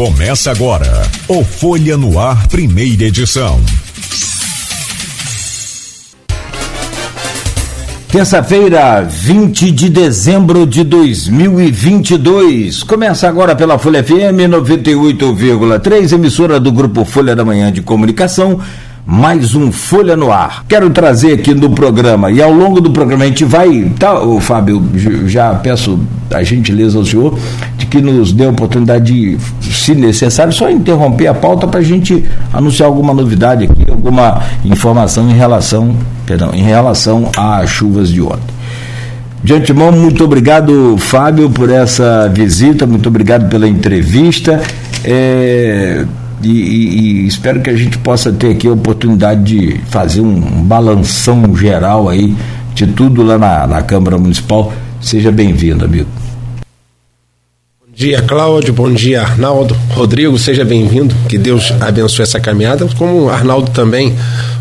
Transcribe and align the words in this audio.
Começa 0.00 0.50
agora 0.50 1.02
o 1.28 1.44
Folha 1.44 1.94
no 1.94 2.18
Ar, 2.18 2.48
primeira 2.48 3.04
edição. 3.04 3.60
Terça-feira, 8.08 9.02
20 9.02 9.70
de 9.70 9.90
dezembro 9.90 10.66
de 10.66 10.84
2022. 10.84 12.82
Começa 12.82 13.28
agora 13.28 13.54
pela 13.54 13.78
Folha 13.78 14.02
FM 14.02 14.48
98,3, 14.48 16.14
emissora 16.14 16.58
do 16.58 16.72
Grupo 16.72 17.04
Folha 17.04 17.36
da 17.36 17.44
Manhã 17.44 17.70
de 17.70 17.82
Comunicação 17.82 18.58
mais 19.06 19.54
um 19.54 19.72
Folha 19.72 20.16
no 20.16 20.30
Ar. 20.30 20.64
Quero 20.68 20.88
trazer 20.90 21.32
aqui 21.32 21.52
no 21.52 21.70
programa, 21.70 22.30
e 22.30 22.40
ao 22.40 22.52
longo 22.52 22.80
do 22.80 22.90
programa 22.90 23.24
a 23.24 23.26
gente 23.26 23.44
vai. 23.44 23.90
Tá, 23.98 24.20
ô, 24.20 24.40
Fábio, 24.40 24.82
já 25.26 25.52
peço 25.54 25.98
a 26.32 26.42
gentileza 26.44 26.96
ao 26.96 27.04
senhor 27.04 27.36
que 27.90 28.00
nos 28.00 28.32
dê 28.32 28.44
a 28.44 28.50
oportunidade 28.50 29.12
de, 29.12 29.38
se 29.72 29.94
necessário, 29.94 30.52
só 30.52 30.70
interromper 30.70 31.26
a 31.26 31.34
pauta 31.34 31.66
para 31.66 31.80
a 31.80 31.82
gente 31.82 32.24
anunciar 32.52 32.88
alguma 32.88 33.12
novidade 33.12 33.64
aqui, 33.64 33.84
alguma 33.90 34.42
informação 34.64 35.28
em 35.28 35.34
relação, 35.34 35.96
perdão, 36.24 36.50
em 36.54 36.62
relação 36.62 37.28
às 37.36 37.68
chuvas 37.68 38.08
de 38.08 38.22
ontem. 38.22 38.60
De 39.42 39.54
antemão, 39.54 39.90
muito 39.90 40.22
obrigado, 40.22 40.96
Fábio, 40.98 41.50
por 41.50 41.70
essa 41.70 42.28
visita, 42.32 42.86
muito 42.86 43.08
obrigado 43.08 43.48
pela 43.48 43.66
entrevista. 43.66 44.60
É, 45.02 46.04
e, 46.42 46.48
e, 46.48 47.00
e, 47.22 47.26
espero 47.26 47.60
que 47.60 47.70
a 47.70 47.76
gente 47.76 47.98
possa 47.98 48.30
ter 48.30 48.52
aqui 48.52 48.68
a 48.68 48.72
oportunidade 48.72 49.42
de 49.42 49.80
fazer 49.88 50.20
um, 50.20 50.36
um 50.36 50.62
balanção 50.62 51.56
geral 51.56 52.08
aí 52.08 52.36
de 52.74 52.86
tudo 52.86 53.22
lá 53.22 53.38
na, 53.38 53.66
na 53.66 53.82
Câmara 53.82 54.16
Municipal. 54.16 54.72
Seja 55.00 55.32
bem-vindo, 55.32 55.84
amigo. 55.84 56.08
Dia, 58.00 58.22
Cláudio. 58.22 58.72
Bom 58.72 58.90
dia, 58.90 59.20
Arnaldo. 59.20 59.76
Rodrigo, 59.90 60.38
seja 60.38 60.64
bem-vindo. 60.64 61.14
Que 61.28 61.36
Deus 61.36 61.70
abençoe 61.82 62.22
essa 62.22 62.40
caminhada. 62.40 62.88
Como 62.96 63.28
Arnaldo 63.28 63.70
também, 63.72 64.16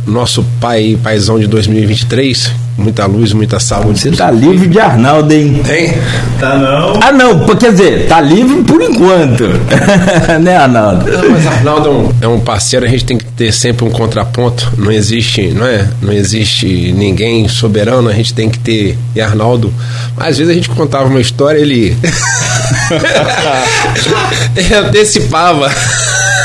nosso 0.10 0.46
pai, 0.60 0.98
paizão 1.02 1.40
de 1.40 1.48
2023, 1.48 2.52
muita 2.78 3.06
luz, 3.06 3.34
muita 3.34 3.60
saúde. 3.60 4.00
Você 4.00 4.12
tá 4.12 4.32
livre 4.32 4.68
de 4.68 4.80
Arnaldo, 4.80 5.34
hein? 5.34 5.62
Tem? 5.66 5.94
Tá 6.40 6.58
não? 6.58 7.00
Ah, 7.02 7.12
não, 7.12 7.46
quer 7.56 7.72
dizer, 7.72 8.08
tá 8.08 8.22
livre 8.22 8.64
por 8.64 8.82
enquanto. 8.82 9.44
né, 10.42 10.58
Arnaldo? 10.58 11.12
Não, 11.12 11.30
mas 11.30 11.46
Arnaldo 11.46 11.88
é 11.88 11.92
um, 11.92 12.14
é 12.22 12.28
um, 12.28 12.40
parceiro, 12.40 12.86
a 12.86 12.90
gente 12.90 13.06
tem 13.06 13.18
que 13.18 13.26
ter 13.26 13.52
sempre 13.52 13.86
um 13.86 13.92
contraponto. 13.92 14.72
Não 14.78 14.92
existe, 14.92 15.48
não 15.50 15.66
é? 15.66 15.88
Não 16.02 16.14
existe 16.14 16.92
ninguém 16.94 17.48
soberano, 17.48 18.10
a 18.10 18.14
gente 18.14 18.34
tem 18.34 18.50
que 18.50 18.60
ter. 18.60 18.98
E 19.16 19.22
Arnaldo, 19.22 19.74
às 20.18 20.38
vezes 20.38 20.52
a 20.52 20.56
gente 20.56 20.70
contava 20.70 21.06
uma 21.06 21.22
história, 21.22 21.60
ele. 21.60 21.96
ele 24.56 24.76
antecipava. 24.76 25.70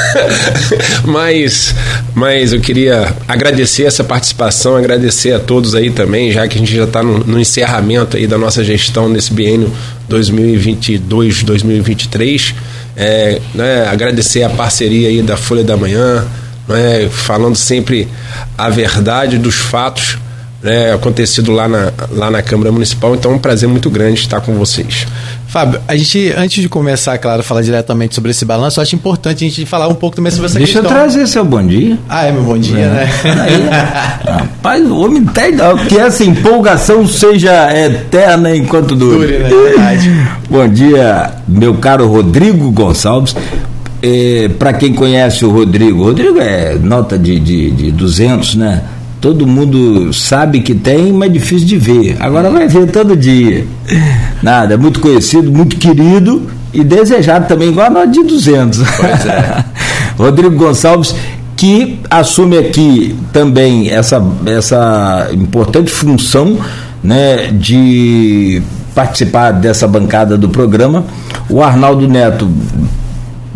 mas, 1.05 1.75
mas 2.15 2.53
eu 2.53 2.61
queria 2.61 3.15
agradecer 3.27 3.85
essa 3.85 4.05
participação, 4.05 4.77
agradecer 4.77 5.33
a 5.33 5.39
todos 5.39 5.75
aí 5.75 5.91
também, 5.91 6.31
já 6.33 6.47
que 6.49 6.57
a 6.57 6.61
gente 6.61 6.75
já 6.75 6.85
está 6.85 7.03
no, 7.03 7.21
no, 7.21 7.39
encerramento 7.41 8.17
aí 8.17 8.27
da 8.27 8.39
nossa 8.39 8.65
gestão 8.65 9.07
nesse 9.09 9.33
biênio 9.33 9.73
2022-2023. 10.11 12.55
É, 12.97 13.41
né, 13.55 13.89
agradecer 13.89 14.45
a 14.45 14.51
parceria 14.51 15.09
aí 15.09 15.21
da 15.21 15.37
Folha 15.37 15.65
da 15.65 15.77
Manhã, 15.77 16.25
né, 16.69 17.09
falando 17.11 17.57
sempre 17.57 18.09
a 18.57 18.71
verdade 18.71 19.37
dos 19.37 19.57
fatos 19.57 20.17
né, 20.63 20.95
acontecido 20.95 21.51
lá 21.53 21.69
na, 21.69 21.93
lá 22.11 22.31
na 22.31 22.41
Câmara 22.43 22.73
Municipal. 22.73 23.15
Então 23.15 23.33
é 23.33 23.35
um 23.35 23.39
prazer 23.39 23.69
muito 23.69 23.91
grande 23.91 24.21
estar 24.21 24.41
com 24.41 24.55
vocês. 24.55 25.07
Fábio, 25.55 25.81
a 25.87 25.95
gente, 25.95 26.35
antes 26.37 26.61
de 26.61 26.69
começar, 26.69 27.17
claro, 27.17 27.41
falar 27.45 27.63
diretamente 27.63 28.13
sobre 28.13 28.33
esse 28.33 28.45
balanço, 28.45 28.81
eu 28.81 28.83
acho 28.83 28.97
importante 28.97 29.45
a 29.45 29.49
gente 29.49 29.65
falar 29.65 29.87
um 29.87 29.95
pouco 29.95 30.17
também 30.17 30.33
sobre 30.33 30.47
essa 30.47 30.59
Deixa 30.59 30.81
questão. 30.81 30.91
Deixa 30.91 30.97
eu 30.97 31.11
trazer 31.13 31.29
seu 31.29 31.45
bom 31.45 31.65
dia. 31.65 31.97
Ah, 32.09 32.25
é 32.25 32.33
meu 32.33 32.43
bom 32.43 32.59
dia, 32.59 32.77
é. 32.77 32.89
né? 32.89 33.11
Aí, 33.41 33.69
rapaz, 34.35 34.85
o 34.85 34.99
homem 34.99 35.23
tá 35.23 35.43
que 35.89 35.97
essa 35.97 36.25
empolgação 36.25 37.07
seja 37.07 37.73
eterna 37.73 38.57
enquanto 38.57 38.97
dure. 38.97 39.29
dure 39.29 39.39
né? 39.39 39.49
Verdade. 39.49 40.29
bom 40.51 40.67
dia, 40.67 41.31
meu 41.47 41.75
caro 41.75 42.09
Rodrigo 42.09 42.73
Gonçalves. 42.73 43.37
É, 44.03 44.51
Para 44.59 44.73
quem 44.73 44.93
conhece 44.93 45.45
o 45.45 45.51
Rodrigo, 45.53 46.01
o 46.01 46.05
Rodrigo 46.07 46.41
é 46.41 46.75
nota 46.75 47.17
de, 47.17 47.39
de, 47.39 47.71
de 47.71 47.93
200, 47.93 48.57
né? 48.57 48.83
Todo 49.25 49.47
mundo 49.47 50.13
sabe 50.13 50.61
que 50.61 50.75
tem, 50.75 51.11
mas 51.11 51.31
é 51.31 51.33
difícil 51.33 51.67
de 51.67 51.79
ver. 51.79 52.15
Agora 52.21 52.51
vai 52.51 52.69
ver 52.69 52.91
todo 52.91 53.17
dia. 53.17 53.67
Nada, 54.43 54.75
é 54.75 54.77
muito 54.77 55.01
conhecido, 55.01 55.51
muito 55.51 55.77
querido 55.77 56.43
e 56.75 56.85
desejado 56.85 57.49
também, 57.49 57.71
igual 57.71 57.87
a 57.87 57.91
nós 57.91 58.13
de 58.13 58.23
200. 58.23 58.79
Pois 58.81 59.25
é. 59.25 59.65
Rodrigo 60.19 60.55
Gonçalves, 60.55 61.15
que 61.57 62.01
assume 62.11 62.59
aqui 62.59 63.17
também 63.33 63.89
essa, 63.89 64.23
essa 64.45 65.31
importante 65.33 65.91
função 65.91 66.59
né, 67.03 67.47
de 67.51 68.61
participar 68.95 69.53
dessa 69.53 69.89
bancada 69.89 70.37
do 70.37 70.51
programa. 70.51 71.03
O 71.49 71.63
Arnaldo 71.63 72.07
Neto 72.07 72.47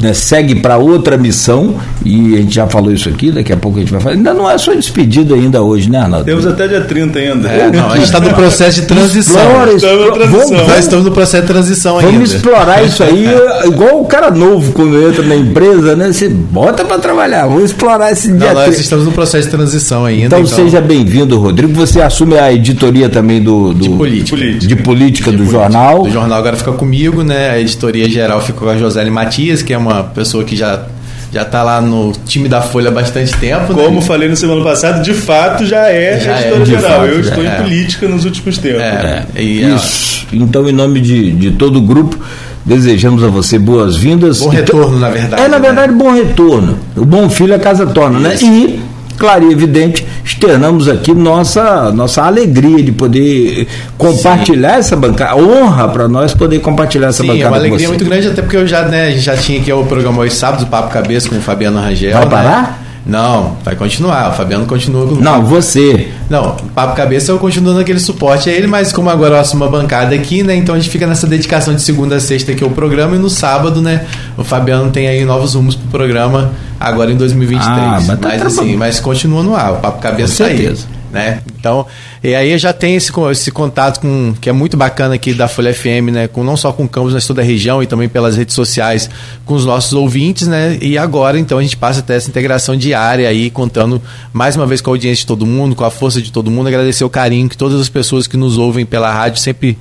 né, 0.01 0.15
segue 0.15 0.55
para 0.55 0.79
outra 0.79 1.19
missão, 1.19 1.75
e 2.05 2.35
a 2.35 2.39
gente 2.39 2.55
já 2.55 2.67
falou 2.67 2.93
isso 2.93 3.09
aqui, 3.09 3.31
daqui 3.31 3.53
a 3.53 3.57
pouco 3.57 3.79
a 3.79 3.81
gente 3.81 3.91
vai 3.91 4.01
falar. 4.01 4.15
Ainda 4.15 4.33
não 4.33 4.49
é 4.49 4.57
sua 4.57 4.77
despedida 4.77 5.35
ainda 5.35 5.63
hoje, 5.63 5.91
né, 5.91 5.99
Arnaldo? 5.99 6.25
Temos 6.25 6.47
até 6.47 6.69
dia 6.69 6.81
30 6.83 7.19
ainda. 7.19 7.49
É, 7.49 7.71
não, 7.71 7.91
a 7.91 7.97
gente 7.97 8.05
está 8.05 8.21
no 8.21 8.33
processo 8.35 8.81
de 8.81 8.87
transição. 8.87 9.35
Explora, 9.35 9.73
explora, 9.73 10.27
vamos, 10.27 10.51
nós 10.51 10.79
estamos 10.79 11.05
no 11.05 11.11
processo 11.11 11.43
de 11.43 11.49
transição 11.53 11.95
vamos 11.95 12.07
ainda. 12.07 12.19
Vamos 12.19 12.35
explorar 12.35 12.85
isso 12.85 13.03
aí, 13.03 13.27
igual 13.67 14.01
o 14.01 14.05
cara 14.05 14.31
novo 14.31 14.73
quando 14.73 15.01
entra 15.09 15.25
na 15.25 15.37
empresa, 15.37 15.97
né? 15.97 16.13
Você 16.13 16.29
bota 16.29 16.85
para 16.85 16.99
trabalhar, 16.99 17.47
vamos 17.47 17.65
explorar 17.65 18.13
esse 18.13 18.29
dia. 18.29 18.55
Não, 18.55 18.55
nós 18.55 18.79
estamos 18.79 19.05
no 19.05 19.13
processo 19.13 19.49
de 19.49 19.57
transição 19.57 20.05
ainda. 20.05 20.27
Então, 20.27 20.41
então... 20.41 20.57
seja 20.57 20.81
bem-vindo, 20.81 21.39
Rodrigo. 21.39 21.73
Você 21.75 22.01
assume 22.01 22.39
a 22.39 22.53
editoria 22.53 23.09
também 23.09 23.43
do, 23.43 23.73
do 23.73 23.83
de 23.83 23.91
política, 23.91 24.37
de 24.37 24.77
política 24.77 25.31
de 25.31 25.37
do 25.37 25.45
política. 25.45 25.63
jornal. 25.63 26.03
O 26.03 26.11
jornal 26.11 26.39
agora 26.39 26.57
fica 26.57 26.73
comigo, 26.73 27.23
né? 27.23 27.51
A 27.51 27.61
editoria 27.61 28.09
geral 28.09 28.41
ficou 28.41 28.69
com 28.69 28.75
a 28.75 28.77
José 28.77 29.05
Matias, 29.09 29.63
que 29.63 29.73
é 29.73 29.79
uma 29.79 30.05
pessoa 30.05 30.45
que 30.45 30.57
já 30.57 30.85
já 31.33 31.43
está 31.43 31.63
lá 31.63 31.81
no 31.81 32.13
time 32.27 32.49
da 32.49 32.63
Folha 32.63 32.89
há 32.89 32.93
bastante 32.93 33.37
tempo. 33.37 33.73
Né? 33.73 33.83
Como 33.83 34.01
né? 34.01 34.03
falei 34.03 34.29
no 34.29 34.37
semana 34.37 34.63
passada, 34.63 35.01
de 35.01 35.13
fato 35.13 35.65
já 35.67 35.89
é 35.89 36.19
já 36.21 36.39
é, 36.39 36.65
geral. 36.65 37.01
Fato, 37.01 37.07
Eu 37.07 37.21
estou 37.21 37.45
é. 37.45 37.47
em 37.47 37.63
política 37.63 38.09
nos 38.09 38.25
últimos 38.25 38.59
tempos. 38.59 38.83
É, 38.83 39.27
é. 39.35 39.43
Isso. 39.43 40.27
Então, 40.33 40.69
em 40.69 40.73
nome 40.73 41.01
de, 41.01 41.31
de 41.33 41.51
todo 41.53 41.77
o 41.77 41.83
grupo, 41.83 42.19
desejamos 42.65 43.23
a 43.23 43.29
você 43.29 43.59
boas-vindas. 43.59 44.41
Bom 44.41 44.49
retorno, 44.49 44.87
então, 44.87 45.01
na 45.01 45.11
verdade. 45.11 45.43
É, 45.43 45.49
na 45.49 45.59
né? 45.59 45.67
verdade, 45.67 45.93
bom 45.93 46.13
retorno. 46.13 46.79
O 46.97 47.05
bom 47.05 47.29
filho 47.29 47.55
a 47.55 47.59
casa 47.59 47.87
torna, 47.87 48.19
né? 48.19 48.37
E 48.41 48.81
claro 49.19 49.51
e 49.51 49.53
evidente, 49.53 50.07
externamos 50.29 50.89
aqui 50.89 51.15
nossa, 51.15 51.91
nossa 51.91 52.23
alegria 52.23 52.83
de 52.83 52.93
poder 52.93 53.67
compartilhar 53.97 54.75
Sim. 54.75 54.79
essa 54.79 54.97
bancada, 54.97 55.37
honra 55.37 55.89
para 55.89 56.07
nós 56.07 56.35
poder 56.35 56.61
compartilhar 56.61 57.09
essa 57.09 57.23
Sim, 57.23 57.29
bancada. 57.29 57.45
É 57.45 57.49
uma 57.49 57.57
alegria 57.57 57.89
muito 57.89 58.05
grande, 58.05 58.29
até 58.29 58.43
porque 58.43 58.57
eu 58.57 58.67
já, 58.67 58.83
né, 58.83 59.13
já 59.13 59.37
tinha 59.37 59.61
aqui 59.61 59.73
o 59.73 59.85
programa 59.85 60.21
hoje 60.21 60.35
sábado, 60.35 60.65
o 60.65 60.67
Papo 60.67 60.93
Cabeça 60.93 61.29
com 61.31 61.37
o 61.37 61.41
Fabiano 61.41 61.81
Rangel. 61.81 62.13
Vai 62.27 62.45
né? 62.45 62.75
Não, 63.09 63.57
vai 63.65 63.75
continuar. 63.75 64.31
O 64.31 64.35
Fabiano 64.35 64.67
continua 64.67 65.09
com. 65.09 65.15
Não, 65.15 65.43
você. 65.43 66.13
Não, 66.29 66.55
papo 66.75 66.95
cabeça 66.95 67.33
eu 67.33 67.39
continuo 67.39 67.73
naquele 67.73 67.99
suporte 67.99 68.51
a 68.51 68.53
ele, 68.53 68.67
mas 68.67 68.93
como 68.93 69.09
agora 69.09 69.37
eu 69.37 69.41
assumo 69.41 69.65
a 69.65 69.69
bancada 69.69 70.15
aqui, 70.15 70.43
né? 70.43 70.55
Então 70.55 70.75
a 70.75 70.79
gente 70.79 70.91
fica 70.91 71.07
nessa 71.07 71.27
dedicação 71.27 71.75
de 71.75 71.81
segunda 71.81 72.17
a 72.17 72.21
sexta 72.21 72.53
que 72.53 72.63
é 72.63 72.67
o 72.67 72.71
programa 72.71 73.17
e 73.17 73.19
no 73.19 73.31
sábado, 73.31 73.81
né? 73.81 74.05
O 74.37 74.45
Fabiano 74.45 74.91
tem 74.91 75.09
aí 75.09 75.25
novos 75.25 75.55
rumos 75.55 75.75
pro 75.75 75.89
programa 75.89 76.53
agora 76.79 77.11
em 77.11 77.17
2023. 77.17 77.67
Ah, 77.67 78.01
mas, 78.07 78.07
tá 78.07 78.29
mas 78.29 78.43
assim, 78.43 78.77
mas 78.77 79.01
continua 79.01 79.43
no 79.43 79.57
ar. 79.57 79.73
O 79.73 79.77
papo 79.77 80.03
cabeça 80.03 80.45
com 80.45 80.51
tá 80.51 80.57
certeza. 80.57 80.87
aí 80.93 80.98
né? 81.11 81.43
Então, 81.59 81.87
e 82.23 82.35
aí 82.35 82.57
já 82.59 82.73
tem 82.73 82.97
esse, 82.97 83.13
esse 83.31 83.51
contato 83.51 84.01
com 84.01 84.35
que 84.41 84.49
é 84.49 84.53
muito 84.53 84.77
bacana 84.77 85.15
aqui 85.15 85.33
da 85.33 85.49
Folha 85.49 85.73
FM, 85.73 86.11
né? 86.13 86.29
Com 86.29 86.45
não 86.45 86.57
só 86.57 86.73
com 86.73 86.87
campos 86.87 87.15
na 87.15 87.21
toda 87.21 87.43
a 87.43 87.45
região 87.45 87.83
e 87.83 87.87
também 87.87 88.09
pelas 88.09 88.37
redes 88.37 88.55
sociais 88.55 89.11
com 89.45 89.55
os 89.55 89.65
nossos 89.65 89.93
ouvintes, 89.93 90.47
né? 90.47 90.79
E 90.81 90.97
agora 90.97 91.39
então 91.39 91.59
a 91.59 91.63
gente 91.63 91.77
passa 91.77 92.01
a 92.01 92.03
ter 92.03 92.15
essa 92.15 92.29
integração 92.29 92.77
diária 92.77 93.29
aí, 93.29 93.51
contando 93.51 94.01
mais 94.33 94.57
uma 94.57 94.67
vez 94.67 94.81
com 94.81 94.91
a 94.91 94.93
audiência 94.95 95.23
de 95.23 95.27
todo 95.27 95.47
mundo, 95.47 95.75
com 95.75 95.85
a 95.85 95.91
força 95.91 96.23
de 96.23 96.33
todo 96.33 96.51
mundo, 96.51 96.69
agradecer 96.69 97.05
o 97.05 97.11
carinho 97.11 97.49
que 97.49 97.57
todas 97.57 97.81
as 97.81 97.89
pessoas 97.89 98.27
que 98.27 98.37
nos 98.37 98.59
ouvem 98.59 98.87
pela 98.87 99.13
rádio 99.13 99.41
sempre 99.41 99.77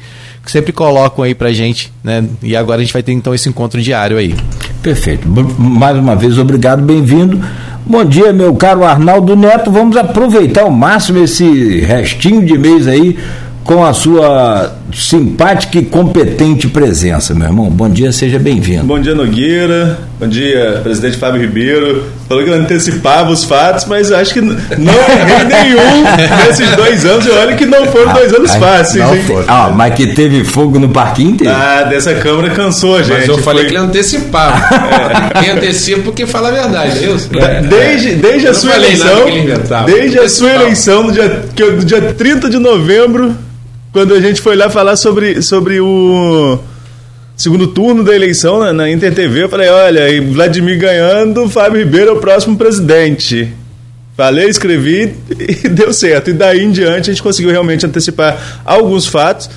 sempre 0.46 0.72
colocam 0.72 1.24
aí 1.24 1.36
pra 1.36 1.52
gente, 1.52 1.92
né? 2.04 2.24
E 2.42 2.56
agora 2.56 2.80
a 2.80 2.84
gente 2.84 2.94
vai 2.94 3.04
ter 3.04 3.12
então 3.12 3.34
esse 3.34 3.50
encontro 3.50 3.82
diário 3.82 4.18
aí. 4.18 4.36
Perfeito. 4.82 5.28
Mais 5.60 5.98
uma 5.98 6.16
vez, 6.16 6.38
obrigado, 6.38 6.82
bem-vindo. 6.82 7.42
Bom 7.90 8.04
dia, 8.04 8.34
meu 8.34 8.54
caro 8.54 8.84
Arnaldo 8.84 9.34
Neto. 9.34 9.72
Vamos 9.72 9.96
aproveitar 9.96 10.64
ao 10.64 10.72
máximo 10.72 11.20
esse 11.20 11.80
restinho 11.80 12.46
de 12.46 12.58
mês 12.58 12.86
aí 12.86 13.18
com 13.64 13.84
a 13.86 13.94
sua 13.94 14.76
simpática 14.94 15.78
e 15.78 15.86
competente 15.86 16.68
presença, 16.68 17.34
meu 17.34 17.48
irmão. 17.48 17.70
Bom 17.70 17.90
dia, 17.90 18.12
seja 18.12 18.38
bem-vindo. 18.38 18.84
Bom 18.84 19.00
dia, 19.00 19.16
Nogueira. 19.16 20.00
Bom 20.20 20.28
dia, 20.28 20.80
presidente 20.82 21.16
Fábio 21.16 21.40
Ribeiro. 21.40 22.04
Falou 22.28 22.44
que 22.44 22.50
eu 22.50 22.56
antecipava 22.56 23.30
os 23.30 23.44
fatos, 23.44 23.86
mas 23.86 24.12
acho 24.12 24.34
que 24.34 24.42
não 24.42 24.56
errei 24.56 25.44
nenhum 25.44 26.04
nesses 26.48 26.76
dois 26.76 27.06
anos. 27.06 27.24
E 27.28 27.30
olha 27.30 27.56
que 27.56 27.68
não 27.68 27.86
foram 27.86 28.14
dois 28.14 28.34
anos 28.34 28.50
ah, 28.56 28.60
fáceis, 28.60 29.06
hein? 29.06 29.24
Ah, 29.48 29.72
mas 29.76 29.94
que 29.94 30.16
teve 30.16 30.44
fogo 30.44 30.80
no 30.80 30.90
parquinho 30.90 31.30
inteiro. 31.32 31.54
Ah, 31.56 31.84
dessa 31.84 32.16
Câmara 32.16 32.50
cansou, 32.50 32.98
gente. 33.04 33.16
Mas 33.16 33.28
eu 33.28 33.38
falei 33.38 33.66
Foi... 33.66 33.70
que 33.70 33.78
ele 33.78 33.86
antecipava. 33.86 34.58
É. 34.58 35.38
Quem 35.40 35.50
antecipa 35.52 36.02
porque 36.02 36.26
fala 36.26 36.48
a 36.48 36.52
verdade, 36.52 36.98
viu? 36.98 37.16
Desde, 37.70 38.16
desde 38.16 38.48
a 38.48 38.56
sua 38.56 38.76
eleição. 38.76 39.26
Desde 39.86 40.18
a 40.18 40.28
sua 40.28 40.50
eleição, 40.52 41.04
no 41.04 41.12
dia, 41.12 41.46
no 41.56 41.86
dia 41.86 42.02
30 42.02 42.50
de 42.50 42.58
novembro, 42.58 43.36
quando 43.94 44.16
a 44.16 44.20
gente 44.20 44.42
foi 44.42 44.56
lá 44.56 44.68
falar 44.68 44.96
sobre, 44.96 45.44
sobre 45.44 45.80
o 45.80 46.58
segundo 47.38 47.68
turno 47.68 48.04
da 48.04 48.16
eleição 48.16 48.60
na, 48.60 48.74
na 48.74 48.90
Inter 48.90 49.14
TV, 49.14 49.44
eu 49.44 49.50
falei, 49.50 49.70
olha, 49.70 50.22
Vladimir 50.24 50.80
ganhando, 50.80 51.48
Fábio 51.48 51.80
Ribeiro 51.80 52.10
é 52.10 52.14
o 52.14 52.20
próximo 52.20 52.58
presidente. 52.58 53.54
Falei, 54.18 54.50
escrevi 54.50 55.16
e 55.64 55.70
deu 55.70 55.94
certo. 55.94 56.32
E 56.32 56.34
daí 56.34 56.64
em 56.64 56.72
diante 56.72 57.12
a 57.12 57.14
gente 57.14 57.22
conseguiu 57.22 57.52
realmente 57.52 57.86
antecipar 57.86 58.62
alguns 58.66 59.06
fatos. 59.06 59.48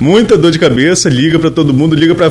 Muita 0.00 0.36
dor 0.36 0.50
de 0.50 0.58
cabeça, 0.58 1.08
liga 1.08 1.38
para 1.38 1.48
todo 1.48 1.72
mundo, 1.72 1.94
liga 1.94 2.12
para 2.12 2.28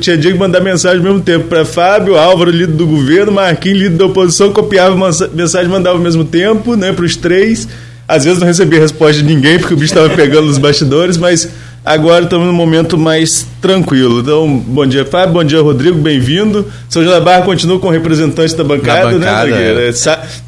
tinha 0.00 0.18
dia 0.18 0.32
que 0.32 0.36
mandar 0.36 0.58
mensagem 0.58 0.98
ao 0.98 1.04
mesmo 1.04 1.20
tempo 1.20 1.46
para 1.46 1.64
Fábio, 1.64 2.16
Álvaro, 2.16 2.50
líder 2.50 2.72
do 2.72 2.84
governo, 2.84 3.30
Marquinhos, 3.30 3.78
líder 3.78 3.96
da 3.96 4.06
oposição, 4.06 4.52
copiava 4.52 4.96
mensagem, 5.32 5.70
mandava 5.70 5.96
ao 5.96 6.02
mesmo 6.02 6.24
tempo, 6.24 6.74
né, 6.74 6.92
para 6.92 7.04
os 7.04 7.14
três. 7.14 7.68
Às 8.08 8.24
vezes 8.24 8.40
não 8.40 8.46
recebia 8.48 8.80
resposta 8.80 9.22
de 9.22 9.22
ninguém 9.22 9.60
porque 9.60 9.74
o 9.74 9.76
bicho 9.76 9.94
estava 9.94 10.10
pegando 10.10 10.48
nos 10.48 10.58
bastidores, 10.58 11.16
mas 11.16 11.48
Agora 11.86 12.24
estamos 12.24 12.48
num 12.48 12.52
momento 12.52 12.98
mais 12.98 13.46
tranquilo. 13.62 14.18
Então, 14.18 14.58
bom 14.58 14.84
dia, 14.84 15.04
Fábio. 15.04 15.34
Bom 15.34 15.44
dia, 15.44 15.60
Rodrigo. 15.60 15.96
Bem-vindo. 15.96 16.66
São 16.88 17.04
José 17.04 17.20
Barra 17.20 17.42
continua 17.42 17.78
com 17.78 17.88
representante 17.90 18.56
da 18.56 18.64
bancada, 18.64 19.04
da 19.04 19.10
bancada 19.12 19.50
né, 19.52 19.88
é. 19.88 19.92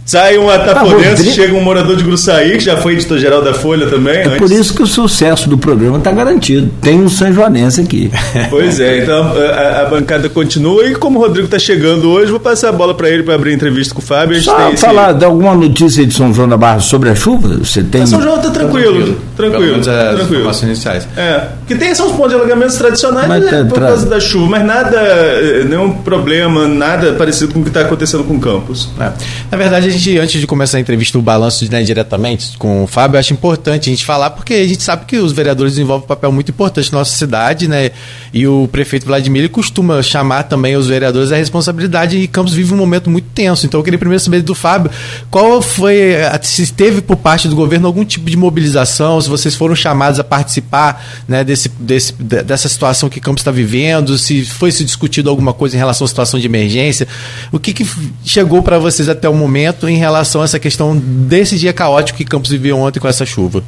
Sa 0.08 0.28
sai 0.28 0.38
um 0.38 0.50
atapodense, 0.50 1.04
ah, 1.04 1.10
Rodrigo... 1.10 1.32
chega 1.32 1.54
um 1.54 1.60
morador 1.60 1.96
de 1.96 2.02
Gruçaí, 2.02 2.52
que 2.52 2.64
já 2.64 2.76
foi 2.76 2.94
editor-geral 2.94 3.40
da 3.42 3.54
Folha 3.54 3.86
também. 3.86 4.16
É 4.16 4.26
antes. 4.26 4.38
por 4.38 4.50
isso 4.50 4.74
que 4.74 4.82
o 4.82 4.86
sucesso 4.86 5.48
do 5.48 5.56
programa 5.56 5.98
está 5.98 6.10
garantido. 6.10 6.70
Tem 6.82 7.00
um 7.00 7.08
São 7.08 7.32
Joanense 7.32 7.80
aqui. 7.80 8.10
Pois 8.50 8.80
é, 8.80 9.02
então 9.02 9.32
a, 9.36 9.82
a 9.82 9.84
bancada 9.86 10.28
continua. 10.28 10.84
E 10.86 10.94
como 10.94 11.18
o 11.18 11.22
Rodrigo 11.22 11.46
está 11.46 11.58
chegando 11.58 12.08
hoje, 12.08 12.30
vou 12.30 12.40
passar 12.40 12.70
a 12.70 12.72
bola 12.72 12.94
para 12.94 13.10
ele 13.10 13.22
para 13.22 13.34
abrir 13.34 13.50
a 13.50 13.54
entrevista 13.54 13.94
com 13.94 14.00
o 14.00 14.04
Fábio. 14.04 14.40
Só 14.40 14.72
falar 14.76 15.10
esse... 15.10 15.18
de 15.18 15.24
alguma 15.24 15.54
notícia 15.54 16.06
de 16.06 16.14
São 16.14 16.32
João 16.32 16.48
da 16.48 16.56
Barra 16.56 16.80
sobre 16.80 17.10
a 17.10 17.14
chuva? 17.14 17.58
Você 17.58 17.82
tem... 17.82 18.06
São 18.06 18.22
João 18.22 18.36
está 18.36 18.50
tranquilo. 18.50 19.16
Tranquilo. 19.36 19.82
tranquilo. 19.82 20.16
tranquilo. 20.16 20.50
iniciais. 20.62 21.06
É. 21.16 21.48
Que 21.66 21.74
tem 21.74 21.94
são 21.94 22.06
os 22.06 22.12
pontos 22.12 22.30
de 22.30 22.36
alagamentos 22.36 22.76
tradicionais 22.76 23.28
mas, 23.28 23.44
né, 23.44 23.66
por 23.68 23.78
causa 23.78 24.06
da 24.06 24.18
chuva, 24.18 24.46
mas 24.46 24.64
nada, 24.64 24.96
eh, 24.96 25.64
nenhum 25.68 25.92
problema, 25.92 26.66
nada 26.66 27.12
parecido 27.12 27.52
com 27.52 27.60
o 27.60 27.62
que 27.62 27.68
está 27.68 27.82
acontecendo 27.82 28.24
com 28.24 28.36
o 28.36 28.40
campus. 28.40 28.88
É. 28.98 29.12
Na 29.50 29.58
verdade, 29.58 29.88
a 29.88 29.90
gente, 29.90 29.97
antes 30.20 30.40
de 30.40 30.46
começar 30.46 30.78
a 30.78 30.80
entrevista, 30.80 31.18
o 31.18 31.22
balanço 31.22 31.70
né, 31.70 31.82
diretamente 31.82 32.56
com 32.56 32.84
o 32.84 32.86
Fábio, 32.86 33.18
acho 33.18 33.32
importante 33.32 33.88
a 33.88 33.92
gente 33.92 34.04
falar, 34.04 34.30
porque 34.30 34.54
a 34.54 34.66
gente 34.66 34.82
sabe 34.82 35.04
que 35.04 35.16
os 35.16 35.32
vereadores 35.32 35.72
desenvolvem 35.72 36.04
um 36.04 36.08
papel 36.08 36.30
muito 36.30 36.50
importante 36.50 36.92
na 36.92 36.98
nossa 36.98 37.16
cidade, 37.16 37.68
né? 37.68 37.90
E 38.32 38.46
o 38.46 38.68
prefeito 38.70 39.06
Vladimir 39.06 39.48
costuma 39.50 40.02
chamar 40.02 40.44
também 40.44 40.76
os 40.76 40.86
vereadores 40.86 41.32
à 41.32 41.36
responsabilidade 41.36 42.18
e 42.18 42.28
Campos 42.28 42.52
vive 42.52 42.72
um 42.74 42.76
momento 42.76 43.10
muito 43.10 43.26
tenso. 43.34 43.66
Então 43.66 43.80
eu 43.80 43.84
queria 43.84 43.98
primeiro 43.98 44.22
saber 44.22 44.42
do 44.42 44.54
Fábio, 44.54 44.90
qual 45.30 45.60
foi, 45.60 46.12
se 46.42 46.72
teve 46.72 47.00
por 47.00 47.16
parte 47.16 47.48
do 47.48 47.56
governo 47.56 47.86
algum 47.86 48.04
tipo 48.04 48.30
de 48.30 48.36
mobilização, 48.36 49.20
se 49.20 49.28
vocês 49.28 49.54
foram 49.54 49.74
chamados 49.74 50.20
a 50.20 50.24
participar 50.24 51.04
né, 51.26 51.42
desse, 51.42 51.68
desse, 51.78 52.12
dessa 52.12 52.68
situação 52.68 53.08
que 53.08 53.20
Campos 53.20 53.40
está 53.40 53.50
vivendo, 53.50 54.16
se 54.18 54.44
foi 54.44 54.70
se 54.70 54.84
discutido 54.84 55.30
alguma 55.30 55.52
coisa 55.52 55.74
em 55.74 55.78
relação 55.78 56.04
à 56.04 56.08
situação 56.08 56.38
de 56.38 56.46
emergência, 56.46 57.08
o 57.50 57.58
que, 57.58 57.72
que 57.72 57.86
chegou 58.24 58.62
para 58.62 58.78
vocês 58.78 59.08
até 59.08 59.28
o 59.28 59.34
momento 59.34 59.87
em 59.88 59.96
relação 59.96 60.40
a 60.42 60.44
essa 60.44 60.58
questão 60.58 60.96
desse 60.96 61.56
dia 61.56 61.72
caótico 61.72 62.18
que 62.18 62.24
Campos 62.24 62.50
viveu 62.50 62.78
ontem 62.78 63.00
com 63.00 63.08
essa 63.08 63.24
chuva? 63.26 63.62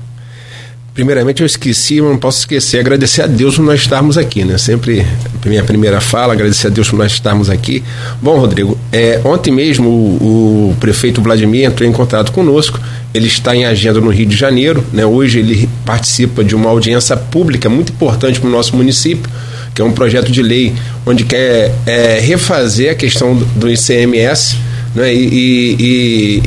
Primeiramente, 0.93 1.41
eu 1.41 1.47
esqueci, 1.47 2.01
mas 2.01 2.11
não 2.11 2.19
posso 2.19 2.41
esquecer, 2.41 2.81
agradecer 2.81 3.23
a 3.23 3.27
Deus 3.27 3.55
por 3.55 3.63
nós 3.63 3.81
estarmos 3.81 4.19
aqui, 4.19 4.45
né? 4.45 4.59
Sempre, 4.59 5.07
minha 5.47 5.63
primeira 5.63 6.01
fala, 6.01 6.33
agradecer 6.33 6.67
a 6.67 6.71
Deus 6.71 6.91
por 6.91 6.99
nós 6.99 7.13
estarmos 7.13 7.49
aqui. 7.49 7.83
Bom, 8.21 8.39
Rodrigo, 8.39 8.77
é, 8.93 9.21
ontem 9.25 9.53
mesmo 9.53 9.89
o, 9.89 10.71
o, 10.71 10.77
prefeito 10.81 11.23
Vladimir 11.23 11.65
entrou 11.65 11.89
em 11.89 11.93
contato 11.93 12.33
conosco, 12.33 12.81
ele 13.15 13.29
está 13.29 13.55
em 13.55 13.65
agenda 13.65 14.01
no 14.01 14.11
Rio 14.11 14.27
de 14.27 14.37
Janeiro, 14.37 14.85
né? 14.93 15.07
Hoje 15.07 15.39
ele 15.39 15.69
participa 15.87 16.43
de 16.43 16.57
uma 16.57 16.69
audiência 16.69 17.17
pública 17.17 17.69
muito 17.69 17.93
importante 17.93 18.41
para 18.41 18.49
o 18.49 18.53
nosso 18.53 18.75
município, 18.77 19.31
que 19.73 19.81
é 19.81 19.85
um 19.85 19.93
projeto 19.93 20.31
de 20.31 20.43
lei 20.43 20.75
onde 21.07 21.25
quer 21.25 21.73
é, 21.87 22.19
refazer 22.19 22.91
a 22.91 22.95
questão 22.97 23.37
do, 23.37 23.45
do 23.45 23.71
ICMS, 23.71 24.57
né, 24.95 25.15
e, 25.15 25.77
e, 25.79 26.43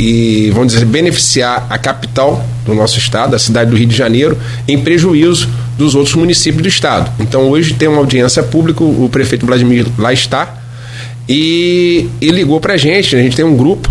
e, 0.47 0.51
vamos 0.51 0.73
dizer, 0.73 0.85
beneficiar 0.85 1.65
a 1.69 1.77
capital 1.77 2.45
do 2.65 2.73
nosso 2.73 2.97
estado, 2.97 3.35
a 3.35 3.39
cidade 3.39 3.71
do 3.71 3.77
Rio 3.77 3.87
de 3.87 3.95
Janeiro, 3.95 4.37
em 4.67 4.79
prejuízo 4.79 5.49
dos 5.77 5.95
outros 5.95 6.15
municípios 6.15 6.61
do 6.61 6.67
estado. 6.67 7.11
Então 7.19 7.49
hoje 7.49 7.73
tem 7.73 7.87
uma 7.87 7.99
audiência 7.99 8.43
pública, 8.43 8.83
o 8.83 9.09
prefeito 9.09 9.45
Vladimir 9.45 9.87
lá 9.97 10.11
está, 10.11 10.61
e, 11.27 12.09
e 12.19 12.29
ligou 12.29 12.59
para 12.59 12.73
a 12.73 12.77
gente, 12.77 13.15
a 13.15 13.19
gente 13.19 13.35
tem 13.35 13.45
um 13.45 13.55
grupo, 13.55 13.89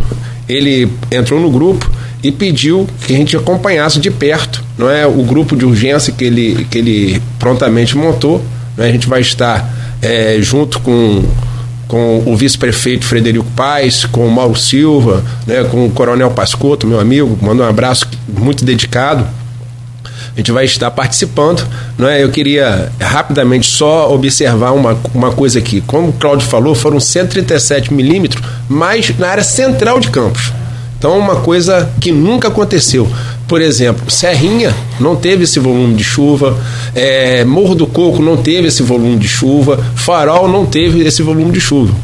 ele 0.49 0.89
entrou 1.11 1.41
no 1.41 1.51
grupo 1.51 1.91
e 2.23 2.31
pediu 2.31 2.87
que 3.07 3.15
a 3.15 3.17
gente 3.17 3.37
acompanhasse 3.37 3.99
de 3.99 4.11
perto, 4.11 4.63
não 4.79 4.89
é 4.89 5.07
o 5.07 5.23
grupo 5.23 5.57
de 5.57 5.65
urgência 5.65 6.13
que 6.13 6.25
ele, 6.25 6.67
que 6.71 6.79
ele 6.79 7.23
prontamente 7.39 7.97
montou, 7.97 8.45
é? 8.79 8.85
a 8.85 8.93
gente 8.93 9.09
vai 9.09 9.21
estar 9.21 9.99
é, 10.01 10.39
junto 10.41 10.81
com 10.81 11.25
com 11.93 12.23
o 12.25 12.35
vice-prefeito 12.35 13.05
Frederico 13.05 13.45
Paes, 13.55 14.07
com 14.07 14.27
o 14.27 14.31
Mauro 14.31 14.59
Silva, 14.59 15.23
né, 15.47 15.63
com 15.65 15.85
o 15.85 15.91
Coronel 15.91 16.31
Pascotto, 16.31 16.87
meu 16.87 16.99
amigo, 16.99 17.39
manda 17.43 17.65
um 17.65 17.69
abraço 17.69 18.09
muito 18.27 18.65
dedicado. 18.65 19.29
A 20.35 20.39
gente 20.39 20.51
vai 20.51 20.65
estar 20.65 20.91
participando. 20.91 21.63
Não 21.99 22.09
é? 22.09 22.25
Eu 22.25 22.31
queria 22.31 22.91
rapidamente 22.99 23.67
só 23.67 24.11
observar 24.11 24.71
uma, 24.73 24.99
uma 25.15 25.33
coisa 25.33 25.59
aqui. 25.59 25.83
Como 25.83 26.09
o 26.09 26.13
Claudio 26.15 26.49
falou, 26.49 26.75
foram 26.75 26.99
137 26.99 27.93
milímetros, 27.93 28.43
mas 28.71 29.15
na 29.19 29.29
área 29.29 29.45
central 29.45 30.01
de 30.01 30.09
Campos. 30.09 30.51
Então, 30.97 31.19
uma 31.19 31.37
coisa 31.37 31.91
que 32.01 32.11
nunca 32.11 32.49
aconteceu. 32.49 33.07
Por 33.53 33.61
exemplo, 33.61 34.11
Serrinha 34.11 34.75
não 34.99 35.15
teve 35.15 35.45
esse 35.45 35.61
volume 35.61 35.95
de 35.95 36.03
chuva, 36.03 36.59
é, 36.95 37.45
Morro 37.45 37.75
do 37.75 37.87
Coco 37.87 38.23
não 38.23 38.35
teve 38.35 38.69
esse 38.69 38.83
volume 38.83 39.19
de 39.19 39.29
chuva, 39.29 39.79
Farol 39.95 40.49
não 40.49 40.65
teve 40.65 41.07
esse 41.07 41.21
volume 41.21 41.53
de 41.53 41.61
chuva. 41.61 41.95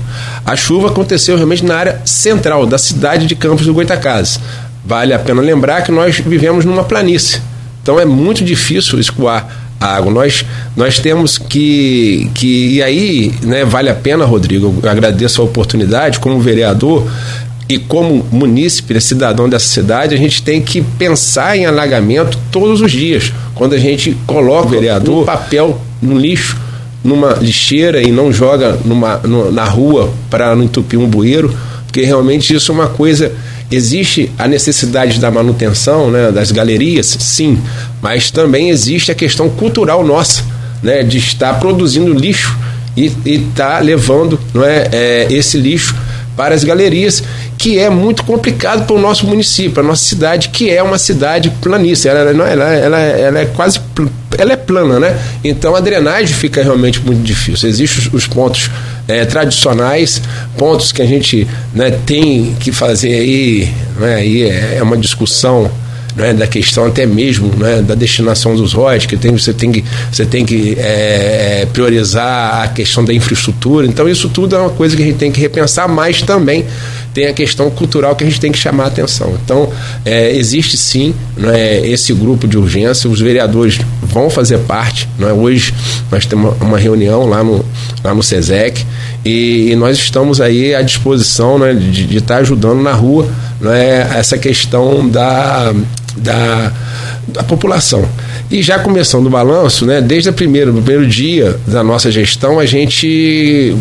A 0.45 0.55
chuva 0.55 0.89
aconteceu 0.89 1.37
realmente 1.37 1.65
na 1.65 1.75
área 1.75 2.03
central 2.05 2.67
da 2.67 2.77
cidade 2.77 3.27
de 3.27 3.35
Campos 3.35 3.65
do 3.65 3.73
Goitacazes. 3.73 4.39
Vale 4.85 5.15
a 5.15 5.19
pena 5.19 5.41
lembrar 5.41 5.81
que 5.81 5.91
nós 5.91 6.19
vivemos 6.19 6.67
numa 6.67 6.85
planície, 6.85 7.41
então 7.83 7.99
é 7.99 8.05
muito 8.05 8.45
difícil 8.45 9.00
escoar 9.00 9.49
água. 9.81 10.12
Nós, 10.12 10.45
nós 10.77 10.99
temos 10.99 11.39
que, 11.39 12.31
que. 12.35 12.75
E 12.75 12.83
aí, 12.83 13.35
né, 13.43 13.65
vale 13.65 13.89
a 13.89 13.95
pena, 13.95 14.27
Rodrigo, 14.27 14.81
eu 14.83 14.90
agradeço 14.90 15.40
a 15.40 15.47
oportunidade, 15.47 16.19
como 16.21 16.38
vereador, 16.40 17.11
e 17.68 17.78
como 17.78 18.26
munícipe, 18.32 18.94
né, 18.94 19.00
cidadão 19.00 19.48
dessa 19.48 19.66
cidade, 19.66 20.14
a 20.14 20.18
gente 20.18 20.42
tem 20.42 20.62
que 20.62 20.80
pensar 20.80 21.56
em 21.56 21.66
alagamento 21.66 22.38
todos 22.50 22.80
os 22.80 22.90
dias. 22.90 23.32
Quando 23.54 23.75
a 23.75 23.78
gente 23.78 24.16
coloca 24.26 24.68
o 24.68 24.70
vereador 24.70 25.22
um 25.22 25.26
papel 25.26 25.78
no 26.00 26.18
lixo, 26.18 26.56
numa 27.04 27.34
lixeira 27.34 28.02
e 28.02 28.10
não 28.10 28.32
joga 28.32 28.78
numa, 28.84 29.18
no, 29.18 29.52
na 29.52 29.64
rua 29.64 30.10
para 30.30 30.56
não 30.56 30.64
entupir 30.64 30.98
um 30.98 31.06
bueiro, 31.06 31.54
porque 31.84 32.02
realmente 32.02 32.54
isso 32.54 32.72
é 32.72 32.75
uma 32.75 32.88
coisa. 32.88 33.32
Existe 33.70 34.32
a 34.38 34.48
necessidade 34.48 35.20
da 35.20 35.30
manutenção 35.30 36.10
né, 36.10 36.32
das 36.32 36.50
galerias, 36.50 37.18
sim, 37.20 37.58
mas 38.00 38.30
também 38.30 38.70
existe 38.70 39.12
a 39.12 39.14
questão 39.14 39.50
cultural 39.50 40.02
nossa, 40.02 40.42
né, 40.82 41.02
de 41.02 41.18
estar 41.18 41.60
produzindo 41.60 42.14
lixo 42.14 42.56
e 42.96 43.12
estar 43.26 43.76
tá 43.76 43.78
levando 43.80 44.40
não 44.54 44.64
é, 44.64 44.88
é, 44.90 45.26
esse 45.30 45.58
lixo 45.58 45.94
para 46.38 46.54
as 46.54 46.62
galerias, 46.62 47.22
que 47.59 47.77
é 47.77 47.91
muito 47.91 48.25
complicado 48.25 48.87
para 48.87 48.95
o 48.95 49.00
nosso 49.00 49.27
município, 49.27 49.73
para 49.73 49.83
a 49.83 49.87
nossa 49.87 50.05
cidade, 50.05 50.49
que 50.50 50.71
é 50.71 50.81
uma 50.81 50.97
cidade 50.97 51.50
planície. 51.61 52.09
Ela, 52.09 52.21
ela, 52.21 52.49
ela, 52.49 52.73
ela, 52.73 52.99
ela 52.99 53.38
é 53.41 53.47
quase 53.47 53.81
ela 54.38 54.53
é 54.53 54.57
plana, 54.57 55.00
né? 55.00 55.19
Então 55.43 55.75
a 55.75 55.81
drenagem 55.81 56.33
fica 56.33 56.62
realmente 56.62 57.00
muito 57.00 57.23
difícil. 57.23 57.69
Existem 57.69 58.11
os 58.12 58.27
pontos 58.29 58.71
é, 59.09 59.25
tradicionais, 59.25 60.23
pontos 60.57 60.93
que 60.93 61.03
a 61.03 61.07
gente 61.07 61.49
né, 61.75 61.91
tem 62.07 62.55
que 62.61 62.71
fazer 62.71 63.12
aí, 63.15 63.75
né, 63.99 64.15
aí 64.15 64.43
é, 64.43 64.77
é 64.77 64.83
uma 64.83 64.97
discussão 64.97 65.69
né, 66.15 66.35
da 66.35 66.47
questão 66.47 66.85
até 66.87 67.07
mesmo 67.07 67.55
né, 67.57 67.81
da 67.81 67.95
destinação 67.95 68.55
dos 68.55 68.73
royalties, 68.73 69.07
que 69.07 69.17
tem, 69.17 69.33
você 69.33 69.55
tem 69.55 69.73
que, 69.73 69.85
você 70.11 70.27
tem 70.27 70.45
que 70.45 70.77
é, 70.79 71.67
priorizar 71.73 72.62
a 72.62 72.69
questão 72.69 73.05
da 73.05 73.15
infraestrutura. 73.15 73.87
Então, 73.87 74.09
isso 74.09 74.29
tudo 74.29 74.57
é 74.57 74.59
uma 74.59 74.71
coisa 74.71 74.97
que 74.97 75.03
a 75.03 75.07
gente 75.07 75.19
tem 75.19 75.31
que 75.31 75.41
repensar, 75.41 75.88
mas 75.88 76.21
também 76.23 76.67
tem 77.18 77.26
a 77.26 77.32
questão 77.32 77.68
cultural 77.68 78.14
que 78.14 78.22
a 78.22 78.26
gente 78.28 78.38
tem 78.38 78.52
que 78.52 78.58
chamar 78.58 78.84
a 78.84 78.87
atenção. 78.87 79.37
Então, 79.44 79.68
é, 80.04 80.30
existe 80.37 80.76
sim 80.76 81.12
né, 81.37 81.84
esse 81.84 82.12
grupo 82.12 82.46
de 82.46 82.56
urgência, 82.56 83.10
os 83.10 83.20
vereadores 83.20 83.80
vão 84.00 84.30
fazer 84.30 84.58
parte. 84.58 85.08
Né, 85.18 85.32
hoje 85.32 85.75
nós 86.12 86.25
temos 86.26 86.54
uma 86.60 86.78
reunião 86.78 87.26
lá 87.26 87.42
no, 87.42 87.64
lá 88.04 88.14
no 88.14 88.22
SESEC 88.22 88.87
e, 89.25 89.70
e 89.72 89.75
nós 89.75 89.98
estamos 89.98 90.40
aí 90.40 90.76
à 90.76 90.80
disposição 90.80 91.58
né, 91.58 91.75
de, 91.75 92.18
estar 92.18 92.37
ajudando 92.37 92.80
na 92.80 92.92
rua 92.92 93.28
né, 93.60 94.08
essa 94.16 94.38
questão 94.38 95.08
da, 95.08 95.75
da, 96.18 96.72
da 97.26 97.42
população. 97.42 98.08
E 98.48 98.62
já 98.62 98.78
começando 98.78 99.26
o 99.26 99.30
balanço, 99.30 99.84
né, 99.84 100.00
desde 100.00 100.28
o 100.28 100.32
primeiro, 100.32 100.72
primeiro 100.72 101.04
dia 101.04 101.58
da 101.66 101.82
nossa 101.82 102.12
gestão, 102.12 102.60
a 102.60 102.64
gente 102.64 103.76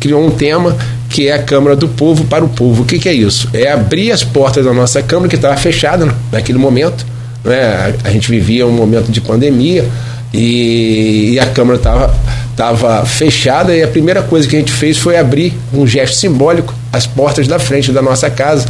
criou 0.00 0.24
um 0.26 0.30
tema 0.30 0.74
que 1.18 1.26
é 1.26 1.32
a 1.32 1.42
Câmara 1.42 1.74
do 1.74 1.88
Povo 1.88 2.24
para 2.26 2.44
o 2.44 2.48
Povo. 2.48 2.84
O 2.84 2.86
que, 2.86 2.96
que 2.96 3.08
é 3.08 3.12
isso? 3.12 3.50
É 3.52 3.72
abrir 3.72 4.12
as 4.12 4.22
portas 4.22 4.64
da 4.64 4.72
nossa 4.72 5.02
Câmara, 5.02 5.28
que 5.28 5.34
estava 5.34 5.56
fechada 5.56 6.14
naquele 6.30 6.58
momento. 6.58 7.04
Né? 7.44 7.92
A, 8.04 8.10
gente 8.10 8.30
vivia 8.30 8.64
um 8.64 8.70
momento 8.70 9.10
de 9.10 9.20
pandemia 9.20 9.84
e, 10.32 11.30
e 11.32 11.40
a 11.40 11.46
Câmara 11.46 11.76
estava 11.76 12.14
tava 12.54 13.04
fechada 13.04 13.74
e 13.74 13.82
a 13.82 13.88
primeira 13.88 14.22
coisa 14.22 14.46
que 14.46 14.54
a 14.54 14.60
gente 14.60 14.70
fez 14.70 14.96
foi 14.96 15.18
abrir 15.18 15.54
um 15.74 15.84
gesto 15.88 16.16
simbólico 16.16 16.72
as 16.92 17.04
portas 17.04 17.48
da 17.48 17.58
frente 17.58 17.90
da 17.90 18.00
nossa 18.00 18.30
casa 18.30 18.68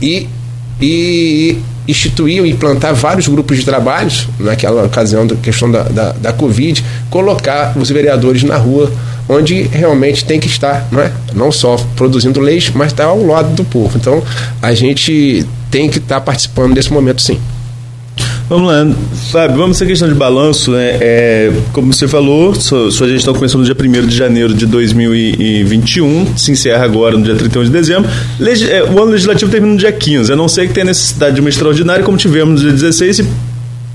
e, 0.00 0.28
e 0.78 1.58
instituir 1.88 2.44
e 2.44 2.50
implantar 2.50 2.94
vários 2.94 3.26
grupos 3.26 3.56
de 3.56 3.64
trabalhos 3.64 4.28
naquela 4.38 4.84
ocasião 4.84 5.26
da 5.26 5.36
questão 5.36 5.70
da, 5.70 5.84
da, 5.84 6.12
da 6.12 6.32
Covid, 6.34 6.84
colocar 7.08 7.72
os 7.74 7.88
vereadores 7.88 8.42
na 8.42 8.58
rua 8.58 8.92
onde 9.28 9.62
realmente 9.62 10.24
tem 10.24 10.38
que 10.38 10.46
estar, 10.46 10.86
não 10.90 11.00
é? 11.00 11.12
Não 11.34 11.50
só 11.50 11.76
produzindo 11.96 12.40
leis, 12.40 12.70
mas 12.74 12.92
estar 12.92 13.04
ao 13.04 13.24
lado 13.24 13.54
do 13.54 13.64
povo. 13.64 13.96
Então, 13.98 14.22
a 14.62 14.72
gente 14.74 15.46
tem 15.70 15.88
que 15.88 15.98
estar 15.98 16.20
participando 16.20 16.74
desse 16.74 16.92
momento, 16.92 17.20
sim. 17.20 17.38
Vamos 18.48 18.68
lá, 18.68 18.86
Fábio, 19.32 19.56
vamos 19.56 19.82
a 19.82 19.86
questão 19.86 20.08
de 20.08 20.14
balanço. 20.14 20.70
Né? 20.70 20.98
É, 21.00 21.52
como 21.72 21.92
você 21.92 22.06
falou, 22.06 22.54
sua, 22.54 22.92
sua 22.92 23.08
gestão 23.08 23.34
começou 23.34 23.60
no 23.60 23.64
dia 23.64 23.74
1 23.74 24.06
de 24.06 24.16
janeiro 24.16 24.54
de 24.54 24.66
2021, 24.66 26.36
se 26.36 26.52
encerra 26.52 26.84
agora 26.84 27.18
no 27.18 27.24
dia 27.24 27.34
31 27.34 27.64
de 27.64 27.70
dezembro. 27.70 28.08
É, 28.70 28.84
o 28.84 29.02
ano 29.02 29.10
legislativo 29.10 29.50
termina 29.50 29.72
no 29.72 29.78
dia 29.78 29.90
15, 29.90 30.32
a 30.32 30.36
não 30.36 30.46
ser 30.46 30.68
que 30.68 30.74
tenha 30.74 30.86
necessidade 30.86 31.34
de 31.34 31.40
uma 31.40 31.50
extraordinária, 31.50 32.04
como 32.04 32.16
tivemos 32.16 32.62
no 32.62 32.68
dia 32.68 32.72
16, 32.72 33.18
e 33.18 33.26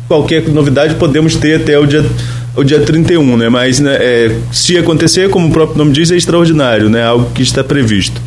qualquer 0.09 0.45
novidade 0.49 0.95
podemos 0.95 1.37
ter 1.37 1.61
até 1.61 1.79
o 1.79 1.85
dia 1.85 2.05
o 2.55 2.63
dia 2.63 2.79
31, 2.79 3.37
né? 3.37 3.49
Mas 3.49 3.79
né, 3.79 3.95
é, 3.95 4.35
se 4.51 4.77
acontecer, 4.77 5.29
como 5.29 5.47
o 5.47 5.51
próprio 5.51 5.77
nome 5.77 5.91
diz, 5.91 6.11
é 6.11 6.15
extraordinário, 6.15 6.89
né? 6.89 7.03
Algo 7.03 7.31
que 7.33 7.41
está 7.41 7.63
previsto. 7.63 8.21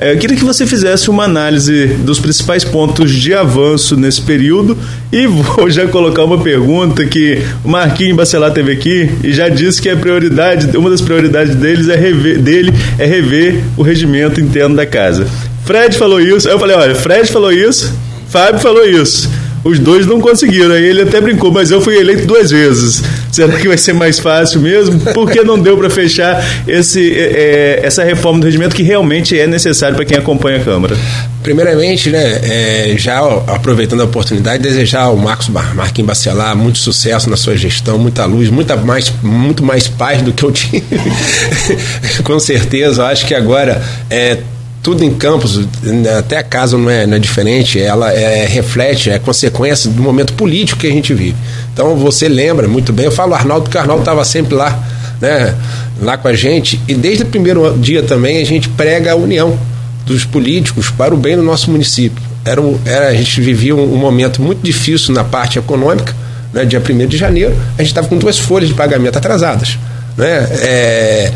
É, 0.00 0.14
queria 0.14 0.36
que 0.36 0.44
você 0.44 0.64
fizesse 0.64 1.10
uma 1.10 1.24
análise 1.24 1.86
dos 1.86 2.20
principais 2.20 2.62
pontos 2.62 3.10
de 3.10 3.34
avanço 3.34 3.96
nesse 3.96 4.22
período 4.22 4.78
e 5.10 5.26
vou 5.26 5.68
já 5.68 5.88
colocar 5.88 6.22
uma 6.22 6.38
pergunta 6.38 7.04
que 7.04 7.42
o 7.64 7.68
Marquinhos 7.68 8.16
Bacelar 8.16 8.52
teve 8.52 8.70
aqui 8.70 9.10
e 9.24 9.32
já 9.32 9.48
disse 9.48 9.82
que 9.82 9.88
a 9.88 9.96
prioridade, 9.96 10.76
uma 10.76 10.88
das 10.88 11.00
prioridades 11.00 11.56
deles 11.56 11.88
é 11.88 11.96
rever, 11.96 12.38
dele 12.38 12.72
é 12.96 13.06
rever 13.06 13.64
o 13.76 13.82
regimento 13.82 14.40
interno 14.40 14.76
da 14.76 14.86
casa. 14.86 15.26
Fred 15.64 15.98
falou 15.98 16.20
isso, 16.20 16.48
eu 16.48 16.60
falei, 16.60 16.76
olha, 16.76 16.94
Fred 16.94 17.30
falou 17.32 17.52
isso, 17.52 17.92
Fábio 18.28 18.60
falou 18.60 18.86
isso. 18.86 19.28
Os 19.68 19.78
dois 19.78 20.06
não 20.06 20.18
conseguiram. 20.18 20.72
Aí 20.72 20.82
ele 20.82 21.02
até 21.02 21.20
brincou, 21.20 21.52
mas 21.52 21.70
eu 21.70 21.80
fui 21.80 21.98
eleito 21.98 22.26
duas 22.26 22.50
vezes. 22.50 23.02
Será 23.30 23.58
que 23.58 23.68
vai 23.68 23.76
ser 23.76 23.92
mais 23.92 24.18
fácil 24.18 24.62
mesmo? 24.62 24.98
Porque 25.12 25.42
não 25.42 25.58
deu 25.58 25.76
para 25.76 25.90
fechar 25.90 26.42
esse, 26.66 27.12
é, 27.14 27.80
essa 27.82 28.02
reforma 28.02 28.40
do 28.40 28.46
regimento 28.46 28.74
que 28.74 28.82
realmente 28.82 29.38
é 29.38 29.46
necessário 29.46 29.94
para 29.94 30.06
quem 30.06 30.16
acompanha 30.16 30.56
a 30.56 30.64
Câmara? 30.64 30.96
Primeiramente, 31.42 32.08
né, 32.08 32.40
é, 32.42 32.94
já 32.96 33.18
aproveitando 33.46 34.00
a 34.00 34.04
oportunidade, 34.04 34.62
desejar 34.62 35.02
ao 35.02 35.16
Marcos 35.16 35.48
Marquinhos 35.48 36.08
Bacelar 36.08 36.56
muito 36.56 36.78
sucesso 36.78 37.28
na 37.28 37.36
sua 37.36 37.54
gestão, 37.54 37.98
muita 37.98 38.24
luz, 38.24 38.48
muita 38.48 38.76
mais, 38.76 39.12
muito 39.22 39.62
mais 39.62 39.86
paz 39.86 40.22
do 40.22 40.32
que 40.32 40.42
eu 40.42 40.50
tive. 40.50 40.82
Com 42.24 42.38
certeza, 42.38 43.04
acho 43.06 43.26
que 43.26 43.34
agora 43.34 43.82
é, 44.08 44.38
tudo 44.82 45.04
em 45.04 45.12
Campos, 45.14 45.60
até 46.18 46.38
a 46.38 46.42
casa 46.42 46.78
não 46.78 46.88
é, 46.88 47.06
não 47.06 47.16
é 47.16 47.18
diferente, 47.18 47.80
ela 47.80 48.12
é, 48.12 48.46
reflete, 48.46 49.10
é 49.10 49.18
consequência 49.18 49.90
do 49.90 50.02
momento 50.02 50.32
político 50.34 50.80
que 50.80 50.86
a 50.86 50.90
gente 50.90 51.12
vive. 51.12 51.36
Então 51.72 51.96
você 51.96 52.28
lembra 52.28 52.68
muito 52.68 52.92
bem, 52.92 53.06
eu 53.06 53.12
falo 53.12 53.34
Arnaldo 53.34 53.64
porque 53.64 53.76
o 53.76 53.80
Arnaldo 53.80 54.02
estava 54.02 54.24
sempre 54.24 54.54
lá, 54.54 54.78
né, 55.20 55.54
lá 56.00 56.16
com 56.16 56.28
a 56.28 56.34
gente, 56.34 56.80
e 56.86 56.94
desde 56.94 57.24
o 57.24 57.26
primeiro 57.26 57.76
dia 57.78 58.02
também 58.02 58.40
a 58.40 58.44
gente 58.44 58.68
prega 58.68 59.12
a 59.12 59.16
união 59.16 59.58
dos 60.06 60.24
políticos 60.24 60.90
para 60.90 61.14
o 61.14 61.18
bem 61.18 61.36
do 61.36 61.42
nosso 61.42 61.70
município. 61.70 62.22
Era, 62.44 62.62
era 62.86 63.08
a 63.08 63.14
gente 63.14 63.40
vivia 63.40 63.74
um, 63.74 63.94
um, 63.94 63.96
momento 63.96 64.40
muito 64.40 64.62
difícil 64.62 65.12
na 65.12 65.24
parte 65.24 65.58
econômica, 65.58 66.14
né, 66.52 66.64
dia 66.64 66.80
1 66.80 67.06
de 67.06 67.16
janeiro, 67.16 67.54
a 67.76 67.82
gente 67.82 67.90
estava 67.90 68.06
com 68.06 68.16
duas 68.16 68.38
folhas 68.38 68.68
de 68.68 68.74
pagamento 68.74 69.18
atrasadas. 69.18 69.76
Né, 70.16 70.48
é, 70.62 71.32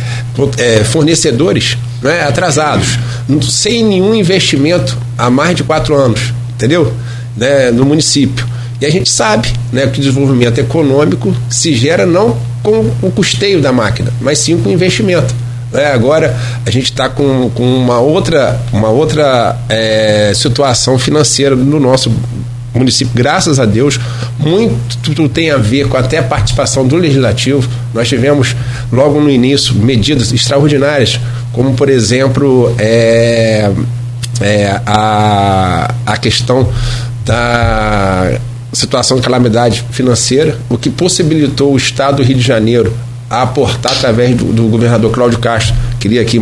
é, 0.58 0.84
fornecedores 0.84 1.76
né, 2.02 2.22
atrasados, 2.22 2.98
sem 3.42 3.84
nenhum 3.84 4.14
investimento 4.14 4.96
há 5.16 5.30
mais 5.30 5.56
de 5.56 5.62
quatro 5.62 5.94
anos, 5.94 6.32
entendeu? 6.54 6.92
Né, 7.36 7.70
no 7.70 7.84
município. 7.84 8.46
E 8.80 8.86
a 8.86 8.90
gente 8.90 9.08
sabe 9.08 9.52
né, 9.72 9.86
que 9.86 9.98
o 9.98 10.02
desenvolvimento 10.02 10.58
econômico 10.58 11.34
se 11.48 11.74
gera 11.74 12.04
não 12.04 12.36
com 12.62 12.90
o 13.00 13.10
custeio 13.10 13.60
da 13.60 13.72
máquina, 13.72 14.12
mas 14.20 14.38
sim 14.38 14.58
com 14.58 14.68
o 14.68 14.72
investimento. 14.72 15.34
É, 15.72 15.86
agora 15.86 16.36
a 16.66 16.70
gente 16.70 16.84
está 16.84 17.08
com, 17.08 17.48
com 17.50 17.64
uma 17.64 17.98
outra, 17.98 18.60
uma 18.72 18.88
outra 18.88 19.56
é, 19.68 20.32
situação 20.34 20.98
financeira 20.98 21.56
no 21.56 21.80
nosso 21.80 22.12
município, 22.78 23.12
graças 23.14 23.60
a 23.60 23.64
Deus, 23.64 23.98
muito 24.38 25.28
tem 25.28 25.50
a 25.50 25.56
ver 25.56 25.88
com 25.88 25.96
até 25.96 26.18
a 26.18 26.22
participação 26.22 26.86
do 26.86 26.96
legislativo. 26.96 27.68
Nós 27.92 28.08
tivemos 28.08 28.56
logo 28.90 29.20
no 29.20 29.30
início 29.30 29.74
medidas 29.74 30.32
extraordinárias, 30.32 31.20
como 31.52 31.74
por 31.74 31.88
exemplo 31.88 32.74
é, 32.78 33.70
é, 34.40 34.80
a, 34.86 35.94
a 36.06 36.16
questão 36.16 36.68
da 37.24 38.38
situação 38.72 39.18
de 39.18 39.22
calamidade 39.22 39.84
financeira, 39.90 40.58
o 40.68 40.78
que 40.78 40.88
possibilitou 40.88 41.72
o 41.72 41.76
Estado 41.76 42.16
do 42.16 42.22
Rio 42.22 42.36
de 42.36 42.42
Janeiro 42.42 42.92
a 43.28 43.42
aportar 43.42 43.92
através 43.92 44.36
do, 44.36 44.46
do 44.46 44.64
governador 44.68 45.12
Cláudio 45.12 45.38
Castro. 45.38 45.74
Queria 46.00 46.22
aqui 46.22 46.38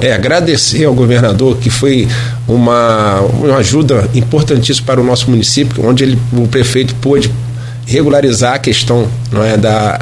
é, 0.00 0.12
agradecer 0.12 0.84
ao 0.84 0.94
governador, 0.94 1.56
que 1.58 1.70
foi 1.70 2.08
uma, 2.48 3.20
uma 3.20 3.56
ajuda 3.56 4.08
importantíssima 4.14 4.86
para 4.86 5.00
o 5.00 5.04
nosso 5.04 5.30
município, 5.30 5.86
onde 5.86 6.04
ele, 6.04 6.18
o 6.32 6.46
prefeito 6.48 6.94
pôde 6.96 7.30
regularizar 7.86 8.54
a 8.54 8.58
questão 8.58 9.08
não 9.30 9.42
é, 9.44 9.56
da, 9.56 10.00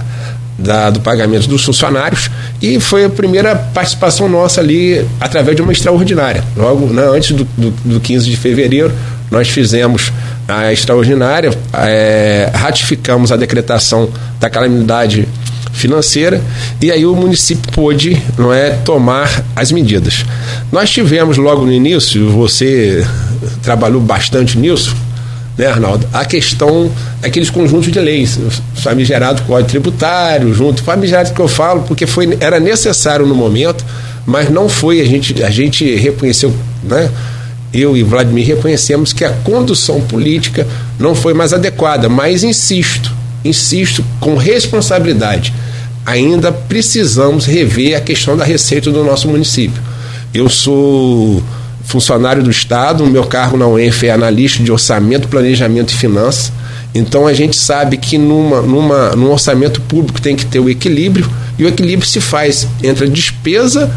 da, 0.59 0.91
do 0.91 1.01
pagamento 1.01 1.49
dos 1.49 1.65
funcionários 1.65 2.31
e 2.61 2.79
foi 2.79 3.05
a 3.05 3.11
primeira 3.11 3.55
participação 3.55 4.29
nossa 4.29 4.61
ali 4.61 5.05
através 5.21 5.57
de 5.57 5.63
uma 5.63 5.73
extraordinária. 5.73 6.45
Logo 6.57 6.87
né, 6.87 7.03
antes 7.05 7.33
do, 7.33 7.45
do, 7.45 7.71
do 7.71 8.01
15 8.01 8.31
de 8.31 8.37
fevereiro, 8.37 8.93
nós 9.31 9.49
fizemos 9.49 10.13
a 10.47 10.73
extraordinária, 10.73 11.51
é, 11.75 12.51
ratificamos 12.55 13.33
a 13.33 13.37
decretação 13.37 14.11
da 14.39 14.51
calamidade 14.51 15.27
financeira 15.73 16.41
e 16.81 16.91
aí 16.91 17.05
o 17.07 17.15
município 17.15 17.73
pôde 17.73 18.21
não 18.39 18.53
é 18.53 18.71
tomar 18.71 19.45
as 19.57 19.73
medidas. 19.73 20.25
Nós 20.71 20.91
tivemos 20.91 21.37
logo 21.37 21.65
no 21.65 21.73
início, 21.73 22.31
você 22.31 23.07
trabalhou 23.63 24.01
bastante 24.01 24.59
nisso, 24.59 24.95
né, 25.57 25.67
Arnaldo? 25.67 26.07
A 26.13 26.25
questão 26.25 26.91
aqueles 27.23 27.49
conjuntos 27.49 27.91
de 27.91 28.01
leis, 28.01 28.39
famigerado 28.75 29.43
Código 29.43 29.69
Tributário, 29.69 30.53
junto, 30.53 30.83
famigerado 30.83 31.33
que 31.33 31.41
eu 31.41 31.49
falo, 31.49 31.83
porque 31.83 32.07
foi, 32.07 32.37
era 32.41 32.59
necessário 32.59 33.25
no 33.25 33.35
momento, 33.35 33.85
mas 34.27 34.51
não 34.51 34.69
foi, 34.69 35.01
a 35.01 35.05
gente, 35.05 35.43
a 35.43 35.51
gente 35.51 35.95
reconheceu, 35.95 36.53
né? 36.83 37.11
Eu 37.73 37.97
e 37.97 38.03
Vladimir 38.03 38.47
reconhecemos 38.47 39.15
que 39.15 39.25
a 39.25 39.31
condução 39.31 40.01
política 40.03 40.67
não 40.99 41.15
foi 41.15 41.33
mais 41.33 41.55
adequada, 41.55 42.07
mas 42.09 42.45
insisto, 42.45 43.11
insisto 43.43 44.05
com 44.21 44.37
responsabilidade, 44.37 45.55
ainda 46.05 46.51
precisamos 46.53 47.47
rever 47.47 47.97
a 47.97 48.01
questão 48.01 48.37
da 48.37 48.45
receita 48.45 48.91
do 48.91 49.05
nosso 49.05 49.29
município. 49.29 49.81
Eu 50.35 50.49
sou 50.49 51.43
funcionário 51.85 52.43
do 52.43 52.51
Estado, 52.51 53.07
meu 53.07 53.25
cargo 53.25 53.57
na 53.57 53.67
UENF 53.67 54.07
é 54.07 54.11
analista 54.11 54.63
de 54.63 54.73
orçamento, 54.73 55.29
planejamento 55.29 55.93
e 55.93 55.97
finanças. 55.97 56.53
Então 56.95 57.27
a 57.27 57.33
gente 57.33 57.57
sabe 57.57 57.97
que 57.97 58.19
numa, 58.19 58.63
numa, 58.63 59.11
num 59.11 59.31
orçamento 59.31 59.81
público 59.83 60.21
tem 60.21 60.37
que 60.37 60.47
ter 60.47 60.59
o 60.59 60.69
equilíbrio, 60.69 61.29
e 61.59 61.65
o 61.65 61.69
equilíbrio 61.69 62.09
se 62.09 62.21
faz 62.21 62.67
entre 62.83 63.07
a 63.07 63.09
despesa 63.09 63.91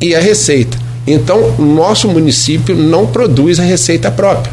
e 0.00 0.14
a 0.14 0.20
receita. 0.20 0.76
Então, 1.06 1.54
o 1.58 1.62
nosso 1.62 2.06
município 2.08 2.76
não 2.76 3.06
produz 3.06 3.58
a 3.58 3.62
receita 3.62 4.10
própria. 4.10 4.52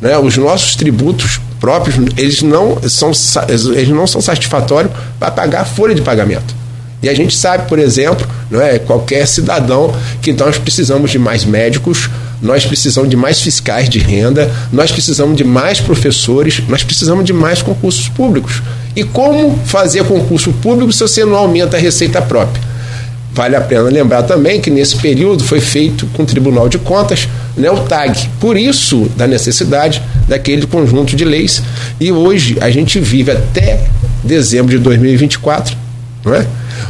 né, 0.00 0.18
os 0.18 0.36
nossos 0.36 0.74
tributos 0.74 1.40
próprios, 1.60 1.96
eles 2.16 2.42
não 2.42 2.78
são, 2.88 3.12
eles 3.48 3.88
não 3.88 4.06
são 4.06 4.20
satisfatórios 4.20 4.92
para 5.18 5.30
pagar 5.30 5.62
a 5.62 5.64
folha 5.64 5.94
de 5.94 6.02
pagamento. 6.02 6.56
E 7.02 7.08
a 7.08 7.14
gente 7.14 7.36
sabe, 7.36 7.68
por 7.68 7.78
exemplo, 7.78 8.26
não 8.50 8.60
é 8.60 8.78
qualquer 8.78 9.26
cidadão 9.26 9.94
que 10.20 10.32
nós 10.32 10.58
precisamos 10.58 11.10
de 11.10 11.18
mais 11.18 11.44
médicos, 11.44 12.10
nós 12.42 12.64
precisamos 12.64 13.10
de 13.10 13.16
mais 13.16 13.40
fiscais 13.40 13.88
de 13.88 13.98
renda, 13.98 14.50
nós 14.72 14.90
precisamos 14.90 15.36
de 15.36 15.44
mais 15.44 15.80
professores, 15.80 16.62
nós 16.68 16.82
precisamos 16.82 17.24
de 17.24 17.32
mais 17.32 17.62
concursos 17.62 18.08
públicos. 18.08 18.62
E 18.96 19.04
como 19.04 19.58
fazer 19.64 20.04
concurso 20.04 20.52
público 20.54 20.92
se 20.92 21.00
você 21.00 21.24
não 21.24 21.36
aumenta 21.36 21.76
a 21.76 21.80
receita 21.80 22.20
própria? 22.20 22.67
Vale 23.32 23.56
a 23.56 23.60
pena 23.60 23.82
lembrar 23.82 24.22
também 24.24 24.60
que 24.60 24.70
nesse 24.70 24.96
período 24.96 25.44
foi 25.44 25.60
feito 25.60 26.06
com 26.14 26.22
o 26.22 26.26
Tribunal 26.26 26.68
de 26.68 26.78
Contas 26.78 27.28
né, 27.56 27.70
o 27.70 27.80
TAG. 27.80 28.28
Por 28.40 28.56
isso, 28.56 29.10
da 29.16 29.26
necessidade 29.26 30.02
daquele 30.26 30.66
conjunto 30.66 31.14
de 31.14 31.24
leis. 31.24 31.62
E 32.00 32.10
hoje 32.10 32.56
a 32.60 32.70
gente 32.70 32.98
vive 32.98 33.30
até 33.32 33.84
dezembro 34.24 34.76
de 34.76 34.82
2024 34.82 35.76
não 36.24 36.34
é? 36.34 36.46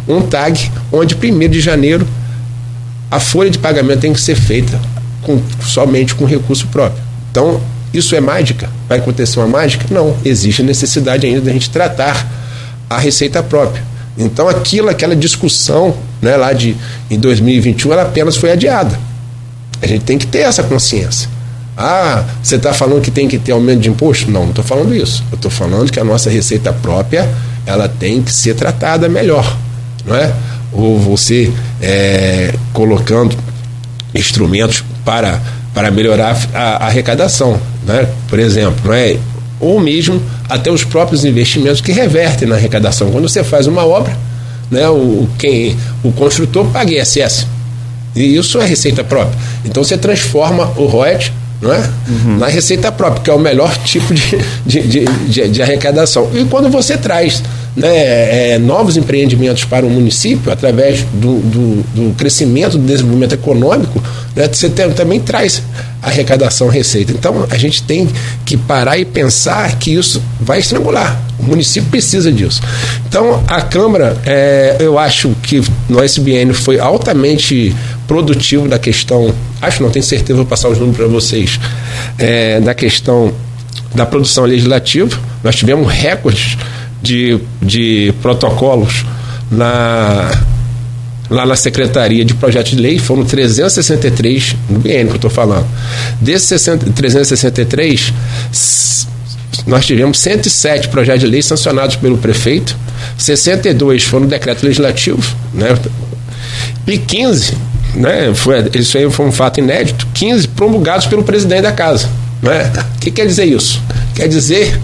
um 0.06 0.22
TAG 0.22 0.70
onde 0.90 1.14
1 1.14 1.48
de 1.48 1.60
janeiro 1.60 2.06
a 3.10 3.20
folha 3.20 3.50
de 3.50 3.58
pagamento 3.58 4.00
tem 4.00 4.12
que 4.12 4.20
ser 4.20 4.34
feita 4.34 4.78
com, 5.22 5.40
somente 5.64 6.14
com 6.14 6.24
recurso 6.24 6.66
próprio. 6.68 7.02
Então, 7.30 7.60
isso 7.92 8.14
é 8.14 8.20
mágica? 8.20 8.68
Vai 8.88 8.98
acontecer 8.98 9.38
uma 9.38 9.48
mágica? 9.48 9.86
Não. 9.90 10.14
Existe 10.24 10.62
necessidade 10.62 11.26
ainda 11.26 11.40
da 11.40 11.52
gente 11.52 11.70
tratar 11.70 12.26
a 12.88 12.98
receita 12.98 13.42
própria. 13.42 13.82
Então, 14.16 14.48
aquilo, 14.48 14.90
aquela 14.90 15.16
discussão 15.16 15.96
né, 16.20 16.36
lá 16.36 16.52
de 16.52 16.76
em 17.10 17.18
2021, 17.18 17.92
ela 17.92 18.02
apenas 18.02 18.36
foi 18.36 18.52
adiada. 18.52 18.98
A 19.80 19.86
gente 19.86 20.04
tem 20.04 20.18
que 20.18 20.26
ter 20.26 20.40
essa 20.40 20.62
consciência. 20.62 21.28
Ah, 21.76 22.24
você 22.42 22.56
está 22.56 22.72
falando 22.72 23.00
que 23.00 23.10
tem 23.10 23.28
que 23.28 23.38
ter 23.38 23.52
aumento 23.52 23.80
de 23.80 23.88
imposto? 23.88 24.28
Não, 24.30 24.42
não 24.42 24.50
estou 24.50 24.64
falando 24.64 24.92
isso. 24.92 25.22
Eu 25.30 25.36
estou 25.36 25.50
falando 25.50 25.92
que 25.92 26.00
a 26.00 26.04
nossa 26.04 26.28
receita 26.28 26.72
própria 26.72 27.28
ela 27.64 27.88
tem 27.88 28.20
que 28.20 28.32
ser 28.32 28.54
tratada 28.54 29.08
melhor, 29.08 29.56
não 30.04 30.16
é? 30.16 30.32
Ou 30.72 30.98
você 30.98 31.52
é, 31.80 32.52
colocando 32.72 33.36
instrumentos 34.12 34.82
para, 35.04 35.40
para 35.72 35.90
melhorar 35.90 36.36
a, 36.52 36.58
a 36.58 36.86
arrecadação, 36.86 37.60
né? 37.86 38.08
Por 38.26 38.40
exemplo, 38.40 38.80
não 38.84 38.94
é? 38.94 39.16
Ou 39.60 39.78
mesmo 39.78 40.20
até 40.48 40.72
os 40.72 40.82
próprios 40.82 41.24
investimentos 41.24 41.80
que 41.80 41.92
revertem 41.92 42.48
na 42.48 42.56
arrecadação. 42.56 43.12
Quando 43.12 43.28
você 43.28 43.44
faz 43.44 43.68
uma 43.68 43.86
obra, 43.86 44.16
né? 44.70 44.88
O, 44.88 45.28
quem, 45.38 45.76
o 46.02 46.12
construtor 46.12 46.66
paga 46.66 46.92
ISS. 46.92 47.46
E 48.14 48.36
isso 48.36 48.60
é 48.60 48.66
receita 48.66 49.04
própria. 49.04 49.38
Então 49.64 49.82
você 49.82 49.96
transforma 49.96 50.72
o 50.76 50.86
royalties 50.86 51.32
não 51.60 51.72
é? 51.72 51.90
Uhum. 52.08 52.38
na 52.38 52.46
receita 52.46 52.90
própria, 52.92 53.22
que 53.22 53.30
é 53.30 53.32
o 53.32 53.38
melhor 53.38 53.76
tipo 53.84 54.14
de, 54.14 54.38
de, 54.64 54.82
de, 54.82 55.04
de, 55.04 55.48
de 55.48 55.62
arrecadação. 55.62 56.30
E 56.32 56.44
quando 56.44 56.70
você 56.70 56.96
traz 56.96 57.42
né, 57.78 58.54
é, 58.54 58.58
novos 58.58 58.96
empreendimentos 58.96 59.64
para 59.64 59.86
o 59.86 59.90
município, 59.90 60.52
através 60.52 61.02
do, 61.14 61.38
do, 61.38 61.82
do 61.94 62.14
crescimento, 62.16 62.76
do 62.76 62.84
desenvolvimento 62.84 63.34
econômico, 63.34 64.02
né, 64.34 64.48
você 64.52 64.68
tem, 64.68 64.90
também 64.90 65.20
traz 65.20 65.62
arrecadação, 66.02 66.68
receita. 66.68 67.12
Então, 67.12 67.46
a 67.48 67.56
gente 67.56 67.82
tem 67.82 68.08
que 68.44 68.56
parar 68.56 68.98
e 68.98 69.04
pensar 69.04 69.78
que 69.78 69.94
isso 69.94 70.22
vai 70.40 70.58
estrangular. 70.58 71.20
O 71.38 71.44
município 71.44 71.88
precisa 71.88 72.32
disso. 72.32 72.60
Então, 73.08 73.42
a 73.46 73.62
Câmara, 73.62 74.16
é, 74.26 74.76
eu 74.80 74.98
acho 74.98 75.30
que 75.42 75.62
no 75.88 76.02
SBN 76.02 76.52
foi 76.52 76.80
altamente 76.80 77.74
produtivo 78.08 78.68
da 78.68 78.78
questão, 78.78 79.32
acho 79.62 79.82
não, 79.82 79.90
tenho 79.90 80.04
certeza, 80.04 80.36
vou 80.36 80.46
passar 80.46 80.68
os 80.68 80.78
números 80.78 80.96
para 80.96 81.06
vocês, 81.06 81.60
é, 82.18 82.60
da 82.60 82.74
questão 82.74 83.32
da 83.94 84.04
produção 84.04 84.44
legislativa. 84.44 85.16
Nós 85.44 85.54
tivemos 85.54 85.90
recordes 85.92 86.56
de, 87.02 87.38
de 87.62 88.12
protocolos 88.20 89.04
na, 89.50 90.30
lá 91.30 91.46
na 91.46 91.56
Secretaria 91.56 92.24
de 92.24 92.34
Projetos 92.34 92.72
de 92.72 92.78
Lei, 92.78 92.98
foram 92.98 93.24
363 93.24 94.56
no 94.68 94.78
BN 94.78 95.06
que 95.06 95.12
eu 95.12 95.16
estou 95.16 95.30
falando. 95.30 95.66
Desses 96.20 96.66
363, 96.94 98.12
nós 99.66 99.86
tivemos 99.86 100.18
107 100.18 100.88
projetos 100.88 101.20
de 101.20 101.26
lei 101.26 101.42
sancionados 101.42 101.96
pelo 101.96 102.18
prefeito, 102.18 102.76
62 103.16 104.04
foram 104.04 104.26
decreto 104.26 104.64
legislativo, 104.64 105.36
né? 105.52 105.76
e 106.86 106.98
15, 106.98 107.54
né? 107.94 108.32
Foi, 108.34 108.70
isso 108.74 108.96
aí 108.96 109.10
foi 109.10 109.26
um 109.26 109.32
fato 109.32 109.58
inédito, 109.58 110.06
15 110.14 110.48
promulgados 110.48 111.06
pelo 111.06 111.22
presidente 111.22 111.62
da 111.62 111.72
casa. 111.72 112.08
Né? 112.42 112.72
O 112.96 113.00
que 113.00 113.10
quer 113.10 113.26
dizer 113.26 113.44
isso? 113.44 113.82
Quer 114.14 114.28
dizer 114.28 114.78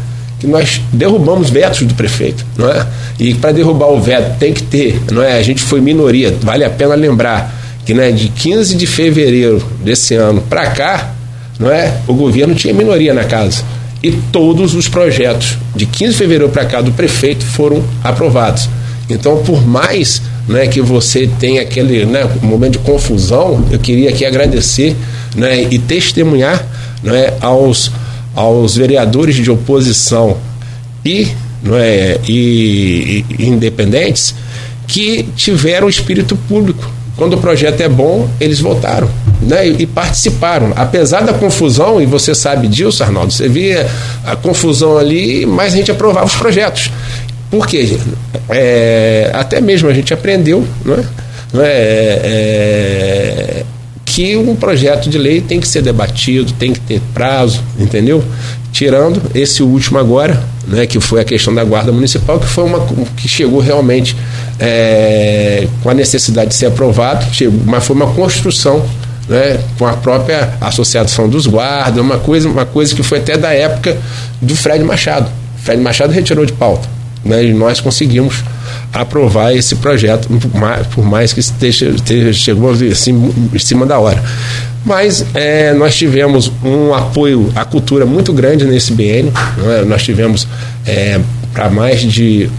que 0.45 0.51
nós 0.51 0.81
derrubamos 0.93 1.49
vetos 1.49 1.83
do 1.83 1.95
prefeito, 1.95 2.45
não 2.57 2.69
é? 2.69 2.87
E 3.19 3.35
para 3.35 3.51
derrubar 3.51 3.89
o 3.89 4.01
veto 4.01 4.39
tem 4.39 4.53
que 4.53 4.63
ter, 4.63 5.01
não 5.11 5.23
é? 5.23 5.39
A 5.39 5.43
gente 5.43 5.63
foi 5.63 5.81
minoria, 5.81 6.37
vale 6.43 6.65
a 6.65 6.71
pena 6.71 6.95
lembrar 6.95 7.53
que 7.87 7.95
né, 7.95 8.13
de 8.13 8.29
15 8.29 8.77
de 8.77 8.87
fevereiro 8.87 9.63
desse 9.83 10.15
ano 10.15 10.43
para 10.43 10.67
cá, 10.67 11.15
não 11.59 11.71
é? 11.71 11.95
O 12.07 12.13
governo 12.13 12.55
tinha 12.55 12.75
minoria 12.75 13.15
na 13.15 13.25
casa. 13.25 13.65
E 14.03 14.13
todos 14.31 14.75
os 14.75 14.87
projetos 14.87 15.57
de 15.75 15.87
15 15.87 16.13
de 16.13 16.19
fevereiro 16.19 16.51
para 16.51 16.67
cá 16.67 16.83
do 16.83 16.93
prefeito 16.93 17.45
foram 17.47 17.83
aprovados. 18.03 18.69
Então, 19.09 19.43
por 19.45 19.67
mais 19.67 20.21
né, 20.47 20.67
que 20.67 20.83
você 20.83 21.27
tenha 21.41 21.63
aquele 21.63 22.05
né, 22.05 22.29
momento 22.43 22.73
de 22.73 22.79
confusão, 22.81 23.65
eu 23.71 23.79
queria 23.79 24.11
aqui 24.11 24.27
agradecer 24.27 24.95
né, 25.35 25.63
e 25.71 25.79
testemunhar 25.79 26.63
né, 27.03 27.33
aos 27.41 27.91
aos 28.35 28.77
vereadores 28.77 29.37
de 29.37 29.51
oposição 29.51 30.37
e, 31.05 31.29
não 31.63 31.77
é, 31.77 32.19
e, 32.29 33.25
e 33.39 33.47
independentes 33.47 34.35
que 34.87 35.25
tiveram 35.37 35.89
espírito 35.89 36.37
público. 36.37 36.91
Quando 37.17 37.35
o 37.35 37.39
projeto 37.39 37.81
é 37.81 37.89
bom, 37.89 38.29
eles 38.41 38.59
votaram 38.59 39.09
né, 39.41 39.69
e, 39.69 39.83
e, 39.83 39.87
participaram. 39.87 40.73
Apesar 40.75 41.21
da 41.21 41.33
confusão, 41.33 42.01
e 42.01 42.07
você 42.07 42.35
sabe 42.35 42.67
disso, 42.67 43.03
Arnaldo, 43.05 43.33
você 43.33 43.49
via 43.49 43.87
a 44.25 44.35
confusão 44.35 44.99
ali, 44.99 45.47
mas 45.47 45.75
a 45.75 45.77
gente 45.77 45.91
aprovava 45.91 46.27
os 46.27 46.35
projetos. 46.35 46.91
Por 47.51 47.69
quê? 47.69 47.97
É, 48.49 49.31
até 49.33 49.61
mesmo 49.61 49.89
a 49.89 49.95
gente 49.95 50.13
aprendeu, 50.13 50.67
não 50.85 50.95
é? 50.95 51.05
Não 51.53 51.63
é, 51.63 51.71
é 51.71 53.65
que 54.15 54.37
um 54.37 54.55
projeto 54.55 55.11
de 55.11 55.19
lei 55.19 55.41
tem 55.41 55.59
que 55.59 55.67
ser 55.67 55.83
debatido, 55.83 56.53
tem 56.53 56.73
que 56.73 56.79
ter 56.79 57.03
prazo, 57.13 57.61
entendeu? 57.77 58.23
Tirando 58.71 59.21
esse 59.35 59.61
último 59.61 59.99
agora, 59.99 60.41
né, 60.69 60.87
que 60.87 61.01
foi 61.01 61.21
a 61.21 61.25
questão 61.25 61.53
da 61.53 61.65
guarda 61.65 61.91
municipal, 61.91 62.39
que 62.39 62.47
foi 62.47 62.63
uma 62.63 62.79
que 63.17 63.29
chegou 63.29 63.59
realmente 63.59 64.17
é, 64.61 65.67
com 65.83 65.91
a 65.91 65.95
necessidade 65.95 66.51
de 66.51 66.55
ser 66.55 66.67
aprovado, 66.67 67.27
mas 67.67 67.85
foi 67.85 67.97
uma 67.97 68.07
construção 68.15 68.85
né, 69.29 69.59
com 69.77 69.85
a 69.85 69.95
própria 69.95 70.53
associação 70.61 71.29
dos 71.29 71.49
guardas, 71.49 72.01
uma 72.01 72.19
coisa, 72.19 72.49
uma 72.49 72.65
coisa 72.65 72.95
que 72.95 73.03
foi 73.03 73.19
até 73.19 73.37
da 73.37 73.53
época 73.53 73.97
do 74.41 74.55
Fred 74.55 74.85
Machado. 74.85 75.29
Fred 75.57 75.83
Machado 75.83 76.13
retirou 76.13 76.47
de 76.47 76.53
pauta, 76.53 76.89
né, 77.25 77.45
e 77.45 77.53
nós 77.53 77.81
conseguimos 77.81 78.45
aprovar 78.93 79.55
esse 79.55 79.77
projeto, 79.77 80.29
por 80.95 81.05
mais 81.05 81.33
que 81.33 81.41
esteja, 81.41 81.89
esteja 81.89 82.33
chegou 82.33 82.71
assim, 82.71 83.33
em 83.53 83.59
cima 83.59 83.87
da 83.87 83.99
hora. 83.99 84.23
Mas 84.85 85.25
é, 85.35 85.73
nós 85.73 85.97
tivemos 85.97 86.53
um 86.63 86.93
apoio 86.93 87.51
à 87.57 87.65
cultura 87.65 88.05
muito 88.05 88.33
grande 88.33 88.65
nesse 88.67 88.93
BN. 88.93 89.33
É? 89.81 89.85
Nós 89.85 90.03
tivemos 90.03 90.47
é, 90.87 91.19
para 91.55 91.71
mais 91.71 92.03
de. 92.03 92.51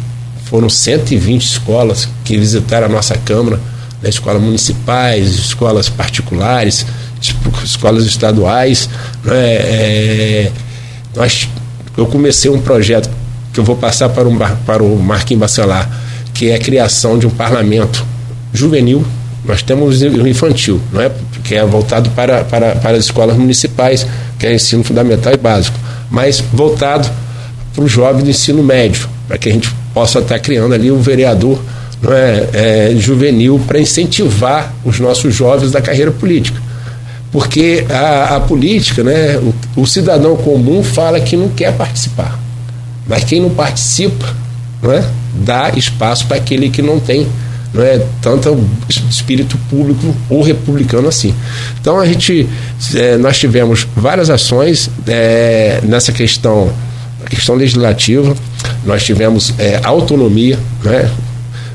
foram 0.45 0.67
120 0.67 1.43
escolas 1.43 2.09
que 2.23 2.37
visitaram 2.37 2.87
a 2.87 2.89
nossa 2.89 3.15
Câmara, 3.15 3.59
né, 4.01 4.09
escolas 4.09 4.41
municipais, 4.41 5.35
escolas 5.35 5.87
particulares, 5.87 6.85
tipo, 7.21 7.51
escolas 7.63 8.05
estaduais. 8.05 8.89
Né, 9.23 9.35
é, 9.35 10.51
nós, 11.15 11.47
eu 11.95 12.07
comecei 12.07 12.49
um 12.49 12.59
projeto 12.59 13.07
que 13.55 13.59
eu 13.59 13.63
vou 13.63 13.75
passar 13.75 14.09
para 14.09 14.27
o, 14.27 14.37
para 14.65 14.83
o 14.83 14.99
Marquinhos 15.01 15.39
Bacelar 15.39 15.89
que 16.35 16.51
é 16.51 16.55
a 16.55 16.59
criação 16.59 17.17
de 17.17 17.25
um 17.25 17.29
parlamento 17.29 18.05
juvenil. 18.53 19.03
Nós 19.45 19.61
temos 19.61 20.01
o 20.01 20.27
infantil, 20.27 20.81
não 20.91 21.01
é? 21.01 21.11
que 21.43 21.55
é 21.55 21.63
voltado 21.63 22.09
para, 22.11 22.43
para, 22.43 22.75
para 22.75 22.97
as 22.97 23.05
escolas 23.05 23.37
municipais, 23.37 24.05
que 24.37 24.45
é 24.45 24.53
ensino 24.53 24.83
fundamental 24.83 25.33
e 25.33 25.37
básico, 25.37 25.77
mas 26.11 26.43
voltado 26.53 27.09
para 27.73 27.83
o 27.83 27.87
jovem 27.87 28.23
do 28.23 28.29
ensino 28.29 28.61
médio, 28.61 29.07
para 29.27 29.37
que 29.37 29.49
a 29.49 29.51
gente 29.51 29.71
possa 29.93 30.19
estar 30.19 30.39
criando 30.39 30.73
ali 30.73 30.91
o 30.91 30.99
vereador 30.99 31.59
não 32.01 32.11
é, 32.11 32.49
é 32.53 32.95
juvenil 32.97 33.61
para 33.65 33.79
incentivar 33.79 34.73
os 34.83 34.99
nossos 34.99 35.33
jovens 35.33 35.71
da 35.71 35.81
carreira 35.81 36.11
política. 36.11 36.59
Porque 37.31 37.85
a, 37.89 38.35
a 38.35 38.39
política, 38.39 39.03
né, 39.03 39.37
o, 39.37 39.81
o 39.81 39.87
cidadão 39.87 40.35
comum 40.35 40.83
fala 40.83 41.19
que 41.19 41.37
não 41.37 41.49
quer 41.49 41.73
participar. 41.73 42.44
Mas 43.07 43.23
quem 43.23 43.41
não 43.41 43.49
participa, 43.49 44.33
não 44.81 44.91
é? 44.91 45.03
dá 45.35 45.69
espaço 45.75 46.25
para 46.27 46.37
aquele 46.37 46.69
que 46.69 46.81
não 46.81 46.99
tem 46.99 47.27
não 47.75 47.83
é 47.83 48.01
tanto 48.21 48.57
espírito 48.87 49.57
público 49.69 50.15
ou 50.29 50.41
republicano 50.41 51.09
assim. 51.09 51.35
Então 51.79 51.99
a 51.99 52.05
gente, 52.05 52.47
é, 52.95 53.17
nós 53.17 53.37
tivemos 53.37 53.85
várias 53.95 54.29
ações 54.29 54.89
é, 55.05 55.81
nessa 55.83 56.13
questão, 56.13 56.71
questão 57.29 57.53
legislativa, 57.53 58.33
nós 58.85 59.03
tivemos 59.03 59.53
é, 59.59 59.81
autonomia, 59.83 60.57
né? 60.83 61.11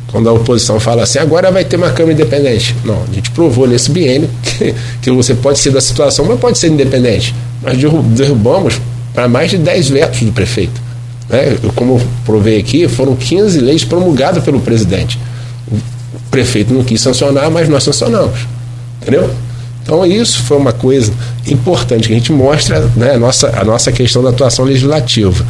quando 0.06 0.28
a 0.28 0.32
oposição 0.32 0.80
fala 0.80 1.02
assim, 1.02 1.18
agora 1.18 1.52
vai 1.52 1.64
ter 1.64 1.76
uma 1.76 1.90
Câmara 1.90 2.14
independente. 2.14 2.74
Não, 2.82 3.04
a 3.08 3.14
gente 3.14 3.30
provou 3.30 3.66
nesse 3.66 3.90
biênio 3.90 4.28
que, 4.42 4.74
que 5.02 5.10
você 5.10 5.34
pode 5.34 5.58
ser 5.58 5.70
da 5.70 5.82
situação, 5.82 6.24
mas 6.24 6.40
pode 6.40 6.58
ser 6.58 6.68
independente. 6.68 7.34
Nós 7.62 7.76
derrubamos 8.16 8.80
para 9.12 9.28
mais 9.28 9.50
de 9.50 9.58
10 9.58 9.90
vetos 9.90 10.20
do 10.22 10.32
prefeito. 10.32 10.89
Né? 11.30 11.56
Eu, 11.62 11.72
como 11.72 12.00
provei 12.24 12.58
aqui, 12.58 12.88
foram 12.88 13.14
15 13.14 13.60
leis 13.60 13.84
promulgadas 13.84 14.42
pelo 14.42 14.60
presidente. 14.60 15.18
O 15.70 15.78
prefeito 16.30 16.74
não 16.74 16.82
quis 16.82 17.00
sancionar, 17.00 17.50
mas 17.50 17.68
nós 17.68 17.84
sancionamos. 17.84 18.38
Entendeu? 19.00 19.30
Então 19.82 20.04
isso 20.04 20.42
foi 20.42 20.56
uma 20.56 20.72
coisa 20.72 21.12
importante 21.46 22.06
que 22.06 22.14
a 22.14 22.16
gente 22.16 22.32
mostra 22.32 22.80
né, 22.96 23.14
a, 23.14 23.18
nossa, 23.18 23.48
a 23.58 23.64
nossa 23.64 23.90
questão 23.90 24.22
da 24.22 24.30
atuação 24.30 24.64
legislativa. 24.64 25.44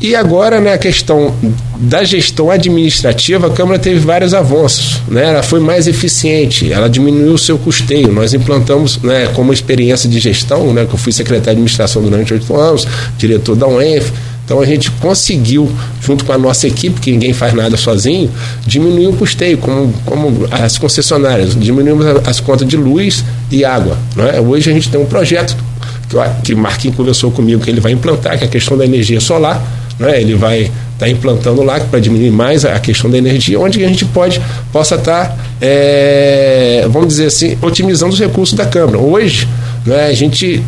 E 0.00 0.16
agora, 0.16 0.60
né, 0.60 0.72
a 0.72 0.78
questão 0.78 1.34
da 1.76 2.02
gestão 2.02 2.50
administrativa, 2.50 3.48
a 3.48 3.50
Câmara 3.50 3.78
teve 3.78 4.00
vários 4.00 4.32
avanços. 4.32 4.98
Né? 5.06 5.26
Ela 5.26 5.42
foi 5.42 5.60
mais 5.60 5.86
eficiente, 5.86 6.72
ela 6.72 6.88
diminuiu 6.88 7.34
o 7.34 7.38
seu 7.38 7.58
custeio. 7.58 8.10
Nós 8.10 8.32
implantamos, 8.32 8.98
né, 9.02 9.28
como 9.34 9.52
experiência 9.52 10.08
de 10.08 10.18
gestão, 10.18 10.72
né, 10.72 10.86
que 10.86 10.94
eu 10.94 10.98
fui 10.98 11.12
secretário 11.12 11.44
de 11.44 11.50
administração 11.50 12.02
durante 12.02 12.32
oito 12.32 12.56
anos, 12.56 12.86
diretor 13.18 13.54
da 13.54 13.66
UENF, 13.68 14.10
então 14.50 14.60
a 14.60 14.66
gente 14.66 14.90
conseguiu, 14.90 15.70
junto 16.02 16.24
com 16.24 16.32
a 16.32 16.36
nossa 16.36 16.66
equipe, 16.66 17.00
que 17.00 17.12
ninguém 17.12 17.32
faz 17.32 17.54
nada 17.54 17.76
sozinho, 17.76 18.28
diminuir 18.66 19.06
o 19.06 19.12
custeio, 19.12 19.56
como, 19.58 19.94
como 20.04 20.48
as 20.50 20.76
concessionárias, 20.76 21.54
diminuímos 21.54 22.04
as 22.26 22.40
contas 22.40 22.66
de 22.66 22.76
luz 22.76 23.24
e 23.48 23.64
água. 23.64 23.96
Né? 24.16 24.40
Hoje 24.40 24.68
a 24.68 24.74
gente 24.74 24.88
tem 24.88 25.00
um 25.00 25.06
projeto 25.06 25.56
que, 26.42 26.52
o 26.52 26.58
Marquinhos 26.58 26.96
conversou 26.96 27.30
comigo 27.30 27.62
que 27.62 27.70
ele 27.70 27.80
vai 27.80 27.92
implantar, 27.92 28.36
que 28.38 28.42
é 28.42 28.48
a 28.48 28.50
questão 28.50 28.76
da 28.76 28.84
energia 28.84 29.20
solar 29.20 29.64
né? 30.00 30.18
Ele 30.18 30.34
vai 30.34 30.62
estar 30.62 30.72
tá 30.98 31.08
implantando 31.08 31.62
lá 31.62 31.78
para 31.78 32.00
diminuir 32.00 32.30
mais 32.30 32.64
a 32.64 32.80
questão 32.80 33.10
da 33.10 33.18
energia, 33.18 33.60
onde 33.60 33.84
a 33.84 33.88
gente 33.88 34.06
pode 34.06 34.40
possa 34.72 34.94
estar, 34.94 35.28
tá, 35.28 35.36
é, 35.60 36.86
vamos 36.90 37.08
dizer 37.08 37.26
assim, 37.26 37.58
otimizando 37.60 38.14
os 38.14 38.18
recursos 38.18 38.56
da 38.56 38.64
Câmara. 38.64 38.98
Hoje, 38.98 39.46
né, 39.84 40.06
a 40.06 40.12
gente 40.14 40.64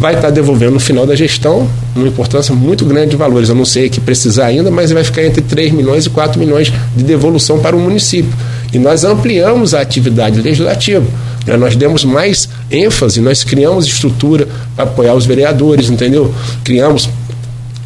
vai 0.00 0.14
estar 0.14 0.28
tá 0.28 0.30
devolvendo 0.30 0.72
no 0.72 0.80
final 0.80 1.06
da 1.06 1.14
gestão 1.14 1.68
uma 1.94 2.08
importância 2.08 2.54
muito 2.54 2.86
grande 2.86 3.10
de 3.10 3.16
valores. 3.16 3.50
Eu 3.50 3.54
não 3.54 3.66
sei 3.66 3.90
que 3.90 4.00
precisar 4.00 4.46
ainda, 4.46 4.70
mas 4.70 4.90
vai 4.90 5.04
ficar 5.04 5.22
entre 5.22 5.42
3 5.42 5.72
milhões 5.72 6.06
e 6.06 6.10
4 6.10 6.40
milhões 6.40 6.72
de 6.96 7.04
devolução 7.04 7.60
para 7.60 7.76
o 7.76 7.78
município. 7.78 8.32
E 8.72 8.78
nós 8.78 9.04
ampliamos 9.04 9.74
a 9.74 9.80
atividade 9.82 10.40
legislativa. 10.40 11.04
Né? 11.46 11.54
Nós 11.58 11.76
demos 11.76 12.02
mais 12.02 12.48
ênfase, 12.70 13.20
nós 13.20 13.44
criamos 13.44 13.86
estrutura 13.86 14.48
para 14.74 14.84
apoiar 14.84 15.14
os 15.14 15.26
vereadores, 15.26 15.90
entendeu? 15.90 16.34
Criamos 16.64 17.08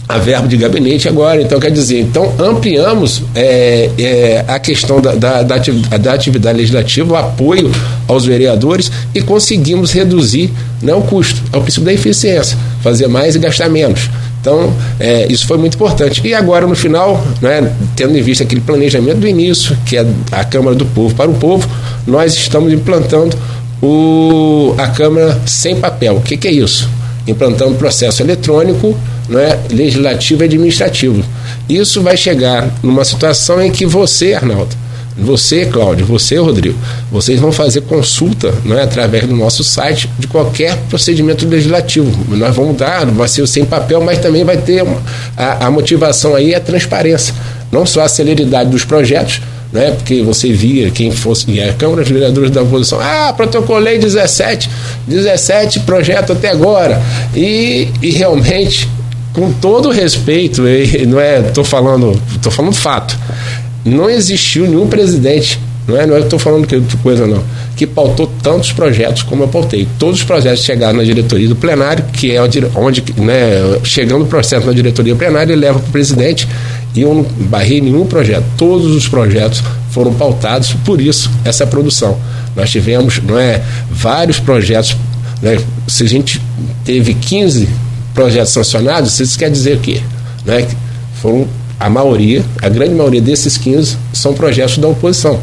a 0.08 0.18
verbo 0.18 0.46
de 0.48 0.56
gabinete 0.56 1.08
agora. 1.08 1.40
Então, 1.40 1.58
quer 1.58 1.70
dizer, 1.70 2.00
então 2.00 2.32
ampliamos 2.38 3.22
é, 3.34 3.90
é, 3.98 4.44
a 4.46 4.58
questão 4.58 5.00
da, 5.00 5.14
da, 5.14 5.42
da, 5.42 6.12
atividade 6.12 6.58
legislativa, 6.58 7.14
o 7.14 7.16
apoio 7.16 7.70
aos 8.06 8.26
vereadores 8.26 8.90
e 9.14 9.22
conseguimos 9.22 9.92
reduzir 9.92 10.52
né, 10.82 10.94
o 10.94 11.02
custo, 11.02 11.42
ao 11.52 11.62
princípio 11.62 11.86
da 11.86 11.92
eficiência, 11.92 12.56
fazer 12.82 13.08
mais 13.08 13.34
e 13.34 13.38
gastar 13.38 13.68
menos. 13.68 14.10
Então, 14.40 14.74
é, 15.00 15.26
isso 15.32 15.46
foi 15.46 15.56
muito 15.56 15.74
importante. 15.74 16.20
E 16.22 16.34
agora, 16.34 16.66
no 16.66 16.74
final, 16.74 17.24
né, 17.40 17.72
tendo 17.96 18.16
em 18.16 18.20
vista 18.20 18.44
aquele 18.44 18.60
planejamento 18.60 19.20
do 19.20 19.26
início, 19.26 19.74
que 19.86 19.96
é 19.96 20.06
a 20.30 20.44
Câmara 20.44 20.76
do 20.76 20.84
Povo 20.84 21.14
para 21.14 21.30
o 21.30 21.34
Povo, 21.34 21.66
nós 22.06 22.34
estamos 22.34 22.70
implantando 22.70 23.34
o, 23.82 24.74
a 24.76 24.88
Câmara 24.88 25.40
sem 25.46 25.76
papel. 25.76 26.16
O 26.16 26.20
que, 26.20 26.36
que 26.36 26.46
é 26.46 26.52
isso? 26.52 26.90
Implantando 27.26 27.74
processo 27.76 28.22
eletrônico 28.22 28.96
né, 29.28 29.58
legislativo 29.70 30.42
e 30.42 30.46
administrativo. 30.46 31.24
Isso 31.68 32.02
vai 32.02 32.16
chegar 32.16 32.68
numa 32.82 33.04
situação 33.04 33.62
em 33.62 33.70
que 33.70 33.86
você, 33.86 34.34
Arnaldo, 34.34 34.76
você, 35.16 35.64
Cláudio, 35.66 36.04
você, 36.04 36.36
Rodrigo, 36.36 36.76
vocês 37.10 37.38
vão 37.38 37.52
fazer 37.52 37.82
consulta 37.82 38.52
né, 38.64 38.82
através 38.82 39.26
do 39.26 39.36
nosso 39.36 39.62
site 39.62 40.10
de 40.18 40.26
qualquer 40.26 40.76
procedimento 40.88 41.46
legislativo. 41.46 42.10
Nós 42.34 42.54
vamos 42.54 42.76
dar, 42.76 43.06
vai 43.06 43.28
ser 43.28 43.46
sem 43.46 43.64
papel, 43.64 44.00
mas 44.00 44.18
também 44.18 44.44
vai 44.44 44.56
ter 44.56 44.84
a, 45.36 45.66
a 45.66 45.70
motivação 45.70 46.34
aí, 46.34 46.54
a 46.54 46.60
transparência. 46.60 47.32
Não 47.70 47.86
só 47.86 48.02
a 48.02 48.08
celeridade 48.08 48.70
dos 48.70 48.84
projetos, 48.84 49.40
né, 49.74 49.90
porque 49.90 50.22
você 50.22 50.52
via 50.52 50.88
quem 50.92 51.10
fosse, 51.10 51.50
e 51.50 51.60
a 51.60 51.72
Câmara 51.72 52.04
de 52.04 52.12
Vereadores 52.12 52.50
da 52.52 52.62
oposição, 52.62 53.00
ah, 53.00 53.34
protocolei 53.36 53.98
17, 53.98 54.70
17 55.08 55.80
projetos 55.80 56.36
até 56.36 56.48
agora. 56.48 57.02
E, 57.34 57.88
e 58.00 58.10
realmente 58.12 58.88
com 59.32 59.52
todo 59.52 59.90
respeito, 59.90 60.62
não 61.08 61.18
é, 61.18 61.42
tô 61.42 61.64
falando, 61.64 62.18
tô 62.40 62.52
falando 62.52 62.72
fato. 62.72 63.18
Não 63.84 64.08
existiu 64.08 64.64
nenhum 64.64 64.86
presidente, 64.86 65.58
não 65.88 65.96
é, 65.96 66.06
não 66.06 66.16
é 66.16 66.20
estou 66.20 66.38
falando 66.38 66.68
que 66.68 66.80
coisa 66.98 67.26
não, 67.26 67.42
que 67.76 67.84
pautou 67.84 68.30
tantos 68.40 68.70
projetos 68.70 69.24
como 69.24 69.42
eu 69.42 69.48
pautei. 69.48 69.88
Todos 69.98 70.20
os 70.20 70.24
projetos 70.24 70.64
chegaram 70.64 70.98
na 70.98 71.04
diretoria 71.04 71.48
do 71.48 71.56
plenário, 71.56 72.04
que 72.12 72.30
é 72.30 72.40
onde, 72.40 73.04
né, 73.16 73.80
chegando 73.82 74.22
o 74.22 74.26
processo 74.26 74.66
na 74.66 74.72
diretoria 74.72 75.16
plenária, 75.16 75.52
ele 75.52 75.60
leva 75.60 75.80
para 75.80 75.88
o 75.88 75.92
presidente 75.92 76.46
e 76.94 77.02
eu 77.02 77.14
não 77.14 77.22
barrei 77.46 77.80
nenhum 77.80 78.06
projeto. 78.06 78.44
Todos 78.56 78.94
os 78.94 79.08
projetos 79.08 79.62
foram 79.90 80.14
pautados, 80.14 80.72
por 80.84 81.00
isso 81.00 81.30
essa 81.44 81.66
produção. 81.66 82.18
Nós 82.54 82.70
tivemos, 82.70 83.20
não 83.22 83.38
é, 83.38 83.62
vários 83.90 84.38
projetos, 84.38 84.96
né, 85.42 85.58
se 85.88 86.04
a 86.04 86.08
gente 86.08 86.40
teve 86.84 87.14
15 87.14 87.68
projetos 88.14 88.52
sancionados, 88.52 89.18
isso 89.18 89.38
quer 89.38 89.50
dizer 89.50 89.76
o 89.76 89.80
quê? 89.80 90.00
Né? 90.44 90.66
Foram 91.20 91.48
a 91.78 91.90
maioria, 91.90 92.44
a 92.62 92.68
grande 92.68 92.94
maioria 92.94 93.20
desses 93.20 93.58
15 93.58 93.96
são 94.12 94.32
projetos 94.34 94.78
da 94.78 94.88
oposição. 94.88 95.40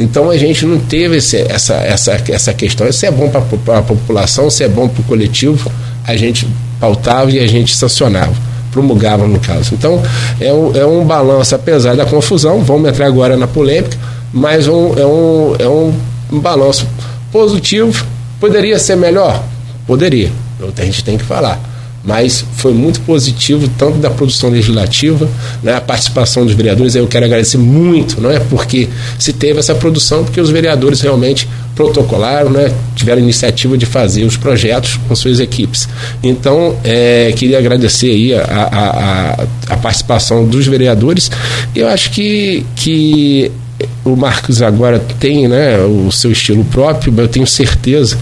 Então 0.00 0.30
a 0.30 0.36
gente 0.36 0.64
não 0.64 0.78
teve 0.78 1.16
esse, 1.16 1.38
essa, 1.38 1.74
essa, 1.74 2.22
essa 2.28 2.52
questão. 2.54 2.90
Se 2.92 3.06
é 3.06 3.10
bom 3.10 3.28
para 3.28 3.78
a 3.78 3.82
população, 3.82 4.48
se 4.48 4.62
é 4.62 4.68
bom 4.68 4.88
para 4.88 5.00
o 5.00 5.04
coletivo, 5.04 5.70
a 6.04 6.16
gente 6.16 6.46
pautava 6.80 7.30
e 7.30 7.40
a 7.40 7.46
gente 7.46 7.74
sancionava, 7.74 8.32
promulgava 8.78 9.26
no 9.26 9.40
caso. 9.40 9.74
Então 9.74 10.00
é 10.40 10.52
um, 10.52 10.76
é 10.76 10.86
um 10.86 11.04
balanço, 11.04 11.54
apesar 11.54 11.96
da 11.96 12.06
confusão, 12.06 12.62
vamos 12.62 12.88
entrar 12.88 13.06
agora 13.06 13.36
na 13.36 13.48
polêmica, 13.48 13.98
mas 14.32 14.68
um, 14.68 14.96
é, 14.96 15.04
um, 15.04 15.56
é 15.58 15.68
um, 15.68 15.92
balanço 16.40 16.86
positivo. 17.32 18.06
Poderia 18.38 18.78
ser 18.78 18.96
melhor? 18.96 19.42
Poderia. 19.86 20.30
A 20.76 20.84
gente 20.84 21.02
tem 21.02 21.18
que 21.18 21.24
falar 21.24 21.60
mas 22.08 22.42
foi 22.56 22.72
muito 22.72 23.02
positivo, 23.02 23.68
tanto 23.76 23.98
da 23.98 24.08
produção 24.08 24.48
legislativa, 24.48 25.28
né, 25.62 25.74
a 25.74 25.80
participação 25.80 26.46
dos 26.46 26.54
vereadores, 26.54 26.94
eu 26.94 27.06
quero 27.06 27.26
agradecer 27.26 27.58
muito, 27.58 28.18
não 28.18 28.30
é? 28.30 28.40
Porque 28.40 28.88
se 29.18 29.30
teve 29.30 29.58
essa 29.58 29.74
produção, 29.74 30.24
porque 30.24 30.40
os 30.40 30.48
vereadores 30.48 31.02
realmente 31.02 31.46
protocolaram, 31.76 32.48
né, 32.48 32.72
tiveram 32.96 33.20
iniciativa 33.20 33.76
de 33.76 33.84
fazer 33.84 34.24
os 34.24 34.38
projetos 34.38 34.98
com 35.06 35.14
suas 35.14 35.38
equipes. 35.38 35.86
Então, 36.22 36.78
é, 36.82 37.30
queria 37.36 37.58
agradecer 37.58 38.10
aí 38.10 38.32
a, 38.32 38.40
a, 38.42 38.88
a, 38.88 39.46
a 39.74 39.76
participação 39.76 40.46
dos 40.46 40.66
vereadores. 40.66 41.30
Eu 41.76 41.88
acho 41.88 42.10
que, 42.10 42.64
que 42.74 43.52
o 44.02 44.16
Marcos 44.16 44.62
agora 44.62 44.98
tem 45.20 45.46
né, 45.46 45.78
o 45.80 46.10
seu 46.10 46.32
estilo 46.32 46.64
próprio, 46.64 47.12
mas 47.12 47.26
eu 47.26 47.28
tenho 47.28 47.46
certeza 47.46 48.16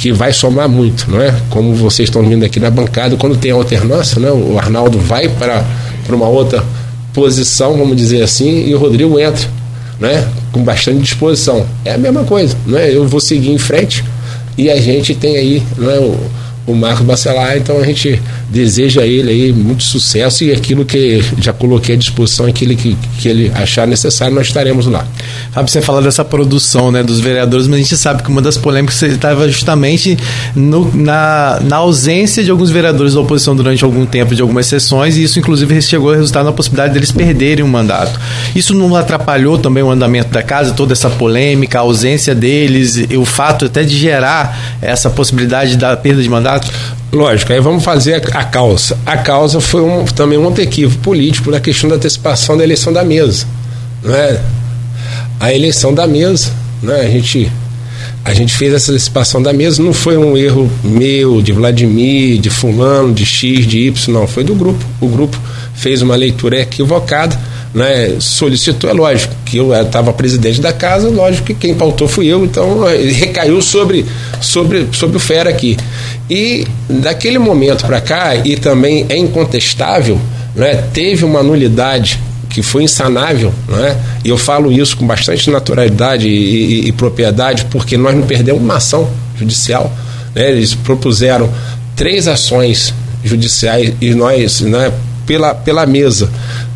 que 0.00 0.10
vai 0.12 0.32
somar 0.32 0.66
muito, 0.66 1.10
não 1.10 1.20
é? 1.20 1.34
Como 1.50 1.74
vocês 1.74 2.08
estão 2.08 2.26
vindo 2.26 2.42
aqui 2.42 2.58
na 2.58 2.70
bancada, 2.70 3.18
quando 3.18 3.36
tem 3.36 3.50
alternância, 3.50 4.18
né? 4.18 4.30
O 4.30 4.58
Arnaldo 4.58 4.98
vai 4.98 5.28
para 5.28 5.62
uma 6.08 6.26
outra 6.26 6.64
posição, 7.12 7.76
vamos 7.76 7.98
dizer 7.98 8.22
assim, 8.22 8.66
e 8.66 8.74
o 8.74 8.78
Rodrigo 8.78 9.20
entra, 9.20 9.46
né? 10.00 10.26
Com 10.52 10.62
bastante 10.62 11.00
disposição. 11.00 11.66
É 11.84 11.92
a 11.92 11.98
mesma 11.98 12.24
coisa, 12.24 12.56
não 12.66 12.78
é? 12.78 12.96
Eu 12.96 13.06
vou 13.06 13.20
seguir 13.20 13.50
em 13.50 13.58
frente 13.58 14.02
e 14.56 14.70
a 14.70 14.80
gente 14.80 15.14
tem 15.14 15.36
aí, 15.36 15.62
não 15.76 15.90
é? 15.90 15.98
O, 15.98 16.18
o 16.70 16.76
Marcos 16.76 17.04
Bacelar, 17.04 17.56
então 17.56 17.78
a 17.78 17.84
gente 17.84 18.20
deseja 18.48 19.02
a 19.02 19.06
ele 19.06 19.30
aí 19.30 19.52
muito 19.52 19.82
sucesso 19.82 20.44
e 20.44 20.52
aquilo 20.52 20.84
que 20.84 21.22
já 21.40 21.52
coloquei 21.52 21.94
à 21.94 21.98
disposição, 21.98 22.46
aquilo 22.46 22.74
que, 22.76 22.96
que 23.18 23.28
ele 23.28 23.52
achar 23.54 23.86
necessário, 23.86 24.34
nós 24.34 24.46
estaremos 24.46 24.86
lá. 24.86 25.06
Fábio, 25.52 25.70
você 25.70 25.80
fala 25.80 26.02
dessa 26.02 26.24
produção 26.24 26.90
né, 26.90 27.02
dos 27.02 27.20
vereadores, 27.20 27.66
mas 27.66 27.76
a 27.76 27.82
gente 27.82 27.96
sabe 27.96 28.22
que 28.22 28.28
uma 28.28 28.42
das 28.42 28.56
polêmicas 28.56 29.00
estava 29.02 29.48
justamente 29.48 30.16
no, 30.54 30.94
na, 30.94 31.60
na 31.62 31.76
ausência 31.76 32.42
de 32.42 32.50
alguns 32.50 32.70
vereadores 32.70 33.14
da 33.14 33.20
oposição 33.20 33.54
durante 33.54 33.84
algum 33.84 34.06
tempo 34.06 34.34
de 34.34 34.42
algumas 34.42 34.66
sessões, 34.66 35.16
e 35.16 35.22
isso 35.22 35.38
inclusive 35.38 35.80
chegou 35.82 36.12
a 36.12 36.16
resultar 36.16 36.44
na 36.44 36.52
possibilidade 36.52 36.94
deles 36.94 37.12
perderem 37.12 37.64
o 37.64 37.68
mandato. 37.68 38.18
Isso 38.54 38.74
não 38.74 38.94
atrapalhou 38.94 39.58
também 39.58 39.82
o 39.82 39.90
andamento 39.90 40.30
da 40.30 40.42
casa, 40.42 40.72
toda 40.72 40.92
essa 40.92 41.10
polêmica, 41.10 41.78
a 41.78 41.82
ausência 41.82 42.34
deles, 42.34 42.96
e 42.96 43.16
o 43.16 43.24
fato 43.24 43.66
até 43.66 43.82
de 43.82 43.96
gerar 43.96 44.78
essa 44.82 45.10
possibilidade 45.10 45.76
da 45.76 45.96
perda 45.96 46.22
de 46.22 46.28
mandato? 46.28 46.59
Lógico, 47.12 47.52
aí 47.52 47.60
vamos 47.60 47.82
fazer 47.82 48.22
a, 48.32 48.44
causa. 48.44 48.96
A 49.04 49.16
causa 49.16 49.60
foi 49.60 49.82
um, 49.82 50.04
também 50.04 50.38
um 50.38 50.54
equívoco 50.56 51.02
político 51.02 51.50
na 51.50 51.60
questão 51.60 51.90
da 51.90 51.96
antecipação 51.96 52.56
da 52.56 52.62
eleição 52.62 52.92
da 52.92 53.02
mesa. 53.02 53.46
Não 54.02 54.14
é? 54.14 54.40
a 55.40 55.52
eleição 55.52 55.92
da 55.94 56.06
mesa. 56.06 56.52
Né? 56.82 57.00
A, 57.00 57.08
gente, 57.08 57.50
a 58.24 58.34
gente 58.34 58.54
fez 58.54 58.74
essa 58.74 58.92
antecipação 58.92 59.42
da 59.42 59.52
mesa, 59.52 59.82
não 59.82 59.94
foi 59.94 60.18
um 60.18 60.36
erro 60.36 60.70
meu, 60.84 61.40
de 61.40 61.52
Vladimir, 61.52 62.38
de 62.38 62.50
Fulano, 62.50 63.14
de 63.14 63.24
X, 63.24 63.66
de 63.66 63.78
Y, 63.86 64.12
não, 64.12 64.26
foi 64.28 64.44
do 64.44 64.54
grupo. 64.54 64.84
O 65.00 65.08
grupo 65.08 65.40
fez 65.74 66.02
uma 66.02 66.14
leitura 66.14 66.60
equivocada 66.60 67.40
né, 67.72 68.16
solicitou, 68.18 68.90
é 68.90 68.92
lógico, 68.92 69.34
que 69.44 69.56
eu 69.56 69.72
estava 69.74 70.12
presidente 70.12 70.60
da 70.60 70.72
casa, 70.72 71.08
lógico 71.08 71.46
que 71.46 71.54
quem 71.54 71.74
pautou 71.74 72.08
fui 72.08 72.26
eu, 72.26 72.44
então 72.44 72.88
é, 72.88 72.96
recaiu 72.96 73.62
sobre, 73.62 74.04
sobre, 74.40 74.88
sobre 74.92 75.16
o 75.16 75.20
Fera 75.20 75.50
aqui. 75.50 75.76
E 76.28 76.66
daquele 76.88 77.38
momento 77.38 77.86
para 77.86 78.00
cá, 78.00 78.34
e 78.36 78.56
também 78.56 79.06
é 79.08 79.16
incontestável, 79.16 80.20
né, 80.54 80.84
teve 80.92 81.24
uma 81.24 81.42
nulidade 81.42 82.20
que 82.50 82.62
foi 82.62 82.82
insanável, 82.82 83.54
né? 83.68 83.96
e 84.24 84.28
eu 84.28 84.36
falo 84.36 84.72
isso 84.72 84.96
com 84.96 85.06
bastante 85.06 85.48
naturalidade 85.48 86.26
e, 86.26 86.82
e, 86.82 86.88
e 86.88 86.92
propriedade, 86.92 87.64
porque 87.66 87.96
nós 87.96 88.14
não 88.14 88.26
perdemos 88.26 88.60
uma 88.60 88.76
ação 88.76 89.08
judicial. 89.38 89.90
Né? 90.34 90.50
Eles 90.50 90.74
propuseram 90.74 91.48
três 91.94 92.26
ações 92.26 92.92
judiciais 93.24 93.94
e 94.00 94.12
nós, 94.14 94.62
né, 94.62 94.92
pela, 95.24 95.54
pela 95.54 95.86
mesa, 95.86 96.28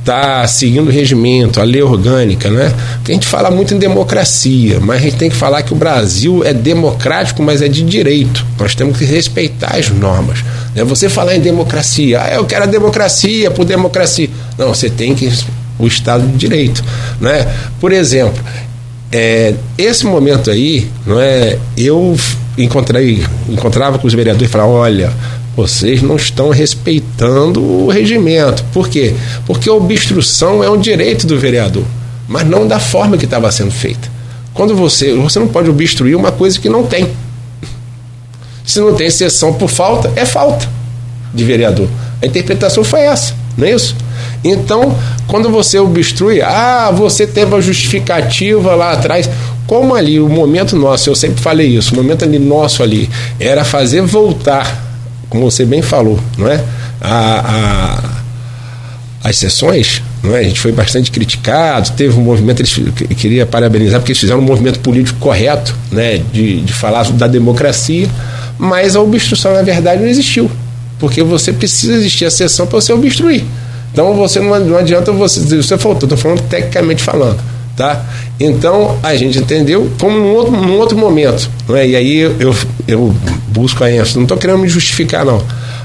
está 0.05 0.47
seguindo 0.47 0.89
o 0.89 0.91
regimento, 0.91 1.59
a 1.61 1.65
lei 1.65 1.83
orgânica, 1.83 2.51
né? 2.51 2.73
Porque 2.97 3.11
a 3.11 3.15
gente 3.15 3.27
fala 3.27 3.51
muito 3.51 3.75
em 3.75 3.79
democracia, 3.79 4.79
mas 4.79 5.01
a 5.01 5.05
gente 5.05 5.17
tem 5.17 5.31
que 5.31 5.37
falar 5.37 5.63
que 5.63 5.73
o 5.73 5.77
Brasil 5.77 6.45
é 6.45 6.53
democrático, 6.53 7.43
mas 7.43 7.63
é 7.63 7.69
de 7.69 7.83
direito. 7.83 8.45
Nós 8.59 8.75
temos 8.75 8.99
que 8.99 9.05
respeitar 9.07 9.77
as 9.77 9.89
normas. 9.89 10.45
Né? 10.75 10.85
Você 10.85 11.09
falar 11.09 11.35
em 11.35 11.41
democracia, 11.41 12.21
ah, 12.23 12.35
eu 12.35 12.45
quero 12.45 12.65
a 12.65 12.67
democracia 12.67 13.51
por 13.51 13.65
democracia. 13.65 14.29
Não, 14.59 14.69
você 14.69 14.91
tem 14.91 15.15
que 15.15 15.33
o 15.79 15.87
Estado 15.87 16.27
de 16.27 16.37
Direito, 16.37 16.85
né? 17.21 17.53
Por 17.81 17.91
exemplo, 17.91 18.45
é, 19.11 19.55
esse 19.77 20.07
momento 20.07 20.51
aí, 20.51 20.89
não 21.07 21.19
é? 21.19 21.59
Eu 21.77 22.17
encontrei, 22.59 23.25
encontrava 23.49 23.99
com 23.99 24.07
os 24.07 24.15
vereadores 24.15 24.49
e 24.49 24.53
falava, 24.53 24.71
olha, 24.71 25.13
vocês 25.57 26.03
não 26.03 26.17
estão 26.17 26.51
respeitando 26.51 27.63
o 27.63 27.89
regimento. 27.89 28.65
Por 28.73 28.89
quê? 28.89 29.15
Porque 29.47 29.69
a 29.69 29.73
obstrução 29.73 30.63
é 30.63 30.71
um 30.71 30.79
direito 30.79 31.27
do 31.27 31.39
vereador, 31.39 31.85
mas 32.29 32.47
não 32.47 32.67
da 32.67 32.81
forma 32.81 33.17
que 33.17 33.25
estava 33.25 33.51
sendo 33.53 33.71
feita. 33.71 34.09
Quando 34.53 34.75
você, 34.75 35.13
você 35.15 35.39
não 35.39 35.49
pode 35.49 35.71
obstruir 35.71 36.17
uma 36.17 36.33
coisa 36.33 36.59
que 36.59 36.69
não 36.69 36.85
tem. 36.85 37.09
Se 38.65 38.81
não 38.81 38.95
tem 38.95 39.07
exceção 39.07 39.53
por 39.53 39.69
falta, 39.69 40.13
é 40.17 40.25
falta 40.25 40.69
de 41.33 41.45
vereador. 41.45 41.89
A 42.23 42.27
interpretação 42.27 42.83
foi 42.83 43.01
essa, 43.01 43.35
não 43.57 43.67
é 43.67 43.73
isso? 43.73 43.95
Então, 44.43 44.97
quando 45.27 45.51
você 45.51 45.79
obstrui, 45.79 46.41
ah, 46.43 46.91
você 46.95 47.27
teve 47.27 47.55
a 47.55 47.61
justificativa 47.61 48.75
lá 48.75 48.93
atrás. 48.93 49.29
Como 49.67 49.95
ali, 49.95 50.21
o 50.21 50.29
momento 50.29 50.77
nosso, 50.77 51.09
eu 51.09 51.15
sempre 51.15 51.41
falei 51.41 51.69
isso, 51.69 51.95
o 51.95 51.97
momento 51.97 52.25
ali 52.25 52.39
nosso 52.39 52.83
ali, 52.83 53.09
era 53.41 53.65
fazer 53.65 54.03
voltar 54.03 54.84
como 55.35 55.51
você 55.51 55.65
bem 55.65 55.83
falou, 55.83 56.17
não 56.39 56.47
é? 56.47 56.63
A, 57.01 57.99
a, 59.21 59.29
as 59.29 59.37
sessões, 59.37 60.01
não 60.23 60.33
é? 60.37 60.39
A 60.39 60.43
gente 60.45 60.61
foi 60.61 60.71
bastante 60.71 61.11
criticado, 61.11 61.91
teve 61.97 62.17
um 62.17 62.23
movimento, 62.23 62.61
eles 62.61 62.73
queria 63.17 63.45
parabenizar 63.45 63.99
porque 63.99 64.13
eles 64.13 64.21
fizeram 64.21 64.39
um 64.39 64.45
movimento 64.45 64.79
político 64.79 65.19
correto, 65.19 65.75
né? 65.91 66.19
De, 66.33 66.61
de 66.61 66.73
falar 66.73 67.03
da 67.11 67.27
democracia, 67.27 68.09
mas 68.57 68.95
a 68.95 69.01
obstrução 69.01 69.53
na 69.53 69.63
verdade 69.63 70.03
não 70.03 70.09
existiu, 70.09 70.49
porque 71.01 71.21
você 71.21 71.53
precisa 71.53 71.95
existir 71.95 72.27
a 72.27 72.31
sessão 72.31 72.65
para 72.69 72.81
você 72.81 72.93
obstruir. 72.93 73.43
Então 73.93 74.15
você 74.15 74.39
não, 74.39 74.57
não 74.61 74.79
adianta 74.79 75.11
você, 75.11 75.41
você 75.41 75.77
faltou, 75.77 76.07
estou 76.07 76.17
falando 76.17 76.43
tecnicamente 76.43 77.03
falando 77.03 77.41
tá? 77.77 78.05
Então 78.39 78.97
a 79.03 79.15
gente 79.17 79.39
entendeu 79.39 79.91
como 79.99 80.17
num 80.17 80.33
outro, 80.33 80.53
num 80.53 80.79
outro 80.79 80.97
momento, 80.97 81.51
não 81.69 81.77
é? 81.77 81.89
E 81.89 81.97
aí 81.97 82.19
eu, 82.19 82.55
eu 82.87 83.15
busco 83.55 83.85
a 83.85 83.91
ênfase, 83.91 84.17
não 84.17 84.25
estou 84.25 84.37
querendo 84.37 84.59
me 84.59 84.69
justificar 84.69 85.25
não, 85.25 85.41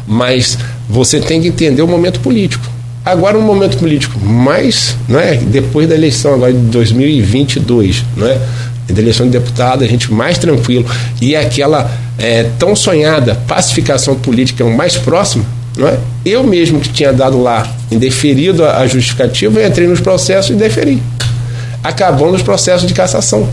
mas 0.07 0.57
você 0.89 1.19
tem 1.19 1.39
que 1.39 1.47
entender 1.47 1.83
o 1.83 1.87
momento 1.87 2.19
político. 2.19 2.65
Agora 3.05 3.37
um 3.37 3.41
momento 3.41 3.77
político 3.77 4.19
mais, 4.19 4.95
não 5.07 5.19
é? 5.19 5.35
Depois 5.35 5.87
da 5.87 5.95
eleição 5.95 6.33
agora 6.33 6.51
de 6.51 6.59
2022, 6.59 8.03
não 8.17 8.27
é? 8.27 8.37
Da 8.89 9.01
eleição 9.01 9.25
de 9.25 9.31
deputado, 9.31 9.83
a 9.83 9.87
gente 9.87 10.11
mais 10.11 10.37
tranquilo 10.37 10.85
e 11.21 11.35
aquela 11.35 11.89
é, 12.17 12.49
tão 12.57 12.75
sonhada 12.75 13.35
pacificação 13.47 14.15
política 14.15 14.65
mais 14.65 14.97
próxima, 14.97 15.45
não 15.77 15.87
é? 15.87 15.97
Eu 16.25 16.43
mesmo 16.43 16.79
que 16.79 16.89
tinha 16.89 17.13
dado 17.13 17.41
lá 17.41 17.71
indeferido 17.91 18.65
a 18.65 18.85
justificativa, 18.87 19.63
entrei 19.63 19.87
nos 19.87 20.01
processos 20.01 20.51
e 20.51 20.55
deferi 20.55 21.01
acabando 21.83 22.35
os 22.35 22.41
processos 22.41 22.87
de 22.87 22.93
cassação. 22.93 23.47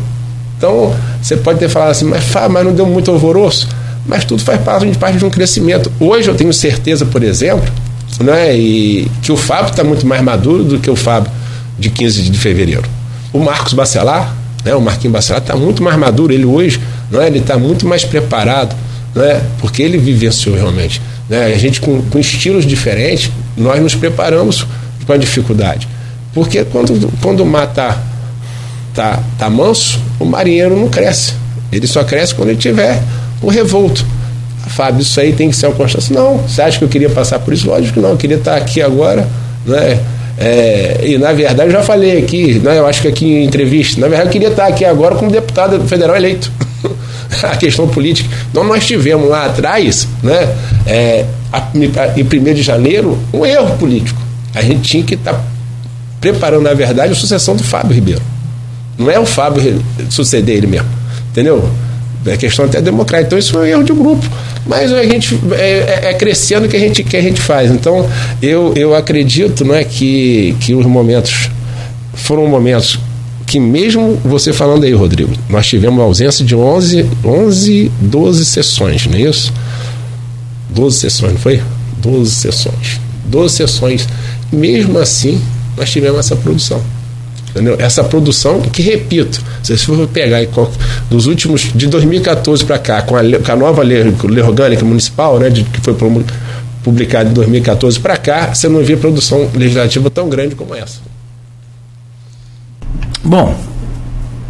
Então, 0.57 0.95
você 1.23 1.37
pode 1.37 1.59
ter 1.59 1.69
falado 1.69 1.91
assim, 1.91 2.07
mas, 2.07 2.25
mas 2.51 2.65
não 2.65 2.73
deu 2.73 2.87
muito 2.87 3.11
alvoroço. 3.11 3.69
Mas 4.07 4.25
tudo 4.25 4.43
faz 4.43 4.61
parte, 4.61 4.87
parte 4.99 5.19
de 5.19 5.25
um 5.25 5.31
crescimento. 5.31 5.91
Hoje 5.99 6.29
eu 6.29 6.35
tenho 6.35 6.53
certeza, 6.53 7.05
por 7.05 7.23
exemplo, 7.23 7.69
né, 8.21 8.57
e 8.57 9.11
que 9.23 9.33
o 9.33 9.37
Fábio 9.37 9.71
está 9.71 9.83
muito 9.83 10.07
mais 10.07 10.23
maduro 10.23 10.65
do 10.65 10.79
que 10.79 10.91
o 10.91 10.97
Fábio 10.97 11.31
de 11.79 11.91
15 11.91 12.23
de 12.23 12.39
fevereiro. 12.39 12.85
O 13.33 13.39
Marcos 13.39 13.73
Bacelar, 13.73 14.35
né, 14.65 14.75
o 14.75 14.81
Marquinhos 14.81 15.13
Bacelar 15.13 15.43
está 15.43 15.57
muito 15.57 15.83
mais 15.83 15.99
maduro. 15.99 16.33
Ele 16.33 16.45
hoje, 16.45 16.81
não 17.11 17.21
é, 17.21 17.27
ele 17.27 17.39
está 17.39 17.59
muito 17.59 17.87
mais 17.87 18.05
preparado, 18.05 18.75
né, 19.15 19.43
porque 19.61 19.83
ele 19.83 19.99
vivenciou 19.99 20.57
realmente. 20.57 21.03
Né, 21.29 21.47
a 21.47 21.59
gente 21.59 21.81
com, 21.81 22.01
com 22.03 22.19
estilos 22.19 22.65
diferentes, 22.65 23.31
nós 23.57 23.83
nos 23.83 23.95
preparamos 23.95 24.67
com 25.05 25.13
a 25.13 25.17
dificuldade. 25.17 25.89
Porque 26.33 26.65
quando, 26.65 27.11
quando 27.21 27.41
o 27.41 27.47
mar 27.47 27.69
está 27.69 27.99
tá, 28.95 29.23
tá 29.39 29.51
manso, 29.51 30.01
o 30.19 30.25
marinheiro 30.25 30.77
não 30.77 30.89
cresce. 30.89 31.35
Ele 31.71 31.87
só 31.87 32.05
cresce 32.05 32.35
quando 32.35 32.51
ele 32.51 32.59
tiver 32.59 33.03
o 33.43 33.49
revolto. 33.49 34.05
Fábio, 34.69 35.01
isso 35.01 35.19
aí 35.21 35.33
tem 35.33 35.49
que 35.49 35.57
ser 35.57 35.67
uma 35.67 35.77
constância. 35.77 36.15
Não, 36.15 36.39
você 36.39 36.61
acha 36.61 36.79
que 36.79 36.85
eu 36.85 36.89
queria 36.89 37.09
passar 37.09 37.39
por 37.39 37.55
isso? 37.55 37.69
Lógico 37.69 37.95
que 37.95 38.01
não, 38.01 38.11
eu 38.11 38.17
queria 38.17 38.37
estar 38.37 38.57
aqui 38.57 38.83
agora, 38.83 39.29
né? 39.65 40.01
É, 40.39 41.01
e 41.03 41.17
na 41.17 41.33
verdade 41.33 41.71
eu 41.71 41.73
já 41.73 41.83
falei 41.83 42.19
aqui, 42.19 42.59
né, 42.59 42.79
eu 42.79 42.87
acho 42.87 43.01
que 43.01 43.09
aqui 43.09 43.25
em 43.25 43.45
entrevista, 43.47 43.99
na 43.99 44.07
verdade 44.07 44.29
eu 44.29 44.33
queria 44.33 44.49
estar 44.49 44.67
aqui 44.67 44.85
agora 44.85 45.15
como 45.15 45.31
deputado 45.31 45.81
federal 45.89 46.15
eleito. 46.15 46.53
a 47.43 47.57
questão 47.57 47.89
política. 47.89 48.29
Então 48.51 48.63
nós 48.65 48.85
tivemos 48.85 49.29
lá 49.29 49.47
atrás, 49.47 50.07
né, 50.23 50.55
é, 50.87 51.25
a, 51.53 51.59
a, 51.59 52.19
em 52.19 52.23
1 52.23 52.55
de 52.55 52.63
janeiro, 52.63 53.19
um 53.33 53.47
erro 53.47 53.77
político. 53.77 54.21
A 54.55 54.63
gente 54.63 54.83
tinha 54.83 55.03
que 55.03 55.15
estar 55.15 55.43
preparando, 56.21 56.63
na 56.63 56.75
verdade, 56.75 57.13
a 57.13 57.17
sucessão 57.17 57.57
do 57.57 57.63
Fábio 57.63 57.95
Ribeiro. 57.95 58.23
Não 58.99 59.11
é 59.11 59.19
o 59.19 59.27
Fábio 59.27 59.83
suceder 60.09 60.57
ele 60.57 60.67
mesmo. 60.67 60.89
Entendeu? 61.31 61.69
É 62.27 62.37
questão 62.37 62.65
até 62.65 62.81
democrática. 62.81 63.29
Então, 63.29 63.39
isso 63.39 63.53
foi 63.53 63.63
um 63.63 63.67
erro 63.67 63.85
de 63.85 63.93
grupo. 63.93 64.27
Mas 64.67 64.93
a 64.93 65.05
gente 65.05 65.39
é, 65.53 66.01
é, 66.05 66.11
é, 66.11 66.15
crescendo 66.15 66.69
que 66.69 66.77
a 66.77 66.79
gente, 66.79 67.05
que 67.05 67.17
a 67.17 67.23
gente 67.23 67.41
faz. 67.41 67.71
Então, 67.71 68.09
eu, 68.43 68.73
eu 68.77 68.95
acredito 68.95 69.65
não 69.65 69.75
é, 69.75 69.85
que, 69.85 70.57
que 70.61 70.75
os 70.75 70.87
momentos 70.87 71.51
foram 72.15 72.47
momentos 72.47 72.99
que, 73.47 73.61
mesmo 73.61 74.21
você 74.25 74.53
falando 74.53 74.85
aí, 74.85 74.93
Rodrigo, 74.93 75.33
nós 75.49 75.67
tivemos 75.67 76.01
ausência 76.01 76.45
de 76.45 76.57
11, 76.57 77.09
11 77.25 77.93
12 78.01 78.45
sessões, 78.45 79.07
não 79.07 79.17
é 79.17 79.21
isso? 79.23 79.53
12 80.71 80.99
sessões, 80.99 81.33
não 81.33 81.41
foi? 81.41 81.63
12 81.99 82.31
sessões. 82.35 83.01
12 83.27 83.55
sessões. 83.55 84.09
Mesmo 84.53 84.99
assim, 84.99 85.41
nós 85.77 85.91
tivemos 85.91 86.19
essa 86.19 86.35
produção. 86.35 86.83
Entendeu? 87.57 87.77
Essa 87.79 88.05
produção, 88.05 88.61
que 88.61 88.83
repito, 88.83 89.43
se 89.63 89.77
você 89.77 89.87
for 89.87 90.07
pegar 90.09 90.41
dos 91.09 91.27
últimos, 91.27 91.73
de 91.75 91.87
2014 91.87 92.65
para 92.65 92.79
cá, 92.79 93.01
com 93.01 93.17
a, 93.17 93.23
com 93.23 93.53
a, 93.53 93.57
nova 93.57 93.83
lei, 93.83 94.03
lei 94.25 94.43
orgânica 94.43 94.85
municipal, 94.85 95.39
né, 95.39 95.49
de, 95.49 95.65
que 95.65 95.81
foi 95.81 95.97
publicada 96.85 97.31
em 97.31 97.33
2014 97.33 97.99
para 97.99 98.19
cá, 98.19 98.55
você 98.55 98.69
não 98.69 98.85
via 98.85 98.97
produção 98.99 99.51
legislativa 99.55 100.11
tão 100.11 100.29
grande 100.29 100.55
como 100.55 100.75
essa. 100.75 101.01
Bom, 103.25 103.59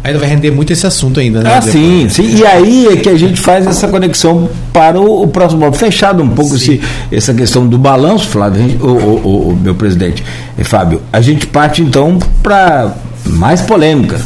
Ainda 0.03 0.19
vai 0.19 0.29
render 0.29 0.51
muito 0.51 0.71
esse 0.71 0.85
assunto 0.87 1.19
ainda, 1.19 1.41
né? 1.41 1.53
Ah, 1.53 1.61
sim, 1.61 2.07
sim. 2.09 2.37
E 2.37 2.45
aí 2.45 2.87
é 2.87 2.97
que 2.97 3.09
a 3.09 3.17
gente 3.17 3.39
faz 3.39 3.67
essa 3.67 3.87
conexão 3.87 4.49
para 4.71 4.99
o, 4.99 5.23
o 5.23 5.27
próximo 5.27 5.61
bloco. 5.61 5.75
Fechado 5.75 6.23
um 6.23 6.29
pouco 6.29 6.55
esse, 6.55 6.79
essa 7.11 7.33
questão 7.33 7.67
do 7.67 7.77
balanço, 7.77 8.27
Flávio, 8.27 8.63
o, 8.79 8.87
o, 8.87 9.49
o, 9.49 9.55
meu 9.55 9.75
presidente, 9.75 10.23
e 10.57 10.63
Fábio, 10.63 11.01
a 11.11 11.19
gente 11.19 11.47
parte 11.47 11.81
então 11.81 12.19
para 12.41 12.95
mais 13.25 13.61
polêmica. 13.61 14.19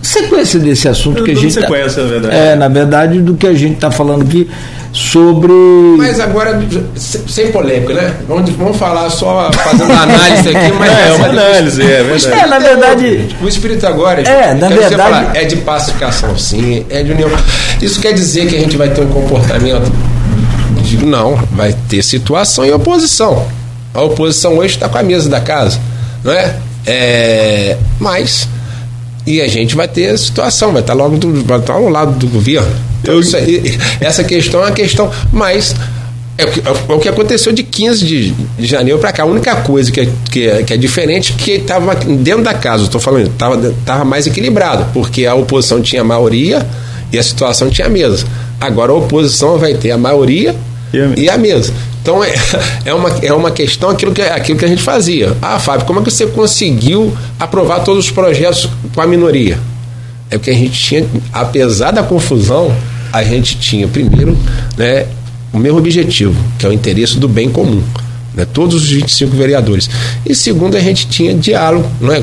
Sequência 0.00 0.58
desse 0.58 0.88
assunto 0.88 1.22
que 1.22 1.32
a 1.32 1.34
gente. 1.34 1.54
Tá 1.54 1.60
sequência, 1.62 2.02
tá, 2.02 2.08
na 2.08 2.08
verdade. 2.08 2.36
É, 2.36 2.56
na 2.56 2.68
verdade, 2.68 3.20
do 3.20 3.34
que 3.34 3.46
a 3.46 3.52
gente 3.52 3.74
está 3.74 3.90
falando 3.90 4.22
aqui 4.22 4.48
sobre. 4.92 5.52
Mas 5.96 6.20
agora, 6.20 6.60
sem 6.96 7.52
polêmica, 7.52 7.94
né? 7.94 8.14
Vamos, 8.26 8.50
vamos 8.50 8.76
falar 8.76 9.10
só 9.10 9.50
fazendo 9.52 9.92
análise 9.92 10.48
aqui, 10.48 10.72
mas. 10.78 10.88
É, 10.98 11.08
é 11.08 11.12
uma 11.12 11.26
análise, 11.26 11.82
é 11.82 12.02
verdade. 12.02 12.40
É, 12.40 12.46
na 12.46 12.58
verdade. 12.58 13.36
O 13.42 13.48
espírito 13.48 13.86
agora. 13.86 14.22
É, 14.22 14.54
na 14.54 14.68
verdade. 14.68 14.96
Falar, 14.96 15.36
é 15.36 15.44
de 15.44 15.56
pacificação, 15.56 16.36
sim, 16.36 16.84
é 16.88 17.02
de 17.02 17.12
união. 17.12 17.30
Isso 17.80 18.00
quer 18.00 18.12
dizer 18.12 18.46
que 18.46 18.56
a 18.56 18.60
gente 18.60 18.76
vai 18.76 18.88
ter 18.88 19.02
um 19.02 19.08
comportamento. 19.08 19.92
De, 20.82 21.04
não, 21.04 21.36
vai 21.52 21.74
ter 21.88 22.02
situação 22.02 22.64
e 22.64 22.72
oposição. 22.72 23.46
A 23.94 24.02
oposição 24.02 24.58
hoje 24.58 24.74
está 24.74 24.88
com 24.88 24.98
a 24.98 25.02
mesa 25.02 25.28
da 25.28 25.40
casa, 25.40 25.78
não 26.24 26.32
é? 26.32 26.56
é 26.86 27.76
mas 27.98 28.48
E 29.28 29.42
a 29.42 29.46
gente 29.46 29.76
vai 29.76 29.86
ter 29.86 30.08
a 30.08 30.16
situação, 30.16 30.72
vai 30.72 30.80
estar 30.80 30.94
logo 30.94 31.18
do, 31.18 31.44
vai 31.44 31.58
estar 31.58 31.74
ao 31.74 31.88
lado 31.90 32.18
do 32.18 32.26
governo. 32.28 32.74
Então, 33.02 33.14
Eu... 33.14 33.36
aí, 33.36 33.78
essa 34.00 34.24
questão 34.24 34.60
é 34.60 34.64
uma 34.64 34.72
questão, 34.72 35.10
mas 35.30 35.74
é 36.38 36.44
o, 36.44 36.50
que, 36.50 36.60
é 36.60 36.94
o 36.94 36.98
que 36.98 37.08
aconteceu 37.08 37.52
de 37.52 37.62
15 37.62 38.06
de, 38.06 38.30
de 38.30 38.66
janeiro 38.66 38.98
para 38.98 39.12
cá. 39.12 39.24
A 39.24 39.26
única 39.26 39.56
coisa 39.56 39.92
que 39.92 40.00
é, 40.00 40.08
que 40.30 40.48
é, 40.48 40.62
que 40.62 40.72
é 40.72 40.76
diferente 40.78 41.34
é 41.36 41.42
que 41.42 41.50
estava 41.50 41.94
dentro 41.94 42.42
da 42.42 42.54
casa, 42.54 42.84
estou 42.84 43.00
falando, 43.00 43.26
estava 43.26 43.74
tava 43.84 44.04
mais 44.04 44.26
equilibrado, 44.26 44.86
porque 44.94 45.26
a 45.26 45.34
oposição 45.34 45.82
tinha 45.82 46.02
maioria 46.02 46.66
e 47.12 47.18
a 47.18 47.22
situação 47.22 47.68
tinha 47.68 47.88
mesa. 47.88 48.24
Agora 48.58 48.92
a 48.92 48.94
oposição 48.94 49.58
vai 49.58 49.74
ter 49.74 49.90
a 49.90 49.98
maioria 49.98 50.56
e 50.90 50.98
a, 50.98 51.06
e 51.16 51.28
a 51.28 51.36
mesa. 51.36 51.74
Então 52.08 52.24
é, 52.24 52.32
é, 52.86 52.94
uma, 52.94 53.10
é 53.20 53.32
uma 53.34 53.50
questão 53.50 53.90
aquilo 53.90 54.14
que, 54.14 54.22
aquilo 54.22 54.58
que 54.58 54.64
a 54.64 54.68
gente 54.68 54.82
fazia. 54.82 55.36
Ah, 55.42 55.58
Fábio, 55.58 55.84
como 55.84 56.00
é 56.00 56.02
que 56.02 56.10
você 56.10 56.26
conseguiu 56.26 57.14
aprovar 57.38 57.80
todos 57.80 58.06
os 58.06 58.10
projetos 58.10 58.66
com 58.94 59.00
a 59.02 59.06
minoria? 59.06 59.58
É 60.30 60.38
porque 60.38 60.50
a 60.50 60.54
gente 60.54 60.72
tinha, 60.72 61.06
apesar 61.30 61.90
da 61.90 62.02
confusão, 62.02 62.74
a 63.12 63.22
gente 63.22 63.58
tinha 63.58 63.86
primeiro 63.86 64.34
né, 64.74 65.06
o 65.52 65.58
mesmo 65.58 65.76
objetivo, 65.76 66.34
que 66.58 66.64
é 66.64 66.70
o 66.70 66.72
interesse 66.72 67.18
do 67.18 67.28
bem 67.28 67.50
comum. 67.50 67.82
Né, 68.34 68.46
todos 68.46 68.84
os 68.84 68.88
25 68.88 69.36
vereadores. 69.36 69.90
E 70.24 70.34
segundo, 70.34 70.78
a 70.78 70.80
gente 70.80 71.08
tinha 71.08 71.34
diálogo, 71.34 71.86
não 72.00 72.14
é? 72.14 72.22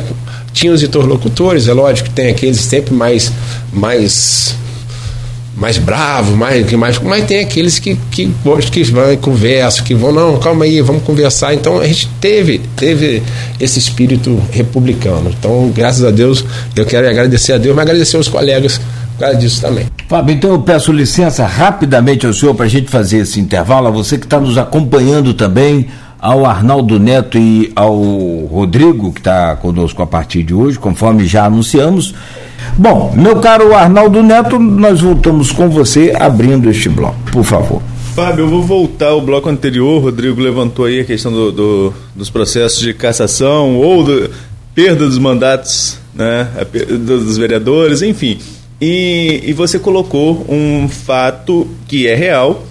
tinha 0.51 0.73
os 0.73 0.81
interlocutores, 0.81 1.67
é 1.67 1.73
lógico 1.73 2.09
que 2.09 2.15
tem 2.15 2.29
aqueles 2.29 2.61
sempre 2.61 2.91
mais, 2.91 3.31
mais 3.71 4.55
mais 5.55 5.77
bravo, 5.77 6.35
mais, 6.35 6.69
mais, 6.73 6.99
mas 6.99 7.25
tem 7.25 7.39
aqueles 7.39 7.79
que, 7.79 7.95
que, 8.11 8.29
que 8.71 8.83
vão 8.83 9.13
e 9.13 9.17
conversam, 9.17 9.85
que 9.85 9.95
vão, 9.95 10.11
não, 10.11 10.37
calma 10.37 10.65
aí, 10.65 10.81
vamos 10.81 11.03
conversar. 11.03 11.53
Então 11.53 11.79
a 11.79 11.87
gente 11.87 12.09
teve, 12.19 12.59
teve 12.75 13.23
esse 13.59 13.79
espírito 13.79 14.41
republicano. 14.51 15.33
Então, 15.37 15.71
graças 15.73 16.03
a 16.03 16.11
Deus, 16.11 16.43
eu 16.75 16.85
quero 16.85 17.09
agradecer 17.09 17.53
a 17.53 17.57
Deus, 17.57 17.73
mas 17.75 17.83
agradecer 17.83 18.17
aos 18.17 18.27
colegas 18.27 18.81
por 19.13 19.19
causa 19.21 19.37
disso 19.37 19.61
também. 19.61 19.85
Fábio, 20.09 20.35
então 20.35 20.51
eu 20.51 20.59
peço 20.59 20.91
licença 20.91 21.45
rapidamente 21.45 22.25
ao 22.25 22.33
senhor 22.33 22.53
para 22.53 22.65
a 22.65 22.69
gente 22.69 22.89
fazer 22.89 23.19
esse 23.19 23.39
intervalo, 23.39 23.87
a 23.87 23.91
você 23.91 24.17
que 24.17 24.25
está 24.25 24.39
nos 24.39 24.57
acompanhando 24.57 25.33
também, 25.33 25.87
ao 26.19 26.45
Arnaldo 26.45 26.99
Neto 26.99 27.37
e 27.37 27.71
ao 27.75 27.95
Rodrigo, 28.45 29.13
que 29.13 29.19
está 29.19 29.55
conosco 29.55 30.01
a 30.01 30.07
partir 30.07 30.43
de 30.43 30.53
hoje, 30.53 30.77
conforme 30.77 31.25
já 31.25 31.45
anunciamos. 31.45 32.13
Bom, 32.77 33.13
meu 33.15 33.37
caro 33.37 33.73
Arnaldo 33.73 34.21
Neto, 34.21 34.59
nós 34.59 34.99
voltamos 34.99 35.51
com 35.51 35.69
você 35.69 36.13
abrindo 36.13 36.69
este 36.69 36.89
bloco, 36.89 37.17
por 37.31 37.43
favor. 37.45 37.81
Fábio, 38.13 38.43
eu 38.43 38.49
vou 38.49 38.61
voltar 38.61 39.07
ao 39.07 39.21
bloco 39.21 39.49
anterior. 39.49 39.97
O 39.97 39.99
Rodrigo 39.99 40.41
levantou 40.41 40.85
aí 40.85 40.99
a 40.99 41.05
questão 41.05 41.31
do, 41.31 41.51
do, 41.51 41.93
dos 42.13 42.29
processos 42.29 42.79
de 42.79 42.93
cassação 42.93 43.77
ou 43.77 44.03
do, 44.03 44.29
perda 44.73 45.05
dos 45.05 45.17
mandatos 45.17 45.97
né, 46.13 46.49
dos 46.99 47.37
vereadores, 47.37 48.01
enfim. 48.01 48.39
E, 48.79 49.41
e 49.45 49.53
você 49.53 49.79
colocou 49.79 50.45
um 50.49 50.89
fato 50.89 51.67
que 51.87 52.07
é 52.07 52.15
real, 52.15 52.65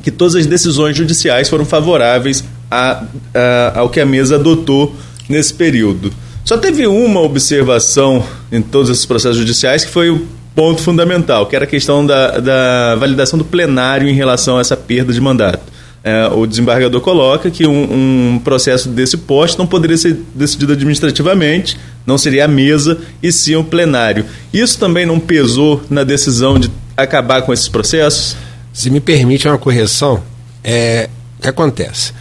que 0.00 0.12
todas 0.12 0.36
as 0.36 0.46
decisões 0.46 0.96
judiciais 0.96 1.48
foram 1.48 1.64
favoráveis 1.64 2.44
a, 2.70 3.02
a, 3.34 3.80
ao 3.80 3.88
que 3.88 4.00
a 4.00 4.06
mesa 4.06 4.36
adotou 4.36 4.94
nesse 5.28 5.52
período. 5.52 6.12
Só 6.48 6.56
teve 6.56 6.86
uma 6.86 7.20
observação 7.20 8.24
em 8.50 8.62
todos 8.62 8.88
esses 8.88 9.04
processos 9.04 9.36
judiciais 9.36 9.84
que 9.84 9.90
foi 9.90 10.08
o 10.08 10.26
ponto 10.54 10.80
fundamental, 10.80 11.44
que 11.44 11.54
era 11.54 11.66
a 11.66 11.68
questão 11.68 12.06
da, 12.06 12.40
da 12.40 12.96
validação 12.96 13.38
do 13.38 13.44
plenário 13.44 14.08
em 14.08 14.14
relação 14.14 14.56
a 14.56 14.62
essa 14.62 14.74
perda 14.74 15.12
de 15.12 15.20
mandato. 15.20 15.60
É, 16.02 16.26
o 16.28 16.46
desembargador 16.46 17.02
coloca 17.02 17.50
que 17.50 17.66
um, 17.66 18.32
um, 18.32 18.38
processo 18.42 18.88
desse 18.88 19.18
poste 19.18 19.58
não 19.58 19.66
poderia 19.66 19.98
ser 19.98 20.18
decidido 20.34 20.72
administrativamente, 20.72 21.76
não 22.06 22.16
seria 22.16 22.46
a 22.46 22.48
mesa 22.48 22.96
e 23.22 23.30
sim 23.30 23.54
o 23.54 23.62
plenário. 23.62 24.24
Isso 24.50 24.78
também 24.78 25.04
não 25.04 25.20
pesou 25.20 25.82
na 25.90 26.02
decisão 26.02 26.58
de 26.58 26.70
acabar 26.96 27.42
com 27.42 27.52
esses 27.52 27.68
processos? 27.68 28.34
Se 28.72 28.88
me 28.88 29.00
permite 29.00 29.46
uma 29.46 29.58
correção, 29.58 30.22
é, 30.64 31.10
o 31.38 31.42
que 31.42 31.48
acontece? 31.48 32.14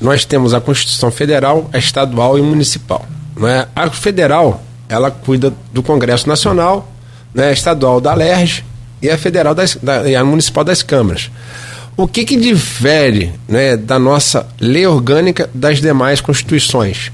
Nós 0.00 0.24
temos 0.24 0.52
a 0.52 0.60
Constituição 0.60 1.12
Federal, 1.12 1.70
a 1.72 1.78
estadual 1.78 2.36
e 2.36 2.42
municipal. 2.42 3.06
Né? 3.36 3.66
A 3.74 3.90
federal, 3.90 4.62
ela 4.88 5.10
cuida 5.10 5.52
do 5.72 5.82
Congresso 5.82 6.28
Nacional, 6.28 6.90
né, 7.34 7.52
estadual 7.52 8.00
da 8.00 8.14
LERJ 8.14 8.64
e 9.00 9.10
a 9.10 9.16
federal 9.16 9.54
das, 9.54 9.76
da, 9.76 10.08
e 10.08 10.14
a 10.14 10.24
municipal 10.24 10.64
das 10.64 10.82
câmaras. 10.82 11.30
O 11.96 12.06
que, 12.06 12.24
que 12.24 12.36
difere 12.36 13.32
né, 13.48 13.76
da 13.76 13.98
nossa 13.98 14.46
lei 14.60 14.86
orgânica 14.86 15.48
das 15.52 15.80
demais 15.80 16.20
constituições? 16.20 17.10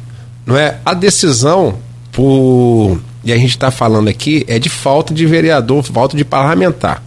Não 0.47 0.57
é 0.57 0.79
a 0.85 0.95
decisão 0.95 1.79
por 2.13 2.99
e 3.25 3.33
a 3.33 3.37
gente 3.37 3.51
está 3.51 3.71
falando 3.71 4.09
aqui 4.09 4.45
é 4.49 4.59
de 4.59 4.69
falta 4.69 5.13
de 5.13 5.27
vereador, 5.27 5.83
falta 5.83 6.17
de 6.17 6.25
parlamentar. 6.25 7.03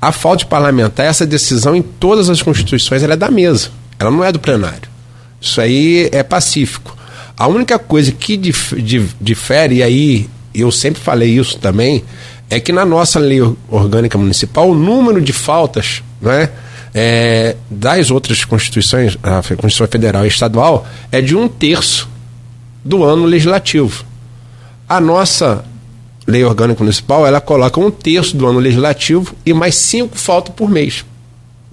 A 0.00 0.12
falta 0.12 0.38
de 0.38 0.46
parlamentar, 0.46 1.06
essa 1.06 1.26
decisão 1.26 1.74
em 1.74 1.82
todas 1.82 2.28
as 2.28 2.42
constituições, 2.42 3.02
ela 3.02 3.14
é 3.14 3.16
da 3.16 3.30
mesa, 3.30 3.70
ela 3.98 4.10
não 4.10 4.22
é 4.22 4.30
do 4.30 4.38
plenário. 4.38 4.88
Isso 5.40 5.60
aí 5.60 6.08
é 6.12 6.22
pacífico. 6.22 6.96
A 7.38 7.46
única 7.46 7.78
coisa 7.78 8.10
que 8.12 8.36
difere, 8.36 9.76
e 9.76 9.82
aí 9.82 10.30
eu 10.54 10.72
sempre 10.72 11.00
falei 11.02 11.38
isso 11.38 11.58
também, 11.58 12.02
é 12.48 12.58
que 12.58 12.72
na 12.72 12.84
nossa 12.84 13.18
lei 13.18 13.40
orgânica 13.68 14.16
municipal, 14.16 14.70
o 14.70 14.74
número 14.74 15.20
de 15.20 15.32
faltas 15.32 16.02
né, 16.20 16.48
é, 16.94 17.56
das 17.70 18.10
outras 18.10 18.44
constituições, 18.44 19.18
a 19.22 19.42
Constituição 19.42 19.86
Federal 19.86 20.24
e 20.24 20.28
Estadual, 20.28 20.86
é 21.12 21.20
de 21.20 21.36
um 21.36 21.46
terço 21.46 22.08
do 22.82 23.04
ano 23.04 23.26
legislativo. 23.26 24.04
A 24.88 24.98
nossa 25.00 25.64
lei 26.26 26.42
orgânica 26.42 26.82
municipal, 26.82 27.26
ela 27.26 27.40
coloca 27.40 27.78
um 27.78 27.90
terço 27.90 28.36
do 28.36 28.46
ano 28.46 28.58
legislativo 28.58 29.34
e 29.44 29.52
mais 29.52 29.74
cinco 29.74 30.16
faltas 30.16 30.54
por 30.54 30.70
mês. 30.70 31.04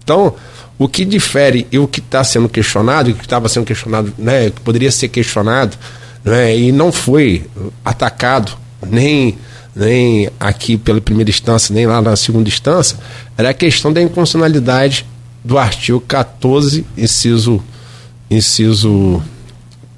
Então, 0.03 0.35
o 0.77 0.87
que 0.87 1.05
difere 1.05 1.67
e 1.71 1.79
o 1.79 1.87
que 1.87 1.99
está 1.99 2.23
sendo 2.23 2.49
questionado, 2.49 3.09
e 3.09 3.13
o 3.13 3.15
que 3.15 3.23
estava 3.23 3.47
sendo 3.47 3.65
questionado, 3.65 4.13
né, 4.17 4.49
que 4.49 4.61
poderia 4.61 4.91
ser 4.91 5.07
questionado, 5.07 5.77
né, 6.23 6.57
e 6.57 6.71
não 6.71 6.91
foi 6.91 7.45
atacado 7.85 8.53
nem, 8.85 9.37
nem 9.75 10.29
aqui 10.39 10.77
pela 10.77 10.99
primeira 10.99 11.29
instância, 11.29 11.73
nem 11.73 11.85
lá 11.85 12.01
na 12.01 12.15
segunda 12.15 12.49
instância, 12.49 12.97
era 13.37 13.49
a 13.49 13.53
questão 13.53 13.93
da 13.93 14.01
inconstitucionalidade 14.01 15.05
do 15.43 15.57
artigo 15.57 15.99
14, 16.01 16.85
inciso, 16.97 17.63
inciso 18.29 19.21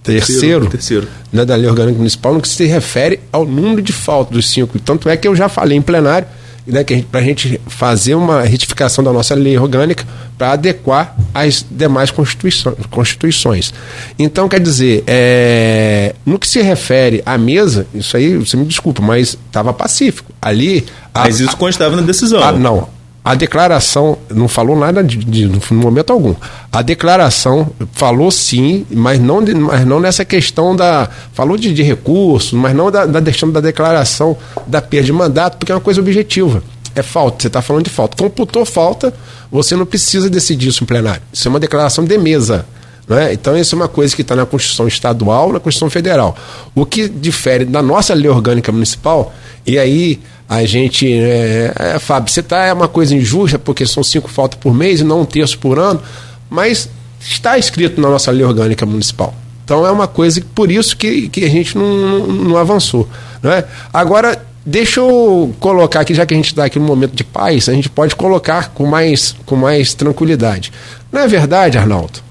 terceiro, 0.03 0.69
terceiro. 0.69 1.07
Né, 1.31 1.45
da 1.45 1.55
Lei 1.55 1.69
Orgânica 1.69 1.97
Municipal, 1.97 2.33
no 2.33 2.41
que 2.41 2.47
se 2.47 2.65
refere 2.65 3.19
ao 3.31 3.45
número 3.45 3.81
de 3.81 3.93
faltas 3.93 4.33
dos 4.33 4.49
cinco. 4.49 4.79
Tanto 4.79 5.09
é 5.09 5.17
que 5.17 5.27
eu 5.27 5.35
já 5.35 5.49
falei 5.49 5.77
em 5.77 5.81
plenário 5.81 6.27
né, 6.65 6.83
para 7.11 7.19
a 7.19 7.23
gente 7.23 7.59
fazer 7.67 8.15
uma 8.15 8.41
retificação 8.41 9.03
da 9.03 9.13
nossa 9.13 9.35
lei 9.35 9.57
orgânica 9.57 10.05
para 10.37 10.53
adequar 10.53 11.15
às 11.33 11.65
demais 11.69 12.11
constituições, 12.11 12.75
constituições. 12.89 13.73
Então, 14.17 14.49
quer 14.49 14.59
dizer, 14.59 15.03
é, 15.07 16.15
no 16.25 16.37
que 16.39 16.47
se 16.47 16.61
refere 16.61 17.21
à 17.25 17.37
mesa, 17.37 17.87
isso 17.93 18.17
aí, 18.17 18.35
você 18.37 18.57
me 18.57 18.65
desculpa, 18.65 19.01
mas 19.01 19.37
estava 19.47 19.73
pacífico. 19.73 20.31
Ali. 20.41 20.85
Mas 21.13 21.39
a, 21.39 21.45
isso 21.45 21.57
constava 21.57 21.95
na 21.95 22.01
decisão. 22.01 22.43
A, 22.43 22.51
não, 22.51 22.89
a 23.25 23.33
declaração 23.33 24.19
não 24.29 24.47
falou 24.47 24.77
nada 24.77 25.03
de, 25.03 25.17
de, 25.17 25.47
no 25.47 25.59
momento 25.71 26.13
algum. 26.13 26.35
A 26.71 26.83
declaração 26.83 27.71
falou 27.91 28.29
sim, 28.29 28.85
mas 28.91 29.19
não, 29.19 29.43
de, 29.43 29.55
mas 29.55 29.83
não 29.83 29.99
nessa 29.99 30.23
questão 30.23 30.75
da. 30.75 31.09
Falou 31.33 31.57
de, 31.57 31.73
de 31.73 31.81
recursos, 31.81 32.53
mas 32.53 32.75
não 32.75 32.91
da, 32.91 33.07
da 33.07 33.19
questão 33.19 33.51
da 33.51 33.59
declaração 33.59 34.37
da 34.67 34.79
perda 34.79 35.07
de 35.07 35.11
mandato, 35.11 35.57
porque 35.57 35.71
é 35.71 35.75
uma 35.75 35.81
coisa 35.81 35.99
objetiva. 35.99 36.61
É 36.93 37.01
falta, 37.01 37.41
você 37.41 37.47
está 37.47 37.63
falando 37.63 37.85
de 37.85 37.89
falta. 37.89 38.15
Computou 38.15 38.63
falta, 38.63 39.11
você 39.51 39.75
não 39.75 39.87
precisa 39.87 40.29
decidir 40.29 40.67
isso 40.67 40.83
em 40.83 40.87
plenário. 40.87 41.23
Isso 41.33 41.47
é 41.47 41.49
uma 41.49 41.59
declaração 41.59 42.05
de 42.05 42.17
mesa. 42.19 42.63
Né? 43.07 43.33
Então, 43.33 43.55
isso 43.55 43.75
é 43.75 43.77
uma 43.77 43.87
coisa 43.87 44.15
que 44.15 44.21
está 44.21 44.35
na 44.35 44.45
Constituição 44.45 44.87
Estadual 44.87 45.53
na 45.53 45.59
Constituição 45.59 45.89
Federal. 45.89 46.35
O 46.73 46.85
que 46.85 47.07
difere 47.07 47.65
da 47.65 47.81
nossa 47.81 48.13
lei 48.13 48.29
orgânica 48.29 48.71
municipal, 48.71 49.33
e 49.65 49.77
aí 49.77 50.19
a 50.47 50.63
gente. 50.65 51.11
É, 51.11 51.73
é, 51.75 51.99
Fábio, 51.99 52.31
você 52.31 52.39
está 52.39 52.65
é 52.65 52.73
uma 52.73 52.87
coisa 52.87 53.15
injusta 53.15 53.57
porque 53.57 53.85
são 53.85 54.03
cinco 54.03 54.29
faltas 54.29 54.59
por 54.59 54.73
mês 54.73 55.01
e 55.01 55.03
não 55.03 55.21
um 55.21 55.25
terço 55.25 55.57
por 55.57 55.79
ano, 55.79 56.01
mas 56.49 56.89
está 57.19 57.57
escrito 57.57 57.99
na 57.99 58.09
nossa 58.09 58.31
lei 58.31 58.45
orgânica 58.45 58.85
municipal. 58.85 59.33
Então 59.63 59.85
é 59.85 59.91
uma 59.91 60.07
coisa 60.07 60.39
que 60.39 60.47
por 60.47 60.71
isso 60.71 60.95
que, 60.95 61.27
que 61.29 61.43
a 61.43 61.49
gente 61.49 61.75
não, 61.75 61.97
não, 61.97 62.27
não 62.27 62.57
avançou. 62.57 63.09
Não 63.41 63.51
é? 63.51 63.65
Agora, 63.91 64.45
deixa 64.63 64.99
eu 64.99 65.53
colocar 65.59 66.01
aqui, 66.01 66.13
já 66.13 66.25
que 66.25 66.35
a 66.35 66.37
gente 66.37 66.47
está 66.47 66.65
aqui 66.65 66.77
no 66.77 66.85
momento 66.85 67.15
de 67.15 67.23
paz, 67.23 67.67
a 67.67 67.73
gente 67.73 67.89
pode 67.89 68.15
colocar 68.15 68.69
com 68.69 68.85
mais, 68.85 69.35
com 69.45 69.55
mais 69.55 69.95
tranquilidade. 69.95 70.71
Não 71.11 71.21
é 71.21 71.27
verdade, 71.27 71.79
Arnaldo? 71.79 72.24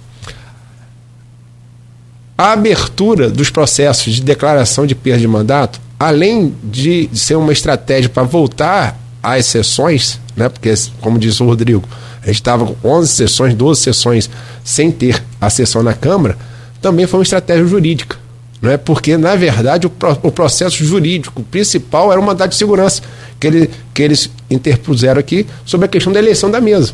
A 2.36 2.52
abertura 2.52 3.30
dos 3.30 3.50
processos 3.50 4.14
de 4.14 4.22
declaração 4.22 4.86
de 4.86 4.94
perda 4.94 5.20
de 5.20 5.28
mandato 5.28 5.80
além 5.98 6.54
de 6.62 7.08
ser 7.14 7.36
uma 7.36 7.52
estratégia 7.52 8.10
para 8.10 8.24
voltar 8.24 8.98
às 9.22 9.46
sessões, 9.46 10.20
né, 10.36 10.48
porque, 10.48 10.74
como 11.00 11.18
disse 11.18 11.42
o 11.42 11.46
Rodrigo, 11.46 11.88
a 12.22 12.26
gente 12.26 12.36
estava 12.36 12.66
com 12.66 12.88
11 12.88 13.08
sessões, 13.08 13.54
12 13.54 13.80
sessões 13.80 14.30
sem 14.62 14.90
ter 14.90 15.22
a 15.40 15.48
sessão 15.48 15.82
na 15.82 15.94
Câmara, 15.94 16.36
também 16.80 17.06
foi 17.06 17.20
uma 17.20 17.22
estratégia 17.22 17.66
jurídica. 17.66 18.18
Não 18.60 18.70
é 18.70 18.76
porque, 18.76 19.16
na 19.16 19.36
verdade, 19.36 19.86
o, 19.86 19.90
pro, 19.90 20.18
o 20.22 20.30
processo 20.30 20.84
jurídico 20.84 21.42
principal 21.44 22.10
era 22.10 22.20
o 22.20 22.24
mandato 22.24 22.50
de 22.50 22.56
segurança 22.56 23.02
que, 23.38 23.46
ele, 23.46 23.70
que 23.92 24.02
eles 24.02 24.30
interpuseram 24.50 25.20
aqui 25.20 25.46
sobre 25.64 25.86
a 25.86 25.88
questão 25.88 26.12
da 26.12 26.18
eleição 26.18 26.50
da 26.50 26.60
mesa. 26.60 26.92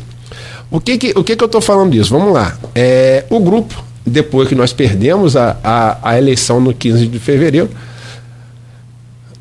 O 0.69 0.79
que, 0.79 0.97
que, 0.97 1.11
o 1.17 1.23
que, 1.23 1.35
que 1.35 1.43
eu 1.43 1.47
estou 1.47 1.61
falando 1.61 1.91
disso? 1.91 2.11
Vamos 2.11 2.33
lá. 2.33 2.57
É, 2.75 3.25
o 3.29 3.39
grupo, 3.39 3.83
depois 4.05 4.47
que 4.47 4.55
nós 4.55 4.73
perdemos 4.73 5.35
a, 5.35 5.57
a, 5.63 6.11
a 6.11 6.17
eleição 6.17 6.59
no 6.59 6.73
15 6.73 7.07
de 7.07 7.19
fevereiro, 7.19 7.69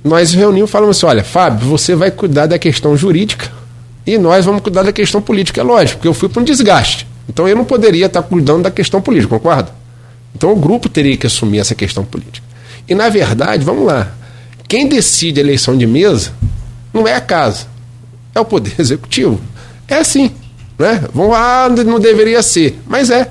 nós 0.04 0.32
reunimos 0.32 0.70
e 0.70 0.72
falamos 0.72 0.96
assim: 0.96 1.06
olha, 1.06 1.24
Fábio, 1.24 1.68
você 1.68 1.94
vai 1.94 2.11
cuidar 2.11 2.46
da 2.46 2.58
questão 2.58 2.96
jurídica 2.96 3.50
e 4.06 4.18
nós 4.18 4.44
vamos 4.44 4.62
cuidar 4.62 4.82
da 4.82 4.92
questão 4.92 5.20
política. 5.20 5.61
É 5.61 5.64
lógico, 5.64 5.98
porque 5.98 6.08
eu 6.08 6.14
fui 6.14 6.28
para 6.28 6.40
um 6.40 6.44
desgaste. 6.44 7.06
Então 7.28 7.48
eu 7.48 7.54
não 7.54 7.64
poderia 7.64 8.06
estar 8.06 8.22
cuidando 8.22 8.62
da 8.62 8.70
questão 8.70 9.00
política, 9.00 9.38
concorda? 9.38 9.72
Então 10.34 10.52
o 10.52 10.56
grupo 10.56 10.88
teria 10.88 11.16
que 11.16 11.26
assumir 11.26 11.58
essa 11.58 11.74
questão 11.74 12.04
política. 12.04 12.46
E 12.88 12.94
na 12.94 13.08
verdade, 13.08 13.64
vamos 13.64 13.86
lá, 13.86 14.12
quem 14.66 14.88
decide 14.88 15.40
a 15.40 15.42
eleição 15.42 15.76
de 15.76 15.86
mesa 15.86 16.32
não 16.92 17.06
é 17.06 17.14
a 17.14 17.20
casa, 17.20 17.66
é 18.34 18.40
o 18.40 18.44
Poder 18.44 18.74
Executivo. 18.78 19.40
É 19.86 19.96
assim. 19.96 20.30
Né? 20.78 21.04
Vão 21.12 21.28
lá, 21.28 21.68
não 21.68 22.00
deveria 22.00 22.42
ser. 22.42 22.80
Mas 22.86 23.11
é. 23.11 23.30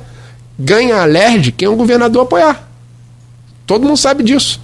Ganha 0.60 0.97
a 0.97 1.05
LERD 1.05 1.53
quem 1.53 1.70
o 1.70 1.76
governador 1.78 2.24
apoiar. 2.24 2.70
Todo 3.66 3.86
mundo 3.86 3.97
sabe 3.97 4.24
disso. 4.24 4.60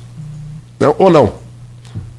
Não, 0.77 0.93
ou 0.99 1.09
não? 1.09 1.33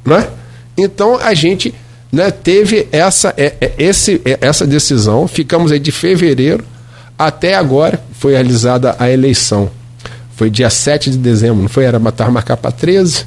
Né? 0.03 0.27
Então 0.75 1.17
a 1.17 1.33
gente 1.33 1.73
né, 2.11 2.31
teve 2.31 2.87
essa, 2.91 3.33
é, 3.37 3.53
é, 3.61 3.73
esse, 3.77 4.21
é, 4.25 4.39
essa 4.41 4.65
decisão, 4.65 5.27
ficamos 5.27 5.71
aí 5.71 5.79
de 5.79 5.91
fevereiro 5.91 6.65
até 7.17 7.55
agora, 7.55 8.01
foi 8.13 8.33
realizada 8.33 8.95
a 8.97 9.09
eleição. 9.09 9.69
Foi 10.35 10.49
dia 10.49 10.69
7 10.69 11.11
de 11.11 11.17
dezembro, 11.17 11.61
não 11.61 11.69
foi? 11.69 11.85
Era 11.85 11.99
matar 11.99 12.31
marcar 12.31 12.57
para 12.57 12.71
13, 12.71 13.25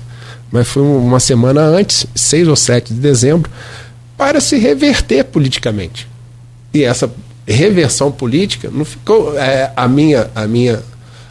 mas 0.50 0.68
foi 0.68 0.82
uma 0.82 1.20
semana 1.20 1.60
antes, 1.60 2.06
6 2.14 2.48
ou 2.48 2.56
7 2.56 2.94
de 2.94 3.00
dezembro, 3.00 3.50
para 4.16 4.40
se 4.40 4.56
reverter 4.58 5.24
politicamente. 5.24 6.08
E 6.72 6.84
essa 6.84 7.10
reversão 7.52 8.10
política 8.10 8.70
não 8.72 8.84
ficou 8.84 9.38
é, 9.38 9.72
a 9.76 9.88
minha 9.88 10.30
a 10.34 10.46
minha 10.46 10.82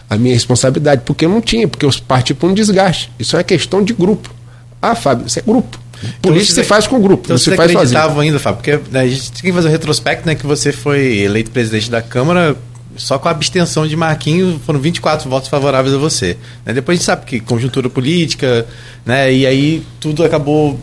a 0.10 0.18
minha 0.18 0.34
responsabilidade, 0.34 1.04
porque 1.06 1.26
eu 1.26 1.30
não 1.30 1.40
tinha, 1.40 1.68
porque 1.68 1.86
eu 1.86 1.92
parti 2.08 2.34
para 2.34 2.50
um 2.50 2.54
desgaste. 2.54 3.12
Isso 3.20 3.38
é 3.38 3.44
questão 3.44 3.84
de 3.84 3.94
grupo. 3.94 4.34
Ah, 4.82 4.96
Fábio, 4.96 5.28
isso 5.28 5.38
é 5.38 5.42
grupo. 5.42 5.80
Então 6.02 6.32
Política 6.32 6.54
então, 6.54 6.64
se 6.64 6.68
faz 6.68 6.88
com 6.88 7.00
grupo, 7.00 7.24
então 7.26 7.34
não 7.36 7.38
se 7.38 7.56
faz 7.56 7.72
sozinho. 7.72 8.20
ainda, 8.20 8.40
Fábio, 8.40 8.58
porque 8.58 8.80
né, 8.92 9.02
a 9.02 9.08
gente 9.08 9.32
tem 9.34 9.42
que 9.44 9.54
fazer 9.54 9.68
um 9.68 9.72
retrospecto, 9.72 10.26
né, 10.26 10.34
que 10.34 10.48
você 10.48 10.72
foi 10.72 11.18
eleito 11.18 11.52
presidente 11.52 11.92
da 11.92 12.02
Câmara 12.02 12.58
só 13.00 13.18
com 13.18 13.28
a 13.28 13.32
abstenção 13.32 13.88
de 13.88 13.96
Marquinhos 13.96 14.62
foram 14.66 14.80
24 14.80 15.30
votos 15.30 15.50
favoráveis 15.50 15.94
a 15.94 15.98
você. 15.98 16.38
Né? 16.66 16.74
Depois 16.74 16.96
a 16.96 16.98
gente 16.98 17.06
sabe 17.06 17.26
que 17.26 17.40
conjuntura 17.40 17.90
política, 17.90 18.66
né? 19.06 19.32
E 19.32 19.46
aí 19.46 19.84
tudo 20.00 20.24
acabou 20.24 20.80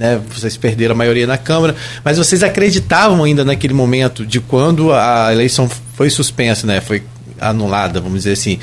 né, 0.00 0.18
vocês 0.34 0.56
perderam 0.56 0.94
a 0.94 0.96
maioria 0.96 1.26
na 1.26 1.36
Câmara, 1.36 1.76
mas 2.02 2.16
vocês 2.16 2.42
acreditavam 2.42 3.22
ainda 3.22 3.44
naquele 3.44 3.74
momento 3.74 4.24
de 4.24 4.40
quando 4.40 4.90
a 4.94 5.30
eleição 5.30 5.68
foi 5.94 6.08
suspensa, 6.08 6.66
né, 6.66 6.80
foi 6.80 7.02
anulada, 7.38 8.00
vamos 8.00 8.20
dizer 8.20 8.32
assim, 8.32 8.58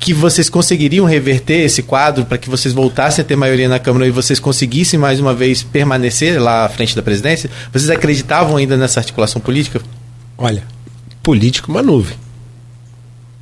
que 0.00 0.14
vocês 0.14 0.48
conseguiriam 0.48 1.04
reverter 1.04 1.60
esse 1.64 1.82
quadro 1.82 2.24
para 2.24 2.38
que 2.38 2.48
vocês 2.48 2.72
voltassem 2.72 3.22
a 3.22 3.24
ter 3.26 3.36
maioria 3.36 3.68
na 3.68 3.78
Câmara 3.78 4.06
e 4.06 4.10
vocês 4.10 4.40
conseguissem 4.40 4.98
mais 4.98 5.20
uma 5.20 5.34
vez 5.34 5.62
permanecer 5.62 6.40
lá 6.40 6.64
à 6.64 6.68
frente 6.70 6.96
da 6.96 7.02
presidência? 7.02 7.50
Vocês 7.70 7.90
acreditavam 7.90 8.56
ainda 8.56 8.76
nessa 8.76 9.00
articulação 9.00 9.42
política? 9.42 9.82
Olha, 10.38 10.62
político 11.22 11.70
é 11.70 11.74
uma 11.74 11.82
nuvem. 11.82 12.16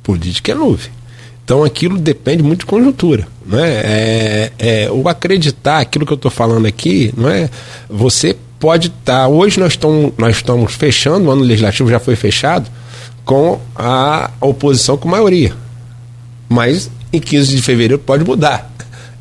Política 0.03 0.51
é 0.51 0.55
nuvem. 0.55 0.89
Então 1.45 1.63
aquilo 1.63 1.97
depende 1.97 2.43
muito 2.43 2.61
de 2.61 2.65
conjuntura. 2.65 3.27
Não 3.47 3.59
é? 3.59 3.69
É, 3.69 4.51
é 4.59 4.91
o 4.91 5.07
acreditar 5.07 5.79
aquilo 5.79 6.05
que 6.05 6.11
eu 6.11 6.17
estou 6.17 6.29
falando 6.29 6.65
aqui, 6.65 7.13
não 7.15 7.29
é? 7.29 7.49
Você 7.89 8.35
pode 8.59 8.87
estar. 8.87 9.21
Tá, 9.21 9.27
hoje 9.27 9.59
nós 9.59 9.73
estamos, 9.73 10.11
nós 10.17 10.35
estamos 10.35 10.73
fechando, 10.73 11.29
o 11.29 11.31
ano 11.31 11.43
legislativo 11.43 11.89
já 11.89 11.99
foi 11.99 12.15
fechado, 12.15 12.69
com 13.23 13.59
a 13.75 14.31
oposição 14.41 14.97
com 14.97 15.07
maioria 15.07 15.53
mas 16.49 16.89
em 17.11 17.19
15 17.19 17.55
de 17.55 17.61
fevereiro 17.61 17.99
pode 17.99 18.23
mudar. 18.23 18.71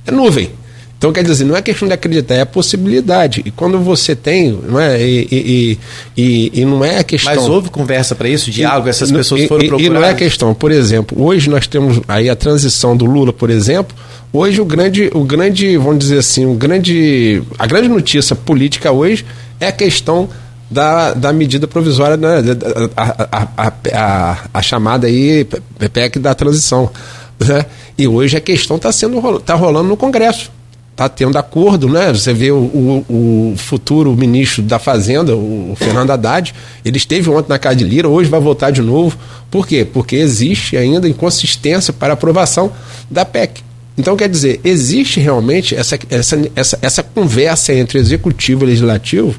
É 0.07 0.11
nuvem. 0.11 0.51
Então, 0.99 1.13
quer 1.13 1.23
dizer, 1.23 1.45
não 1.45 1.55
é 1.55 1.61
questão 1.61 1.87
de 1.87 1.93
acreditar, 1.93 2.37
é 2.37 2.41
a 2.41 2.47
possibilidade. 2.47 3.43
E 3.45 3.51
quando 3.51 3.79
você 3.79 4.17
tem, 4.17 4.51
não 4.51 4.81
é? 4.81 4.99
E, 5.03 5.29
e, 5.31 5.79
e, 6.17 6.61
e 6.61 6.65
não 6.65 6.83
é 6.83 6.99
a 6.99 7.05
questão. 7.05 7.35
Mas 7.35 7.47
houve 7.47 7.69
conversa 7.69 8.15
para 8.15 8.29
isso, 8.29 8.51
diálogo, 8.51 8.89
essas 8.89 9.13
pessoas 9.13 9.45
foram 9.45 9.69
procuradas. 9.69 9.87
E 9.87 9.91
não 9.91 10.03
é 10.03 10.11
a 10.11 10.15
questão. 10.15 10.55
Por 10.55 10.73
exemplo, 10.73 11.23
hoje 11.23 11.51
nós 11.51 11.67
temos 11.67 12.01
aí 12.09 12.31
a 12.31 12.37
transição 12.37 12.97
do 12.97 13.05
Lula, 13.05 13.33
por 13.33 13.51
exemplo. 13.51 13.95
Hoje 14.33 14.61
o 14.61 14.65
grande, 14.65 15.11
o 15.15 15.25
grande, 15.25 15.77
vamos 15.77 15.99
dizer 15.99 16.19
assim, 16.19 16.45
o 16.47 16.55
grande, 16.55 17.43
a 17.59 17.67
grande 17.67 17.89
notícia 17.89 18.37
política 18.37 18.93
hoje 18.93 19.25
é 19.59 19.69
a 19.69 19.73
questão 19.73 20.29
da, 20.71 21.15
da 21.15 21.33
medida 21.33 21.67
provisória, 21.67 22.17
né, 22.17 22.43
a, 22.97 23.29
a, 23.31 23.73
a, 23.93 24.39
a, 24.53 24.63
chamada 24.63 25.07
aí 25.07 25.47
PEC 25.93 26.19
da 26.19 26.35
transição. 26.35 26.91
Né? 27.39 27.65
E 27.97 28.09
hoje 28.09 28.37
a 28.37 28.41
questão 28.41 28.77
está 28.77 28.91
sendo 28.91 29.41
tá 29.41 29.55
rolando 29.55 29.89
no 29.89 29.97
Congresso. 29.97 30.51
Está 30.91 31.11
tendo 31.11 31.37
acordo, 31.37 31.91
né? 31.91 32.11
Você 32.11 32.33
vê 32.33 32.51
o, 32.51 32.57
o, 32.57 33.53
o, 33.53 33.55
futuro 33.59 34.17
ministro 34.17 34.63
da 34.63 34.79
Fazenda, 34.79 35.37
o 35.37 35.75
Fernando 35.77 36.11
Haddad, 36.11 36.55
ele 36.83 36.97
esteve 36.97 37.29
ontem 37.29 37.51
na 37.51 37.59
Casa 37.59 37.77
de 37.77 37.85
Lira, 37.85 38.09
hoje 38.09 38.31
vai 38.31 38.41
voltar 38.41 38.71
de 38.71 38.81
novo. 38.81 39.15
Por 39.51 39.67
quê? 39.67 39.85
Porque 39.85 40.17
existe 40.17 40.75
ainda 40.75 41.07
inconsistência 41.07 41.93
para 41.93 42.15
aprovação 42.15 42.73
da 43.11 43.27
PEC. 43.27 43.66
Então, 43.99 44.17
quer 44.17 44.29
dizer, 44.29 44.61
existe 44.63 45.21
realmente 45.21 45.75
essa, 45.75 45.99
essa, 46.11 46.51
essa, 46.55 46.79
essa 46.83 47.03
conversa 47.03 47.73
entre 47.73 47.99
executivo 47.99 48.65
e 48.65 48.69
legislativo 48.69 49.35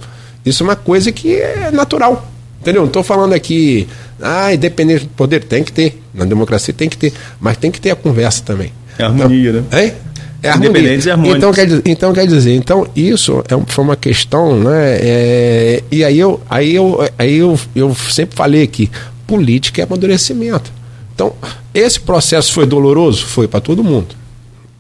isso 0.47 0.63
é 0.63 0.65
uma 0.65 0.75
coisa 0.77 1.11
que 1.11 1.35
é 1.35 1.69
natural. 1.71 2.25
Entendeu? 2.61 2.83
Não 2.83 2.87
estou 2.87 3.03
falando 3.03 3.33
aqui, 3.33 3.85
ah, 4.21 4.53
independente 4.53 5.03
do 5.03 5.09
poder, 5.09 5.43
tem 5.43 5.61
que 5.61 5.73
ter. 5.73 6.01
Na 6.13 6.23
democracia 6.23 6.73
tem 6.73 6.87
que 6.87 6.97
ter. 6.97 7.13
Mas 7.39 7.57
tem 7.57 7.69
que 7.69 7.81
ter 7.81 7.91
a 7.91 7.95
conversa 7.95 8.43
também. 8.43 8.71
É 8.97 9.03
harmonia, 9.03 9.49
então, 9.49 9.61
né? 9.61 9.67
É? 9.71 9.95
É 10.41 10.49
harmonia. 10.49 10.95
e 10.95 11.09
harmônicos. 11.11 11.37
Então 11.37 11.53
quer, 11.53 11.65
dizer, 11.65 11.81
então 11.85 12.13
quer 12.13 12.27
dizer, 12.27 12.53
então 12.55 12.87
isso 12.95 13.43
é, 13.49 13.63
foi 13.67 13.83
uma 13.83 13.95
questão, 13.97 14.57
né? 14.57 14.97
É, 15.01 15.83
e 15.91 16.03
aí 16.03 16.17
eu, 16.17 16.41
aí 16.49 16.73
eu, 16.73 17.09
aí 17.17 17.35
eu, 17.37 17.59
eu 17.75 17.93
sempre 17.95 18.35
falei 18.35 18.63
aqui, 18.63 18.89
política 19.25 19.81
é 19.81 19.83
amadurecimento. 19.83 20.71
Então, 21.13 21.33
esse 21.73 21.99
processo 21.99 22.53
foi 22.53 22.65
doloroso? 22.65 23.25
Foi 23.25 23.47
para 23.47 23.59
todo 23.59 23.83
mundo. 23.83 24.15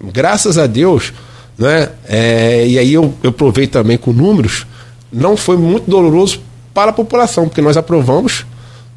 Graças 0.01 0.57
a 0.57 0.67
Deus, 0.67 1.13
né? 1.57 1.89
É, 2.07 2.67
e 2.67 2.77
aí 2.77 2.93
eu, 2.93 3.13
eu 3.23 3.31
provei 3.31 3.67
também 3.67 3.97
com 3.97 4.13
números, 4.13 4.67
não 5.11 5.35
foi 5.35 5.57
muito 5.57 5.89
doloroso 5.89 6.41
para 6.73 6.91
a 6.91 6.93
população, 6.93 7.47
porque 7.47 7.61
nós 7.61 7.77
aprovamos 7.77 8.45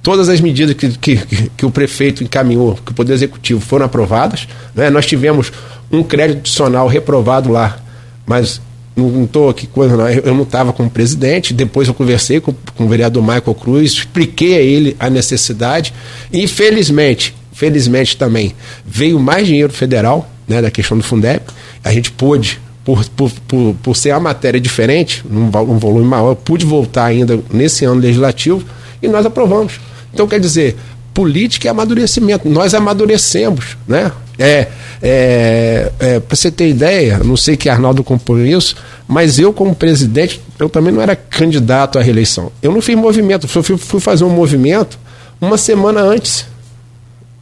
todas 0.02 0.28
as 0.28 0.40
medidas 0.40 0.74
que, 0.74 0.90
que, 0.98 1.50
que 1.56 1.66
o 1.66 1.70
prefeito 1.70 2.22
encaminhou, 2.22 2.78
que 2.84 2.92
o 2.92 2.94
Poder 2.94 3.14
Executivo 3.14 3.60
foram 3.60 3.86
aprovadas. 3.86 4.46
Né? 4.74 4.90
Nós 4.90 5.06
tivemos 5.06 5.52
um 5.90 6.02
crédito 6.02 6.38
adicional 6.38 6.86
reprovado 6.86 7.50
lá, 7.50 7.78
mas 8.26 8.60
não 8.96 9.24
estou 9.24 9.48
aqui 9.48 9.66
coisa, 9.66 9.96
não. 9.96 10.08
eu 10.08 10.34
não 10.34 10.42
estava 10.42 10.72
como 10.72 10.90
presidente. 10.90 11.54
Depois 11.54 11.88
eu 11.88 11.94
conversei 11.94 12.40
com, 12.40 12.54
com 12.76 12.84
o 12.84 12.88
vereador 12.88 13.22
Michael 13.22 13.54
Cruz, 13.54 13.92
expliquei 13.92 14.56
a 14.56 14.60
ele 14.60 14.96
a 14.98 15.08
necessidade. 15.08 15.92
Infelizmente, 16.32 17.34
felizmente 17.52 18.16
também, 18.16 18.54
veio 18.84 19.18
mais 19.18 19.46
dinheiro 19.46 19.72
federal 19.72 20.28
né, 20.50 20.60
da 20.60 20.70
questão 20.70 20.98
do 20.98 21.04
Fundeb. 21.04 21.40
A 21.82 21.92
gente 21.92 22.10
pôde 22.10 22.60
por, 22.84 23.04
por, 23.10 23.30
por, 23.46 23.76
por 23.82 23.96
ser 23.96 24.10
a 24.10 24.18
matéria 24.18 24.60
diferente, 24.60 25.24
num, 25.28 25.46
um 25.46 25.78
volume 25.78 26.04
maior, 26.04 26.34
pude 26.34 26.66
voltar 26.66 27.04
ainda 27.04 27.38
nesse 27.52 27.84
ano 27.84 28.00
legislativo 28.00 28.64
e 29.00 29.06
nós 29.06 29.24
aprovamos. 29.24 29.80
Então, 30.12 30.26
quer 30.26 30.40
dizer, 30.40 30.76
política 31.14 31.68
é 31.68 31.70
amadurecimento. 31.70 32.48
Nós 32.48 32.74
amadurecemos, 32.74 33.76
né? 33.86 34.10
É, 34.36 34.68
é, 35.02 35.92
é 36.00 36.20
para 36.20 36.34
você 36.34 36.50
ter 36.50 36.68
ideia, 36.68 37.18
não 37.18 37.36
sei 37.36 37.56
que 37.56 37.68
Arnaldo 37.68 38.02
compõe 38.02 38.50
isso, 38.50 38.74
mas 39.06 39.38
eu, 39.38 39.52
como 39.52 39.74
presidente, 39.74 40.40
eu 40.58 40.68
também 40.68 40.92
não 40.92 41.02
era 41.02 41.14
candidato 41.14 41.98
à 41.98 42.02
reeleição. 42.02 42.50
Eu 42.62 42.72
não 42.72 42.80
fiz 42.80 42.96
movimento, 42.96 43.46
eu 43.46 43.62
fui, 43.62 43.76
fui 43.76 44.00
fazer 44.00 44.24
um 44.24 44.30
movimento 44.30 44.98
uma 45.40 45.56
semana 45.56 46.00
antes 46.00 46.46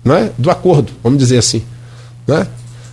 né, 0.05 0.31
do 0.37 0.51
acordo, 0.51 0.93
vamos 1.03 1.19
dizer 1.19 1.39
assim. 1.39 1.63
Né? 2.27 2.47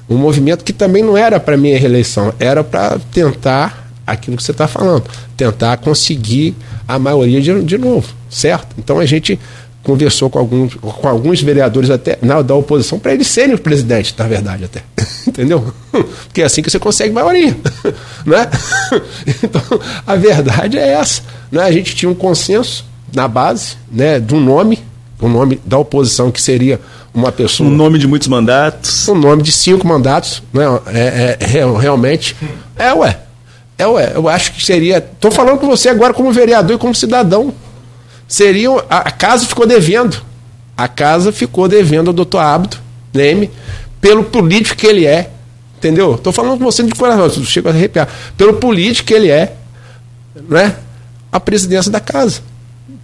Um 0.10 0.18
movimento 0.18 0.64
que 0.64 0.74
também 0.74 1.04
não 1.04 1.18
era 1.18 1.40
para 1.40 1.58
minha 1.58 1.78
reeleição, 1.78 2.34
era 2.40 2.64
para 2.64 3.00
tentar 3.12 3.92
aquilo 4.06 4.38
que 4.38 4.44
você 4.44 4.52
está 4.52 4.68
falando, 4.68 5.04
tentar 5.36 5.78
conseguir 5.78 6.56
a 6.88 7.00
maioria 7.00 7.42
de, 7.42 7.64
de 7.64 7.78
novo, 7.78 8.08
certo? 8.30 8.76
Então 8.78 9.00
a 9.00 9.06
gente 9.06 9.40
conversou 9.82 10.30
com 10.30 10.40
alguns, 10.40 10.74
com 10.76 11.08
alguns 11.08 11.42
vereadores 11.42 11.90
até 11.90 12.18
na, 12.22 12.42
da 12.42 12.56
oposição 12.56 12.98
para 12.98 13.14
eles 13.14 13.28
serem 13.28 13.56
o 13.56 13.60
presidente, 13.60 14.14
na 14.18 14.28
verdade 14.28 14.66
até, 14.66 14.84
entendeu? 15.28 15.74
Porque 15.92 16.42
é 16.42 16.46
assim 16.46 16.62
que 16.62 16.70
você 16.70 16.80
consegue 16.80 17.14
maioria, 17.14 17.56
né? 18.26 18.50
Então 19.44 19.62
a 20.06 20.16
verdade 20.16 20.78
é 20.78 20.94
essa, 20.94 21.24
né? 21.52 21.64
A 21.64 21.72
gente 21.72 21.96
tinha 21.96 22.10
um 22.10 22.16
consenso 22.16 22.86
na 23.14 23.28
base, 23.28 23.78
né, 23.92 24.20
do 24.20 24.36
nome 24.36 24.80
o 25.26 25.30
nome 25.30 25.60
da 25.66 25.78
oposição, 25.78 26.32
que 26.32 26.42
seria 26.42 26.80
uma 27.14 27.32
pessoa. 27.32 27.70
Um 27.70 27.74
nome 27.74 27.98
de 27.98 28.08
muitos 28.08 28.28
mandatos. 28.28 29.08
Um 29.08 29.16
nome 29.16 29.42
de 29.42 29.52
cinco 29.52 29.88
mandatos, 29.88 30.44
né? 30.54 30.66
É, 30.88 31.38
é, 31.40 31.60
é 31.60 31.80
realmente. 31.80 32.36
É, 32.78 32.94
ué. 32.94 33.20
É, 33.78 33.88
ué. 33.88 34.12
Eu 34.16 34.28
acho 34.28 34.54
que 34.54 34.64
seria. 34.64 34.98
Estou 34.98 35.32
falando 35.32 35.60
com 35.60 35.68
você 35.68 35.90
agora 35.90 36.14
como 36.14 36.32
vereador 36.32 36.76
e 36.76 36.80
como 36.80 36.94
cidadão. 36.94 37.54
Seria. 38.28 38.70
A, 38.90 38.98
a 39.00 39.12
casa 39.12 39.46
ficou 39.46 39.66
devendo. 39.66 40.18
A 40.78 40.88
casa 40.88 41.32
ficou 41.32 41.68
devendo 41.68 42.10
ao 42.10 42.14
doutor 42.14 42.40
Abdo 42.40 42.78
Leme 43.14 43.50
pelo 44.02 44.26
político 44.26 44.76
que 44.76 44.86
ele 44.86 45.06
é. 45.06 45.32
Entendeu? 45.78 46.16
Estou 46.16 46.34
falando 46.34 46.58
com 46.58 46.66
você 46.66 46.84
de 46.84 46.94
coração, 46.94 47.44
chego 47.44 47.70
a 47.70 47.72
arrepiar. 47.72 48.10
Pelo 48.38 48.56
político 48.56 49.08
que 49.08 49.14
ele 49.14 49.30
é, 49.30 49.56
né? 50.50 50.76
A 51.32 51.40
presidência 51.40 51.92
da 51.92 52.00
casa. 52.00 52.42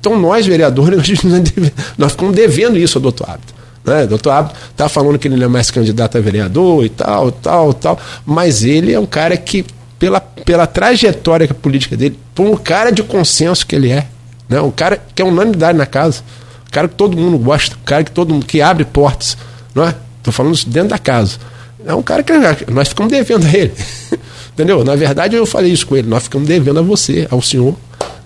Então 0.02 0.20
nós, 0.20 0.48
vereadores, 0.48 1.22
nós 1.98 2.12
ficamos 2.12 2.36
devendo 2.36 2.78
isso 2.78 2.98
ao 2.98 3.02
doutor 3.04 3.30
Abdo. 3.30 3.54
Né? 3.86 4.08
Doutor 4.08 4.32
Abdo 4.32 4.54
está 4.72 4.90
falando 4.90 5.18
que 5.20 5.28
ele 5.28 5.38
não 5.38 5.46
é 5.46 5.48
mais 5.48 5.70
candidato 5.70 6.18
a 6.18 6.22
vereador 6.22 6.84
e 6.84 6.90
tal, 6.90 7.32
tal, 7.32 7.74
tal, 7.74 8.00
mas 8.26 8.64
ele 8.64 8.92
é 8.92 9.00
um 9.00 9.06
cara 9.06 9.38
que, 9.38 9.64
pela, 10.00 10.20
pela 10.20 10.66
trajetória 10.66 11.48
política 11.48 11.96
dele, 11.96 12.18
por 12.34 12.48
um 12.48 12.58
cara 12.58 12.92
de 12.92 13.04
consenso 13.04 13.66
que 13.66 13.76
ele 13.76 13.92
é, 13.92 14.08
né? 14.50 14.60
um 14.60 14.72
cara 14.72 15.00
que 15.14 15.22
é 15.22 15.26
unanimidade 15.26 15.78
na 15.78 15.86
casa, 15.86 16.24
um 16.68 16.72
cara 16.72 16.88
que 16.88 16.96
todo 16.96 17.16
mundo 17.16 17.38
gosta, 17.38 17.76
um 17.76 17.86
cara 17.86 18.04
que 18.04 18.12
todo 18.12 18.34
mundo 18.34 18.46
que 18.46 18.60
abre 18.60 18.84
portas, 18.86 19.38
não 19.76 19.84
é? 19.84 19.94
Estou 20.18 20.34
falando 20.34 20.56
isso 20.56 20.68
dentro 20.70 20.90
da 20.90 21.00
casa. 21.00 21.38
É 21.86 21.94
um 21.94 22.04
cara 22.04 22.22
que 22.22 22.32
nós 22.72 22.88
ficamos 22.90 23.12
devendo 23.12 23.46
a 23.46 23.54
ele. 23.58 23.74
Entendeu? 24.54 24.84
Na 24.84 24.96
verdade, 24.96 25.36
eu 25.36 25.46
falei 25.48 25.72
isso 25.72 25.88
com 25.88 25.96
ele. 25.96 26.08
Nós 26.08 26.24
ficamos 26.24 26.48
devendo 26.48 26.80
a 26.80 26.84
você, 26.84 27.28
ao 27.32 27.42
senhor, 27.42 27.76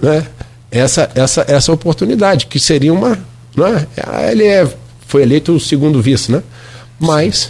né? 0.02 0.26
Essa, 0.76 1.10
essa, 1.16 1.46
essa 1.48 1.72
oportunidade, 1.72 2.48
que 2.48 2.60
seria 2.60 2.94
uma. 2.94 3.18
Né? 3.56 3.88
Ele 4.30 4.44
é, 4.44 4.68
foi 5.08 5.22
eleito 5.22 5.54
o 5.54 5.60
segundo 5.60 6.02
vice, 6.02 6.32
né? 6.32 6.44
Mas. 7.00 7.50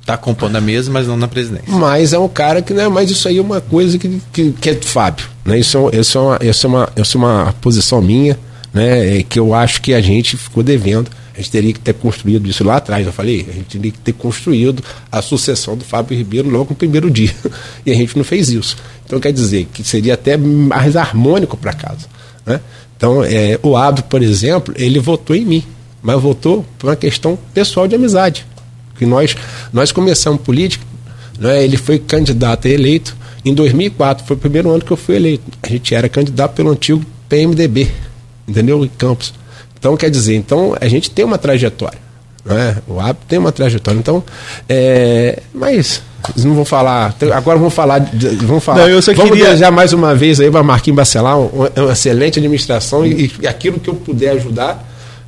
Está 0.00 0.18
compondo 0.18 0.54
a 0.56 0.60
mesa, 0.60 0.90
mas 0.90 1.06
não 1.06 1.16
na 1.16 1.28
presidência. 1.28 1.64
Mas 1.68 2.12
é 2.12 2.18
um 2.18 2.28
cara 2.28 2.60
que, 2.60 2.74
né? 2.74 2.88
Mas 2.88 3.10
isso 3.10 3.26
aí 3.26 3.38
é 3.38 3.40
uma 3.40 3.60
coisa 3.60 3.96
que, 3.98 4.20
que, 4.32 4.52
que 4.52 4.70
é 4.70 4.74
do 4.74 4.84
Fábio. 4.84 5.26
Né? 5.44 5.58
Isso, 5.58 5.78
é, 5.90 5.96
isso, 5.98 6.18
é 6.18 6.20
uma, 6.20 6.38
isso, 6.42 6.66
é 6.66 6.68
uma, 6.68 6.88
isso 6.96 7.16
é 7.16 7.20
uma 7.20 7.54
posição 7.60 8.02
minha, 8.02 8.38
né? 8.72 9.18
É 9.18 9.22
que 9.22 9.38
eu 9.38 9.54
acho 9.54 9.80
que 9.80 9.94
a 9.94 10.00
gente 10.00 10.36
ficou 10.36 10.62
devendo. 10.62 11.10
A 11.32 11.38
gente 11.38 11.50
teria 11.50 11.72
que 11.72 11.80
ter 11.80 11.94
construído 11.94 12.48
isso 12.48 12.62
lá 12.62 12.76
atrás, 12.76 13.04
eu 13.04 13.12
falei, 13.12 13.44
a 13.48 13.52
gente 13.52 13.66
teria 13.66 13.90
que 13.90 13.98
ter 13.98 14.12
construído 14.12 14.84
a 15.10 15.20
sucessão 15.20 15.76
do 15.76 15.84
Fábio 15.84 16.16
Ribeiro 16.16 16.48
logo 16.48 16.70
no 16.70 16.76
primeiro 16.76 17.10
dia. 17.10 17.34
E 17.84 17.90
a 17.90 17.94
gente 17.94 18.16
não 18.16 18.24
fez 18.24 18.50
isso. 18.50 18.76
Então 19.06 19.18
quer 19.18 19.32
dizer 19.32 19.66
que 19.72 19.82
seria 19.82 20.14
até 20.14 20.36
mais 20.36 20.96
harmônico 20.96 21.56
para 21.56 21.72
casa. 21.72 22.13
Né? 22.46 22.60
Então, 22.96 23.24
é, 23.24 23.58
o 23.62 23.76
Abdo, 23.76 24.02
por 24.04 24.22
exemplo, 24.22 24.74
ele 24.76 24.98
votou 24.98 25.34
em 25.34 25.44
mim, 25.44 25.64
mas 26.02 26.20
votou 26.20 26.64
por 26.78 26.88
uma 26.88 26.96
questão 26.96 27.38
pessoal 27.52 27.88
de 27.88 27.94
amizade. 27.94 28.46
Que 28.96 29.06
nós, 29.06 29.36
nós 29.72 29.90
começamos 29.90 30.40
política, 30.42 30.84
né, 31.38 31.64
ele 31.64 31.76
foi 31.76 31.98
candidato 31.98 32.68
a 32.68 32.70
eleito 32.70 33.16
em 33.44 33.52
2004, 33.52 34.26
foi 34.26 34.36
o 34.36 34.38
primeiro 34.38 34.70
ano 34.70 34.84
que 34.84 34.90
eu 34.90 34.96
fui 34.96 35.16
eleito. 35.16 35.44
A 35.62 35.68
gente 35.68 35.94
era 35.94 36.08
candidato 36.08 36.54
pelo 36.54 36.70
antigo 36.70 37.04
PMDB, 37.28 37.90
entendeu? 38.46 38.84
Em 38.84 38.88
Campos. 38.88 39.34
Então, 39.78 39.96
quer 39.96 40.10
dizer, 40.10 40.36
então 40.36 40.74
a 40.80 40.88
gente 40.88 41.10
tem 41.10 41.24
uma 41.24 41.36
trajetória. 41.36 42.03
Né? 42.44 42.76
O 42.86 43.00
Abdo 43.00 43.20
tem 43.26 43.38
uma 43.38 43.52
trajetória. 43.52 43.98
Então, 43.98 44.22
é, 44.68 45.40
mas 45.52 46.02
eles 46.30 46.44
não 46.44 46.54
vão 46.54 46.64
falar. 46.64 47.14
Agora 47.34 47.58
vão 47.58 47.70
falar. 47.70 48.00
Vão 48.42 48.60
falar. 48.60 48.80
Não, 48.80 48.88
eu 48.88 49.00
só 49.00 49.12
Vamos 49.14 49.32
queria... 49.32 49.46
desejar 49.46 49.70
mais 49.70 49.92
uma 49.92 50.14
vez 50.14 50.40
aí 50.40 50.50
para 50.50 50.62
Marquinhos 50.62 50.96
Bacelar 50.96 51.38
uma, 51.38 51.70
uma, 51.76 51.92
excelente 51.92 52.38
administração 52.38 53.06
e, 53.06 53.32
e, 53.40 53.46
aquilo 53.46 53.80
que 53.80 53.88
eu 53.88 53.94
puder 53.94 54.30
ajudar, 54.32 54.86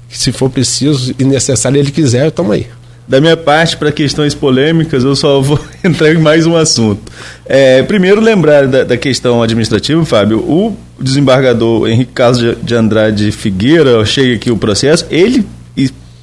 se 0.09 0.31
for 0.33 0.51
preciso 0.51 1.15
e 1.19 1.25
necessário 1.25 1.79
ele 1.79 1.91
quiser, 1.91 2.29
estamos 2.29 2.53
aí. 2.53 2.67
Da 3.09 3.21
minha 3.21 3.37
parte, 3.37 3.77
para 3.77 3.93
questões 3.93 4.35
polêmicas, 4.35 5.05
eu 5.05 5.15
só 5.15 5.41
vou 5.41 5.61
entrar 5.85 6.13
em 6.13 6.19
mais 6.19 6.45
um 6.45 6.57
assunto. 6.57 7.13
É, 7.47 7.83
primeiro, 7.83 8.21
lembrar 8.21 8.67
da, 8.67 8.83
da, 8.83 8.97
questão 8.97 9.43
administrativa, 9.43 10.05
Fábio. 10.05 10.39
O 10.39 10.77
desembargador 10.99 11.89
Henrique 11.89 12.13
Carlos 12.13 12.57
de 12.63 12.75
Andrade 12.75 13.31
Figueira, 13.31 14.05
chega 14.05 14.35
aqui 14.35 14.51
o 14.51 14.57
processo, 14.57 15.07
ele 15.09 15.47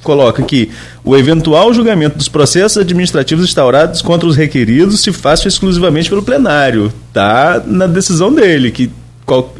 coloca 0.04 0.42
que 0.42 0.70
o 1.02 1.16
eventual 1.16 1.72
julgamento 1.74 2.16
dos 2.16 2.28
processos 2.28 2.78
administrativos 2.78 3.44
instaurados 3.44 4.00
contra 4.00 4.28
os 4.28 4.36
requeridos 4.36 5.00
se 5.00 5.12
faça 5.12 5.48
exclusivamente 5.48 6.08
pelo 6.08 6.22
plenário. 6.22 6.92
Está 7.08 7.62
na 7.66 7.86
decisão 7.86 8.32
dele, 8.32 8.70
que 8.70 8.90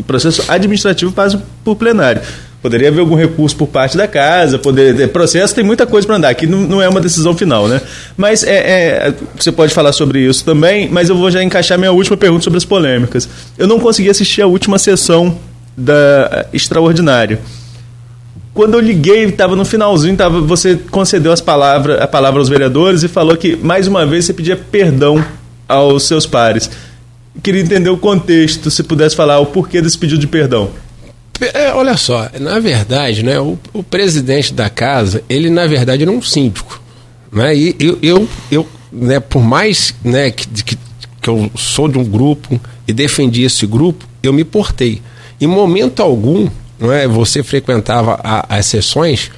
processo 0.06 0.44
administrativo 0.46 1.10
passa 1.10 1.42
por 1.64 1.74
plenário. 1.74 2.22
Poderia 2.62 2.88
haver 2.88 3.00
algum 3.00 3.14
recurso 3.14 3.54
por 3.56 3.66
parte 3.66 3.94
da 3.94 4.08
casa, 4.08 4.58
poder 4.58 5.08
processo 5.08 5.54
tem 5.54 5.62
muita 5.62 5.86
coisa 5.86 6.06
para 6.06 6.16
andar. 6.16 6.30
Aqui 6.30 6.46
não, 6.46 6.60
não, 6.60 6.80
é 6.80 6.88
uma 6.88 7.00
decisão 7.00 7.36
final, 7.36 7.68
né? 7.68 7.78
Mas 8.16 8.42
é, 8.42 9.08
é, 9.08 9.14
você 9.36 9.52
pode 9.52 9.74
falar 9.74 9.92
sobre 9.92 10.20
isso 10.20 10.42
também. 10.46 10.88
Mas 10.88 11.10
eu 11.10 11.16
vou 11.16 11.30
já 11.30 11.42
encaixar 11.42 11.78
minha 11.78 11.92
última 11.92 12.16
pergunta 12.16 12.42
sobre 12.42 12.56
as 12.56 12.64
polêmicas. 12.64 13.28
Eu 13.58 13.66
não 13.66 13.78
consegui 13.78 14.08
assistir 14.08 14.40
a 14.40 14.46
última 14.46 14.78
sessão 14.78 15.38
da 15.76 16.46
extraordinária 16.54 17.38
quando 18.54 18.74
eu 18.74 18.80
liguei, 18.80 19.24
estava 19.24 19.56
no 19.56 19.64
finalzinho, 19.64 20.16
tava, 20.16 20.40
você 20.40 20.76
concedeu 20.76 21.32
as 21.32 21.40
palavras, 21.40 22.00
a 22.00 22.06
palavra 22.06 22.40
aos 22.40 22.48
vereadores 22.48 23.02
e 23.02 23.08
falou 23.08 23.36
que, 23.36 23.56
mais 23.56 23.88
uma 23.88 24.06
vez, 24.06 24.24
você 24.24 24.32
pedia 24.32 24.56
perdão 24.56 25.22
aos 25.68 26.04
seus 26.04 26.24
pares. 26.24 26.70
Queria 27.42 27.60
entender 27.60 27.90
o 27.90 27.96
contexto, 27.96 28.70
se 28.70 28.84
pudesse 28.84 29.16
falar 29.16 29.40
o 29.40 29.46
porquê 29.46 29.82
desse 29.82 29.98
pedido 29.98 30.20
de 30.20 30.28
perdão. 30.28 30.70
É, 31.52 31.72
olha 31.72 31.96
só, 31.96 32.30
na 32.40 32.60
verdade, 32.60 33.24
né, 33.24 33.40
o, 33.40 33.58
o, 33.72 33.82
presidente 33.82 34.54
da 34.54 34.70
casa, 34.70 35.20
ele 35.28 35.50
na 35.50 35.66
verdade 35.66 36.04
era 36.04 36.12
um 36.12 36.22
síndico. 36.22 36.80
Né, 37.32 37.56
e 37.56 37.76
eu, 37.80 37.98
eu, 38.00 38.28
eu 38.52 38.68
né, 38.92 39.18
por 39.18 39.42
mais 39.42 39.92
né, 40.04 40.30
que, 40.30 40.46
que, 40.46 40.78
que 41.20 41.28
eu 41.28 41.50
sou 41.56 41.88
de 41.88 41.98
um 41.98 42.04
grupo 42.04 42.60
e 42.86 42.92
defendi 42.92 43.42
esse 43.42 43.66
grupo, 43.66 44.06
eu 44.22 44.32
me 44.32 44.44
portei. 44.44 45.02
Em 45.40 45.48
momento 45.48 46.00
algum 46.00 46.48
não 46.78 46.92
é? 46.92 47.06
Você 47.06 47.42
frequentava 47.42 48.18
a, 48.22 48.56
as 48.56 48.66
sessões, 48.66 49.30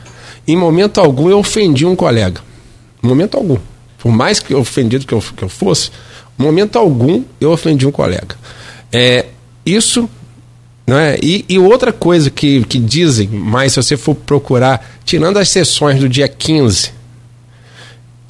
em 0.47 0.57
momento 0.57 0.99
algum 1.01 1.28
eu 1.28 1.39
ofendi 1.39 1.84
um 1.84 1.97
colega. 1.97 2.41
Em 3.03 3.07
momento 3.07 3.37
algum. 3.37 3.59
Por 3.99 4.12
mais 4.12 4.41
que 4.41 4.55
ofendido 4.55 5.07
que 5.07 5.14
eu, 5.14 5.20
que 5.20 5.43
eu 5.43 5.49
fosse, 5.49 5.91
em 6.39 6.43
momento 6.43 6.76
algum 6.76 7.24
eu 7.41 7.51
ofendi 7.51 7.87
um 7.87 7.93
colega. 7.93 8.37
É, 8.93 9.26
isso 9.64 10.09
é? 10.95 11.18
E, 11.20 11.45
e, 11.49 11.59
outra 11.59 11.93
coisa 11.93 12.30
que, 12.30 12.62
que 12.64 12.78
dizem, 12.78 13.28
mas 13.28 13.72
se 13.72 13.82
você 13.82 13.97
for 13.97 14.14
procurar, 14.14 14.87
tirando 15.05 15.37
as 15.37 15.49
sessões 15.49 15.99
do 15.99 16.09
dia 16.09 16.28
15, 16.28 16.93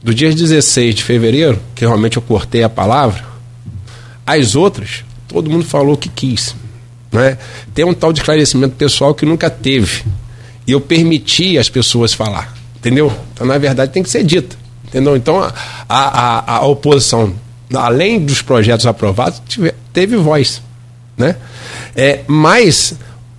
do 0.03 0.15
dia 0.15 0.33
16 0.33 0.95
de 0.95 1.05
fevereiro, 1.05 1.61
que 1.75 1.85
realmente 1.85 2.17
eu 2.17 2.23
cortei 2.23 2.63
a 2.63 2.69
palavra, 2.69 3.23
as 4.27 4.55
outras, 4.55 5.05
todo 5.29 5.51
mundo 5.51 5.67
falou 5.67 5.99
que 5.99 6.09
quis. 6.09 6.57
Né? 7.17 7.39
Tem 7.75 7.83
um 7.83 7.95
tal 7.95 8.13
de 8.13 8.21
esclarecimento 8.21 8.77
pessoal 8.77 9.15
que 9.15 9.25
nunca 9.25 9.49
teve. 9.49 10.05
E 10.67 10.73
eu 10.73 10.81
permiti 10.83 11.57
as 11.57 11.71
pessoas 11.71 12.13
falar. 12.13 12.55
Entendeu? 12.77 13.11
Então, 13.33 13.47
na 13.47 13.57
verdade, 13.57 13.91
tem 13.91 14.03
que 14.03 14.11
ser 14.11 14.23
dita. 14.23 14.55
Entendeu? 14.85 15.17
Então, 15.17 15.43
a, 15.43 15.53
a, 15.89 16.57
a 16.57 16.67
oposição, 16.67 17.33
além 17.75 18.21
dos 18.21 18.43
projetos 18.43 18.87
aprovados, 18.87 19.41
tive, 19.49 19.73
teve 19.95 20.17
voz. 20.17 20.61
Né? 21.17 21.37
É, 21.97 22.21
mas 22.27 22.95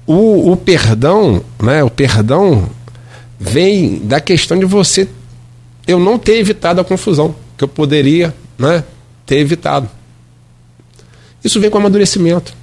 o, 0.07 0.51
o 0.51 0.57
perdão, 0.57 1.43
né, 1.61 1.83
o 1.83 1.89
perdão 1.91 2.67
vem 3.39 3.99
da 3.99 4.19
questão 4.19 4.57
de 4.57 4.65
você 4.65 5.07
eu 5.87 5.99
não 5.99 6.17
ter 6.17 6.39
evitado 6.39 6.81
a 6.81 6.83
confusão 6.83 7.35
que 7.55 7.63
eu 7.63 7.67
poderia 7.67 8.33
né, 8.57 8.83
ter 9.25 9.37
evitado. 9.37 9.87
Isso 11.43 11.59
vem 11.59 11.69
com 11.69 11.77
amadurecimento. 11.77 12.53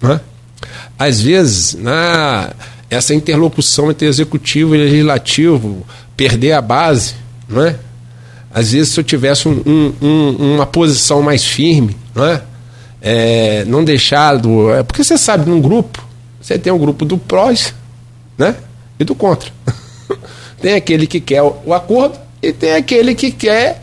Né? 0.00 0.20
Às 0.98 1.20
vezes, 1.20 1.74
na, 1.74 2.50
essa 2.88 3.14
interlocução 3.14 3.90
entre 3.90 4.06
executivo 4.06 4.74
e 4.74 4.78
legislativo, 4.78 5.84
perder 6.16 6.52
a 6.52 6.62
base, 6.62 7.14
não 7.48 7.64
é? 7.64 7.76
Às 8.52 8.72
vezes, 8.72 8.94
se 8.94 9.00
eu 9.00 9.04
tivesse 9.04 9.48
um, 9.48 9.62
um, 9.66 9.94
um, 10.00 10.54
uma 10.54 10.64
posição 10.64 11.20
mais 11.20 11.44
firme, 11.44 11.96
não 12.14 12.24
é? 12.24 12.42
é 13.02 13.64
não 13.66 13.84
deixar 13.84 14.36
do. 14.36 14.72
É, 14.72 14.82
porque 14.82 15.04
você 15.04 15.18
sabe, 15.18 15.48
num 15.48 15.60
grupo, 15.60 16.02
você 16.40 16.58
tem 16.58 16.72
um 16.72 16.78
grupo 16.78 17.04
do 17.04 17.18
prós 17.18 17.74
né? 18.38 18.56
e 18.98 19.04
do 19.04 19.14
contra. 19.14 19.50
tem 20.62 20.74
aquele 20.74 21.06
que 21.06 21.20
quer 21.20 21.42
o 21.42 21.74
acordo 21.74 22.18
e 22.42 22.52
tem 22.52 22.74
aquele 22.74 23.14
que 23.14 23.30
quer 23.30 23.80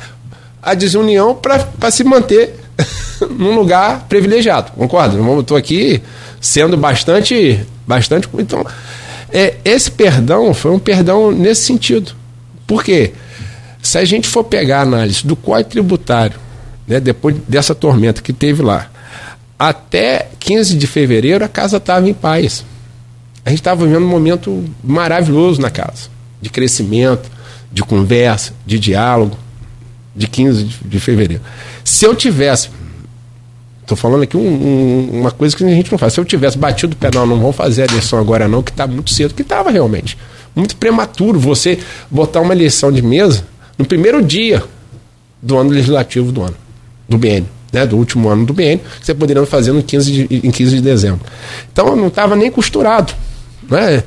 a 0.61 0.73
desunião 0.73 1.35
para 1.35 1.91
se 1.91 2.03
manter 2.03 2.55
num 3.29 3.53
lugar 3.53 4.05
privilegiado. 4.09 4.71
Concorda? 4.71 5.17
Eu 5.17 5.41
estou 5.41 5.57
aqui 5.57 6.01
sendo 6.43 6.75
bastante. 6.75 7.65
bastante 7.87 8.27
então, 8.37 8.65
é, 9.31 9.55
esse 9.63 9.89
perdão 9.89 10.53
foi 10.53 10.71
um 10.71 10.79
perdão 10.79 11.31
nesse 11.31 11.63
sentido. 11.63 12.11
Por 12.67 12.83
quê? 12.83 13.13
Se 13.81 13.97
a 13.97 14.05
gente 14.05 14.27
for 14.27 14.43
pegar 14.43 14.79
a 14.79 14.83
análise 14.83 15.25
do 15.25 15.35
Código 15.35 15.69
Tributário, 15.69 16.37
né, 16.85 16.99
depois 16.99 17.35
dessa 17.47 17.73
tormenta 17.73 18.21
que 18.21 18.33
teve 18.33 18.61
lá, 18.61 18.91
até 19.57 20.27
15 20.39 20.75
de 20.75 20.85
fevereiro 20.85 21.45
a 21.45 21.47
casa 21.47 21.77
estava 21.77 22.07
em 22.09 22.13
paz. 22.13 22.65
A 23.45 23.49
gente 23.49 23.59
estava 23.59 23.85
vivendo 23.85 24.03
um 24.03 24.09
momento 24.09 24.63
maravilhoso 24.83 25.61
na 25.61 25.69
casa. 25.69 26.11
de 26.41 26.49
crescimento, 26.49 27.31
de 27.71 27.81
conversa, 27.83 28.53
de 28.65 28.77
diálogo, 28.77 29.37
de 30.13 30.27
15 30.27 30.65
de 30.83 30.99
fevereiro. 30.99 31.41
Se 31.85 32.05
eu 32.05 32.13
tivesse, 32.13 32.69
estou 33.83 33.97
falando 33.97 34.23
aqui 34.23 34.35
um, 34.35 34.41
um, 34.41 35.19
uma 35.19 35.31
coisa 35.31 35.55
que 35.55 35.63
a 35.63 35.67
gente 35.67 35.91
não 35.91 35.97
faz, 35.97 36.13
se 36.13 36.19
eu 36.19 36.25
tivesse 36.25 36.57
batido 36.57 36.93
o 36.93 36.95
pé, 36.95 37.09
não, 37.13 37.25
não 37.25 37.39
vamos 37.39 37.55
fazer 37.55 37.83
a 37.83 37.85
eleição 37.85 38.19
agora 38.19 38.47
não, 38.47 38.63
que 38.63 38.71
está 38.71 38.87
muito 38.87 39.13
cedo, 39.13 39.33
que 39.33 39.41
estava 39.41 39.69
realmente. 39.69 40.17
Muito 40.55 40.75
prematuro 40.77 41.39
você 41.39 41.79
botar 42.09 42.41
uma 42.41 42.53
eleição 42.53 42.91
de 42.91 43.01
mesa 43.01 43.45
no 43.77 43.85
primeiro 43.85 44.21
dia 44.23 44.63
do 45.41 45.57
ano 45.57 45.71
legislativo 45.71 46.31
do 46.31 46.43
ano, 46.43 46.55
do 47.09 47.17
BN, 47.17 47.45
né, 47.71 47.85
do 47.85 47.97
último 47.97 48.29
ano 48.29 48.45
do 48.45 48.53
BN, 48.53 48.79
você 49.01 49.13
poderia 49.13 49.45
fazer 49.45 49.73
no 49.73 49.83
15 49.83 50.11
de, 50.11 50.47
em 50.47 50.51
15 50.51 50.75
de 50.75 50.81
dezembro. 50.81 51.21
Então 51.71 51.95
não 51.95 52.07
estava 52.07 52.35
nem 52.35 52.49
costurado. 52.49 53.13
Né? 53.69 54.03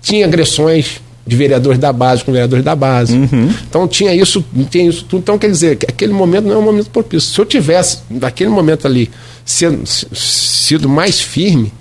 Tinha 0.00 0.24
agressões, 0.24 1.01
de 1.26 1.36
vereadores 1.36 1.78
da 1.78 1.92
base 1.92 2.24
com 2.24 2.32
vereadores 2.32 2.64
da 2.64 2.74
base. 2.74 3.16
Uhum. 3.16 3.52
Então 3.68 3.86
tinha 3.86 4.14
isso, 4.14 4.44
tinha 4.70 4.88
isso 4.88 5.04
tudo. 5.04 5.20
Então, 5.20 5.38
quer 5.38 5.50
dizer, 5.50 5.78
aquele 5.88 6.12
momento 6.12 6.46
não 6.46 6.54
é 6.54 6.58
um 6.58 6.62
momento 6.62 6.90
propício. 6.90 7.32
Se 7.32 7.40
eu 7.40 7.46
tivesse, 7.46 7.98
naquele 8.10 8.50
momento 8.50 8.86
ali, 8.86 9.10
sido, 9.44 9.86
sido 9.86 10.88
mais 10.88 11.20
firme, 11.20 11.72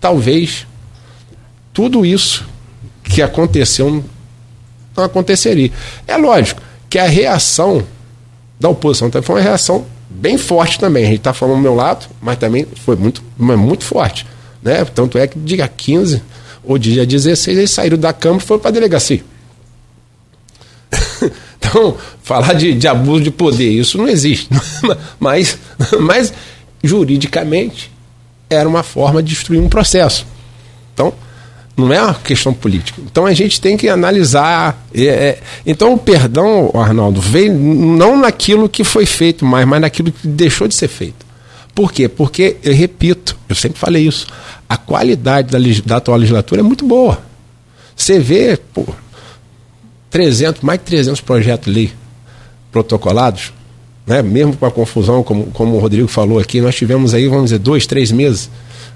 talvez 0.00 0.66
tudo 1.72 2.04
isso 2.04 2.46
que 3.02 3.22
aconteceu 3.22 4.04
não 4.96 5.04
aconteceria. 5.04 5.70
É 6.06 6.16
lógico 6.16 6.60
que 6.88 6.98
a 6.98 7.06
reação 7.06 7.82
da 8.60 8.68
oposição 8.68 9.08
então, 9.08 9.22
foi 9.22 9.36
uma 9.36 9.40
reação 9.40 9.86
bem 10.08 10.36
forte 10.36 10.78
também. 10.78 11.04
A 11.04 11.06
gente 11.06 11.18
está 11.18 11.32
falando 11.32 11.56
do 11.56 11.62
meu 11.62 11.74
lado, 11.74 12.06
mas 12.20 12.36
também 12.36 12.66
foi 12.84 12.94
muito, 12.94 13.22
muito 13.38 13.84
forte. 13.84 14.26
Né? 14.62 14.84
Tanto 14.84 15.16
é 15.16 15.26
que 15.26 15.38
dia 15.38 15.66
15 15.66 16.22
o 16.64 16.78
dia 16.78 17.06
16 17.06 17.58
eles 17.58 17.70
saíram 17.70 17.98
da 17.98 18.12
Câmara 18.12 18.42
e 18.42 18.46
foram 18.46 18.60
para 18.60 18.70
a 18.70 18.72
delegacia. 18.72 19.24
então, 21.58 21.96
falar 22.22 22.54
de, 22.54 22.74
de, 22.74 22.86
abuso 22.86 23.22
de 23.22 23.30
poder, 23.30 23.70
isso 23.70 23.98
não 23.98 24.08
existe. 24.08 24.48
mas, 25.18 25.58
mas, 26.00 26.32
juridicamente, 26.82 27.90
era 28.48 28.68
uma 28.68 28.82
forma 28.82 29.22
de 29.22 29.30
destruir 29.30 29.60
um 29.60 29.68
processo. 29.68 30.26
Então, 30.92 31.12
não 31.76 31.92
é 31.92 32.00
uma 32.00 32.14
questão 32.14 32.52
política. 32.52 33.00
Então 33.04 33.26
a 33.26 33.32
gente 33.32 33.60
tem 33.60 33.76
que 33.76 33.88
analisar. 33.88 34.86
É, 34.94 35.04
é, 35.04 35.40
então 35.66 35.94
o 35.94 35.98
perdão, 35.98 36.70
Arnaldo, 36.74 37.20
veio 37.20 37.54
não 37.54 38.18
naquilo 38.18 38.68
que 38.68 38.84
foi 38.84 39.06
feito 39.06 39.44
mais, 39.44 39.66
mas 39.66 39.80
naquilo 39.80 40.12
que 40.12 40.26
deixou 40.28 40.68
de 40.68 40.74
ser 40.74 40.88
feito. 40.88 41.31
Por 41.74 41.92
quê? 41.92 42.08
Porque, 42.08 42.56
eu 42.62 42.74
repito, 42.74 43.36
eu 43.48 43.54
sempre 43.54 43.78
falei 43.78 44.06
isso, 44.06 44.26
a 44.68 44.76
qualidade 44.76 45.50
da, 45.50 45.58
da 45.86 45.96
atual 45.96 46.18
legislatura 46.18 46.60
é 46.60 46.64
muito 46.64 46.86
boa. 46.86 47.22
Você 47.96 48.18
vê, 48.18 48.56
pô, 48.56 48.86
300, 50.10 50.62
mais 50.62 50.78
de 50.78 50.84
300 50.84 51.20
projetos 51.20 51.68
ali 51.68 51.92
protocolados, 52.70 53.52
né? 54.06 54.22
mesmo 54.22 54.56
com 54.56 54.66
a 54.66 54.70
confusão, 54.70 55.22
como, 55.22 55.46
como 55.46 55.76
o 55.76 55.78
Rodrigo 55.78 56.08
falou 56.08 56.38
aqui, 56.38 56.60
nós 56.60 56.74
tivemos 56.74 57.14
aí, 57.14 57.26
vamos 57.28 57.44
dizer, 57.44 57.58
dois, 57.58 57.86
três 57.86 58.12
meses 58.12 58.50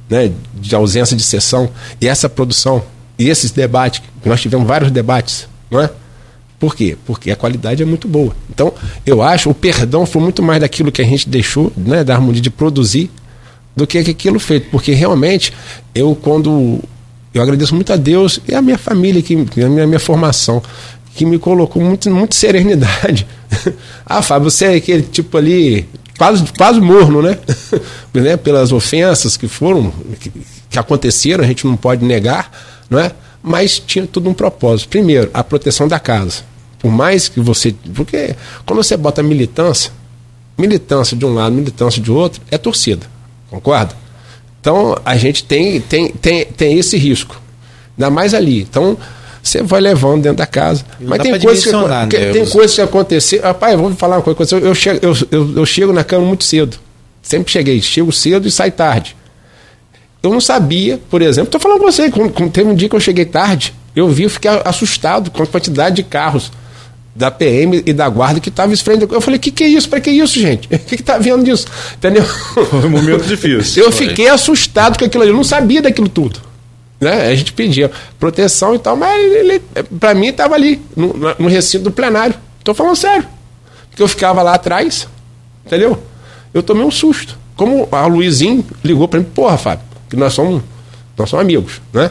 né, 0.09 0.31
de 0.55 0.75
ausência 0.75 1.17
de 1.17 1.23
sessão, 1.23 1.71
e 2.01 2.07
essa 2.07 2.29
produção, 2.29 2.83
e 3.19 3.29
esses 3.29 3.51
debates, 3.51 4.03
nós 4.25 4.41
tivemos 4.41 4.67
vários 4.67 4.91
debates, 4.91 5.49
não 5.71 5.81
é? 5.81 5.91
Por 6.59 6.75
quê? 6.75 6.97
Porque 7.05 7.31
a 7.31 7.37
qualidade 7.37 7.83
é 7.83 7.87
muito 7.87 8.09
boa. 8.09 8.35
Então, 8.51 8.73
eu 9.05 9.23
acho 9.23 9.51
o 9.51 9.55
perdão 9.55 10.07
foi 10.07 10.23
muito 10.23 10.43
mais 10.43 10.61
daquilo 10.61 10.91
que 10.91 11.03
a 11.03 11.05
gente 11.05 11.29
deixou, 11.29 11.73
né, 11.77 12.03
da 12.03 12.15
harmonia 12.15 12.41
de 12.41 12.51
produzir, 12.51 13.11
do 13.75 13.87
que 13.87 13.99
aquilo 13.99 14.39
feito. 14.39 14.69
Porque 14.71 14.93
realmente, 14.93 15.53
eu 15.95 16.15
quando. 16.15 16.81
Eu 17.35 17.43
agradeço 17.43 17.75
muito 17.75 17.93
a 17.93 17.97
Deus 17.97 18.41
e 18.49 18.55
a 18.55 18.63
minha 18.63 18.79
família, 18.79 19.21
que, 19.21 19.35
a 19.63 19.69
minha, 19.69 19.87
minha 19.87 20.01
formação, 20.01 20.63
que 21.15 21.27
me 21.27 21.39
colocou 21.39 21.83
muito, 21.83 22.11
muito 22.11 22.35
serenidade. 22.35 23.27
ah, 24.07 24.23
Fábio, 24.23 24.51
você 24.51 24.65
é 24.65 24.75
aquele 24.77 25.03
tipo 25.03 25.37
ali, 25.37 25.87
quase, 26.17 26.45
quase 26.57 26.81
morno, 26.81 27.21
né? 27.21 27.39
né? 28.15 28.39
Pelas 28.39 28.73
ofensas 28.73 29.37
que 29.37 29.47
foram, 29.47 29.93
que, 30.19 30.33
que 30.71 30.79
aconteceram, 30.79 31.45
a 31.45 31.47
gente 31.47 31.67
não 31.67 31.77
pode 31.77 32.03
negar, 32.03 32.51
não 32.89 32.99
é? 32.99 33.13
Mas 33.49 33.79
tinha 33.79 34.05
tudo 34.09 34.29
um 34.29 34.35
propósito. 34.35 34.89
Primeiro, 34.89 35.31
a 35.33 35.45
proteção 35.45 35.87
da 35.87 36.01
casa. 36.01 36.43
Por 36.81 36.91
mais 36.91 37.29
que 37.29 37.39
você. 37.39 37.73
Porque 37.95 38.35
quando 38.67 38.83
você 38.83 38.97
bota 38.97 39.23
militância, 39.23 39.93
militância 40.59 41.17
de 41.17 41.25
um 41.25 41.33
lado, 41.33 41.55
militância 41.55 42.03
de 42.03 42.11
outro, 42.11 42.43
é 42.51 42.59
torcida. 42.59 43.07
Concorda? 43.49 43.95
Então 44.61 44.99
a 45.05 45.17
gente 45.17 45.45
tem, 45.45 45.81
tem, 45.81 46.09
tem, 46.09 46.45
tem 46.45 46.77
esse 46.77 46.97
risco. 46.97 47.41
Ainda 47.97 48.11
mais 48.11 48.35
ali. 48.35 48.63
Então 48.63 48.99
você 49.41 49.63
vai 49.63 49.81
levando 49.81 50.23
dentro 50.23 50.39
da 50.39 50.47
casa. 50.47 50.85
Mas 50.99 51.23
tem 51.23 51.39
coisas 51.39 51.65
que, 51.65 51.71
né? 51.71 52.07
que, 52.11 52.33
tem 52.33 52.47
coisas 52.47 52.75
que 52.75 52.81
acontecer. 52.81 53.41
Rapaz, 53.43 53.79
vou 53.79 53.95
falar 53.95 54.17
uma 54.17 54.35
coisa. 54.35 54.57
Eu, 54.57 54.61
eu, 54.61 54.75
chego, 54.75 54.99
eu, 55.01 55.17
eu, 55.31 55.59
eu 55.59 55.67
chego 55.67 55.93
na 55.93 56.03
cama 56.03 56.27
muito 56.27 56.43
cedo. 56.43 56.77
Sempre 57.23 57.53
cheguei. 57.53 57.81
Chego 57.81 58.11
cedo 58.11 58.49
e 58.49 58.51
saio 58.51 58.73
tarde. 58.73 59.17
Eu 60.27 60.33
não 60.33 60.41
sabia, 60.41 61.01
por 61.09 61.23
exemplo, 61.23 61.49
estou 61.49 61.61
falando 61.61 61.79
com 61.79 61.85
você, 61.85 62.11
quando, 62.11 62.51
teve 62.51 62.69
um 62.69 62.75
dia 62.75 62.89
que 62.89 62.97
eu 62.97 63.01
cheguei 63.01 63.25
tarde, 63.25 63.73
eu 63.95 64.09
vi, 64.09 64.25
eu 64.25 64.31
fiquei 64.31 64.51
assustado 64.65 65.31
com 65.31 65.41
a 65.41 65.47
quantidade 65.47 65.97
de 65.97 66.03
carros 66.03 66.51
da 67.15 67.31
PM 67.31 67.81
e 67.87 67.93
da 67.93 68.09
guarda 68.09 68.41
que 68.41 68.49
estavam 68.49 68.77
frente. 68.77 69.07
Eu 69.09 69.21
falei, 69.21 69.39
o 69.39 69.41
que, 69.41 69.53
que 69.53 69.63
é 69.63 69.69
isso? 69.69 69.89
Para 69.89 70.01
que 70.01 70.11
isso, 70.11 70.39
gente? 70.39 70.69
O 70.75 70.79
que, 70.81 70.97
está 70.97 71.17
vendo 71.17 71.45
disso? 71.45 71.67
Entendeu? 71.95 72.25
Foi 72.25 72.87
um 72.87 72.91
momento 72.91 73.25
difícil. 73.25 73.85
Eu 73.87 73.93
fiquei 73.93 74.29
assustado 74.29 74.99
com 74.99 75.05
aquilo 75.05 75.23
ali, 75.23 75.31
eu 75.31 75.37
não 75.37 75.45
sabia 75.45 75.81
daquilo 75.81 76.09
tudo. 76.09 76.41
Né? 77.01 77.29
A 77.29 77.35
gente 77.35 77.53
pedia 77.53 77.91
proteção 78.19 78.75
e 78.75 78.79
tal, 78.81 78.97
mas 78.97 79.33
ele, 79.33 79.63
para 80.01 80.13
mim, 80.13 80.27
estava 80.27 80.55
ali, 80.55 80.83
no, 80.97 81.15
no, 81.39 81.49
recinto 81.49 81.85
do 81.85 81.93
plenário. 81.93 82.35
Estou 82.59 82.75
falando 82.75 82.97
sério. 82.97 83.27
Porque 83.89 84.03
eu 84.03 84.09
ficava 84.09 84.43
lá 84.43 84.55
atrás, 84.55 85.07
entendeu? 85.65 86.03
Eu 86.53 86.63
tomei 86.63 86.85
um 86.85 86.91
susto. 86.91 87.39
Como 87.55 87.89
a 87.93 88.07
Luizinho 88.07 88.65
ligou 88.85 89.09
para 89.09 89.21
mim, 89.21 89.27
porra, 89.27 89.57
Fábio, 89.57 89.86
que 90.09 90.17
nós 90.17 90.33
somos, 90.33 90.63
nós 91.17 91.29
somos 91.29 91.45
amigos, 91.45 91.81
né? 91.93 92.11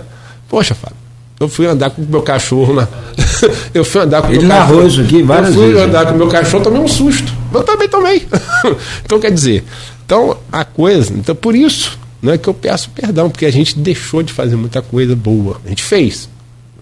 Poxa, 0.49 0.75
Fábio, 0.75 0.97
eu 1.39 1.49
fui 1.49 1.65
andar 1.65 1.89
com 1.89 2.01
o 2.01 2.05
meu 2.05 2.21
cachorro 2.21 2.73
na. 2.73 2.87
eu 3.73 3.83
fui 3.83 4.01
andar 4.01 4.21
com 4.21 4.29
o 4.29 4.31
meu 4.31 4.47
cachorro. 4.47 4.87
isso 4.87 5.01
aqui 5.01 5.21
várias 5.21 5.49
Eu 5.49 5.55
fui 5.55 5.67
vezes, 5.67 5.81
andar 5.81 6.05
né? 6.05 6.09
com 6.09 6.15
o 6.15 6.17
meu 6.17 6.27
cachorro, 6.27 6.63
tomei 6.63 6.79
um 6.79 6.87
susto. 6.87 7.33
Eu 7.53 7.63
também 7.63 7.89
tomei. 7.89 8.27
então, 9.03 9.19
quer 9.19 9.31
dizer, 9.31 9.63
então 10.05 10.37
a 10.51 10.63
coisa. 10.63 11.13
Então, 11.13 11.35
por 11.35 11.55
isso, 11.55 11.97
não 12.21 12.33
é 12.33 12.37
que 12.37 12.47
eu 12.47 12.53
peço 12.53 12.89
perdão, 12.89 13.29
porque 13.29 13.45
a 13.45 13.51
gente 13.51 13.77
deixou 13.77 14.23
de 14.23 14.31
fazer 14.31 14.55
muita 14.55 14.81
coisa 14.81 15.15
boa. 15.15 15.59
A 15.65 15.69
gente 15.69 15.83
fez. 15.83 16.29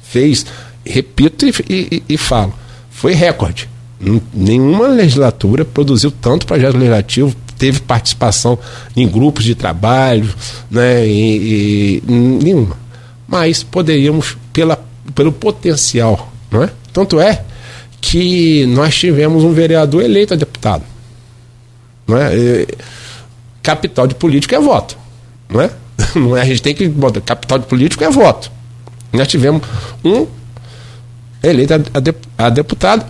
Fez. 0.02 0.46
Repito 0.86 1.46
e, 1.46 1.54
e, 1.70 2.04
e 2.10 2.18
falo. 2.18 2.54
Foi 2.92 3.14
recorde. 3.14 3.70
Nenhuma 4.34 4.88
legislatura 4.88 5.64
produziu 5.64 6.12
tanto 6.12 6.46
projeto 6.46 6.76
legislativo, 6.76 7.36
teve 7.58 7.80
participação 7.80 8.58
em 8.96 9.08
grupos 9.08 9.44
de 9.44 9.56
trabalho, 9.56 10.34
né, 10.70 11.06
e, 11.08 12.02
e 12.08 12.12
nenhuma. 12.12 12.78
Mas 13.28 13.64
poderíamos 13.64 14.38
pela, 14.52 14.84
pelo 15.16 15.32
potencial. 15.32 16.32
Não 16.52 16.64
é? 16.64 16.70
Tanto 16.92 17.20
é 17.20 17.44
que 18.00 18.66
nós 18.68 18.96
tivemos 18.96 19.44
um 19.44 19.54
vereador 19.54 20.04
eleito 20.04 20.34
a 20.34 20.38
deputado. 20.38 20.84
Não 22.08 22.18
é? 22.18 22.36
E, 22.38 22.68
capital 23.62 24.06
de 24.06 24.16
político 24.16 24.54
é 24.54 24.60
voto. 24.60 24.98
Não 25.50 25.62
é? 25.62 25.72
Não 26.16 26.38
é? 26.38 26.42
A 26.42 26.46
gente 26.46 26.62
tem 26.62 26.76
que 26.76 26.88
botar 26.88 27.22
capital 27.22 27.60
de 27.60 27.66
político 27.66 28.04
é 28.04 28.10
voto. 28.10 28.52
Nós 29.12 29.28
tivemos 29.28 29.62
um 30.04 30.28
eleito 31.42 31.74
a, 31.74 32.46
a 32.46 32.50
deputado, 32.50 33.06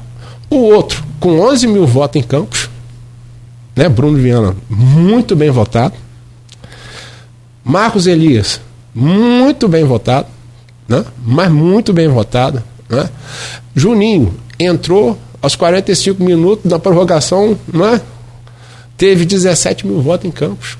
o 0.49 0.57
outro 0.57 1.03
com 1.19 1.39
11 1.39 1.67
mil 1.67 1.87
votos 1.87 2.21
em 2.21 2.23
Campos, 2.23 2.62
né? 3.75 3.89
Bruno 3.89 4.17
Viana, 4.17 4.55
muito 4.69 5.35
bem 5.35 5.49
votado. 5.51 5.95
Marcos 7.63 8.07
Elias, 8.07 8.59
muito 8.93 9.67
bem 9.67 9.83
votado 9.83 10.27
né? 10.87 11.05
mas 11.25 11.51
muito 11.51 11.93
bem 11.93 12.07
votada. 12.07 12.63
Né? 12.89 13.09
Juninho 13.75 14.33
entrou 14.59 15.17
aos 15.41 15.55
45 15.55 16.23
minutos 16.23 16.69
da 16.69 16.79
prorrogação, 16.79 17.57
né? 17.71 18.01
teve 18.97 19.25
17 19.25 19.87
mil 19.87 20.01
votos 20.01 20.25
em 20.27 20.31
Campos. 20.31 20.77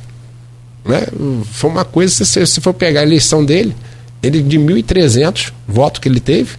Né? 0.85 1.07
Foi 1.45 1.69
uma 1.69 1.85
coisa, 1.85 2.25
se 2.25 2.45
você 2.45 2.61
for 2.61 2.73
pegar 2.73 3.01
a 3.01 3.03
eleição 3.03 3.43
dele, 3.43 3.75
ele 4.21 4.41
de 4.41 4.57
1.300 4.57 5.51
votos 5.67 5.99
que 5.99 6.07
ele 6.07 6.19
teve 6.19 6.57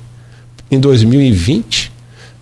em 0.71 0.79
2020 0.79 1.93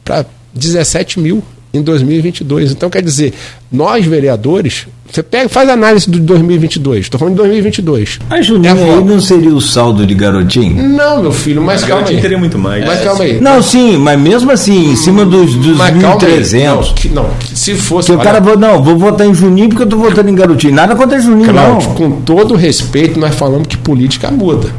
para 0.04 0.26
17 0.54 1.20
mil 1.20 1.42
em 1.72 1.82
2022. 1.82 2.72
Então, 2.72 2.90
quer 2.90 3.02
dizer, 3.02 3.32
nós 3.70 4.04
vereadores 4.04 4.86
você 5.12 5.22
pega, 5.22 5.46
faz 5.46 5.68
análise 5.68 6.08
do 6.08 6.18
2022. 6.20 7.00
Estou 7.00 7.18
falando 7.18 7.34
de 7.34 7.42
2022. 7.42 8.18
A 8.30 8.40
Juninho 8.40 8.78
é 8.78 8.94
aí 8.94 9.04
não 9.04 9.20
seria 9.20 9.54
o 9.54 9.60
saldo 9.60 10.06
de 10.06 10.14
garotinho? 10.14 10.88
Não, 10.88 11.20
meu 11.20 11.32
filho, 11.32 11.60
mas, 11.60 11.82
mas 11.82 11.90
calma 11.90 12.08
aí. 12.08 12.18
teria 12.18 12.38
muito 12.38 12.58
mais. 12.58 12.82
Mas 12.86 13.00
é, 13.00 13.04
calma 13.04 13.24
aí. 13.24 13.38
Não, 13.38 13.60
sim, 13.60 13.98
mas 13.98 14.18
mesmo 14.18 14.50
assim, 14.50 14.92
em 14.92 14.96
cima 14.96 15.26
dos, 15.26 15.54
dos 15.54 15.76
1.300. 15.76 17.10
Não, 17.10 17.24
não, 17.24 17.30
se 17.54 17.74
fosse. 17.74 18.10
o 18.10 18.18
cara 18.18 18.40
falou, 18.40 18.58
não, 18.58 18.82
vou 18.82 18.96
votar 18.96 19.26
em 19.26 19.34
Juninho 19.34 19.68
porque 19.68 19.82
eu 19.82 19.84
estou 19.86 19.98
votando 19.98 20.30
em 20.30 20.34
garotinho. 20.34 20.72
Nada 20.72 20.96
contra 20.96 21.20
Juninho, 21.20 21.52
Cláudio, 21.52 21.88
não. 21.88 21.94
Com 21.94 22.10
todo 22.22 22.54
respeito, 22.54 23.20
nós 23.20 23.34
falamos 23.34 23.68
que 23.68 23.76
política 23.76 24.30
muda. 24.30 24.70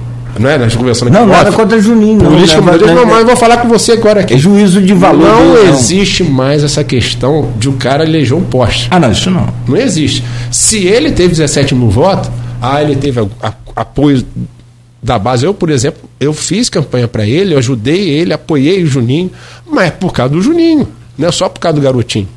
É? 0.49 0.57
Nós 0.57 0.75
conversando 0.75 1.09
aqui. 1.09 1.17
Não, 1.17 1.27
nada 1.27 1.51
contra 1.51 1.79
Juninho. 1.79 2.23
Não, 2.23 2.31
política, 2.31 2.61
não, 2.61 2.77
não, 2.77 2.95
não, 2.95 3.05
mas 3.05 3.19
eu 3.19 3.25
vou 3.25 3.36
falar 3.36 3.57
com 3.57 3.67
você 3.67 3.93
agora 3.93 4.21
aqui. 4.21 4.34
É 4.34 4.38
juízo 4.38 4.81
de 4.81 4.93
valor. 4.93 5.27
Não, 5.27 5.53
não 5.53 5.67
existe 5.67 6.23
mais 6.23 6.63
essa 6.63 6.84
questão 6.84 7.51
de 7.57 7.69
o 7.69 7.73
um 7.73 7.77
cara 7.77 8.03
eleger 8.03 8.36
um 8.36 8.43
poste. 8.43 8.88
Ah, 8.89 8.99
não, 8.99 9.11
isso 9.11 9.29
não. 9.29 9.47
Não 9.67 9.77
existe. 9.77 10.23
Se 10.49 10.86
ele 10.86 11.11
teve 11.11 11.29
17 11.29 11.75
mil 11.75 11.89
votos, 11.89 12.31
ah, 12.61 12.81
ele 12.81 12.95
teve 12.95 13.19
a, 13.19 13.27
a, 13.47 13.53
apoio 13.75 14.25
da 15.01 15.19
base. 15.19 15.45
Eu, 15.45 15.53
por 15.53 15.69
exemplo, 15.69 16.09
eu 16.19 16.34
fiz 16.34 16.69
campanha 16.69 17.07
para 17.07 17.25
ele, 17.25 17.53
eu 17.53 17.57
ajudei 17.57 18.09
ele, 18.09 18.34
apoiei 18.34 18.84
o 18.84 18.88
Juninho, 18.88 19.29
mas 19.69 19.88
é 19.88 19.91
por 19.91 20.13
causa 20.13 20.34
do 20.34 20.41
Juninho, 20.41 20.88
não 21.17 21.27
é 21.27 21.31
só 21.31 21.49
por 21.49 21.59
causa 21.59 21.75
do 21.75 21.84
garotinho. 21.84 22.27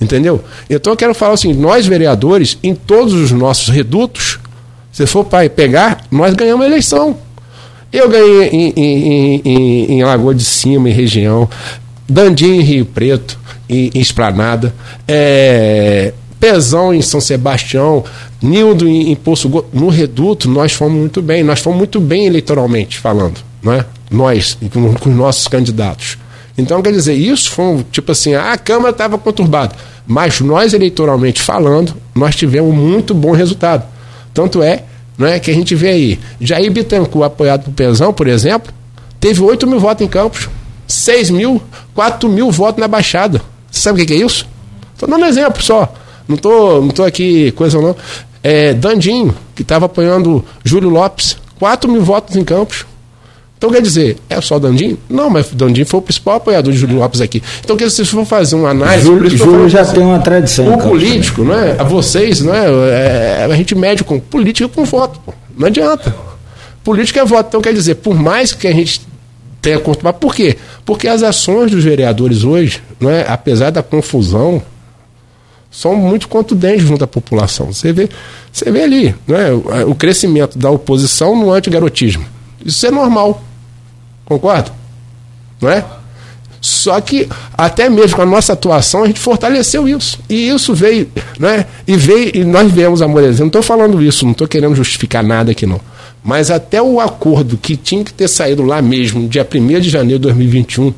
Entendeu? 0.00 0.42
Então 0.68 0.92
eu 0.92 0.96
quero 0.96 1.14
falar 1.14 1.34
assim: 1.34 1.54
nós 1.54 1.86
vereadores, 1.86 2.58
em 2.62 2.74
todos 2.74 3.14
os 3.14 3.30
nossos 3.32 3.68
redutos, 3.68 4.38
se 4.92 5.06
for 5.06 5.24
para 5.24 5.48
pegar, 5.48 6.04
nós 6.10 6.34
ganhamos 6.34 6.64
a 6.64 6.68
eleição. 6.68 7.16
Eu 7.96 8.10
ganhei 8.10 8.48
em, 8.48 8.72
em, 8.76 9.42
em, 9.42 9.92
em 9.94 10.04
Lagoa 10.04 10.34
de 10.34 10.44
Cima, 10.44 10.90
em 10.90 10.92
região, 10.92 11.48
Dandim 12.06 12.58
em 12.58 12.60
Rio 12.60 12.84
Preto, 12.84 13.38
em, 13.66 13.90
em 13.94 14.00
Esplanada, 14.00 14.74
é, 15.08 16.12
Pezão 16.38 16.92
em 16.92 17.00
São 17.00 17.22
Sebastião, 17.22 18.04
Nildo 18.42 18.86
em, 18.86 19.10
em 19.12 19.16
Poço. 19.16 19.48
No 19.72 19.88
Reduto, 19.88 20.46
nós 20.46 20.74
fomos 20.74 20.98
muito 20.98 21.22
bem, 21.22 21.42
nós 21.42 21.60
fomos 21.60 21.78
muito 21.78 21.98
bem 21.98 22.26
eleitoralmente 22.26 22.98
falando, 22.98 23.40
não 23.62 23.72
é? 23.72 23.86
Nós, 24.10 24.58
com, 24.74 24.92
com 24.92 25.08
os 25.08 25.16
nossos 25.16 25.48
candidatos. 25.48 26.18
Então, 26.58 26.82
quer 26.82 26.92
dizer, 26.92 27.14
isso 27.14 27.50
foi 27.50 27.82
tipo 27.90 28.12
assim, 28.12 28.34
a 28.34 28.58
Câmara 28.58 28.90
estava 28.90 29.16
conturbada. 29.16 29.74
Mas 30.06 30.38
nós, 30.42 30.74
eleitoralmente 30.74 31.40
falando, 31.40 31.94
nós 32.14 32.36
tivemos 32.36 32.74
muito 32.74 33.14
bom 33.14 33.32
resultado. 33.32 33.84
Tanto 34.34 34.62
é, 34.62 34.84
é 35.24 35.38
que 35.38 35.50
a 35.50 35.54
gente 35.54 35.74
vê 35.74 35.88
aí, 35.88 36.20
Jair 36.40 36.70
Bittencourt, 36.70 37.26
apoiado 37.26 37.64
por 37.64 37.72
Pezão, 37.72 38.12
por 38.12 38.26
exemplo, 38.26 38.72
teve 39.18 39.40
8 39.40 39.66
mil 39.66 39.80
votos 39.80 40.04
em 40.04 40.08
Campos, 40.08 40.48
6 40.86 41.30
mil, 41.30 41.62
4 41.94 42.28
mil 42.28 42.50
votos 42.50 42.80
na 42.80 42.88
Baixada. 42.88 43.40
Sabe 43.70 44.02
o 44.02 44.06
que 44.06 44.12
é 44.12 44.16
isso? 44.16 44.46
Estou 44.92 45.08
dando 45.08 45.22
um 45.22 45.26
exemplo 45.26 45.62
só. 45.62 45.92
Não 46.28 46.36
tô, 46.36 46.80
não 46.80 46.88
tô 46.88 47.04
aqui, 47.04 47.52
coisa 47.52 47.80
não. 47.80 47.96
É, 48.42 48.74
Dandinho, 48.74 49.34
que 49.54 49.62
estava 49.62 49.86
apoiando 49.86 50.44
Júlio 50.64 50.88
Lopes, 50.88 51.36
4 51.58 51.90
mil 51.90 52.02
votos 52.02 52.36
em 52.36 52.44
Campos. 52.44 52.84
Então 53.58 53.70
quer 53.70 53.80
dizer, 53.80 54.18
é 54.28 54.38
só 54.40 54.58
Dandinho? 54.58 54.98
Não, 55.08 55.30
mas 55.30 55.50
Dandinho 55.50 55.86
foi 55.86 55.98
o 55.98 56.02
principal 56.02 56.36
apoiador 56.36 56.72
de 56.72 56.78
Júlio 56.78 56.98
Lopes 56.98 57.22
aqui. 57.22 57.42
Então, 57.64 57.74
quer 57.76 57.86
dizer, 57.86 58.04
se 58.04 58.10
for 58.10 58.26
fazer 58.26 58.54
uma 58.54 58.70
análise. 58.70 59.06
Júlio, 59.06 59.30
Júlio 59.30 59.68
já 59.68 59.84
tem 59.84 60.02
uma 60.02 60.18
tradição. 60.18 60.74
O 60.74 60.78
político, 60.78 61.42
não 61.42 61.54
é? 61.58 61.74
A 61.78 61.82
vocês, 61.82 62.42
não 62.42 62.54
é? 62.54 62.66
é? 62.66 63.48
A 63.50 63.56
gente 63.56 63.74
mede 63.74 64.04
com 64.04 64.20
política 64.20 64.68
com 64.68 64.84
voto. 64.84 65.18
Pô. 65.24 65.32
Não 65.56 65.68
adianta. 65.68 66.14
Política 66.84 67.20
é 67.20 67.24
voto. 67.24 67.48
Então, 67.48 67.62
quer 67.62 67.72
dizer, 67.72 67.94
por 67.96 68.14
mais 68.14 68.52
que 68.52 68.68
a 68.68 68.72
gente 68.72 69.00
tenha 69.66 69.78
acostumado. 69.78 70.14
Por 70.16 70.34
quê? 70.34 70.56
Porque 70.84 71.08
as 71.08 71.24
ações 71.24 71.72
dos 71.72 71.82
vereadores 71.82 72.44
hoje, 72.44 72.80
não 73.00 73.10
é? 73.10 73.24
apesar 73.28 73.70
da 73.70 73.82
confusão, 73.82 74.62
são 75.70 75.96
muito 75.96 76.28
contundentes 76.28 76.86
junto 76.86 77.02
à 77.02 77.06
população. 77.06 77.72
Você 77.72 77.92
vê, 77.92 78.08
você 78.52 78.70
vê 78.70 78.82
ali 78.84 79.14
né, 79.26 79.50
o 79.86 79.94
crescimento 79.94 80.56
da 80.56 80.70
oposição 80.70 81.34
no 81.36 81.50
antigarotismo. 81.50 82.24
Isso 82.64 82.86
é 82.86 82.90
normal. 82.92 83.42
Concorda? 84.26 84.70
Não 85.60 85.70
é? 85.70 85.82
Só 86.60 87.00
que 87.00 87.28
até 87.56 87.88
mesmo 87.88 88.16
com 88.16 88.22
a 88.22 88.26
nossa 88.26 88.52
atuação 88.52 89.04
a 89.04 89.06
gente 89.06 89.20
fortaleceu 89.20 89.88
isso. 89.88 90.18
E 90.28 90.48
isso 90.48 90.74
veio, 90.74 91.08
né? 91.38 91.64
E 91.86 91.96
veio, 91.96 92.32
e 92.34 92.44
nós 92.44 92.70
viemos 92.70 93.00
Moreira. 93.02 93.36
Não 93.38 93.46
estou 93.46 93.62
falando 93.62 94.02
isso, 94.02 94.24
não 94.24 94.32
estou 94.32 94.48
querendo 94.48 94.74
justificar 94.74 95.22
nada 95.22 95.52
aqui 95.52 95.64
não. 95.64 95.80
Mas 96.24 96.50
até 96.50 96.82
o 96.82 97.00
acordo 97.00 97.56
que 97.56 97.76
tinha 97.76 98.02
que 98.02 98.12
ter 98.12 98.26
saído 98.26 98.64
lá 98.64 98.82
mesmo, 98.82 99.28
dia 99.28 99.46
1 99.48 99.80
de 99.80 99.88
janeiro 99.88 100.18
de 100.18 100.24
2021, 100.24 100.92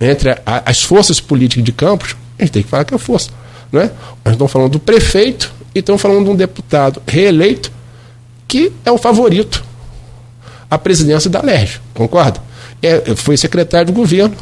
entre 0.00 0.30
a, 0.30 0.62
as 0.64 0.84
forças 0.84 1.20
políticas 1.20 1.64
de 1.64 1.72
Campos, 1.72 2.14
a 2.38 2.42
gente 2.42 2.52
tem 2.52 2.62
que 2.62 2.68
falar 2.68 2.84
que 2.84 2.94
é 2.94 2.98
força. 2.98 3.30
Né? 3.72 3.90
Nós 4.24 4.34
estamos 4.34 4.52
falando 4.52 4.70
do 4.70 4.78
prefeito 4.78 5.52
e 5.74 5.80
estamos 5.80 6.00
falando 6.00 6.24
de 6.24 6.30
um 6.30 6.36
deputado 6.36 7.02
reeleito 7.06 7.72
que 8.46 8.72
é 8.84 8.92
o 8.92 8.96
favorito 8.96 9.64
à 10.70 10.78
presidência 10.78 11.28
da 11.28 11.42
LERJ, 11.42 11.80
concorda? 11.92 12.47
É, 12.82 13.14
foi 13.16 13.36
secretário 13.36 13.86
de 13.86 13.92
governo 13.92 14.36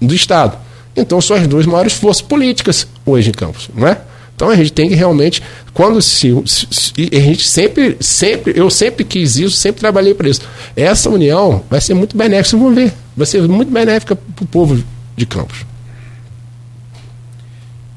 do 0.00 0.14
Estado. 0.14 0.56
Então 0.96 1.20
são 1.20 1.36
as 1.36 1.46
duas 1.46 1.66
maiores 1.66 1.92
forças 1.92 2.22
políticas 2.22 2.86
hoje 3.04 3.30
em 3.30 3.32
Campos, 3.32 3.68
não 3.74 3.86
é? 3.86 3.98
Então 4.34 4.50
a 4.50 4.56
gente 4.56 4.72
tem 4.72 4.88
que 4.88 4.94
realmente, 4.94 5.42
quando 5.72 6.02
se, 6.02 6.34
se, 6.46 6.66
se, 6.70 6.92
a 7.12 7.20
gente 7.20 7.46
sempre, 7.46 7.96
sempre, 8.00 8.52
eu 8.56 8.68
sempre 8.70 9.04
quis 9.04 9.36
isso, 9.36 9.56
sempre 9.56 9.80
trabalhei 9.80 10.14
para 10.14 10.28
isso. 10.28 10.40
Essa 10.74 11.08
união 11.08 11.62
vai 11.70 11.80
ser 11.80 11.94
muito 11.94 12.16
benéfica, 12.16 12.56
vocês 12.56 12.62
vão 12.62 12.74
ver, 12.74 12.92
vai 13.16 13.26
ser 13.26 13.42
muito 13.48 13.70
benéfica 13.70 14.16
para 14.16 14.42
o 14.42 14.46
povo 14.46 14.82
de 15.16 15.26
Campos. 15.26 15.64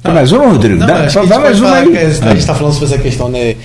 Tá 0.04 0.14
mais 0.14 0.32
um, 0.32 0.50
Rodrigo? 0.52 0.80
Não, 0.80 0.86
Dá, 0.86 1.10
só 1.10 1.26
dá 1.26 1.40
mais 1.40 1.60
um 1.60 1.66
aí. 1.66 1.98
A 1.98 2.10
gente 2.10 2.38
está 2.38 2.54
falando 2.54 2.74
sobre 2.74 2.94
essa 2.94 3.00
questão 3.00 3.28
né, 3.28 3.56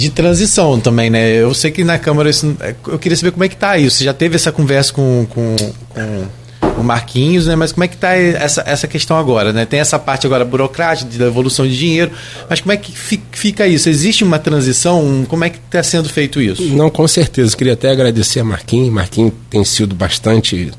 de 0.00 0.08
transição 0.08 0.80
também, 0.80 1.10
né? 1.10 1.30
Eu 1.30 1.52
sei 1.52 1.70
que 1.70 1.84
na 1.84 1.98
Câmara 1.98 2.30
isso, 2.30 2.56
eu 2.88 2.98
queria 2.98 3.14
saber 3.14 3.32
como 3.32 3.44
é 3.44 3.50
que 3.50 3.56
tá 3.56 3.76
isso. 3.76 3.98
Você 3.98 4.04
já 4.04 4.14
teve 4.14 4.34
essa 4.34 4.50
conversa 4.50 4.94
com, 4.94 5.26
com, 5.28 5.56
com 5.94 6.80
o 6.80 6.82
Marquinhos, 6.82 7.46
né? 7.46 7.54
Mas 7.54 7.70
como 7.70 7.84
é 7.84 7.88
que 7.88 7.96
está 7.96 8.16
essa, 8.16 8.64
essa 8.66 8.88
questão 8.88 9.18
agora, 9.18 9.52
né? 9.52 9.66
Tem 9.66 9.78
essa 9.78 9.98
parte 9.98 10.26
agora 10.26 10.42
burocrática, 10.42 11.10
de 11.10 11.18
devolução 11.18 11.68
de 11.68 11.76
dinheiro, 11.76 12.12
mas 12.48 12.62
como 12.62 12.72
é 12.72 12.78
que 12.78 12.92
fica 13.30 13.66
isso? 13.66 13.90
Existe 13.90 14.24
uma 14.24 14.38
transição? 14.38 15.26
Como 15.28 15.44
é 15.44 15.50
que 15.50 15.58
está 15.58 15.82
sendo 15.82 16.08
feito 16.08 16.40
isso? 16.40 16.62
Não, 16.62 16.88
com 16.88 17.06
certeza. 17.06 17.54
Queria 17.54 17.74
até 17.74 17.90
agradecer 17.90 18.40
a 18.40 18.44
Marquinhos. 18.44 18.90
Marquinhos 18.90 19.34
tem 19.50 19.62
sido 19.66 19.94
bastante... 19.94 20.72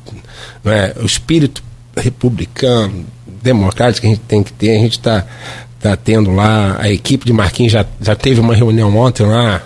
É, 0.65 0.95
o 0.99 1.05
espírito 1.05 1.63
republicano, 1.95 3.05
democrática 3.43 4.01
que 4.01 4.07
a 4.07 4.09
gente 4.15 4.23
tem 4.27 4.41
que 4.41 4.51
ter. 4.51 4.77
A 4.77 4.79
gente 4.79 4.97
está 4.97 5.27
tá 5.81 5.95
tendo 5.95 6.31
lá, 6.31 6.77
a 6.79 6.91
equipe 6.91 7.25
de 7.25 7.33
Marquinhos 7.33 7.71
já, 7.71 7.85
já 7.99 8.15
teve 8.15 8.39
uma 8.39 8.55
reunião 8.55 8.95
ontem 8.95 9.25
lá 9.25 9.61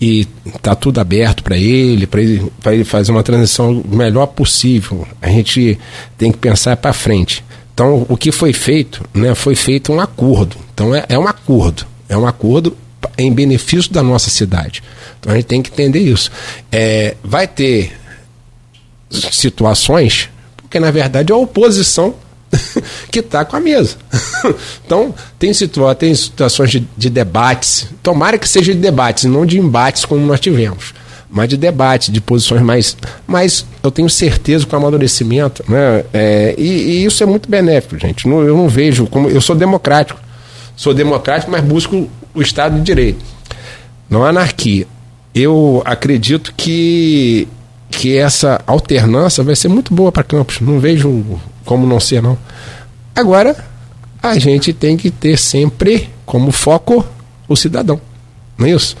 e 0.00 0.26
está 0.44 0.74
tudo 0.74 1.00
aberto 1.00 1.42
para 1.42 1.56
ele, 1.56 2.06
para 2.06 2.20
ele, 2.20 2.50
ele 2.66 2.84
fazer 2.84 3.12
uma 3.12 3.22
transição 3.22 3.80
o 3.80 3.96
melhor 3.96 4.26
possível. 4.26 5.06
A 5.20 5.28
gente 5.28 5.78
tem 6.18 6.32
que 6.32 6.38
pensar 6.38 6.76
para 6.76 6.92
frente. 6.92 7.44
Então, 7.72 8.04
o 8.08 8.16
que 8.16 8.32
foi 8.32 8.52
feito, 8.52 9.04
né, 9.14 9.34
foi 9.34 9.54
feito 9.54 9.92
um 9.92 10.00
acordo. 10.00 10.56
Então, 10.74 10.94
é, 10.94 11.04
é 11.08 11.18
um 11.18 11.26
acordo. 11.26 11.86
É 12.08 12.16
um 12.16 12.26
acordo 12.26 12.76
em 13.16 13.32
benefício 13.32 13.92
da 13.92 14.02
nossa 14.02 14.28
cidade. 14.28 14.82
Então, 15.20 15.32
a 15.32 15.36
gente 15.36 15.46
tem 15.46 15.62
que 15.62 15.70
entender 15.70 16.00
isso. 16.00 16.30
É, 16.70 17.14
vai 17.22 17.46
ter 17.46 17.92
situações, 19.08 20.28
porque 20.56 20.80
na 20.80 20.90
verdade 20.90 21.32
a 21.32 21.36
oposição 21.36 22.14
que 23.10 23.20
está 23.20 23.44
com 23.44 23.56
a 23.56 23.60
mesa. 23.60 23.96
então, 24.84 25.14
tem, 25.38 25.52
situa 25.52 25.94
tem 25.94 26.14
situações 26.14 26.70
de, 26.70 26.86
de, 26.96 27.10
debates, 27.10 27.86
tomara 28.02 28.38
que 28.38 28.48
seja 28.48 28.74
de 28.74 28.80
debates, 28.80 29.24
não 29.24 29.46
de 29.46 29.58
embates 29.58 30.04
como 30.04 30.24
nós 30.26 30.40
tivemos, 30.40 30.94
mas 31.30 31.48
de 31.48 31.56
debate, 31.56 32.12
de 32.12 32.20
posições 32.20 32.62
mais. 32.62 32.96
Mas 33.26 33.64
eu 33.82 33.90
tenho 33.90 34.08
certeza 34.08 34.66
com 34.66 34.76
o 34.76 34.78
amadurecimento, 34.78 35.64
né? 35.68 36.04
É, 36.12 36.54
e, 36.58 36.68
e, 36.68 37.04
isso 37.04 37.22
é 37.22 37.26
muito 37.26 37.48
benéfico, 37.48 37.98
gente. 37.98 38.28
Não, 38.28 38.42
eu 38.42 38.56
não 38.56 38.68
vejo 38.68 39.06
como. 39.06 39.28
Eu 39.28 39.40
sou 39.40 39.56
democrático. 39.56 40.20
Sou 40.76 40.92
democrático, 40.94 41.50
mas 41.50 41.62
busco 41.62 42.08
o 42.34 42.42
Estado 42.42 42.76
de 42.76 42.82
Direito. 42.82 43.24
Não 44.08 44.24
anarquia. 44.24 44.86
Eu 45.34 45.82
acredito 45.84 46.52
que 46.54 47.48
que 47.90 48.16
essa 48.16 48.60
alternância 48.66 49.44
vai 49.44 49.54
ser 49.54 49.68
muito 49.68 49.94
boa 49.94 50.10
para 50.10 50.24
Campos. 50.24 50.60
Não 50.60 50.80
vejo 50.80 51.24
como 51.64 51.86
não 51.86 52.00
ser, 52.00 52.22
não. 52.22 52.36
Agora, 53.14 53.56
a 54.22 54.38
gente 54.38 54.72
tem 54.72 54.96
que 54.96 55.10
ter 55.10 55.38
sempre 55.38 56.08
como 56.24 56.52
foco 56.52 57.04
o 57.48 57.56
cidadão. 57.56 58.00
Não 58.56 58.66
é 58.66 58.70
isso? 58.70 58.96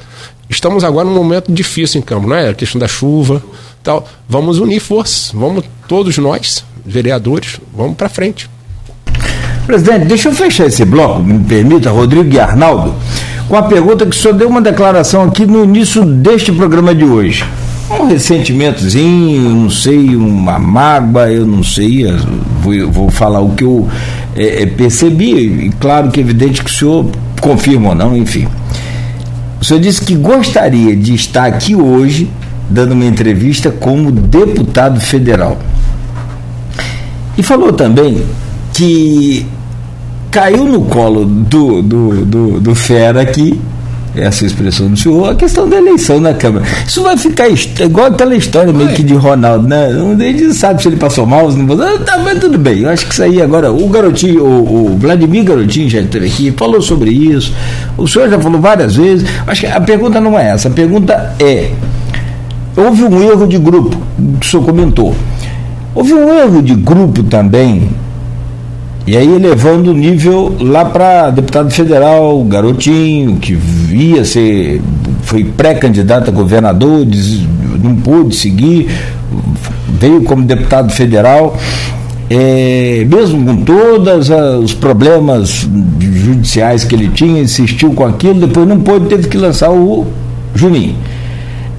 Estamos 0.48 0.84
agora 0.84 1.08
num 1.08 1.14
momento 1.14 1.50
difícil 1.52 2.00
em 2.00 2.02
Campos, 2.02 2.28
não 2.28 2.36
é? 2.36 2.50
A 2.50 2.54
questão 2.54 2.78
da 2.78 2.88
chuva, 2.88 3.42
tal. 3.82 4.06
Vamos 4.28 4.58
unir 4.58 4.80
forças, 4.80 5.30
vamos 5.32 5.64
todos 5.88 6.18
nós, 6.18 6.64
vereadores, 6.84 7.60
vamos 7.74 7.96
para 7.96 8.08
frente. 8.08 8.50
Presidente, 9.66 10.06
deixa 10.06 10.28
eu 10.28 10.34
fechar 10.34 10.66
esse 10.66 10.84
bloco, 10.84 11.22
me 11.22 11.38
permita, 11.44 11.90
Rodrigo 11.90 12.34
e 12.34 12.40
Arnaldo, 12.40 12.94
com 13.48 13.56
a 13.56 13.62
pergunta 13.62 14.04
que 14.04 14.14
senhor 14.16 14.34
deu 14.34 14.48
uma 14.48 14.60
declaração 14.60 15.22
aqui 15.22 15.46
no 15.46 15.64
início 15.64 16.04
deste 16.04 16.50
programa 16.52 16.94
de 16.94 17.04
hoje 17.04 17.46
um 18.00 18.06
ressentimentozinho, 18.06 19.50
não 19.50 19.70
sei, 19.70 20.16
uma 20.16 20.58
mágoa, 20.58 21.30
eu 21.30 21.46
não 21.46 21.62
sei, 21.62 22.06
vou, 22.60 22.90
vou 22.90 23.10
falar 23.10 23.40
o 23.40 23.50
que 23.50 23.64
eu 23.64 23.88
é, 24.34 24.62
é, 24.62 24.66
percebi, 24.66 25.66
e 25.66 25.72
claro 25.78 26.10
que 26.10 26.20
é 26.20 26.22
evidente 26.22 26.62
que 26.62 26.70
o 26.70 26.72
senhor 26.72 27.06
confirma 27.40 27.90
ou 27.90 27.94
não, 27.94 28.16
enfim. 28.16 28.48
O 29.60 29.64
senhor 29.64 29.80
disse 29.80 30.04
que 30.04 30.14
gostaria 30.14 30.96
de 30.96 31.14
estar 31.14 31.46
aqui 31.46 31.74
hoje 31.74 32.28
dando 32.68 32.92
uma 32.92 33.04
entrevista 33.04 33.70
como 33.70 34.10
deputado 34.10 35.00
federal. 35.00 35.58
E 37.36 37.42
falou 37.42 37.72
também 37.72 38.22
que 38.72 39.46
caiu 40.30 40.64
no 40.64 40.82
colo 40.82 41.24
do, 41.24 41.82
do, 41.82 42.24
do, 42.24 42.60
do 42.60 42.74
Fera 42.74 43.20
aqui 43.20 43.60
essa 44.14 44.44
expressão 44.44 44.88
do 44.88 44.96
senhor, 44.96 45.30
a 45.30 45.34
questão 45.34 45.68
da 45.68 45.76
eleição 45.76 46.20
na 46.20 46.34
Câmara. 46.34 46.64
Isso 46.86 47.02
vai 47.02 47.16
ficar 47.16 47.48
igual 47.48 48.06
aquela 48.06 48.34
história 48.34 48.72
meio 48.72 48.90
que 48.90 49.02
de 49.02 49.14
Ronaldo, 49.14 49.66
né? 49.66 49.86
A 49.86 50.22
gente 50.22 50.54
sabe 50.54 50.82
se 50.82 50.88
ele 50.88 50.96
passou 50.96 51.26
mal, 51.26 51.50
se 51.50 51.58
não 51.58 51.66
passou. 51.66 51.98
Tá, 52.00 52.18
mas 52.18 52.38
tudo 52.38 52.58
bem. 52.58 52.80
Eu 52.80 52.90
acho 52.90 53.06
que 53.06 53.12
isso 53.12 53.22
aí 53.22 53.40
agora, 53.40 53.72
o 53.72 53.88
garotinho, 53.88 54.44
o, 54.44 54.92
o 54.92 54.98
Vladimir 54.98 55.44
Garotinho 55.44 55.88
já 55.88 56.00
esteve 56.00 56.26
aqui, 56.26 56.52
falou 56.52 56.82
sobre 56.82 57.10
isso. 57.10 57.54
O 57.96 58.06
senhor 58.06 58.28
já 58.28 58.38
falou 58.38 58.60
várias 58.60 58.96
vezes. 58.96 59.28
Acho 59.46 59.62
que 59.62 59.66
a 59.66 59.80
pergunta 59.80 60.20
não 60.20 60.38
é 60.38 60.50
essa. 60.50 60.68
A 60.68 60.70
pergunta 60.70 61.34
é: 61.38 61.70
houve 62.76 63.04
um 63.04 63.22
erro 63.22 63.46
de 63.46 63.58
grupo, 63.58 63.96
o 64.18 64.44
senhor 64.44 64.64
comentou. 64.64 65.14
Houve 65.94 66.14
um 66.14 66.38
erro 66.38 66.62
de 66.62 66.74
grupo 66.74 67.22
também 67.22 67.90
e 69.06 69.16
aí 69.16 69.34
elevando 69.34 69.90
o 69.90 69.94
nível 69.94 70.54
lá 70.60 70.84
para 70.84 71.30
deputado 71.30 71.70
federal, 71.72 72.42
garotinho, 72.44 73.36
que 73.36 73.52
via 73.54 74.24
ser, 74.24 74.80
foi 75.22 75.44
pré-candidato 75.44 76.30
a 76.30 76.32
governador, 76.32 77.04
não 77.82 77.96
pôde 77.96 78.36
seguir, 78.36 78.88
veio 79.88 80.22
como 80.22 80.44
deputado 80.44 80.92
federal. 80.92 81.56
É, 82.30 83.04
mesmo 83.10 83.44
com 83.44 83.64
todos 83.64 84.30
os 84.62 84.72
problemas 84.72 85.68
judiciais 86.00 86.84
que 86.84 86.94
ele 86.94 87.08
tinha, 87.08 87.42
insistiu 87.42 87.92
com 87.92 88.06
aquilo, 88.06 88.46
depois 88.46 88.66
não 88.66 88.80
pôde, 88.80 89.06
teve 89.06 89.28
que 89.28 89.36
lançar 89.36 89.70
o 89.70 90.06
Juninho. 90.54 90.96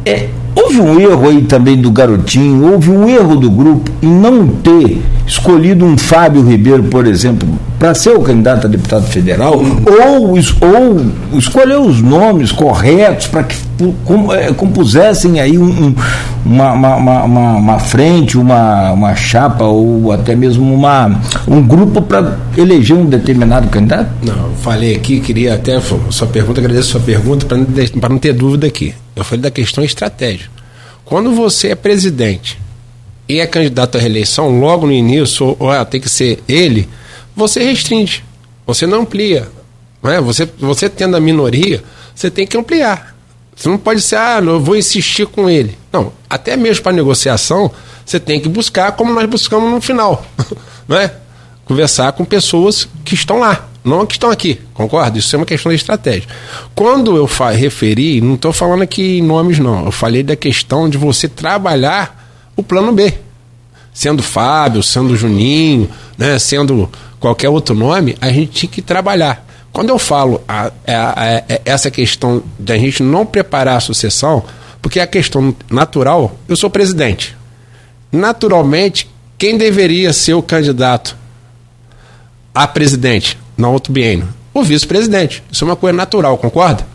É, 0.05 0.28
Houve 0.64 0.80
um 0.80 0.99
erro 0.99 1.28
aí 1.28 1.41
também 1.41 1.76
do 1.76 1.91
garotinho, 1.91 2.72
houve 2.72 2.89
um 2.89 3.07
erro 3.07 3.36
do 3.36 3.51
grupo 3.51 3.91
em 4.01 4.07
não 4.07 4.47
ter 4.47 5.01
escolhido 5.28 5.84
um 5.86 5.97
Fábio 5.97 6.41
Ribeiro, 6.41 6.84
por 6.84 7.05
exemplo, 7.05 7.47
para 7.78 7.93
ser 7.93 8.11
o 8.11 8.22
candidato 8.22 8.68
a 8.68 8.70
deputado 8.70 9.05
federal, 9.05 9.55
ou, 9.55 10.30
ou 10.30 11.38
escolher 11.38 11.78
os 11.78 12.01
nomes 12.01 12.53
corretos 12.53 13.28
para 13.28 13.43
que 13.43 13.57
é, 14.39 14.53
compusessem 14.53 15.41
aí 15.41 15.57
um, 15.57 15.93
uma, 16.45 16.72
uma, 16.72 16.95
uma, 17.26 17.55
uma, 17.55 17.80
frente, 17.80 18.38
uma, 18.38 18.93
uma 18.93 19.16
chapa, 19.16 19.66
ou 19.66 20.14
até 20.14 20.34
mesmo 20.34 20.74
uma, 20.74 21.20
um 21.45 21.61
grupo 21.61 22.01
para 22.01 22.38
eleger 22.55 22.95
um 22.95 23.05
determinado 23.05 23.68
candidato? 23.68 24.11
Não, 24.26 24.51
falei 24.61 24.95
aqui, 24.95 25.20
queria 25.20 25.55
até 25.55 25.78
sua 26.09 26.28
pergunta, 26.28 26.61
agradeço 26.61 26.88
a 26.88 26.91
sua 26.93 27.01
pergunta 27.01 27.45
para 27.45 28.09
não 28.09 28.18
ter 28.18 28.32
dúvida 28.32 28.66
aqui. 28.66 28.93
Eu 29.16 29.24
falei 29.24 29.41
da 29.41 29.51
questão 29.51 29.84
estratégica. 29.84 30.51
Quando 31.05 31.34
você 31.34 31.70
é 31.70 31.76
presidente 31.76 32.59
e 33.28 33.39
é 33.39 33.47
candidato 33.47 33.97
à 33.97 34.01
reeleição, 34.01 34.59
logo 34.59 34.86
no 34.86 34.91
início, 34.91 35.55
ou, 35.59 35.70
ah, 35.70 35.86
tem 35.86 35.99
que 35.99 36.09
ser 36.09 36.43
ele, 36.47 36.89
você 37.36 37.64
restringe, 37.64 38.24
você 38.66 38.88
não 38.88 39.01
amplia. 39.01 39.49
Não 40.01 40.11
é? 40.11 40.20
você, 40.20 40.49
você 40.59 40.89
tendo 40.89 41.16
a 41.16 41.20
minoria, 41.20 41.84
você 42.14 42.30
tem 42.30 42.45
que 42.45 42.57
ampliar. 42.57 43.16
Você 43.55 43.70
não 43.70 43.78
pode 43.78 44.01
ser, 44.01 44.16
ah, 44.16 44.41
eu 44.43 44.59
vou 44.59 44.76
insistir 44.76 45.28
com 45.28 45.49
ele. 45.49 45.78
Não, 45.91 46.11
até 46.30 46.57
mesmo 46.57 46.84
para 46.84 46.91
negociação, 46.91 47.72
você 48.05 48.20
tem 48.20 48.39
que 48.39 48.49
buscar 48.49 48.93
como 48.93 49.14
nós 49.14 49.30
buscamos 49.30 49.72
no 49.72 49.80
final. 49.80 50.26
não 50.88 50.97
é? 50.97 51.14
Conversar 51.66 52.11
com 52.14 52.26
pessoas 52.26 52.88
que 53.05 53.14
estão 53.14 53.39
lá 53.39 53.70
não 53.84 54.05
que 54.05 54.13
estão 54.13 54.29
aqui, 54.29 54.59
concordo? 54.73 55.19
Isso 55.19 55.36
é 55.36 55.38
uma 55.38 55.45
questão 55.45 55.69
de 55.69 55.75
estratégia. 55.75 56.27
Quando 56.73 57.17
eu 57.17 57.29
referi, 57.51 58.21
não 58.21 58.36
estou 58.36 58.53
falando 58.53 58.81
aqui 58.81 59.17
em 59.17 59.21
nomes, 59.21 59.59
não. 59.59 59.86
Eu 59.86 59.91
falei 59.91 60.23
da 60.23 60.36
questão 60.36 60.89
de 60.89 60.97
você 60.97 61.27
trabalhar 61.27 62.51
o 62.55 62.63
plano 62.63 62.93
B. 62.93 63.13
Sendo 63.93 64.23
Fábio, 64.23 64.81
sendo 64.81 65.15
Juninho, 65.15 65.89
né, 66.17 66.39
sendo 66.39 66.89
qualquer 67.19 67.49
outro 67.49 67.75
nome, 67.75 68.17
a 68.21 68.29
gente 68.29 68.51
tinha 68.51 68.71
que 68.71 68.81
trabalhar. 68.81 69.45
Quando 69.71 69.89
eu 69.89 69.99
falo 69.99 70.41
a, 70.47 70.67
a, 70.67 70.71
a, 70.88 71.43
essa 71.65 71.91
questão 71.91 72.41
da 72.57 72.77
gente 72.77 73.03
não 73.03 73.25
preparar 73.25 73.77
a 73.77 73.81
sucessão, 73.81 74.43
porque 74.81 74.99
é 74.99 75.03
a 75.03 75.07
questão 75.07 75.53
natural, 75.69 76.38
eu 76.47 76.55
sou 76.55 76.69
presidente. 76.69 77.36
Naturalmente, 78.11 79.09
quem 79.38 79.57
deveria 79.57 80.13
ser 80.13 80.36
o 80.36 80.41
candidato 80.41 81.17
a 82.53 82.67
presidente? 82.67 83.38
No 83.58 83.72
outro 83.72 83.91
biênio? 83.91 84.28
O 84.54 84.64
vice-presidente. 84.64 85.43
Isso 85.51 85.64
é 85.64 85.68
uma 85.68 85.76
coisa 85.76 85.95
natural, 85.95 86.38
concorda? 86.38 86.86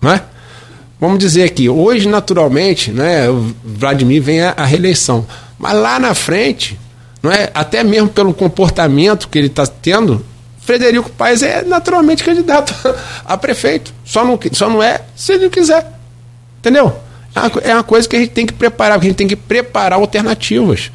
Não 0.00 0.12
é? 0.12 0.22
Vamos 1.00 1.18
dizer 1.18 1.44
aqui, 1.44 1.68
hoje 1.68 2.08
naturalmente, 2.08 2.90
né, 2.90 3.28
o 3.28 3.54
Vladimir 3.64 4.22
vem 4.22 4.40
a 4.40 4.64
reeleição, 4.64 5.26
mas 5.58 5.74
lá 5.74 5.98
na 5.98 6.14
frente, 6.14 6.78
não 7.22 7.30
é? 7.30 7.50
Até 7.54 7.84
mesmo 7.84 8.08
pelo 8.08 8.32
comportamento 8.32 9.28
que 9.28 9.38
ele 9.38 9.48
está 9.48 9.66
tendo, 9.66 10.24
Frederico 10.64 11.10
Paes 11.10 11.42
é 11.42 11.62
naturalmente 11.62 12.24
candidato 12.24 12.74
a 13.24 13.36
prefeito. 13.36 13.92
Só 14.04 14.24
não, 14.24 14.38
só 14.52 14.68
não 14.68 14.82
é 14.82 15.02
se 15.14 15.34
ele 15.34 15.50
quiser. 15.50 15.86
Entendeu? 16.58 16.94
É 17.34 17.40
uma, 17.40 17.50
é 17.62 17.74
uma 17.74 17.82
coisa 17.82 18.08
que 18.08 18.16
a 18.16 18.18
gente 18.18 18.30
tem 18.30 18.46
que 18.46 18.52
preparar, 18.52 18.98
que 18.98 19.06
a 19.06 19.08
gente 19.08 19.16
tem 19.16 19.28
que 19.28 19.36
preparar 19.36 19.98
alternativas. 19.98 20.90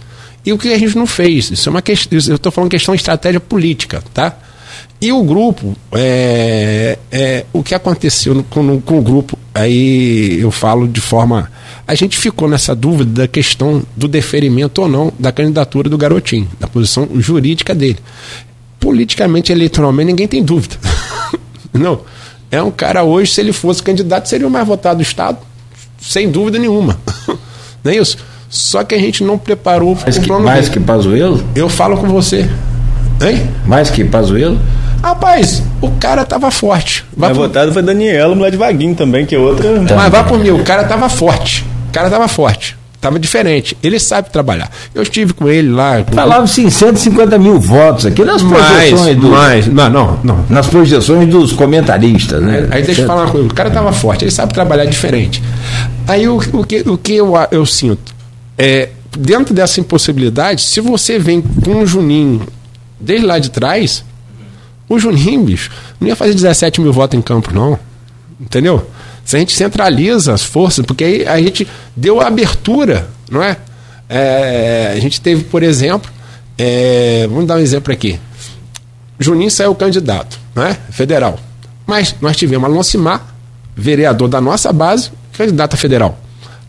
E 0.46 0.52
o 0.52 0.58
que 0.58 0.74
a 0.74 0.78
gente 0.78 0.98
não 0.98 1.06
fez? 1.06 1.52
Isso 1.52 1.70
é 1.70 1.72
uma 1.72 1.82
questão. 1.82 2.18
Eu 2.28 2.36
estou 2.36 2.52
falando 2.52 2.72
questão 2.72 2.96
de 2.96 3.02
estratégia 3.02 3.40
política, 3.40 4.02
tá? 4.14 4.36
E 5.02 5.12
o 5.12 5.24
grupo, 5.24 5.76
é, 5.94 6.98
é, 7.12 7.46
o 7.54 7.64
que 7.64 7.74
aconteceu 7.74 8.46
com, 8.50 8.82
com 8.82 9.00
o 9.00 9.02
grupo, 9.02 9.38
aí 9.54 10.40
eu 10.40 10.52
falo 10.52 10.88
de 10.88 11.00
forma. 11.00 11.50
A 11.88 11.96
gente 11.96 12.18
ficou 12.18 12.48
nessa 12.48 12.76
dúvida 12.76 13.22
da 13.22 13.28
questão 13.28 13.82
do 13.96 14.08
deferimento 14.08 14.82
ou 14.82 14.90
não 14.90 15.12
da 15.18 15.32
candidatura 15.32 15.90
do 15.90 15.98
garotinho, 15.98 16.48
da 16.60 16.68
posição 16.68 17.08
jurídica 17.16 17.74
dele. 17.74 17.98
Politicamente, 18.80 19.52
eleitoralmente, 19.52 20.08
ninguém 20.08 20.28
tem 20.28 20.44
dúvida. 20.44 20.76
não. 21.74 22.02
É 22.52 22.62
um 22.62 22.72
cara 22.72 23.04
hoje, 23.04 23.32
se 23.32 23.42
ele 23.42 23.54
fosse 23.54 23.82
candidato, 23.82 24.28
seria 24.28 24.48
o 24.48 24.50
mais 24.50 24.68
votado 24.68 24.98
do 24.98 25.04
Estado, 25.04 25.38
sem 26.00 26.30
dúvida 26.30 26.58
nenhuma. 26.58 27.00
não 27.84 27.92
é 27.92 27.96
isso? 27.96 28.18
Só 28.50 28.84
que 28.84 28.96
a 28.96 29.00
gente 29.00 29.24
não 29.24 29.38
preparou 29.38 29.96
mais 29.96 30.18
que, 30.18 30.32
Mais 30.32 30.70
que 30.70 30.80
Pazuello? 30.80 31.44
Eu 31.56 31.70
falo 31.70 31.98
com 31.98 32.08
você. 32.08 32.50
Hein? 33.22 33.49
Mais 33.65 33.89
que 33.89 34.03
Pazuello? 34.03 34.59
Rapaz, 35.01 35.63
o 35.82 35.91
cara 35.91 36.26
tava 36.26 36.51
forte. 36.51 37.05
Vai 37.15 37.32
pro... 37.32 37.41
votado 37.41 37.72
foi 37.72 37.82
Daniela, 37.82 38.36
mulher 38.36 38.51
de 38.51 38.57
Vaguinho 38.57 38.95
também, 38.95 39.26
que 39.26 39.36
é 39.36 39.39
outra. 39.39 39.80
Tá. 39.86 39.95
Mas 39.95 40.11
vá 40.11 40.24
por 40.24 40.39
mim, 40.39 40.49
o 40.51 40.63
cara 40.63 40.84
tava 40.84 41.07
forte. 41.09 41.65
O 41.89 41.91
cara 41.91 42.09
tava 42.09 42.28
forte. 42.28 42.78
Tava 43.01 43.17
diferente. 43.17 43.78
Ele 43.82 43.97
sabe 43.97 44.30
trabalhar. 44.30 44.70
Eu 44.93 45.01
estive 45.01 45.34
com 45.34 45.47
ele 45.47 45.70
lá. 45.70 46.03
Com... 46.03 46.11
Falava 46.11 46.43
assim, 46.43 46.70
150 46.70 47.38
mil 47.38 47.57
votos 47.57 48.05
aqui 48.05 48.26
nas 48.26 48.41
projeções 48.43 49.15
dos. 49.15 49.30
Mais, 49.30 49.67
não, 49.67 49.89
não, 49.89 50.20
não. 50.22 50.45
Nas 50.49 50.67
projeções 50.67 51.28
dos 51.30 51.53
comentaristas, 51.53 52.41
né? 52.41 52.67
Aí, 52.70 52.80
aí 52.80 52.84
deixa 52.84 53.01
eu 53.01 53.07
falar 53.07 53.24
uma 53.24 53.32
coisa. 53.32 53.47
O 53.47 53.53
cara 53.53 53.72
tava 53.72 53.93
forte, 53.93 54.26
ele 54.26 54.32
sabe 54.32 54.53
trabalhar 54.53 54.84
diferente. 54.84 55.41
Aí 56.07 56.28
o, 56.28 56.38
o, 56.51 56.65
que, 56.65 56.82
o 56.82 56.97
que 56.97 57.15
eu, 57.15 57.34
eu 57.51 57.65
sinto 57.65 58.13
é. 58.57 58.89
Dentro 59.17 59.55
dessa 59.55 59.80
impossibilidade, 59.80 60.61
se 60.61 60.80
você 60.80 61.17
vem 61.17 61.41
com 61.41 61.72
um 61.72 61.86
Juninho 61.86 62.43
desde 63.00 63.26
lá 63.26 63.39
de 63.39 63.50
trás, 63.50 64.04
o 64.88 64.97
Juninho, 64.97 65.43
bicho, 65.43 65.72
não 66.00 66.08
ia 66.08 66.16
fazer 66.16 66.34
17 66.34 66.82
mil 66.82 66.91
votos 66.91 67.18
em 67.18 67.22
campo, 67.22 67.54
não. 67.54 67.78
Entendeu? 68.39 68.89
Se 69.24 69.36
a 69.36 69.39
gente 69.39 69.54
centraliza 69.54 70.34
as 70.34 70.43
forças, 70.43 70.84
porque 70.84 71.04
aí 71.04 71.28
a 71.28 71.39
gente 71.39 71.68
deu 71.95 72.20
a 72.20 72.28
abertura, 72.28 73.08
não 73.30 73.43
é? 73.43 73.58
é 74.10 74.93
a 74.95 75.00
gente 75.00 75.22
teve, 75.22 75.43
por 75.43 75.62
exemplo, 75.62 76.12
é, 76.58 77.28
vamos 77.28 77.45
dar 77.45 77.56
um 77.56 77.60
exemplo 77.60 77.93
aqui. 77.93 78.20
Juninho 79.20 79.52
saiu 79.52 79.76
candidato, 79.76 80.39
não 80.56 80.64
é? 80.64 80.74
Federal. 80.89 81.38
Mas 81.86 82.16
nós 82.22 82.36
tivemos 82.36 82.70
Alonso 82.70 82.97
Mar, 82.97 83.36
vereador 83.76 84.28
da 84.28 84.41
nossa 84.41 84.74
base, 84.74 85.12
candidato 85.34 85.76
a 85.76 85.78
federal. 85.78 86.20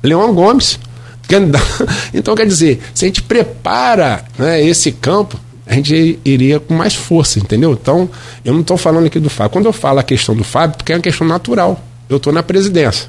Leão 0.02 0.34
Gomes, 0.34 0.78
candidato. 1.28 1.86
Então, 2.12 2.34
quer 2.34 2.46
dizer, 2.46 2.82
se 2.92 3.04
a 3.04 3.08
gente 3.08 3.22
prepara 3.22 4.24
né, 4.38 4.62
esse 4.62 4.92
campo, 4.92 5.38
a 5.70 5.74
gente 5.74 6.18
iria 6.24 6.58
com 6.58 6.74
mais 6.74 6.96
força, 6.96 7.38
entendeu? 7.38 7.78
Então, 7.80 8.10
eu 8.44 8.52
não 8.52 8.60
estou 8.60 8.76
falando 8.76 9.06
aqui 9.06 9.20
do 9.20 9.30
Fábio. 9.30 9.52
Quando 9.52 9.66
eu 9.66 9.72
falo 9.72 10.00
a 10.00 10.02
questão 10.02 10.34
do 10.34 10.42
Fábio, 10.42 10.76
porque 10.76 10.92
é 10.92 10.96
uma 10.96 11.00
questão 11.00 11.24
natural. 11.24 11.80
Eu 12.08 12.16
estou 12.16 12.32
na 12.32 12.42
presidência, 12.42 13.08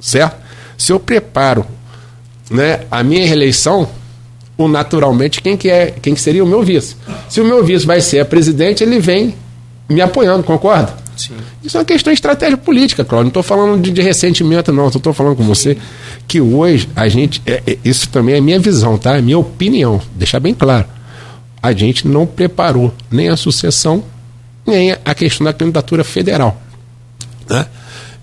certo? 0.00 0.38
Se 0.78 0.90
eu 0.90 0.98
preparo 0.98 1.66
né, 2.50 2.80
a 2.90 3.02
minha 3.02 3.26
reeleição, 3.26 3.86
o 4.56 4.66
naturalmente 4.68 5.42
quem 5.42 5.54
que 5.54 5.68
é, 5.68 5.92
quem 6.00 6.14
que 6.14 6.20
seria 6.20 6.42
o 6.42 6.46
meu 6.46 6.62
vice? 6.62 6.96
Se 7.28 7.42
o 7.42 7.44
meu 7.44 7.62
vice 7.62 7.84
vai 7.84 8.00
ser 8.00 8.20
a 8.20 8.24
presidente, 8.24 8.82
ele 8.82 8.98
vem 8.98 9.34
me 9.86 10.00
apoiando, 10.00 10.42
concorda? 10.44 10.94
Sim. 11.14 11.34
Isso 11.62 11.76
é 11.76 11.80
uma 11.80 11.84
questão 11.84 12.10
de 12.10 12.16
estratégia 12.16 12.56
política, 12.56 13.04
Cláudio. 13.04 13.24
Não 13.24 13.28
estou 13.28 13.42
falando 13.42 13.82
de, 13.82 13.90
de, 13.90 14.00
ressentimento, 14.00 14.72
não. 14.72 14.88
Estou 14.88 15.12
falando 15.12 15.36
com 15.36 15.42
você 15.42 15.76
que 16.26 16.40
hoje 16.40 16.88
a 16.96 17.06
gente. 17.06 17.42
É, 17.44 17.62
é, 17.66 17.78
isso 17.84 18.08
também 18.08 18.34
é 18.34 18.40
minha 18.40 18.58
visão, 18.58 18.96
tá? 18.96 19.18
É 19.18 19.20
minha 19.20 19.38
opinião. 19.38 20.00
Deixar 20.14 20.40
bem 20.40 20.54
claro 20.54 20.95
a 21.66 21.72
gente 21.72 22.06
não 22.06 22.26
preparou 22.26 22.94
nem 23.10 23.28
a 23.28 23.36
sucessão, 23.36 24.04
nem 24.66 24.92
a 25.04 25.14
questão 25.14 25.44
da 25.44 25.52
candidatura 25.52 26.04
federal. 26.04 26.60
Né? 27.48 27.66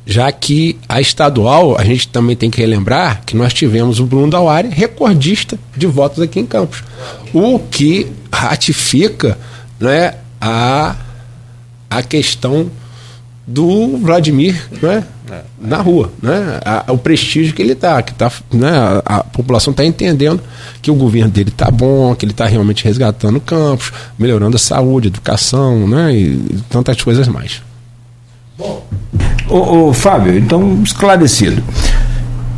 Já 0.05 0.31
que 0.31 0.77
a 0.87 0.99
estadual, 0.99 1.77
a 1.77 1.83
gente 1.83 2.07
também 2.09 2.35
tem 2.35 2.49
que 2.49 2.59
relembrar 2.59 3.21
que 3.25 3.35
nós 3.35 3.53
tivemos 3.53 3.99
o 3.99 4.05
Bruno 4.05 4.29
Dauari, 4.29 4.69
recordista 4.69 5.57
de 5.75 5.87
votos 5.87 6.21
aqui 6.21 6.39
em 6.39 6.45
Campos. 6.45 6.83
O 7.33 7.59
que 7.59 8.07
ratifica 8.31 9.37
né, 9.79 10.15
a, 10.41 10.95
a 11.89 12.03
questão 12.03 12.69
do 13.47 13.97
Vladimir 13.97 14.67
né. 14.81 15.05
Na 15.59 15.77
rua, 15.77 16.11
né, 16.21 16.59
a, 16.65 16.91
o 16.91 16.97
prestígio 16.97 17.53
que 17.53 17.61
ele 17.61 17.73
está, 17.73 18.01
que 18.01 18.13
tá, 18.13 18.31
né, 18.51 18.69
a, 19.05 19.19
a 19.19 19.23
população 19.23 19.71
está 19.71 19.85
entendendo 19.85 20.41
que 20.81 20.91
o 20.91 20.95
governo 20.95 21.31
dele 21.31 21.49
está 21.49 21.71
bom, 21.71 22.13
que 22.15 22.25
ele 22.25 22.33
está 22.33 22.45
realmente 22.45 22.83
resgatando 22.83 23.39
campos, 23.39 23.91
melhorando 24.19 24.55
a 24.55 24.59
saúde, 24.59 25.07
educação, 25.07 25.87
né, 25.87 26.13
e, 26.13 26.33
e 26.33 26.63
tantas 26.69 27.01
coisas 27.01 27.27
mais. 27.27 27.61
Bom, 28.57 28.85
ô, 29.49 29.93
Fábio, 29.93 30.37
então 30.37 30.81
esclarecido. 30.83 31.63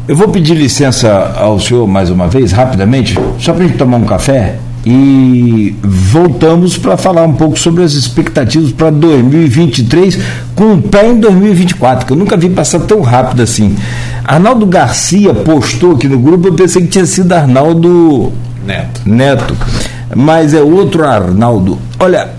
Eu 0.08 0.16
vou 0.16 0.28
pedir 0.28 0.56
licença 0.56 1.34
ao 1.38 1.60
senhor 1.60 1.88
mais 1.88 2.10
uma 2.10 2.28
vez, 2.28 2.52
rapidamente, 2.52 3.16
só 3.40 3.54
para 3.54 3.64
a 3.64 3.68
gente 3.68 3.78
tomar 3.78 3.98
um 3.98 4.06
café 4.06 4.60
e 4.86 5.76
voltamos 5.82 6.78
para 6.78 6.96
falar 6.96 7.24
um 7.24 7.34
pouco 7.34 7.58
sobre 7.58 7.84
as 7.84 7.94
expectativas 7.94 8.72
para 8.72 8.92
2023 8.92 10.20
com 10.54 10.76
o 10.76 10.82
pé 10.82 11.10
em 11.10 11.20
2024, 11.20 12.06
que 12.06 12.14
eu 12.14 12.18
nunca 12.18 12.38
vi 12.38 12.50
passar 12.50 12.82
tão 12.82 13.02
rápido 13.02 13.42
assim. 13.42 13.76
Arnaldo 14.24 14.66
Garcia 14.66 15.34
postou 15.34 15.94
aqui 15.94 16.08
no 16.08 16.20
grupo, 16.20 16.48
eu 16.48 16.54
pensei 16.54 16.84
que 16.84 16.90
tinha 16.90 17.06
sido 17.06 17.32
Arnaldo 17.34 18.32
Neto. 18.66 19.02
Neto. 19.06 19.56
Mas 20.16 20.54
é 20.54 20.62
outro 20.62 21.06
Arnaldo. 21.06 21.78
Olha, 22.00 22.30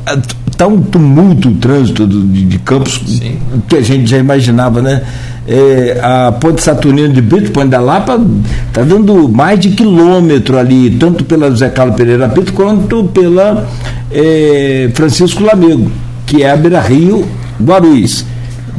tá 0.57 0.67
um 0.67 0.81
tumulto 0.81 1.49
o 1.49 1.55
trânsito 1.55 2.07
de, 2.07 2.45
de 2.45 2.59
Campos 2.59 3.01
Sim. 3.07 3.39
que 3.69 3.77
a 3.77 3.83
gente 3.83 4.07
já 4.11 4.19
imaginava, 4.19 4.83
né? 4.83 5.03
É, 5.47 6.01
a 6.03 6.33
Ponte 6.33 6.61
Saturnino 6.63 7.13
de 7.13 7.21
Brito, 7.21 7.53
Ponte 7.53 7.69
da 7.69 7.81
Lapa, 7.81 8.21
está 8.67 8.83
dando 8.83 9.29
mais 9.29 9.61
de 9.61 9.71
quilômetro 9.71 10.59
ali, 10.59 10.91
tanto 10.91 11.25
pela 11.25 11.49
José 11.51 11.69
Carlos 11.69 11.97
Pereira 11.97 12.29
Pinto 12.29 12.53
quanto 12.53 13.05
pela 13.05 13.67
é, 14.11 14.91
Francisco 14.95 15.45
Lamego, 15.45 15.91
que 16.27 16.43
é 16.43 16.51
a 16.51 16.57
Beira 16.57 16.81
Rio 16.81 17.27
Guarulhos. 17.63 18.25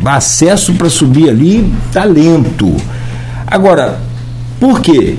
Acesso 0.06 0.74
para 0.74 0.90
subir 0.90 1.30
ali 1.30 1.74
está 1.88 2.04
lento. 2.04 2.76
Agora, 3.46 4.00
por 4.60 4.80
quê? 4.80 5.16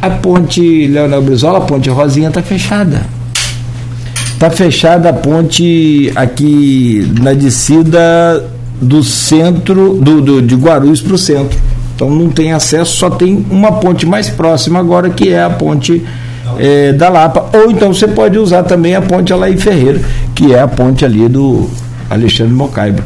A 0.00 0.10
ponte 0.10 0.88
Leonel 0.88 1.22
Brizola, 1.22 1.58
a 1.58 1.60
ponte 1.60 1.88
Rosinha 1.88 2.28
está 2.28 2.42
fechada. 2.42 3.06
Está 4.32 4.50
fechada 4.50 5.10
a 5.10 5.12
ponte 5.12 6.12
aqui 6.16 7.08
na 7.20 7.32
descida 7.32 8.51
do 8.82 9.02
centro, 9.02 9.94
do, 9.94 10.20
do 10.20 10.42
de 10.42 10.56
Guarulhos 10.56 11.00
para 11.00 11.14
o 11.14 11.18
centro. 11.18 11.58
Então 11.94 12.10
não 12.10 12.28
tem 12.28 12.52
acesso, 12.52 12.96
só 12.96 13.08
tem 13.08 13.46
uma 13.48 13.72
ponte 13.72 14.04
mais 14.04 14.28
próxima 14.28 14.80
agora, 14.80 15.08
que 15.08 15.28
é 15.28 15.42
a 15.42 15.50
ponte 15.50 16.04
é, 16.58 16.92
da 16.92 17.08
Lapa. 17.08 17.48
Ou 17.56 17.70
então 17.70 17.94
você 17.94 18.08
pode 18.08 18.38
usar 18.38 18.64
também 18.64 18.96
a 18.96 19.00
ponte 19.00 19.32
Alaí 19.32 19.56
Ferreira, 19.56 20.00
que 20.34 20.52
é 20.52 20.60
a 20.60 20.66
ponte 20.66 21.04
ali 21.04 21.28
do 21.28 21.70
Alexandre 22.10 22.52
Mocaiba. 22.52 23.04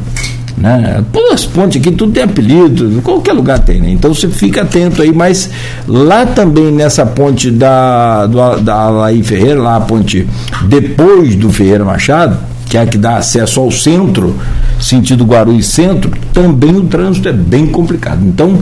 Né? 0.57 1.03
As 1.31 1.45
pontes 1.45 1.79
aqui 1.79 1.91
tudo 1.91 2.13
tem 2.13 2.23
apelido, 2.23 2.99
qualquer 3.03 3.33
lugar 3.33 3.59
tem, 3.59 3.79
né? 3.79 3.91
Então 3.91 4.11
você 4.11 4.27
fica 4.27 4.63
atento 4.63 5.03
aí, 5.03 5.13
mas 5.13 5.51
lá 5.87 6.25
também 6.25 6.71
nessa 6.71 7.05
ponte 7.05 7.51
da, 7.51 8.25
do, 8.25 8.59
da 8.61 8.73
Alaí 8.73 9.21
Ferreira, 9.21 9.61
lá 9.61 9.75
a 9.75 9.81
ponte 9.81 10.27
depois 10.65 11.35
do 11.35 11.51
Ferreira 11.51 11.85
Machado, 11.85 12.39
que 12.69 12.77
é 12.77 12.81
a 12.81 12.85
que 12.85 12.97
dá 12.97 13.17
acesso 13.17 13.59
ao 13.59 13.71
centro, 13.71 14.35
sentido 14.79 15.25
Guarulhos 15.25 15.67
Centro, 15.67 16.11
também 16.33 16.75
o 16.75 16.83
trânsito 16.83 17.29
é 17.29 17.33
bem 17.33 17.67
complicado. 17.67 18.23
Então, 18.23 18.61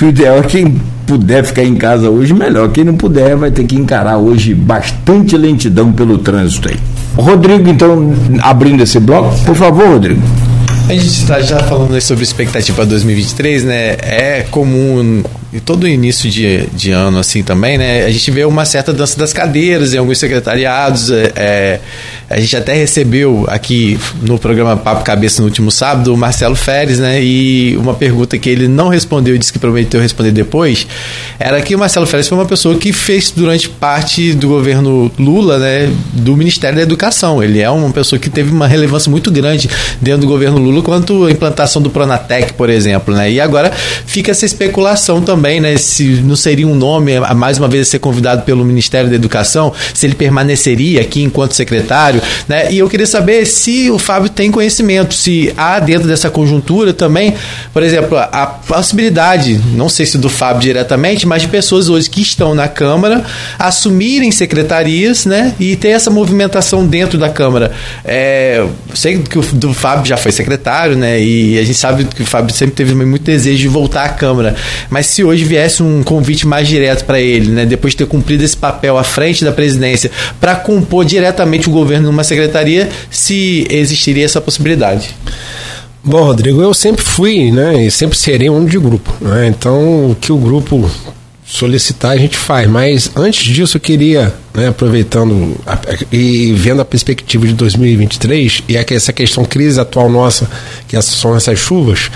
o 0.00 0.04
ideal 0.04 0.38
é 0.38 0.42
quem 0.42 0.80
puder 1.06 1.44
ficar 1.44 1.64
em 1.64 1.74
casa 1.74 2.10
hoje, 2.10 2.34
melhor. 2.34 2.70
Quem 2.70 2.84
não 2.84 2.94
puder, 2.94 3.36
vai 3.36 3.50
ter 3.50 3.64
que 3.64 3.74
encarar 3.74 4.18
hoje 4.18 4.54
bastante 4.54 5.36
lentidão 5.36 5.92
pelo 5.92 6.18
trânsito 6.18 6.68
aí. 6.68 6.76
Rodrigo, 7.16 7.68
então, 7.68 8.12
abrindo 8.40 8.82
esse 8.82 9.00
bloco, 9.00 9.36
por 9.44 9.56
favor, 9.56 9.88
Rodrigo. 9.88 10.22
A 10.88 10.92
gente 10.92 11.06
está 11.06 11.40
já 11.40 11.58
falando 11.60 12.00
sobre 12.00 12.24
expectativa 12.24 12.86
2023, 12.86 13.64
né? 13.64 13.96
É 14.00 14.46
comum 14.50 15.22
e 15.50 15.60
todo 15.60 15.88
início 15.88 16.28
de, 16.28 16.66
de 16.66 16.90
ano 16.90 17.18
assim 17.18 17.42
também, 17.42 17.78
né? 17.78 18.04
A 18.04 18.10
gente 18.10 18.30
vê 18.30 18.44
uma 18.44 18.66
certa 18.66 18.92
dança 18.92 19.18
das 19.18 19.32
cadeiras 19.32 19.94
em 19.94 19.96
alguns 19.96 20.18
secretariados. 20.18 21.10
É, 21.10 21.32
é, 21.34 21.80
a 22.28 22.38
gente 22.38 22.54
até 22.54 22.74
recebeu 22.74 23.46
aqui 23.48 23.98
no 24.20 24.38
programa 24.38 24.76
Papo 24.76 25.02
Cabeça 25.02 25.40
no 25.40 25.48
último 25.48 25.70
sábado 25.70 26.12
o 26.12 26.16
Marcelo 26.18 26.54
Feres, 26.54 26.98
né? 26.98 27.22
E 27.22 27.74
uma 27.78 27.94
pergunta 27.94 28.36
que 28.36 28.46
ele 28.46 28.68
não 28.68 28.88
respondeu 28.88 29.34
e 29.34 29.38
disse 29.38 29.50
que 29.50 29.58
prometeu 29.58 30.02
responder 30.02 30.32
depois 30.32 30.86
era 31.38 31.62
que 31.62 31.74
o 31.74 31.78
Marcelo 31.78 32.06
Feres 32.06 32.28
foi 32.28 32.36
uma 32.36 32.46
pessoa 32.46 32.76
que 32.76 32.92
fez 32.92 33.30
durante 33.30 33.70
parte 33.70 34.34
do 34.34 34.48
governo 34.48 35.10
Lula, 35.18 35.58
né? 35.58 35.90
Do 36.12 36.36
Ministério 36.36 36.76
da 36.76 36.82
Educação. 36.82 37.42
Ele 37.42 37.60
é 37.60 37.70
uma 37.70 37.90
pessoa 37.90 38.18
que 38.18 38.28
teve 38.28 38.50
uma 38.52 38.66
relevância 38.66 39.10
muito 39.10 39.30
grande 39.30 39.70
dentro 39.98 40.22
do 40.22 40.26
governo 40.26 40.58
Lula 40.58 40.82
quanto 40.82 41.24
a 41.24 41.30
implantação 41.30 41.80
do 41.80 41.88
Pronatec, 41.88 42.52
por 42.52 42.68
exemplo, 42.68 43.14
né? 43.14 43.32
E 43.32 43.40
agora 43.40 43.72
fica 44.04 44.30
essa 44.30 44.44
especulação 44.44 45.22
também 45.22 45.37
também, 45.38 45.60
né? 45.60 45.76
Se 45.76 46.04
não 46.22 46.34
seria 46.34 46.66
um 46.66 46.74
nome, 46.74 47.18
mais 47.36 47.58
uma 47.58 47.68
vez, 47.68 47.86
ser 47.86 48.00
convidado 48.00 48.42
pelo 48.42 48.64
Ministério 48.64 49.08
da 49.08 49.14
Educação, 49.14 49.72
se 49.94 50.04
ele 50.04 50.16
permaneceria 50.16 51.00
aqui 51.00 51.22
enquanto 51.22 51.54
secretário, 51.54 52.20
né? 52.48 52.72
E 52.72 52.78
eu 52.78 52.88
queria 52.88 53.06
saber 53.06 53.46
se 53.46 53.88
o 53.88 53.98
Fábio 53.98 54.28
tem 54.28 54.50
conhecimento, 54.50 55.14
se 55.14 55.52
há 55.56 55.78
dentro 55.78 56.08
dessa 56.08 56.28
conjuntura 56.28 56.92
também, 56.92 57.34
por 57.72 57.84
exemplo, 57.84 58.18
a 58.18 58.46
possibilidade, 58.46 59.60
não 59.74 59.88
sei 59.88 60.04
se 60.04 60.18
do 60.18 60.28
Fábio 60.28 60.62
diretamente, 60.62 61.24
mas 61.24 61.42
de 61.42 61.48
pessoas 61.48 61.88
hoje 61.88 62.10
que 62.10 62.20
estão 62.20 62.54
na 62.54 62.66
Câmara 62.66 63.24
assumirem 63.58 64.32
secretarias, 64.32 65.24
né? 65.24 65.54
E 65.60 65.76
ter 65.76 65.90
essa 65.90 66.10
movimentação 66.10 66.84
dentro 66.84 67.16
da 67.16 67.30
Câmara. 67.30 67.70
É, 68.04 68.66
sei 68.92 69.18
que 69.18 69.38
o 69.38 69.42
do 69.42 69.72
Fábio 69.72 70.04
já 70.04 70.16
foi 70.16 70.32
secretário, 70.32 70.96
né? 70.96 71.20
E 71.20 71.58
a 71.58 71.64
gente 71.64 71.78
sabe 71.78 72.04
que 72.04 72.22
o 72.22 72.26
Fábio 72.26 72.52
sempre 72.52 72.74
teve 72.74 72.92
muito 72.94 73.22
desejo 73.22 73.58
de 73.58 73.68
voltar 73.68 74.04
à 74.04 74.08
Câmara. 74.08 74.56
Mas 74.90 75.06
se 75.06 75.22
hoje 75.28 75.44
viesse 75.44 75.82
um 75.82 76.02
convite 76.02 76.46
mais 76.46 76.66
direto 76.66 77.04
para 77.04 77.20
ele, 77.20 77.50
né, 77.50 77.66
depois 77.66 77.92
de 77.92 77.98
ter 77.98 78.06
cumprido 78.06 78.44
esse 78.44 78.56
papel 78.56 78.98
à 78.98 79.04
frente 79.04 79.44
da 79.44 79.52
presidência, 79.52 80.10
para 80.40 80.56
compor 80.56 81.04
diretamente 81.04 81.68
o 81.68 81.72
governo 81.72 82.06
numa 82.10 82.24
secretaria, 82.24 82.88
se 83.10 83.66
existiria 83.70 84.24
essa 84.24 84.40
possibilidade. 84.40 85.14
Bom, 86.02 86.22
Rodrigo, 86.22 86.62
eu 86.62 86.72
sempre 86.72 87.04
fui, 87.04 87.50
né, 87.50 87.84
e 87.84 87.90
sempre 87.90 88.16
serei 88.16 88.48
um 88.48 88.64
de 88.64 88.78
grupo, 88.78 89.12
né, 89.20 89.46
então 89.48 90.10
o 90.10 90.16
que 90.18 90.32
o 90.32 90.38
grupo 90.38 90.90
solicitar 91.48 92.10
a 92.12 92.16
gente 92.16 92.36
faz, 92.36 92.68
mas 92.68 93.10
antes 93.16 93.42
disso 93.42 93.78
eu 93.78 93.80
queria, 93.80 94.34
né, 94.52 94.68
aproveitando 94.68 95.56
a, 95.66 95.78
e 96.12 96.52
vendo 96.52 96.82
a 96.82 96.84
perspectiva 96.84 97.46
de 97.46 97.54
2023 97.54 98.64
e 98.68 98.76
essa 98.76 99.14
questão 99.14 99.44
crise 99.46 99.80
atual 99.80 100.10
nossa, 100.10 100.48
que 100.86 101.00
são 101.00 101.34
essas 101.34 101.58
chuvas, 101.58 102.10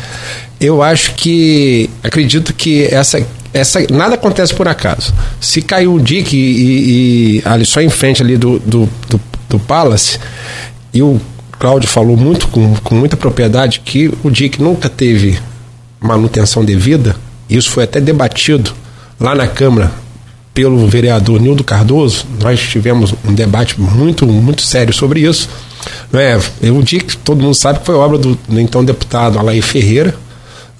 eu 0.62 0.80
acho 0.80 1.14
que 1.14 1.90
acredito 2.02 2.54
que 2.54 2.84
essa 2.84 3.26
essa 3.52 3.80
nada 3.90 4.14
acontece 4.14 4.54
por 4.54 4.66
acaso. 4.66 5.12
Se 5.38 5.60
caiu 5.60 5.94
o 5.94 6.00
Dick 6.00 6.34
e, 6.34 6.40
e, 6.40 7.36
e 7.36 7.42
ali 7.44 7.66
só 7.66 7.82
em 7.82 7.90
frente 7.90 8.22
ali 8.22 8.38
do, 8.38 8.58
do, 8.60 8.88
do, 9.08 9.20
do 9.50 9.58
Palace 9.58 10.18
e 10.94 11.02
o 11.02 11.20
Cláudio 11.58 11.88
falou 11.88 12.16
muito 12.16 12.48
com, 12.48 12.74
com 12.76 12.94
muita 12.94 13.16
propriedade 13.16 13.80
que 13.84 14.10
o 14.22 14.30
Dick 14.30 14.62
nunca 14.62 14.88
teve 14.88 15.38
manutenção 16.00 16.64
devida. 16.64 17.14
Isso 17.48 17.70
foi 17.70 17.84
até 17.84 18.00
debatido 18.00 18.72
lá 19.20 19.34
na 19.34 19.46
Câmara 19.46 19.92
pelo 20.54 20.86
vereador 20.88 21.38
Nildo 21.38 21.62
Cardoso. 21.62 22.24
Nós 22.40 22.58
tivemos 22.58 23.14
um 23.22 23.34
debate 23.34 23.78
muito 23.78 24.26
muito 24.26 24.62
sério 24.62 24.94
sobre 24.94 25.20
isso. 25.20 25.48
Não 26.10 26.18
é, 26.18 26.38
o 26.70 26.82
Dick 26.82 27.18
todo 27.18 27.42
mundo 27.42 27.54
sabe 27.54 27.80
que 27.80 27.86
foi 27.86 27.96
obra 27.96 28.16
do, 28.16 28.38
do 28.48 28.60
então 28.60 28.82
deputado 28.82 29.38
Alain 29.38 29.60
Ferreira 29.60 30.14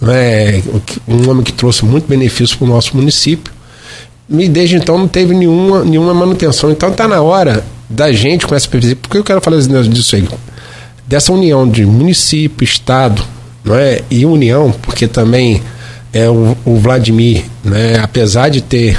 né, 0.02 0.60
um 1.06 1.30
homem 1.30 1.44
que 1.44 1.52
trouxe 1.52 1.84
muito 1.84 2.08
benefício 2.08 2.58
para 2.58 2.66
o 2.66 2.68
nosso 2.68 2.96
município. 2.96 3.52
E 4.28 4.48
desde 4.48 4.76
então 4.76 4.98
não 4.98 5.08
teve 5.08 5.34
nenhuma, 5.34 5.84
nenhuma 5.84 6.12
manutenção. 6.12 6.70
Então 6.70 6.90
está 6.90 7.06
na 7.06 7.22
hora 7.22 7.64
da 7.88 8.12
gente 8.12 8.46
com 8.46 8.54
essa 8.54 8.68
previsão. 8.68 8.96
Por 8.96 9.10
que 9.10 9.18
eu 9.18 9.24
quero 9.24 9.40
falar 9.40 9.58
disso 9.60 10.16
aí? 10.16 10.28
Dessa 11.06 11.32
união 11.32 11.68
de 11.68 11.86
município, 11.86 12.64
estado 12.64 13.22
não 13.64 13.76
é? 13.76 14.00
e 14.10 14.26
união, 14.26 14.74
porque 14.82 15.06
também 15.06 15.62
é 16.12 16.28
o, 16.28 16.56
o 16.64 16.76
Vladimir, 16.76 17.44
né, 17.64 17.98
apesar 18.02 18.48
de 18.48 18.60
ter 18.60 18.98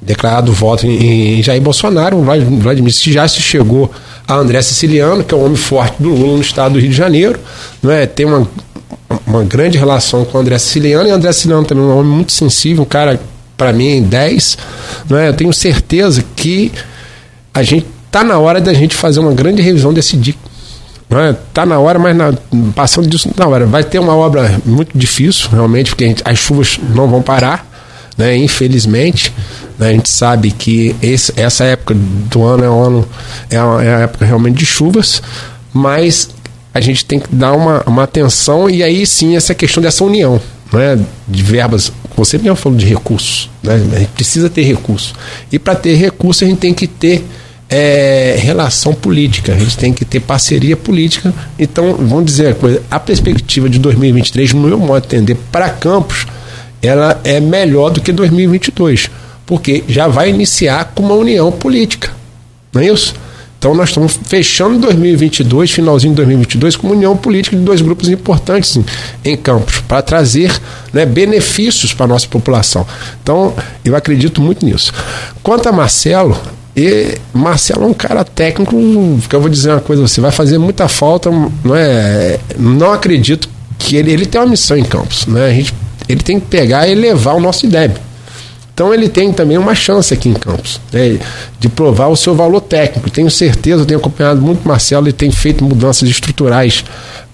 declarado 0.00 0.52
voto 0.52 0.86
em, 0.86 1.38
em 1.38 1.42
Jair 1.42 1.60
Bolsonaro, 1.60 2.16
o 2.16 2.22
Vladimir 2.22 2.92
já 2.92 3.28
se 3.28 3.40
chegou 3.40 3.90
a 4.26 4.34
André 4.34 4.60
Siciliano, 4.62 5.24
que 5.24 5.34
é 5.34 5.36
um 5.36 5.44
homem 5.44 5.56
forte 5.56 6.02
do 6.02 6.10
Lula 6.10 6.36
no 6.36 6.42
estado 6.42 6.74
do 6.74 6.80
Rio 6.80 6.90
de 6.90 6.96
Janeiro, 6.96 7.38
não 7.82 7.90
é? 7.90 8.06
tem 8.06 8.26
uma 8.26 8.48
uma 9.26 9.44
grande 9.44 9.78
relação 9.78 10.24
com 10.24 10.38
o 10.38 10.40
André 10.40 10.58
Siciliano, 10.58 11.08
e 11.08 11.12
o 11.12 11.14
André 11.14 11.32
Siciliano 11.32 11.64
também 11.64 11.84
é 11.84 11.86
um 11.86 11.98
homem 11.98 12.12
muito 12.12 12.32
sensível, 12.32 12.82
um 12.82 12.86
cara, 12.86 13.20
para 13.56 13.72
mim, 13.72 14.02
10. 14.02 14.58
Não 15.08 15.18
é? 15.18 15.28
Eu 15.28 15.34
tenho 15.34 15.52
certeza 15.52 16.24
que 16.36 16.72
a 17.52 17.62
gente 17.62 17.86
tá 18.10 18.22
na 18.22 18.38
hora 18.38 18.60
da 18.60 18.72
gente 18.72 18.94
fazer 18.94 19.20
uma 19.20 19.32
grande 19.32 19.62
revisão 19.62 19.92
desse 19.92 20.16
DIC. 20.16 20.38
Não 21.08 21.18
é? 21.18 21.34
Tá 21.54 21.64
na 21.64 21.78
hora, 21.78 21.98
mas 21.98 22.14
na, 22.14 22.34
passando 22.74 23.08
disso 23.08 23.30
na 23.36 23.46
hora. 23.46 23.66
Vai 23.66 23.82
ter 23.82 23.98
uma 23.98 24.14
obra 24.14 24.60
muito 24.64 24.96
difícil, 24.96 25.48
realmente, 25.50 25.90
porque 25.90 26.06
gente, 26.06 26.22
as 26.24 26.38
chuvas 26.38 26.78
não 26.94 27.08
vão 27.08 27.22
parar, 27.22 27.66
né? 28.16 28.36
infelizmente. 28.36 29.32
Né? 29.78 29.88
A 29.88 29.92
gente 29.92 30.10
sabe 30.10 30.50
que 30.50 30.94
esse, 31.00 31.32
essa 31.36 31.64
época 31.64 31.94
do 31.94 32.44
ano 32.44 32.64
é, 32.64 32.70
um 32.70 32.82
ano, 32.82 33.08
é, 33.50 33.62
uma, 33.62 33.82
é 33.82 33.94
a 33.94 33.98
época 34.00 34.26
realmente 34.26 34.58
de 34.58 34.66
chuvas, 34.66 35.22
mas 35.72 36.28
a 36.78 36.80
gente 36.80 37.04
tem 37.04 37.18
que 37.18 37.34
dar 37.34 37.52
uma, 37.52 37.82
uma 37.86 38.04
atenção 38.04 38.70
e 38.70 38.82
aí 38.82 39.04
sim 39.04 39.36
essa 39.36 39.54
questão 39.54 39.82
dessa 39.82 40.04
união 40.04 40.40
né, 40.72 40.98
de 41.26 41.42
verbas. 41.42 41.92
Você 42.16 42.38
mesmo 42.38 42.56
falou 42.56 42.78
de 42.78 42.86
recursos, 42.86 43.50
né? 43.62 43.74
A 43.74 43.98
gente 43.98 44.10
precisa 44.10 44.48
ter 44.48 44.62
recurso. 44.62 45.14
E 45.52 45.58
para 45.58 45.74
ter 45.74 45.94
recurso 45.94 46.44
a 46.44 46.48
gente 46.48 46.58
tem 46.58 46.74
que 46.74 46.86
ter 46.86 47.24
é, 47.68 48.36
relação 48.38 48.94
política, 48.94 49.52
a 49.52 49.58
gente 49.58 49.76
tem 49.76 49.92
que 49.92 50.04
ter 50.04 50.20
parceria 50.20 50.76
política. 50.76 51.32
Então, 51.58 51.94
vamos 51.94 52.24
dizer 52.24 52.48
a 52.48 52.54
coisa, 52.54 52.82
a 52.90 52.98
perspectiva 52.98 53.68
de 53.68 53.78
2023, 53.78 54.54
no 54.54 54.62
meu 54.62 54.78
modo 54.78 55.06
de 55.06 55.16
entender, 55.16 55.36
para 55.52 55.68
Campos, 55.68 56.26
ela 56.82 57.20
é 57.24 57.40
melhor 57.40 57.90
do 57.90 58.00
que 58.00 58.12
2022, 58.12 59.10
porque 59.44 59.84
já 59.88 60.08
vai 60.08 60.30
iniciar 60.30 60.92
com 60.94 61.02
uma 61.02 61.14
união 61.14 61.50
política, 61.52 62.10
não 62.72 62.80
é 62.80 62.86
isso? 62.86 63.14
Então 63.58 63.74
nós 63.74 63.88
estamos 63.88 64.18
fechando 64.24 64.78
2022, 64.78 65.72
finalzinho 65.72 66.12
de 66.12 66.16
2022, 66.18 66.76
com 66.76 66.88
união 66.88 67.16
política 67.16 67.56
de 67.56 67.62
dois 67.62 67.80
grupos 67.82 68.08
importantes 68.08 68.76
em, 68.76 68.84
em 69.24 69.36
Campos, 69.36 69.80
para 69.80 70.00
trazer 70.00 70.52
né, 70.92 71.04
benefícios 71.04 71.92
para 71.92 72.04
a 72.04 72.08
nossa 72.08 72.28
população. 72.28 72.86
Então 73.20 73.52
eu 73.84 73.96
acredito 73.96 74.40
muito 74.40 74.64
nisso. 74.64 74.92
Quanto 75.42 75.68
a 75.68 75.72
Marcelo, 75.72 76.38
e 76.76 77.18
Marcelo 77.34 77.82
é 77.82 77.86
um 77.88 77.94
cara 77.94 78.22
técnico, 78.22 78.76
que 79.28 79.34
eu 79.34 79.40
vou 79.40 79.50
dizer 79.50 79.70
uma 79.70 79.80
coisa, 79.80 80.02
você 80.02 80.20
vai 80.20 80.30
fazer 80.30 80.58
muita 80.58 80.86
falta, 80.86 81.28
não 81.64 81.74
é? 81.74 82.38
Não 82.56 82.92
acredito 82.92 83.48
que 83.76 83.96
ele, 83.96 84.12
ele 84.12 84.26
tem 84.26 84.40
uma 84.40 84.46
missão 84.46 84.76
em 84.76 84.84
Campos, 84.84 85.26
né? 85.26 85.46
A 85.46 85.52
gente, 85.52 85.74
ele 86.08 86.20
tem 86.20 86.38
que 86.38 86.46
pegar 86.46 86.86
e 86.86 86.94
levar 86.94 87.34
o 87.34 87.40
nosso 87.40 87.66
IDEB. 87.66 88.07
Então 88.78 88.94
ele 88.94 89.08
tem 89.08 89.32
também 89.32 89.58
uma 89.58 89.74
chance 89.74 90.14
aqui 90.14 90.28
em 90.28 90.34
Campos 90.34 90.80
né, 90.92 91.18
de 91.58 91.68
provar 91.68 92.06
o 92.06 92.14
seu 92.14 92.32
valor 92.32 92.60
técnico. 92.60 93.10
Tenho 93.10 93.28
certeza, 93.28 93.84
tenho 93.84 93.98
acompanhado 93.98 94.40
muito 94.40 94.68
Marcelo, 94.68 95.06
ele 95.08 95.12
tem 95.12 95.32
feito 95.32 95.64
mudanças 95.64 96.08
estruturais 96.08 96.84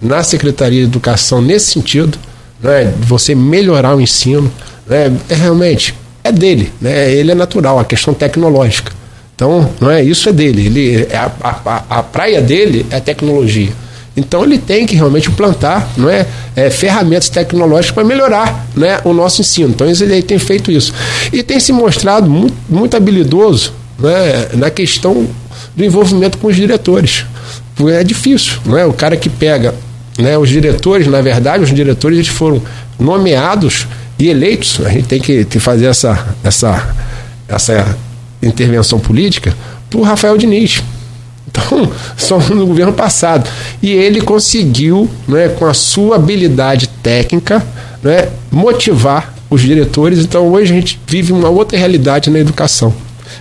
na 0.00 0.22
Secretaria 0.22 0.80
de 0.80 0.86
Educação 0.86 1.42
nesse 1.42 1.66
sentido, 1.66 2.16
né, 2.62 2.90
você 2.98 3.34
melhorar 3.34 3.94
o 3.94 4.00
ensino. 4.00 4.50
Né, 4.86 5.14
é 5.28 5.34
realmente 5.34 5.94
é 6.24 6.32
dele, 6.32 6.72
né, 6.80 7.12
ele 7.12 7.32
é 7.32 7.34
natural, 7.34 7.78
a 7.78 7.84
questão 7.84 8.14
tecnológica. 8.14 8.90
Então, 9.34 9.70
não 9.78 9.90
é 9.90 10.02
isso 10.02 10.30
é 10.30 10.32
dele. 10.32 10.64
Ele, 10.64 11.06
é 11.10 11.16
a, 11.16 11.30
a, 11.42 11.98
a 11.98 12.02
praia 12.02 12.40
dele 12.40 12.86
é 12.88 13.00
tecnologia. 13.00 13.72
Então 14.16 14.44
ele 14.44 14.58
tem 14.58 14.86
que 14.86 14.94
realmente 14.94 15.28
implantar 15.28 15.88
não 15.96 16.08
é, 16.08 16.26
é 16.54 16.70
ferramentas 16.70 17.28
tecnológicas 17.28 17.90
para 17.90 18.04
melhorar 18.04 18.66
né, 18.76 19.00
o 19.04 19.12
nosso 19.12 19.40
ensino. 19.40 19.70
Então 19.70 19.86
ele 19.86 20.22
tem 20.22 20.38
feito 20.38 20.70
isso. 20.70 20.92
E 21.32 21.42
tem 21.42 21.58
se 21.58 21.72
mostrado 21.72 22.30
muito, 22.30 22.54
muito 22.68 22.96
habilidoso 22.96 23.72
né, 23.98 24.48
na 24.54 24.70
questão 24.70 25.26
do 25.74 25.84
envolvimento 25.84 26.38
com 26.38 26.46
os 26.46 26.56
diretores. 26.56 27.24
Porque 27.74 27.92
é 27.92 28.04
difícil, 28.04 28.58
não 28.64 28.78
é? 28.78 28.86
O 28.86 28.92
cara 28.92 29.16
que 29.16 29.28
pega 29.28 29.74
né, 30.18 30.38
os 30.38 30.48
diretores, 30.48 31.06
na 31.08 31.20
verdade, 31.20 31.64
os 31.64 31.74
diretores 31.74 32.18
eles 32.18 32.28
foram 32.28 32.62
nomeados 32.98 33.88
e 34.18 34.28
eleitos. 34.28 34.80
A 34.84 34.90
gente 34.90 35.08
tem 35.08 35.20
que, 35.20 35.44
que 35.44 35.58
fazer 35.58 35.86
essa, 35.86 36.24
essa, 36.44 36.94
essa 37.48 37.96
intervenção 38.40 39.00
política 39.00 39.54
por 39.90 40.02
Rafael 40.02 40.38
Diniz. 40.38 40.82
Então, 41.54 41.88
só 42.16 42.38
no 42.38 42.66
governo 42.66 42.92
passado. 42.92 43.48
E 43.80 43.92
ele 43.92 44.20
conseguiu, 44.20 45.08
né, 45.28 45.48
com 45.48 45.66
a 45.66 45.74
sua 45.74 46.16
habilidade 46.16 46.88
técnica, 47.02 47.64
né, 48.02 48.28
motivar 48.50 49.32
os 49.48 49.62
diretores. 49.62 50.18
Então, 50.18 50.48
hoje 50.48 50.72
a 50.72 50.74
gente 50.74 51.00
vive 51.06 51.32
uma 51.32 51.48
outra 51.48 51.78
realidade 51.78 52.28
na 52.28 52.40
educação. 52.40 52.92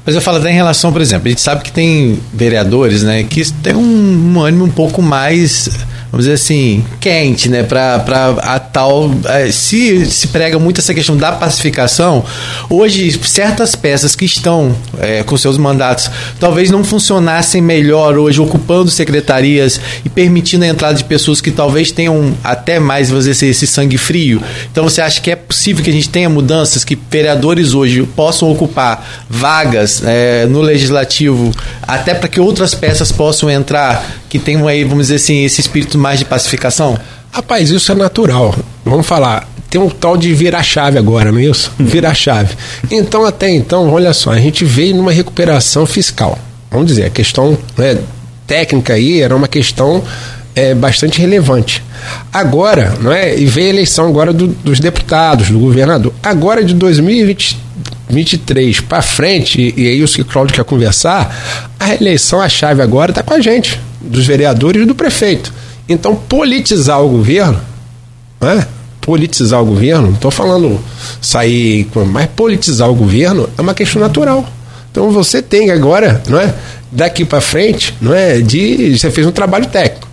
Mas 0.05 0.15
eu 0.15 0.21
falo 0.21 0.37
até 0.37 0.51
em 0.51 0.55
relação, 0.55 0.91
por 0.91 1.01
exemplo, 1.01 1.27
a 1.27 1.29
gente 1.29 1.41
sabe 1.41 1.63
que 1.63 1.71
tem 1.71 2.19
vereadores 2.33 3.03
né, 3.03 3.23
que 3.23 3.51
tem 3.51 3.75
um, 3.75 4.33
um 4.33 4.41
ânimo 4.41 4.65
um 4.65 4.71
pouco 4.71 5.01
mais 5.01 5.69
vamos 6.13 6.25
dizer 6.25 6.35
assim, 6.35 6.85
quente, 6.99 7.49
né? 7.49 7.63
Para 7.63 7.95
a 8.43 8.59
tal. 8.59 9.09
É, 9.25 9.51
se, 9.51 10.05
se 10.05 10.27
prega 10.27 10.59
muito 10.59 10.79
essa 10.79 10.93
questão 10.93 11.17
da 11.17 11.31
pacificação, 11.31 12.23
hoje 12.69 13.19
certas 13.23 13.75
peças 13.75 14.15
que 14.15 14.23
estão 14.23 14.75
é, 14.99 15.23
com 15.23 15.35
seus 15.35 15.57
mandatos 15.57 16.11
talvez 16.39 16.69
não 16.69 16.83
funcionassem 16.83 17.63
melhor 17.63 18.15
hoje, 18.15 18.39
ocupando 18.39 18.91
secretarias 18.91 19.81
e 20.05 20.09
permitindo 20.09 20.65
a 20.65 20.67
entrada 20.67 20.93
de 20.93 21.03
pessoas 21.03 21.41
que 21.41 21.49
talvez 21.49 21.91
tenham 21.91 22.37
até 22.43 22.79
mais, 22.79 23.09
vamos 23.09 23.25
dizer 23.25 23.31
assim, 23.31 23.47
esse 23.47 23.65
sangue 23.65 23.97
frio. 23.97 24.39
Então 24.71 24.83
você 24.83 25.01
acha 25.01 25.19
que 25.19 25.31
é 25.31 25.35
possível 25.35 25.83
que 25.83 25.89
a 25.89 25.93
gente 25.93 26.09
tenha 26.09 26.29
mudanças, 26.29 26.85
que 26.85 26.95
vereadores 27.09 27.73
hoje 27.73 28.03
possam 28.15 28.51
ocupar 28.51 29.25
vagas 29.27 30.03
é, 30.05 30.45
no 30.45 30.61
legislativo, 30.61 31.51
até 31.81 32.13
para 32.13 32.27
que 32.27 32.39
outras 32.39 32.75
peças 32.75 33.11
possam 33.11 33.49
entrar, 33.49 34.21
que 34.29 34.37
tenham 34.37 34.67
aí, 34.67 34.83
vamos 34.83 35.05
dizer 35.05 35.15
assim, 35.15 35.43
esse 35.43 35.61
espírito 35.61 35.97
mais 36.03 36.19
de 36.19 36.25
pacificação? 36.25 36.99
Rapaz, 37.31 37.71
isso 37.71 37.93
é 37.93 37.95
natural. 37.95 38.53
Vamos 38.83 39.07
falar. 39.07 39.47
Tem 39.69 39.79
um 39.79 39.89
tal 39.89 40.17
de 40.17 40.33
virar 40.33 40.61
chave 40.61 40.99
agora, 40.99 41.31
não 41.31 41.39
é 41.39 41.45
isso? 41.45 41.71
Virar 41.79 42.13
chave. 42.13 42.55
Então, 42.91 43.25
até 43.25 43.49
então, 43.49 43.89
olha 43.91 44.13
só, 44.13 44.31
a 44.31 44.37
gente 44.37 44.65
veio 44.65 44.95
numa 44.95 45.13
recuperação 45.13 45.85
fiscal. 45.85 46.37
Vamos 46.69 46.87
dizer, 46.87 47.05
a 47.05 47.09
questão 47.09 47.57
né, 47.77 47.97
técnica 48.45 48.93
aí 48.93 49.21
era 49.21 49.33
uma 49.33 49.47
questão 49.47 50.03
é, 50.53 50.75
bastante 50.75 51.21
relevante. 51.21 51.81
Agora, 52.31 52.93
não 53.01 53.11
é? 53.11 53.39
E 53.39 53.45
veio 53.45 53.67
a 53.67 53.69
eleição 53.69 54.07
agora 54.07 54.33
do, 54.33 54.47
dos 54.47 54.81
deputados, 54.81 55.49
do 55.49 55.57
governador. 55.57 56.13
Agora 56.21 56.63
de 56.63 56.73
2023 56.73 58.81
para 58.81 59.01
frente, 59.01 59.59
e, 59.59 59.81
e 59.81 59.87
aí 59.87 60.03
o 60.03 60.07
que 60.07 60.21
o 60.21 60.25
Cláudio 60.25 60.53
quer 60.53 60.65
conversar, 60.65 61.73
a 61.79 61.95
eleição, 61.95 62.41
a 62.41 62.49
chave 62.49 62.81
agora 62.81 63.11
está 63.11 63.23
com 63.23 63.33
a 63.33 63.39
gente, 63.39 63.79
dos 64.01 64.27
vereadores 64.27 64.83
e 64.83 64.85
do 64.85 64.93
prefeito. 64.93 65.62
Então, 65.87 66.15
politizar 66.15 67.01
o 67.03 67.09
governo, 67.09 67.59
né? 68.39 68.67
politizar 69.03 69.61
o 69.61 69.65
governo, 69.65 70.07
não 70.07 70.13
estou 70.13 70.31
falando 70.31 70.79
sair, 71.21 71.87
mas 72.07 72.27
politizar 72.35 72.89
o 72.89 72.95
governo 72.95 73.49
é 73.57 73.61
uma 73.61 73.73
questão 73.73 74.01
natural. 74.01 74.47
Então 74.91 75.11
você 75.11 75.41
tem 75.41 75.71
agora, 75.71 76.21
não 76.29 76.39
é? 76.39 76.53
Daqui 76.91 77.25
para 77.25 77.41
frente, 77.41 77.95
não 77.99 78.13
é? 78.13 78.39
De 78.39 78.97
você 78.97 79.11
fez 79.11 79.27
um 79.27 79.31
trabalho 79.31 79.65
técnico. 79.65 80.07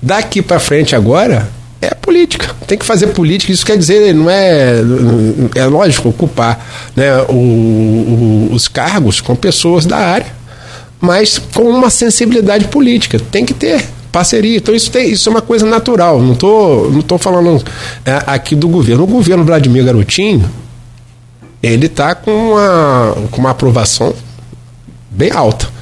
Daqui 0.00 0.42
para 0.42 0.58
frente 0.58 0.96
agora 0.96 1.48
é 1.80 1.94
política. 1.94 2.54
Tem 2.66 2.78
que 2.78 2.84
fazer 2.84 3.08
política. 3.08 3.52
Isso 3.52 3.64
quer 3.64 3.76
dizer, 3.76 4.14
não 4.14 4.28
é 4.28 4.80
é 5.54 5.66
lógico 5.66 6.08
ocupar, 6.08 6.66
né? 6.96 7.22
O, 7.28 7.34
o, 7.34 8.48
os 8.52 8.66
cargos 8.66 9.20
com 9.20 9.36
pessoas 9.36 9.84
da 9.86 9.98
área, 9.98 10.26
mas 11.00 11.38
com 11.38 11.64
uma 11.64 11.90
sensibilidade 11.90 12.64
política. 12.66 13.20
Tem 13.30 13.44
que 13.44 13.54
ter 13.54 13.86
parceria. 14.12 14.56
Então 14.56 14.74
isso, 14.74 14.90
tem, 14.90 15.10
isso 15.10 15.28
é 15.28 15.32
uma 15.32 15.42
coisa 15.42 15.66
natural. 15.66 16.20
Não 16.20 16.32
estou 16.32 16.90
não 16.90 17.02
tô 17.02 17.18
falando 17.18 17.62
é, 18.04 18.22
aqui 18.26 18.54
do 18.54 18.68
governo. 18.68 19.04
O 19.04 19.06
governo 19.06 19.44
Vladimir 19.44 19.84
Garotinho, 19.84 20.48
ele 21.62 21.86
está 21.86 22.14
com 22.14 22.52
uma, 22.52 23.14
com 23.30 23.40
uma 23.40 23.50
aprovação 23.50 24.14
bem 25.10 25.30
alta. 25.32 25.78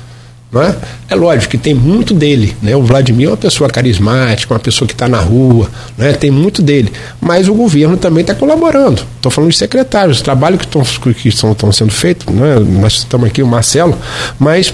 Não 0.51 0.63
é? 0.63 0.77
lógico 1.15 1.51
que 1.51 1.59
tem 1.59 1.75
muito 1.75 2.15
dele. 2.15 2.57
Né? 2.63 2.75
O 2.77 2.83
Vladimir 2.83 3.27
é 3.27 3.31
uma 3.31 3.37
pessoa 3.37 3.69
carismática, 3.69 4.55
uma 4.55 4.61
pessoa 4.61 4.87
que 4.87 4.95
está 4.95 5.09
na 5.09 5.19
rua, 5.19 5.69
né? 5.99 6.13
tem 6.13 6.31
muito 6.31 6.63
dele. 6.63 6.93
Mas 7.21 7.49
o 7.49 7.55
governo 7.55 7.97
também 7.97 8.23
está 8.23 8.35
colaborando. 8.35 9.03
Estou 9.17 9.31
falando 9.31 9.51
de 9.51 9.57
secretários, 9.57 10.21
o 10.21 10.25
trabalho 10.25 10.57
que 10.57 10.65
estão 10.65 10.83
que 10.83 11.73
sendo 11.73 11.91
feitos, 11.91 12.33
né? 12.33 12.59
nós 12.81 12.95
estamos 12.95 13.27
aqui, 13.27 13.43
o 13.43 13.47
Marcelo, 13.47 13.99
mas 14.39 14.73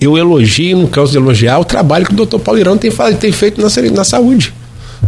eu 0.00 0.16
elogio, 0.16 0.78
no 0.78 0.88
caso 0.88 1.12
de 1.12 1.18
elogiar, 1.18 1.58
o 1.58 1.64
trabalho 1.64 2.06
que 2.06 2.12
o 2.12 2.16
doutor 2.16 2.38
Paulo 2.38 2.60
Irão 2.60 2.78
tem, 2.78 2.90
tem 3.18 3.32
feito 3.32 3.60
na, 3.60 3.68
na 3.92 4.04
saúde. 4.04 4.54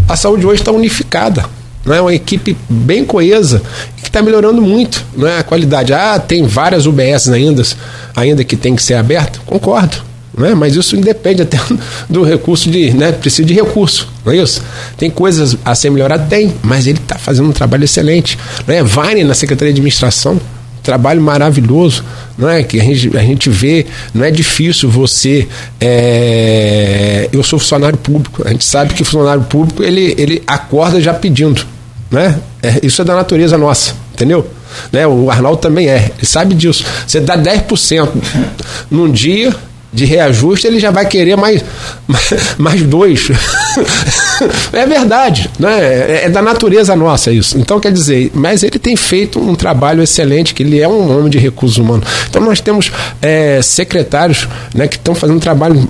A 0.09 0.17
saúde 0.17 0.47
hoje 0.47 0.61
está 0.61 0.73
unificada. 0.73 1.45
Não 1.85 1.95
é 1.95 2.01
uma 2.01 2.15
equipe 2.15 2.57
bem 2.69 3.05
coesa 3.05 3.63
que 4.03 4.09
está 4.09 4.21
melhorando 4.21 4.61
muito 4.61 5.03
não 5.17 5.27
é 5.27 5.39
a 5.39 5.43
qualidade. 5.43 5.93
Ah, 5.93 6.19
tem 6.19 6.47
várias 6.47 6.85
UBS 6.87 7.29
ainda, 7.29 7.63
ainda 8.15 8.45
que 8.45 8.57
tem 8.57 8.77
que 8.77 8.83
ser 8.83 8.95
aberta. 8.95 9.39
Concordo. 9.47 9.97
Não 10.37 10.47
é? 10.47 10.55
Mas 10.55 10.77
isso 10.77 10.95
independe 10.97 11.43
até 11.43 11.59
do 12.09 12.23
recurso 12.23 12.71
de. 12.71 12.93
Né? 12.93 13.13
Precisa 13.13 13.47
de 13.47 13.55
recurso, 13.55 14.09
não 14.25 14.33
é 14.33 14.37
isso? 14.37 14.63
Tem 14.97 15.11
coisas 15.11 15.57
a 15.65 15.75
ser 15.75 15.91
melhoradas? 15.91 16.29
Tem, 16.29 16.53
mas 16.63 16.87
ele 16.87 16.99
está 16.99 17.19
fazendo 17.19 17.49
um 17.49 17.53
trabalho 17.53 17.85
excelente. 17.85 18.39
Não 18.67 18.75
é? 18.75 18.83
Vine 18.83 19.25
na 19.25 19.35
Secretaria 19.35 19.73
de 19.73 19.81
Administração 19.81 20.41
trabalho 20.83 21.21
maravilhoso, 21.21 22.05
não 22.37 22.49
é? 22.49 22.63
Que 22.63 22.81
a 22.81 22.85
gente, 22.85 23.17
a 23.17 23.21
gente 23.21 23.51
vê, 23.51 23.87
não 24.15 24.25
é 24.25 24.31
difícil 24.31 24.91
você. 24.91 25.47
É... 25.81 27.29
Eu 27.33 27.43
sou 27.43 27.59
funcionário 27.59 27.99
público, 27.99 28.43
a 28.47 28.51
gente 28.51 28.65
sabe 28.65 28.95
que 28.95 29.05
funcionário 29.05 29.43
público 29.45 29.83
ele, 29.83 30.15
ele 30.19 30.43
acorda 30.47 31.01
já 31.01 31.15
pedindo, 31.15 31.65
né? 32.11 32.39
É, 32.63 32.81
isso 32.83 33.01
é 33.01 33.05
da 33.05 33.15
natureza 33.15 33.57
nossa, 33.57 33.95
entendeu? 34.13 34.47
Né? 34.93 35.07
O 35.07 35.31
Arnaldo 35.31 35.59
também 35.59 35.89
é, 35.89 36.13
ele 36.17 36.27
sabe 36.27 36.55
disso. 36.55 36.85
Você 37.07 37.21
dá 37.21 37.37
10% 37.37 38.09
num 38.91 39.11
dia, 39.11 39.55
de 39.93 40.05
reajuste, 40.05 40.67
ele 40.67 40.79
já 40.79 40.91
vai 40.91 41.07
querer 41.07 41.37
mais, 41.37 41.65
mais 42.57 42.83
dois. 42.83 43.29
é 44.73 44.87
verdade, 44.87 45.51
né? 45.59 45.79
É, 45.81 46.23
é 46.27 46.29
da 46.29 46.41
natureza 46.41 46.95
nossa 46.95 47.33
isso. 47.33 47.59
Então, 47.59 47.81
quer 47.81 47.93
dizer, 47.93 48.31
mas 48.35 48.63
ele 48.63 48.79
tem 48.79 48.97
feito 48.97 49.41
um 49.41 49.55
trabalho 49.55 50.03
excelente, 50.03 50.55
que 50.55 50.63
ele 50.63 50.81
é 50.81 50.89
um 50.89 51.19
homem 51.19 51.31
de 51.31 51.39
recursos 51.39 51.79
humanos. 51.79 52.07
Então, 52.29 52.41
nós 52.43 52.61
temos 52.61 52.93
é, 53.21 53.61
secretários 53.63 54.49
né, 54.75 54.87
que 54.87 54.97
estão 54.97 55.15
fazendo 55.15 55.37
um 55.37 55.41
trabalho 55.41 55.89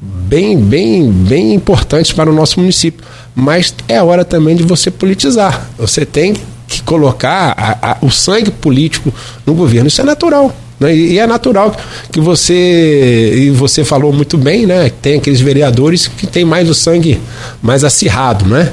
bem, 0.00 0.56
bem, 0.56 1.10
bem 1.10 1.54
importantes 1.54 2.12
para 2.12 2.30
o 2.30 2.32
nosso 2.32 2.60
município. 2.60 3.04
Mas 3.34 3.74
é 3.88 4.00
hora 4.02 4.24
também 4.24 4.54
de 4.54 4.62
você 4.62 4.90
politizar. 4.90 5.68
Você 5.78 6.04
tem 6.04 6.34
que 6.68 6.82
colocar 6.82 7.54
a, 7.56 7.92
a, 7.92 7.96
o 8.00 8.10
sangue 8.10 8.50
político 8.50 9.12
no 9.44 9.54
governo. 9.54 9.88
Isso 9.88 10.00
é 10.00 10.04
natural. 10.04 10.54
Né? 10.80 10.96
E, 10.96 11.18
é 11.18 11.26
natural 11.26 11.76
que 12.10 12.20
você, 12.20 13.32
e 13.36 13.50
você 13.50 13.84
falou 13.84 14.12
muito 14.12 14.38
bem, 14.38 14.64
né? 14.64 14.90
Tem 15.02 15.18
aqueles 15.18 15.40
vereadores 15.40 16.08
que 16.08 16.26
tem 16.26 16.44
mais 16.44 16.70
o 16.70 16.74
sangue 16.74 17.20
mais 17.62 17.84
acirrado, 17.84 18.46
né? 18.46 18.72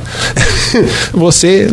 você 1.13 1.67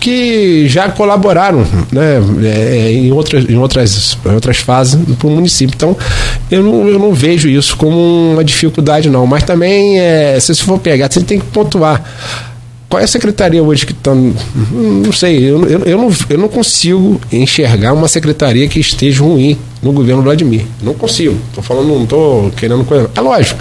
que 0.00 0.68
já 0.68 0.88
colaboraram 0.88 1.64
né, 1.92 2.20
é, 2.42 2.90
em, 2.90 3.12
outras, 3.12 3.48
em, 3.48 3.56
outras, 3.56 4.16
em 4.24 4.34
outras 4.34 4.58
fases 4.58 4.98
para 5.16 5.28
o 5.28 5.30
município. 5.30 5.74
Então, 5.74 5.96
eu 6.50 6.62
não, 6.62 6.88
eu 6.88 6.98
não 6.98 7.12
vejo 7.12 7.48
isso 7.48 7.76
como 7.76 8.32
uma 8.32 8.44
dificuldade, 8.44 9.08
não. 9.08 9.26
Mas 9.26 9.42
também, 9.42 10.00
é, 10.00 10.38
se 10.40 10.54
você 10.54 10.64
for 10.64 10.78
pegar, 10.78 11.10
você 11.10 11.20
tem 11.20 11.38
que 11.38 11.46
pontuar. 11.46 12.02
Qual 12.88 13.00
é 13.00 13.04
a 13.04 13.08
secretaria 13.08 13.62
hoje 13.62 13.84
que 13.84 13.92
está. 13.92 14.14
Não 14.14 15.12
sei, 15.12 15.38
eu, 15.38 15.62
eu, 15.66 15.80
eu, 15.80 15.98
não, 15.98 16.10
eu 16.30 16.38
não 16.38 16.48
consigo 16.48 17.20
enxergar 17.30 17.92
uma 17.92 18.08
secretaria 18.08 18.66
que 18.66 18.80
esteja 18.80 19.22
ruim 19.22 19.58
no 19.82 19.92
governo 19.92 20.22
Vladimir. 20.22 20.64
Não 20.82 20.94
consigo. 20.94 21.36
Estou 21.48 21.62
falando, 21.62 21.88
não 21.88 22.04
estou 22.04 22.50
querendo 22.52 22.84
coisa. 22.84 23.10
É 23.14 23.20
lógico, 23.20 23.60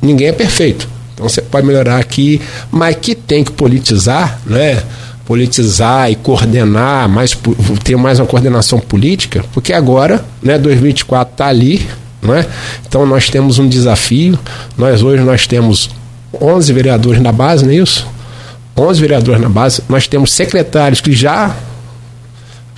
ninguém 0.00 0.28
é 0.28 0.32
perfeito. 0.32 0.88
Então 1.12 1.28
você 1.28 1.42
pode 1.42 1.66
melhorar 1.66 1.98
aqui, 1.98 2.40
mas 2.70 2.96
que 2.96 3.14
tem 3.14 3.44
que 3.44 3.52
politizar, 3.52 4.40
né? 4.46 4.82
politizar 5.26 6.10
e 6.10 6.14
coordenar, 6.14 7.08
mais, 7.08 7.36
ter 7.82 7.96
mais 7.96 8.20
uma 8.20 8.26
coordenação 8.26 8.78
política, 8.78 9.44
porque 9.52 9.72
agora, 9.72 10.24
né, 10.40 10.56
2024 10.56 11.32
está 11.32 11.46
ali, 11.48 11.84
não 12.22 12.32
é? 12.32 12.46
Então 12.86 13.04
nós 13.04 13.28
temos 13.28 13.58
um 13.58 13.68
desafio, 13.68 14.38
nós 14.78 15.02
hoje 15.02 15.24
nós 15.24 15.46
temos 15.46 15.90
11 16.40 16.72
vereadores 16.72 17.20
na 17.20 17.32
base, 17.32 17.64
não 17.64 17.72
é 17.72 17.76
isso? 17.76 18.06
11 18.76 19.00
vereadores 19.00 19.40
na 19.40 19.48
base. 19.48 19.82
Nós 19.88 20.06
temos 20.06 20.32
secretários 20.32 21.00
que 21.00 21.12
já 21.12 21.54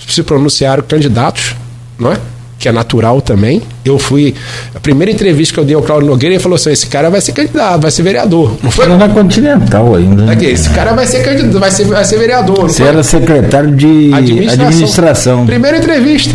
se 0.07 0.23
pronunciaram 0.23 0.83
candidatos, 0.83 1.55
não 1.99 2.11
é? 2.11 2.17
Que 2.57 2.67
é 2.67 2.71
natural 2.71 3.21
também. 3.21 3.61
Eu 3.85 3.97
fui. 3.97 4.35
A 4.75 4.79
primeira 4.79 5.11
entrevista 5.11 5.53
que 5.53 5.59
eu 5.61 5.65
dei 5.65 5.75
ao 5.75 5.81
Claudio 5.81 6.09
Nogueira, 6.09 6.35
ele 6.35 6.43
falou 6.43 6.57
assim: 6.57 6.71
esse 6.71 6.87
cara 6.87 7.09
vai 7.09 7.21
ser 7.21 7.31
candidato, 7.31 7.81
vai 7.81 7.91
ser 7.91 8.03
vereador. 8.03 8.57
Não 8.61 8.69
foi? 8.69 8.85
na 8.87 9.07
Continental 9.07 9.95
ainda. 9.95 10.31
Aqui, 10.31 10.45
esse 10.45 10.69
cara 10.71 10.93
vai 10.93 11.07
ser 11.07 11.23
candidato, 11.23 11.57
vai 11.57 11.71
ser, 11.71 11.85
vai 11.85 12.03
ser 12.03 12.17
vereador. 12.17 12.63
Você 12.63 12.83
era 12.83 13.01
secretário 13.01 13.73
de 13.73 14.13
administração. 14.13 14.67
administração. 14.67 15.45
Primeira 15.45 15.77
entrevista 15.77 16.33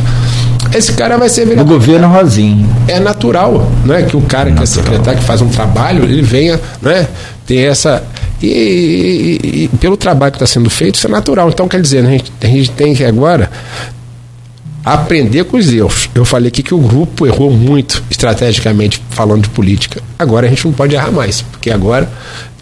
esse 0.75 0.93
cara 0.93 1.17
vai 1.17 1.29
ser 1.29 1.47
vereador. 1.47 1.65
Do 1.65 1.75
governo 1.75 2.09
Rosinho. 2.09 2.69
É 2.89 2.99
natural, 2.99 3.71
não 3.85 3.95
é? 3.95 4.03
Que 4.03 4.17
o 4.17 4.21
cara 4.23 4.51
é 4.51 4.53
que 4.53 4.63
é 4.63 4.67
secretário, 4.67 5.21
que 5.21 5.25
faz 5.25 5.41
um 5.41 5.49
trabalho, 5.49 6.05
ele 6.05 6.23
venha, 6.23 6.61
né? 6.83 7.07
Ter 7.47 7.71
essa. 7.71 8.03
E, 8.43 8.49
e, 8.49 9.65
e 9.65 9.69
pelo 9.79 9.97
trabalho 9.97 10.33
que 10.33 10.37
está 10.37 10.47
sendo 10.47 10.69
feito, 10.69 10.97
isso 10.97 11.07
é 11.07 11.11
natural. 11.11 11.49
Então, 11.49 11.69
quer 11.69 11.81
dizer, 11.81 12.05
a 12.05 12.11
gente, 12.11 12.33
a 12.43 12.47
gente 12.47 12.71
tem 12.73 12.95
que 12.95 13.05
agora 13.05 13.51
aprender 14.85 15.45
com 15.45 15.57
os 15.57 15.73
erros. 15.73 16.11
Eu 16.15 16.25
falei 16.25 16.49
aqui 16.49 16.63
que 16.63 16.75
o 16.75 16.79
grupo 16.79 17.27
errou 17.27 17.51
muito 17.51 18.03
estrategicamente 18.11 19.01
falando 19.11 19.43
de 19.43 19.49
política. 19.49 20.03
Agora 20.19 20.47
a 20.47 20.51
gente 20.51 20.65
não 20.67 20.73
pode 20.73 20.95
errar 20.95 21.11
mais, 21.11 21.41
porque 21.41 21.71
agora 21.71 22.11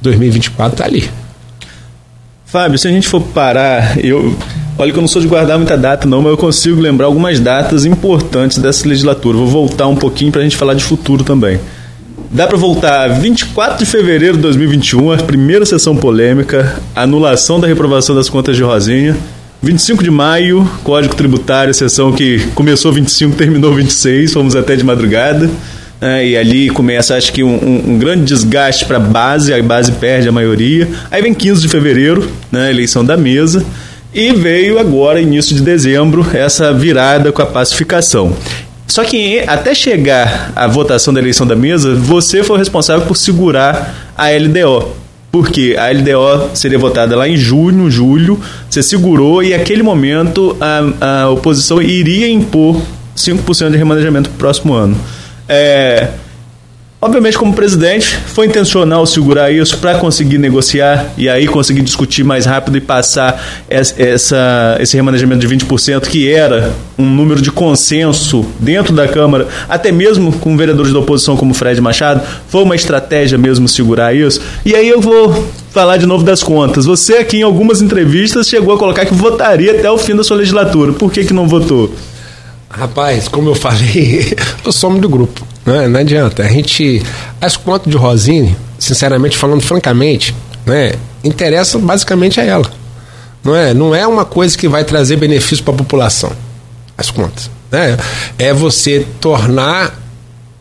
2024 0.00 0.74
está 0.74 0.84
ali. 0.84 1.10
Fábio, 2.44 2.78
se 2.78 2.86
a 2.86 2.90
gente 2.90 3.08
for 3.08 3.20
parar, 3.20 3.98
eu 3.98 4.36
Olha 4.78 4.90
que 4.90 4.98
eu 4.98 5.02
não 5.02 5.08
sou 5.08 5.20
de 5.20 5.28
guardar 5.28 5.58
muita 5.58 5.76
data, 5.76 6.08
não, 6.08 6.22
mas 6.22 6.30
eu 6.30 6.36
consigo 6.36 6.80
lembrar 6.80 7.06
algumas 7.06 7.38
datas 7.38 7.84
importantes 7.84 8.58
dessa 8.58 8.88
legislatura. 8.88 9.36
Vou 9.36 9.46
voltar 9.46 9.86
um 9.86 9.96
pouquinho 9.96 10.32
para 10.32 10.40
a 10.40 10.44
gente 10.44 10.56
falar 10.56 10.74
de 10.74 10.82
futuro 10.82 11.22
também. 11.22 11.60
Dá 12.30 12.46
para 12.46 12.56
voltar 12.56 13.08
24 13.08 13.78
de 13.78 13.84
fevereiro 13.84 14.36
de 14.36 14.42
2021, 14.42 15.12
a 15.12 15.16
primeira 15.18 15.66
sessão 15.66 15.94
polêmica, 15.94 16.80
anulação 16.96 17.60
da 17.60 17.66
reprovação 17.66 18.16
das 18.16 18.30
contas 18.30 18.56
de 18.56 18.62
Rosinha. 18.62 19.14
25 19.62 20.02
de 20.02 20.10
maio, 20.10 20.68
Código 20.82 21.14
Tributário, 21.14 21.72
sessão 21.74 22.10
que 22.10 22.40
começou 22.54 22.90
25, 22.90 23.36
terminou 23.36 23.74
26, 23.74 24.32
fomos 24.32 24.56
até 24.56 24.74
de 24.74 24.82
madrugada. 24.82 25.50
Né, 26.00 26.26
e 26.26 26.36
ali 26.36 26.68
começa, 26.70 27.14
acho 27.14 27.32
que, 27.32 27.44
um, 27.44 27.54
um, 27.54 27.92
um 27.92 27.98
grande 27.98 28.24
desgaste 28.24 28.86
para 28.86 28.96
a 28.96 29.00
base, 29.00 29.52
a 29.52 29.62
base 29.62 29.92
perde 29.92 30.26
a 30.26 30.32
maioria. 30.32 30.88
Aí 31.10 31.22
vem 31.22 31.34
15 31.34 31.60
de 31.60 31.68
fevereiro, 31.68 32.28
né, 32.50 32.70
eleição 32.70 33.04
da 33.04 33.16
mesa. 33.16 33.64
E 34.14 34.32
veio 34.32 34.78
agora, 34.78 35.20
início 35.20 35.56
de 35.56 35.62
dezembro, 35.62 36.26
essa 36.34 36.72
virada 36.72 37.32
com 37.32 37.40
a 37.40 37.46
pacificação. 37.46 38.36
Só 38.86 39.04
que 39.04 39.40
até 39.46 39.74
chegar 39.74 40.52
à 40.54 40.66
votação 40.66 41.14
da 41.14 41.20
eleição 41.20 41.46
da 41.46 41.56
mesa, 41.56 41.94
você 41.94 42.44
foi 42.44 42.58
responsável 42.58 43.06
por 43.06 43.16
segurar 43.16 44.12
a 44.16 44.28
LDO. 44.28 44.88
Porque 45.30 45.74
a 45.78 45.90
LDO 45.90 46.50
seria 46.54 46.78
votada 46.78 47.16
lá 47.16 47.26
em 47.26 47.38
junho, 47.38 47.90
julho, 47.90 48.38
você 48.68 48.82
segurou 48.82 49.42
e 49.42 49.56
naquele 49.56 49.82
momento 49.82 50.54
a, 50.60 51.22
a 51.22 51.30
oposição 51.30 51.80
iria 51.80 52.28
impor 52.28 52.82
5% 53.16 53.70
de 53.70 53.78
remanejamento 53.78 54.28
para 54.28 54.36
o 54.36 54.38
próximo 54.38 54.74
ano. 54.74 54.94
É, 55.48 56.08
Obviamente, 57.04 57.36
como 57.36 57.52
presidente, 57.52 58.16
foi 58.26 58.46
intencional 58.46 59.04
segurar 59.06 59.50
isso 59.50 59.76
para 59.78 59.98
conseguir 59.98 60.38
negociar 60.38 61.12
e 61.18 61.28
aí 61.28 61.48
conseguir 61.48 61.82
discutir 61.82 62.22
mais 62.22 62.46
rápido 62.46 62.76
e 62.76 62.80
passar 62.80 63.44
essa, 63.68 64.76
esse 64.78 64.96
remanejamento 64.96 65.44
de 65.44 65.52
20%, 65.52 66.02
que 66.02 66.30
era 66.30 66.72
um 66.96 67.04
número 67.04 67.42
de 67.42 67.50
consenso 67.50 68.46
dentro 68.60 68.94
da 68.94 69.08
Câmara, 69.08 69.48
até 69.68 69.90
mesmo 69.90 70.32
com 70.34 70.56
vereadores 70.56 70.92
da 70.92 71.00
oposição 71.00 71.36
como 71.36 71.52
Fred 71.52 71.80
Machado. 71.80 72.22
Foi 72.46 72.62
uma 72.62 72.76
estratégia 72.76 73.36
mesmo 73.36 73.66
segurar 73.66 74.14
isso. 74.14 74.40
E 74.64 74.72
aí 74.76 74.88
eu 74.88 75.00
vou 75.00 75.48
falar 75.72 75.96
de 75.96 76.06
novo 76.06 76.22
das 76.22 76.40
contas. 76.40 76.84
Você 76.84 77.14
aqui 77.14 77.38
em 77.38 77.42
algumas 77.42 77.82
entrevistas 77.82 78.46
chegou 78.46 78.76
a 78.76 78.78
colocar 78.78 79.04
que 79.06 79.12
votaria 79.12 79.72
até 79.72 79.90
o 79.90 79.98
fim 79.98 80.14
da 80.14 80.22
sua 80.22 80.36
legislatura. 80.36 80.92
Por 80.92 81.10
que, 81.10 81.24
que 81.24 81.34
não 81.34 81.48
votou? 81.48 81.92
Rapaz, 82.70 83.26
como 83.26 83.48
eu 83.48 83.56
falei, 83.56 84.36
eu 84.64 84.70
somos 84.70 85.00
do 85.00 85.08
grupo. 85.08 85.51
Né? 85.64 85.88
Não 85.88 86.00
adianta. 86.00 86.42
A 86.42 86.48
gente. 86.48 87.02
As 87.40 87.56
contas 87.56 87.90
de 87.90 87.96
Rosine, 87.96 88.56
sinceramente 88.78 89.36
falando 89.36 89.60
francamente, 89.60 90.34
né, 90.66 90.92
interessa 91.22 91.78
basicamente 91.78 92.40
a 92.40 92.44
ela. 92.44 92.70
Não 93.44 93.56
é, 93.56 93.74
não 93.74 93.94
é 93.94 94.06
uma 94.06 94.24
coisa 94.24 94.56
que 94.56 94.68
vai 94.68 94.84
trazer 94.84 95.16
benefício 95.16 95.64
para 95.64 95.74
a 95.74 95.76
população. 95.76 96.32
As 96.96 97.10
contas. 97.10 97.50
Né? 97.70 97.96
É 98.38 98.52
você 98.52 99.06
tornar 99.20 99.98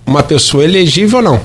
uma 0.05 0.23
pessoa 0.23 0.63
elegível 0.63 1.19
ou 1.19 1.23
não. 1.23 1.41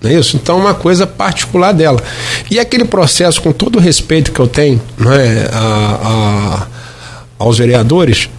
Não 0.00 0.10
é 0.10 0.14
isso? 0.14 0.36
Então 0.36 0.58
é 0.58 0.62
uma 0.62 0.74
coisa 0.74 1.06
particular 1.06 1.72
dela. 1.72 2.02
E 2.50 2.58
aquele 2.58 2.84
processo, 2.84 3.42
com 3.42 3.52
todo 3.52 3.76
o 3.76 3.80
respeito 3.80 4.32
que 4.32 4.40
eu 4.40 4.46
tenho 4.46 4.80
né, 4.96 5.48
a, 5.52 5.98
a, 6.02 6.66
aos 7.38 7.58
vereadores, 7.58 8.30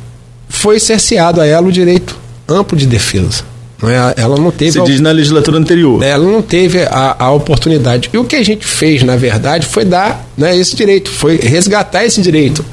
foi 0.47 0.79
cerceado 0.79 1.39
a 1.41 1.45
ela 1.45 1.67
o 1.67 1.71
direito 1.71 2.17
amplo 2.47 2.77
de 2.77 2.85
defesa. 2.85 3.50
É, 3.83 4.21
ela 4.21 4.37
não 4.37 4.51
teve. 4.51 4.71
Você 4.71 4.83
diz 4.83 4.99
na 4.99 5.11
legislatura 5.11 5.57
anterior. 5.57 6.03
Ela 6.03 6.23
não 6.23 6.41
teve 6.41 6.83
a, 6.83 7.15
a, 7.17 7.31
oportunidade. 7.31 8.09
E 8.13 8.17
o 8.17 8.23
que 8.23 8.35
a 8.35 8.43
gente 8.43 8.65
fez, 8.65 9.03
na 9.03 9.15
verdade, 9.15 9.65
foi 9.65 9.83
dar 9.83 10.27
né, 10.37 10.55
esse 10.55 10.75
direito, 10.75 11.09
foi 11.09 11.37
resgatar 11.37 12.05
esse 12.05 12.21
direito 12.21 12.63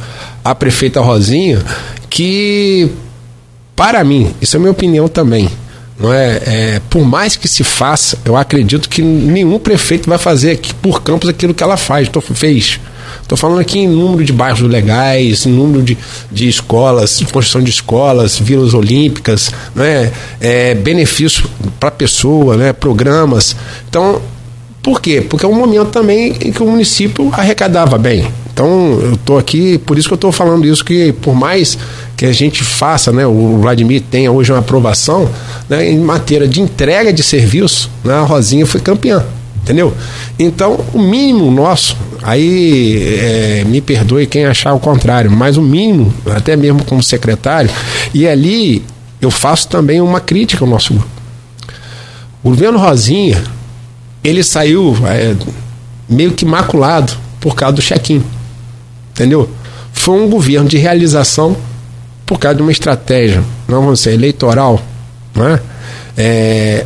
à 0.45 0.55
prefeita 0.55 1.01
Rosinha, 1.01 1.61
que, 2.11 2.91
para 3.75 4.05
mim, 4.05 4.35
isso 4.41 4.57
é 4.57 4.59
minha 4.59 4.71
opinião 4.71 5.09
também. 5.09 5.49
Não 5.99 6.13
é, 6.13 6.43
é, 6.47 6.83
por 6.89 7.05
mais 7.05 7.37
que 7.37 7.49
se 7.49 7.65
faça, 7.65 8.19
eu 8.25 8.37
acredito 8.37 8.89
que 8.89 9.03
nenhum 9.03 9.59
prefeito 9.59 10.09
vai 10.09 10.19
fazer 10.19 10.53
aqui 10.53 10.73
por 10.75 11.03
Campos 11.03 11.29
aquilo 11.29 11.53
que 11.53 11.63
ela 11.63 11.77
faz, 11.77 12.07
então, 12.07 12.23
fez. 12.23 12.79
Estou 13.23 13.37
falando 13.37 13.61
aqui 13.61 13.81
em 13.81 13.89
número 13.89 14.25
de 14.25 14.33
bairros 14.33 14.61
legais, 14.61 15.45
número 15.45 15.83
de, 15.83 15.99
de 16.31 16.49
escolas, 16.49 17.21
construção 17.33 17.63
de 17.63 17.71
escolas, 17.71 18.39
vilas 18.39 18.75
olímpicas, 18.75 19.53
né? 19.75 20.13
É, 20.41 20.75
benefício 20.75 21.49
para 21.81 21.89
a 21.89 21.93
pessoa, 21.93 22.57
né? 22.57 22.73
programas. 22.73 23.57
Então, 23.89 24.23
por 24.83 25.01
quê? 25.01 25.21
Porque 25.21 25.45
é 25.45 25.49
um 25.49 25.55
momento 25.55 25.91
também 25.91 26.37
em 26.41 26.53
que 26.53 26.63
o 26.63 26.67
município 26.67 27.29
arrecadava 27.33 27.99
bem. 27.99 28.27
Então, 28.59 28.99
eu 29.01 29.15
estou 29.15 29.39
aqui, 29.39 29.79
por 29.79 29.97
isso 29.97 30.09
que 30.09 30.15
eu 30.15 30.17
estou 30.17 30.33
falando 30.33 30.67
isso, 30.67 30.85
que 30.85 31.13
por 31.13 31.33
mais 31.33 31.79
que 32.17 32.27
a 32.27 32.33
gente 32.33 32.65
faça, 32.65 33.13
né, 33.13 33.25
o 33.25 33.59
Vladimir 33.61 34.03
tenha 34.11 34.33
hoje 34.33 34.51
uma 34.51 34.59
aprovação, 34.59 35.31
né, 35.69 35.89
em 35.89 36.01
matéria 36.01 36.49
de 36.49 36.61
entrega 36.61 37.13
de 37.13 37.23
serviço, 37.23 37.89
né, 38.03 38.15
a 38.15 38.23
Rosinha 38.23 38.67
foi 38.67 38.81
campeã 38.81 39.25
entendeu? 39.63 39.95
Então, 40.39 40.81
o 40.93 40.99
mínimo 40.99 41.51
nosso, 41.53 41.97
aí 42.23 43.19
é, 43.21 43.65
me 43.65 43.81
perdoe 43.81 44.27
quem 44.27 44.47
achar 44.47 44.73
o 44.73 44.81
contrário, 44.81 45.31
mas 45.31 45.57
o 45.57 45.63
mínimo, 45.63 46.13
até 46.35 46.57
mesmo 46.57 46.83
como 46.85 47.03
secretário, 47.03 47.71
e 48.13 48.27
ali 48.27 48.83
eu 49.21 49.31
faço 49.31 49.69
também 49.69 50.01
uma 50.01 50.19
crítica 50.19 50.65
ao 50.65 50.71
nosso 50.71 50.95
grupo. 50.95 51.09
O 52.43 52.49
governo 52.49 52.79
Rosinha, 52.79 53.41
ele 54.25 54.43
saiu 54.43 54.97
é, 55.07 55.37
meio 56.09 56.33
que 56.33 56.45
maculado 56.45 57.13
por 57.39 57.55
causa 57.55 57.77
do 57.77 57.83
check-in, 57.83 58.25
entendeu? 59.19 59.51
Foi 59.93 60.15
um 60.15 60.31
governo 60.31 60.69
de 60.69 60.79
realização 60.79 61.57
por 62.25 62.39
causa 62.39 62.57
de 62.57 62.63
uma 62.63 62.71
estratégia, 62.71 63.43
não 63.67 63.81
vamos 63.81 64.01
dizer, 64.01 64.13
eleitoral, 64.13 64.81
não 65.35 65.49
é? 65.49 65.61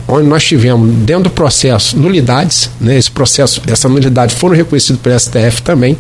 onde 0.09 0.29
nós 0.29 0.45
tivemos 0.45 0.95
dentro 1.07 1.25
do 1.25 1.31
processo 1.31 1.99
nulidades, 1.99 2.71
né, 2.79 2.99
esse 2.99 3.11
processo, 3.11 3.63
essa 3.67 3.89
nulidade 3.89 4.35
foram 4.35 4.55
reconhecidas 4.55 5.01
pelo 5.01 5.19
STF 5.19 5.63
também, 5.63 5.97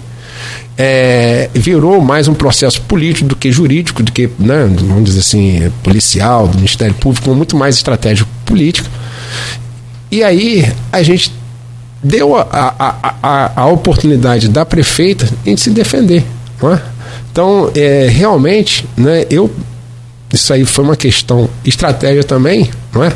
é, 0.76 1.48
virou 1.54 2.00
mais 2.02 2.28
um 2.28 2.34
processo 2.34 2.80
político 2.82 3.28
do 3.28 3.36
que 3.36 3.50
jurídico, 3.50 4.02
do 4.02 4.12
que, 4.12 4.28
né, 4.38 4.70
vamos 4.70 5.04
dizer 5.04 5.20
assim, 5.20 5.72
policial, 5.82 6.46
do 6.46 6.56
Ministério 6.56 6.94
Público, 6.94 7.34
muito 7.34 7.56
mais 7.56 7.76
estratégico 7.76 8.28
político. 8.44 8.88
E 10.10 10.22
aí 10.22 10.70
a 10.92 11.02
gente 11.02 11.32
deu 12.02 12.36
a, 12.36 12.46
a, 12.50 13.14
a, 13.22 13.62
a 13.62 13.66
oportunidade 13.66 14.48
da 14.48 14.64
prefeita 14.64 15.28
em 15.46 15.56
se 15.56 15.70
defender. 15.70 16.24
É? 16.62 16.80
Então, 17.30 17.70
é, 17.74 18.08
realmente, 18.08 18.86
né, 18.96 19.26
eu 19.30 19.50
isso 20.32 20.52
aí 20.52 20.64
foi 20.64 20.84
uma 20.84 20.96
questão 20.96 21.48
estratégia 21.64 22.24
também, 22.24 22.70
não 22.92 23.04
é? 23.04 23.12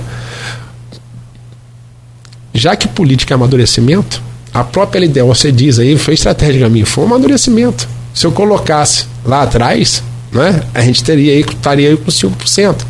Já 2.52 2.76
que 2.76 2.86
política 2.86 3.32
é 3.32 3.36
amadurecimento, 3.36 4.22
a 4.52 4.62
própria 4.62 5.06
LDO, 5.06 5.26
você 5.26 5.50
diz 5.50 5.78
aí, 5.78 5.96
foi 5.96 6.14
estratégia 6.14 6.68
minha, 6.68 6.84
foi 6.84 7.04
um 7.04 7.06
amadurecimento. 7.08 7.88
Se 8.14 8.26
eu 8.26 8.32
colocasse 8.32 9.06
lá 9.24 9.42
atrás, 9.42 10.02
né, 10.30 10.62
a 10.74 10.80
gente 10.82 11.02
teria 11.02 11.32
aí, 11.32 11.40
estaria 11.40 11.88
aí 11.88 11.96
com 11.96 12.10
5%. 12.10 12.84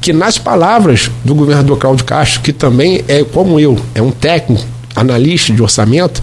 Que 0.00 0.12
nas 0.12 0.38
palavras 0.38 1.10
do 1.22 1.34
governador 1.34 1.78
Cláudio 1.78 2.06
Castro, 2.06 2.40
que 2.40 2.52
também 2.52 3.04
é 3.06 3.22
como 3.22 3.60
eu, 3.60 3.78
é 3.94 4.00
um 4.00 4.10
técnico, 4.10 4.64
analista 5.00 5.52
de 5.52 5.62
orçamento, 5.62 6.22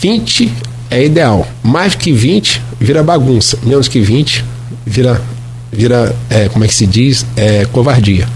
20 0.00 0.52
é 0.90 1.04
ideal. 1.04 1.46
Mais 1.62 1.94
que 1.94 2.12
20 2.12 2.62
vira 2.80 3.02
bagunça, 3.02 3.58
menos 3.62 3.86
que 3.88 4.00
20 4.00 4.44
vira 4.86 5.20
vira, 5.72 6.14
é, 6.28 6.48
como 6.48 6.64
é 6.64 6.68
que 6.68 6.74
se 6.74 6.86
diz, 6.86 7.24
é, 7.36 7.64
covardia. 7.66 8.26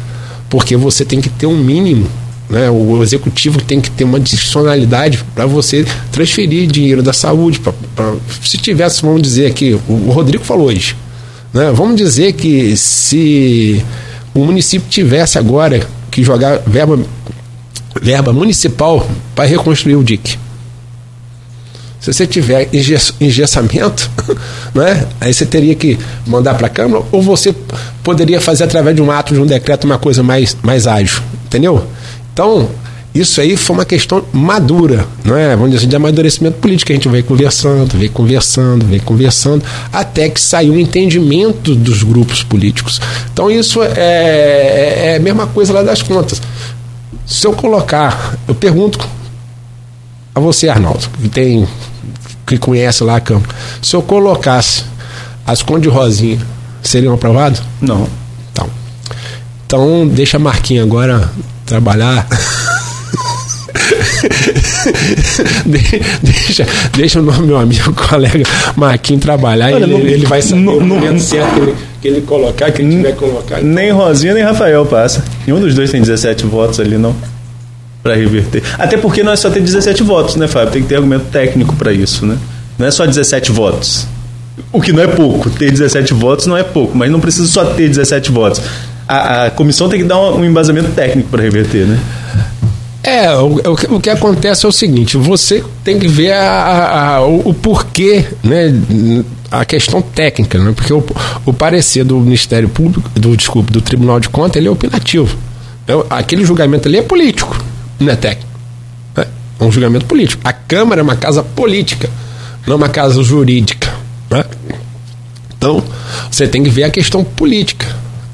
Porque 0.48 0.76
você 0.76 1.05
tem 1.05 1.20
que 1.20 1.28
ter 1.28 1.46
um 1.46 1.56
mínimo, 1.56 2.06
né? 2.48 2.70
o 2.70 3.02
executivo 3.02 3.60
tem 3.60 3.80
que 3.80 3.90
ter 3.90 4.05
uma 4.05 4.20
discricionalidade 4.20 5.24
para 5.34 5.46
você 5.46 5.84
transferir 6.12 6.66
dinheiro 6.66 7.02
da 7.02 7.12
saúde. 7.12 7.59
Pra, 7.59 7.72
pra, 7.96 8.14
se 8.42 8.56
tivesse, 8.59 9.02
vamos 9.02 9.22
dizer 9.22 9.46
aqui, 9.46 9.78
o, 9.88 10.10
Rodrigo 10.10 10.44
falou 10.44 10.68
hoje, 10.68 10.96
né? 11.52 11.72
vamos 11.72 11.96
dizer 11.96 12.34
que 12.34 12.76
se 12.76 13.84
o 14.34 14.44
município 14.44 14.88
tivesse 14.88 15.38
agora 15.38 15.86
que 16.10 16.22
jogar 16.22 16.59
verba, 16.66 16.98
verba 18.01 18.33
municipal 18.33 19.07
para 19.35 19.45
reconstruir 19.45 19.97
o 19.97 20.05
DIC 20.05 20.39
se 22.05 22.12
você 22.12 22.27
tiver 22.27 22.69
engessamento, 23.19 24.11
né, 24.75 25.07
aí 25.19 25.33
você 25.33 25.47
teria 25.47 25.75
que 25.75 25.99
mandar 26.27 26.53
para 26.53 26.66
a 26.66 26.71
Câmara, 26.71 27.03
ou 27.11 27.23
você 27.23 27.55
poderia 28.03 28.43
fazer 28.43 28.65
através 28.65 28.95
de 28.95 29.01
um 29.01 29.11
ato, 29.11 29.33
de 29.33 29.41
um 29.41 29.47
decreto, 29.47 29.85
uma 29.85 29.97
coisa 29.97 30.23
mais, 30.23 30.55
mais 30.62 30.87
ágil. 30.87 31.23
Entendeu? 31.47 31.83
Então, 32.31 32.69
isso 33.15 33.41
aí 33.41 33.57
foi 33.57 33.77
uma 33.77 33.87
questão 33.87 34.23
madura, 34.35 35.07
não 35.25 35.35
é? 35.35 35.57
Vamos 35.57 35.71
dizer 35.71 35.79
assim, 35.79 35.89
de 35.89 35.97
amadurecimento 35.97 36.59
político. 36.59 36.93
A 36.93 36.95
gente 36.95 37.09
veio 37.09 37.25
conversando, 37.25 37.97
veio 37.97 38.11
conversando, 38.11 38.85
veio 38.85 39.03
conversando, 39.03 39.65
até 39.91 40.29
que 40.29 40.39
saiu 40.39 40.75
um 40.75 40.79
entendimento 40.79 41.75
dos 41.75 42.03
grupos 42.03 42.43
políticos. 42.43 43.01
Então, 43.33 43.51
isso 43.51 43.83
é, 43.83 43.93
é, 43.97 45.03
é 45.07 45.16
a 45.16 45.21
mesma 45.21 45.47
coisa 45.47 45.73
lá 45.73 45.83
das 45.83 46.03
contas. 46.03 46.43
Se 47.27 47.47
eu 47.47 47.53
colocar, 47.53 48.36
eu 48.47 48.55
pergunto 48.55 48.99
a 50.35 50.41
você, 50.41 50.69
Arnaldo, 50.69 51.09
que 51.20 51.28
tem 51.28 51.66
que 52.47 52.59
conhece 52.59 53.03
lá 53.03 53.16
a 53.16 53.20
Câmara, 53.20 53.49
se 53.81 53.97
eu 53.97 54.03
colocasse 54.03 54.85
as 55.47 55.62
Conde 55.62 55.89
Rosinha, 55.89 56.41
seriam 56.82 57.15
aprovados? 57.15 57.62
Não. 57.81 58.07
Então, 58.53 58.70
então 59.66 60.07
deixa 60.09 60.36
a 60.36 60.41
Marquinha 60.41 60.82
agora 60.82 61.31
trabalhar. 61.65 62.27
deixa, 66.23 66.66
deixa 66.97 67.20
o 67.20 67.23
meu 67.23 67.59
amigo, 67.59 67.93
colega 68.09 68.44
Marquinhos 68.77 69.23
trabalhar 69.23 69.73
Olha, 69.73 69.85
ele, 69.85 70.12
ele 70.12 70.27
vai 70.27 70.43
saber 70.43 70.62
no, 70.62 70.78
o 70.78 70.81
momento 70.81 71.20
certo 71.20 71.55
que 71.55 71.61
ele, 71.61 71.74
que 72.02 72.09
ele 72.09 72.20
colocar, 72.23 72.70
que 72.70 72.82
ele 72.82 72.97
tiver 72.97 73.15
colocar. 73.16 73.62
Nem 73.62 73.90
Rosinha 73.90 74.35
nem 74.35 74.43
Rafael 74.43 74.85
passa. 74.86 75.24
Nenhum 75.47 75.61
dos 75.61 75.74
dois 75.74 75.90
tem 75.90 76.01
17 76.01 76.47
votos 76.47 76.81
ali, 76.81 76.98
não 76.98 77.15
para 78.05 78.15
reverter. 78.15 78.62
Até 78.78 78.98
porque 78.98 79.23
não 79.23 79.32
é 79.32 79.36
só 79.36 79.48
ter 79.48 79.61
17 79.61 80.02
votos, 80.02 80.36
né, 80.36 80.47
Fábio? 80.47 80.73
Tem 80.73 80.82
que 80.82 80.89
ter 80.89 80.97
argumento 80.97 81.24
técnico 81.32 81.74
para 81.74 81.90
isso, 81.90 82.27
né? 82.27 82.36
Não 82.78 82.86
é 82.86 82.90
só 82.90 83.06
17 83.06 83.51
votos. 83.51 84.06
O 84.70 84.81
que 84.81 84.93
não 84.93 85.02
é 85.02 85.06
pouco. 85.06 85.48
Ter 85.48 85.70
17 85.70 86.12
votos 86.12 86.47
não 86.47 86.55
é 86.55 86.62
pouco, 86.62 86.97
mas 86.97 87.11
não 87.11 87.19
precisa 87.19 87.48
só 87.48 87.65
ter 87.65 87.89
17 87.89 88.31
votos. 88.31 88.61
A, 89.09 89.47
a 89.47 89.51
comissão 89.51 89.89
tem 89.89 90.01
que 90.01 90.05
dar 90.05 90.19
um, 90.19 90.40
um 90.40 90.44
embasamento 90.44 90.90
técnico 90.90 91.31
para 91.31 91.43
reverter, 91.43 91.86
né? 91.86 91.98
É, 93.05 93.36
o, 93.36 93.60
o, 93.97 94.01
que 94.01 94.10
acontece 94.10 94.64
é 94.64 94.68
o 94.68 94.72
seguinte: 94.72 95.16
você 95.16 95.62
tem 95.85 95.98
que 95.98 96.09
ver 96.09 96.32
a, 96.32 97.16
a, 97.16 97.26
o, 97.26 97.51
o, 97.51 97.55
porquê, 97.55 98.24
né? 98.43 98.74
A 99.51 99.64
questão 99.64 100.02
técnica, 100.02 100.59
né? 100.59 100.72
Porque 100.74 100.93
o, 100.93 101.05
o 101.47 101.52
parecer 101.52 102.02
do 102.05 102.18
Ministério 102.18 102.68
Público, 102.68 103.09
do 103.14 103.36
desculpe, 103.36 103.72
do 103.72 103.81
Tribunal 103.81 104.18
de 104.18 104.28
Contas, 104.28 104.56
ele 104.56 104.68
é 104.68 104.70
opinativo. 104.70 105.36
Então, 105.85 106.05
aquele 106.10 106.44
julgamento 106.44 106.89
ali 106.89 106.97
é 106.97 107.02
político 107.02 107.56
não 107.98 108.12
é 108.12 108.16
técnico. 108.16 108.48
É 109.16 109.64
um 109.64 109.70
julgamento 109.70 110.06
político. 110.06 110.43
A 110.44 110.52
Câmara 110.52 111.01
é 111.01 111.05
uma 111.05 111.16
casa 111.16 111.43
política, 111.43 112.10
não 112.66 112.74
é 112.74 112.76
uma 112.76 112.89
casa 112.89 113.22
jurídica. 113.22 113.93
Né? 114.31 114.44
Então, 115.56 115.82
você 116.31 116.47
tem 116.47 116.62
que 116.62 116.70
ver 116.70 116.85
a 116.85 116.90
questão 116.90 117.24
política. 117.24 117.86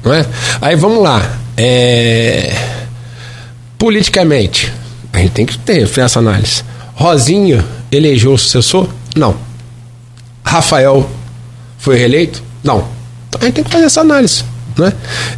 Não 0.03 0.13
é? 0.13 0.25
Aí 0.61 0.75
vamos 0.75 1.03
lá. 1.03 1.21
É... 1.55 2.80
Politicamente, 3.81 4.71
a 5.11 5.17
gente 5.17 5.31
tem 5.31 5.43
que 5.43 5.57
ter 5.57 5.81
essa 5.81 6.19
análise. 6.19 6.63
Rosinha 6.93 7.65
elegeu 7.91 8.31
o 8.31 8.37
sucessor? 8.37 8.87
Não. 9.15 9.35
Rafael 10.45 11.09
foi 11.79 11.97
reeleito? 11.97 12.43
Não. 12.63 12.87
Então 13.27 13.41
a 13.41 13.45
gente 13.45 13.55
tem 13.55 13.63
que 13.63 13.71
fazer 13.71 13.85
essa 13.85 14.01
análise. 14.01 14.43
Né? 14.77 14.93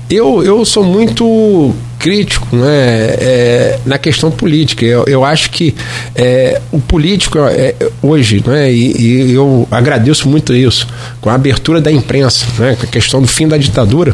Eu, 0.09 0.43
eu 0.43 0.65
sou 0.65 0.83
muito 0.83 1.73
crítico 1.97 2.53
né, 2.53 3.15
é, 3.17 3.79
na 3.85 3.97
questão 3.97 4.29
política. 4.29 4.83
Eu, 4.83 5.05
eu 5.07 5.23
acho 5.23 5.49
que 5.49 5.73
é, 6.13 6.61
o 6.69 6.81
político 6.81 7.39
é, 7.39 7.73
hoje, 8.01 8.43
né, 8.45 8.69
e, 8.69 9.29
e, 9.29 9.31
eu 9.31 9.65
agradeço 9.71 10.27
muito 10.27 10.53
isso, 10.53 10.85
com 11.21 11.29
a 11.29 11.33
abertura 11.33 11.79
da 11.79 11.93
imprensa, 11.93 12.45
né, 12.59 12.75
com 12.75 12.85
a 12.85 12.89
questão 12.89 13.21
do 13.21 13.27
fim 13.27 13.47
da 13.47 13.57
ditadura, 13.57 14.13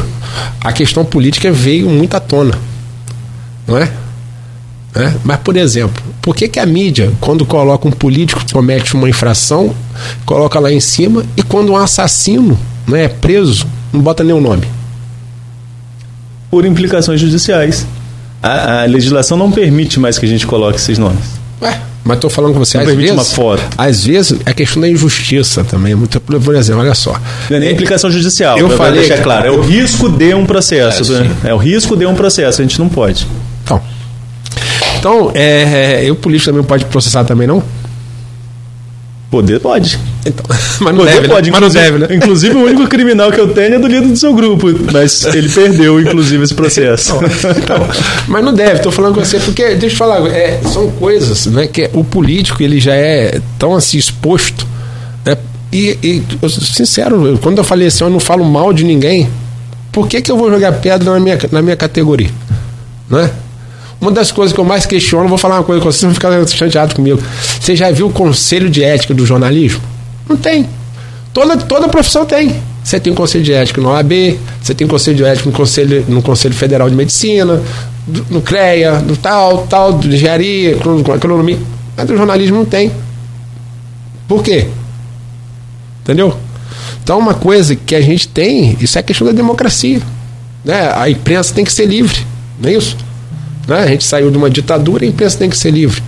a 0.61 0.71
questão 0.71 1.03
política 1.03 1.51
veio 1.51 1.89
muito 1.89 2.13
à 2.13 2.19
tona. 2.19 2.53
Não 3.65 3.75
é? 3.75 3.91
É? 4.95 5.13
Mas, 5.23 5.37
por 5.37 5.55
exemplo, 5.55 6.01
por 6.21 6.35
que, 6.35 6.47
que 6.47 6.59
a 6.59 6.65
mídia, 6.65 7.11
quando 7.21 7.45
coloca 7.45 7.87
um 7.87 7.91
político 7.91 8.43
que 8.43 8.53
comete 8.53 8.95
uma 8.95 9.09
infração, 9.09 9.73
coloca 10.25 10.59
lá 10.59 10.71
em 10.71 10.79
cima, 10.79 11.23
e 11.37 11.43
quando 11.43 11.71
um 11.71 11.77
assassino 11.77 12.57
né, 12.87 13.05
é 13.05 13.07
preso, 13.07 13.67
não 13.93 14.01
bota 14.01 14.23
nenhum 14.23 14.41
nome? 14.41 14.67
por 16.49 16.65
implicações 16.65 17.21
judiciais. 17.21 17.85
A, 18.41 18.83
a, 18.83 18.85
legislação 18.85 19.37
não 19.37 19.51
permite 19.51 19.99
mais 19.99 20.17
que 20.17 20.25
a 20.25 20.29
gente 20.29 20.47
coloque 20.47 20.77
esses 20.77 20.97
nomes. 20.97 21.23
Ué, 21.61 21.77
mas 22.05 22.15
estou 22.15 22.29
falando 22.29 22.53
com 22.53 22.59
você, 22.59 22.77
não 22.77 22.83
às 22.83 22.87
permite 22.87 23.11
vezes, 23.11 23.19
uma 23.19 23.35
foto. 23.35 23.63
Às 23.77 24.05
vezes 24.05 24.39
é 24.45 24.53
questão 24.53 24.81
da 24.81 24.87
injustiça 24.87 25.63
também. 25.63 25.93
Muito, 25.93 26.19
por 26.21 26.55
exemplo, 26.55 26.81
olha 26.81 26.95
só. 26.95 27.19
Não 27.49 27.57
é 27.57 27.59
nem 27.59 27.71
implicação 27.71 28.09
judicial, 28.09 28.57
eu 28.57 28.69
falei 28.69 29.01
deixar 29.01 29.21
claro. 29.21 29.47
É 29.47 29.51
o 29.51 29.61
risco 29.61 30.09
de 30.09 30.33
um 30.33 30.45
processo. 30.45 31.13
É, 31.13 31.19
né? 31.19 31.35
é 31.43 31.53
o 31.53 31.57
risco 31.57 31.97
de 31.97 32.05
um 32.05 32.15
processo, 32.15 32.61
a 32.61 32.63
gente 32.63 32.79
não 32.79 32.87
pode. 32.87 33.27
Então, 34.99 35.29
então 35.29 35.31
é, 35.33 36.05
é, 36.05 36.11
o 36.11 36.15
político 36.15 36.51
também 36.51 36.65
pode 36.65 36.85
processar 36.85 37.23
também, 37.23 37.47
não? 37.47 37.63
Poder 39.31 39.59
pode. 39.59 39.99
Então, 40.25 40.43
mas 40.81 40.95
não 40.95 41.03
Poder 41.03 41.13
deve, 41.13 41.27
né? 41.27 41.33
pode, 41.33 41.51
né? 41.51 41.59
mas 41.59 41.61
não 41.61 41.81
deve, 41.81 41.97
né? 41.99 42.15
Inclusive, 42.15 42.55
o 42.55 42.63
único 42.65 42.87
criminal 42.87 43.31
que 43.31 43.39
eu 43.39 43.53
tenho 43.53 43.75
é 43.75 43.79
do 43.79 43.87
líder 43.87 44.07
do 44.07 44.17
seu 44.17 44.33
grupo. 44.33 44.67
Mas 44.91 45.23
ele 45.23 45.47
perdeu, 45.47 45.99
inclusive, 46.01 46.43
esse 46.43 46.53
processo. 46.53 47.13
Então, 47.57 47.87
mas 48.27 48.43
não 48.43 48.53
deve, 48.53 48.77
estou 48.77 48.91
falando 48.91 49.15
com 49.15 49.23
você, 49.23 49.39
porque, 49.39 49.75
deixa 49.75 49.93
eu 49.93 49.97
falar, 49.97 50.27
é, 50.27 50.59
são 50.63 50.89
coisas, 50.91 51.45
né? 51.45 51.67
Que 51.67 51.89
o 51.93 52.03
político 52.03 52.61
ele 52.63 52.79
já 52.79 52.95
é 52.95 53.39
tão 53.57 53.75
assim 53.75 53.97
exposto. 53.97 54.65
Né? 55.23 55.37
E, 55.71 55.97
e 56.01 56.23
eu, 56.41 56.49
sincero, 56.49 57.37
quando 57.41 57.59
eu 57.59 57.63
falei 57.63 57.87
assim, 57.87 58.03
eu 58.03 58.09
não 58.09 58.19
falo 58.19 58.43
mal 58.43 58.73
de 58.73 58.83
ninguém, 58.83 59.29
por 59.91 60.07
que, 60.07 60.21
que 60.21 60.31
eu 60.31 60.37
vou 60.37 60.49
jogar 60.49 60.71
pedra 60.73 61.11
na 61.11 61.19
minha, 61.19 61.37
na 61.51 61.61
minha 61.61 61.75
categoria? 61.75 62.31
Né? 63.07 63.29
Uma 64.01 64.11
das 64.11 64.31
coisas 64.31 64.53
que 64.53 64.59
eu 64.59 64.65
mais 64.65 64.85
questiono, 64.85 65.27
vou 65.27 65.37
falar 65.37 65.55
uma 65.55 65.63
coisa 65.63 65.81
com 65.81 65.91
vocês, 65.91 66.03
não 66.03 66.13
ficar 66.13 66.47
chateado 66.47 66.95
comigo. 66.95 67.21
Você 67.59 67.75
já 67.75 67.91
viu 67.91 68.07
o 68.07 68.11
conselho 68.11 68.69
de 68.69 68.83
ética 68.83 69.13
do 69.13 69.25
jornalismo? 69.25 69.81
Não 70.27 70.37
tem. 70.37 70.67
Toda, 71.33 71.57
toda 71.57 71.89
profissão 71.89 72.25
tem. 72.25 72.55
Você 72.83 72.99
tem 72.99 73.13
conselho 73.13 73.43
de 73.43 73.53
ética 73.53 73.81
no 73.81 73.89
OAB, 73.89 74.39
você 74.61 74.73
tem 74.73 74.87
conselho 74.87 75.17
de 75.17 75.23
ética 75.23 75.49
no 75.49 75.55
Conselho, 75.55 76.05
no 76.07 76.21
conselho 76.21 76.55
Federal 76.55 76.89
de 76.89 76.95
Medicina, 76.95 77.61
no 78.29 78.41
CREA, 78.41 78.99
no 78.99 79.15
tal, 79.17 79.67
tal, 79.67 79.99
de 79.99 80.07
engenharia, 80.07 80.71
economia. 80.71 81.59
Mas 81.95 82.07
do 82.07 82.17
jornalismo 82.17 82.57
não 82.57 82.65
tem. 82.65 82.91
Por 84.27 84.41
quê? 84.41 84.67
Entendeu? 86.01 86.35
Então, 87.03 87.19
uma 87.19 87.33
coisa 87.33 87.75
que 87.75 87.95
a 87.95 88.01
gente 88.01 88.27
tem, 88.27 88.77
isso 88.79 88.97
é 88.97 89.03
questão 89.03 89.27
da 89.27 89.33
democracia. 89.33 89.99
Né? 90.63 90.91
A 90.95 91.09
imprensa 91.09 91.53
tem 91.53 91.65
que 91.65 91.73
ser 91.73 91.85
livre. 91.85 92.25
não 92.59 92.69
é 92.69 92.73
isso? 92.73 92.95
Né? 93.69 93.83
A 93.83 93.87
gente 93.87 94.03
saiu 94.03 94.31
de 94.31 94.37
uma 94.37 94.49
ditadura 94.49 95.05
e 95.05 95.07
a 95.07 95.11
imprensa 95.11 95.37
tem 95.37 95.49
que 95.49 95.57
ser 95.57 95.69
livre. 95.69 96.01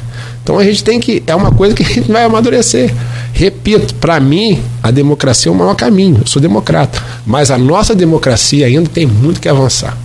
Então 0.43 0.57
a 0.57 0.63
gente 0.63 0.83
tem 0.83 0.99
que. 0.99 1.21
É 1.27 1.35
uma 1.35 1.51
coisa 1.51 1.75
que 1.75 1.83
a 1.83 1.85
gente 1.85 2.11
vai 2.11 2.23
amadurecer. 2.23 2.91
Repito, 3.31 3.93
para 3.95 4.19
mim, 4.19 4.61
a 4.81 4.89
democracia 4.89 5.51
é 5.51 5.53
o 5.53 5.57
maior 5.57 5.75
caminho. 5.75 6.17
Eu 6.21 6.27
sou 6.27 6.41
democrata. 6.41 7.01
Mas 7.25 7.51
a 7.51 7.57
nossa 7.57 7.93
democracia 7.93 8.65
ainda 8.65 8.89
tem 8.89 9.05
muito 9.05 9.39
que 9.39 9.47
avançar. 9.47 9.95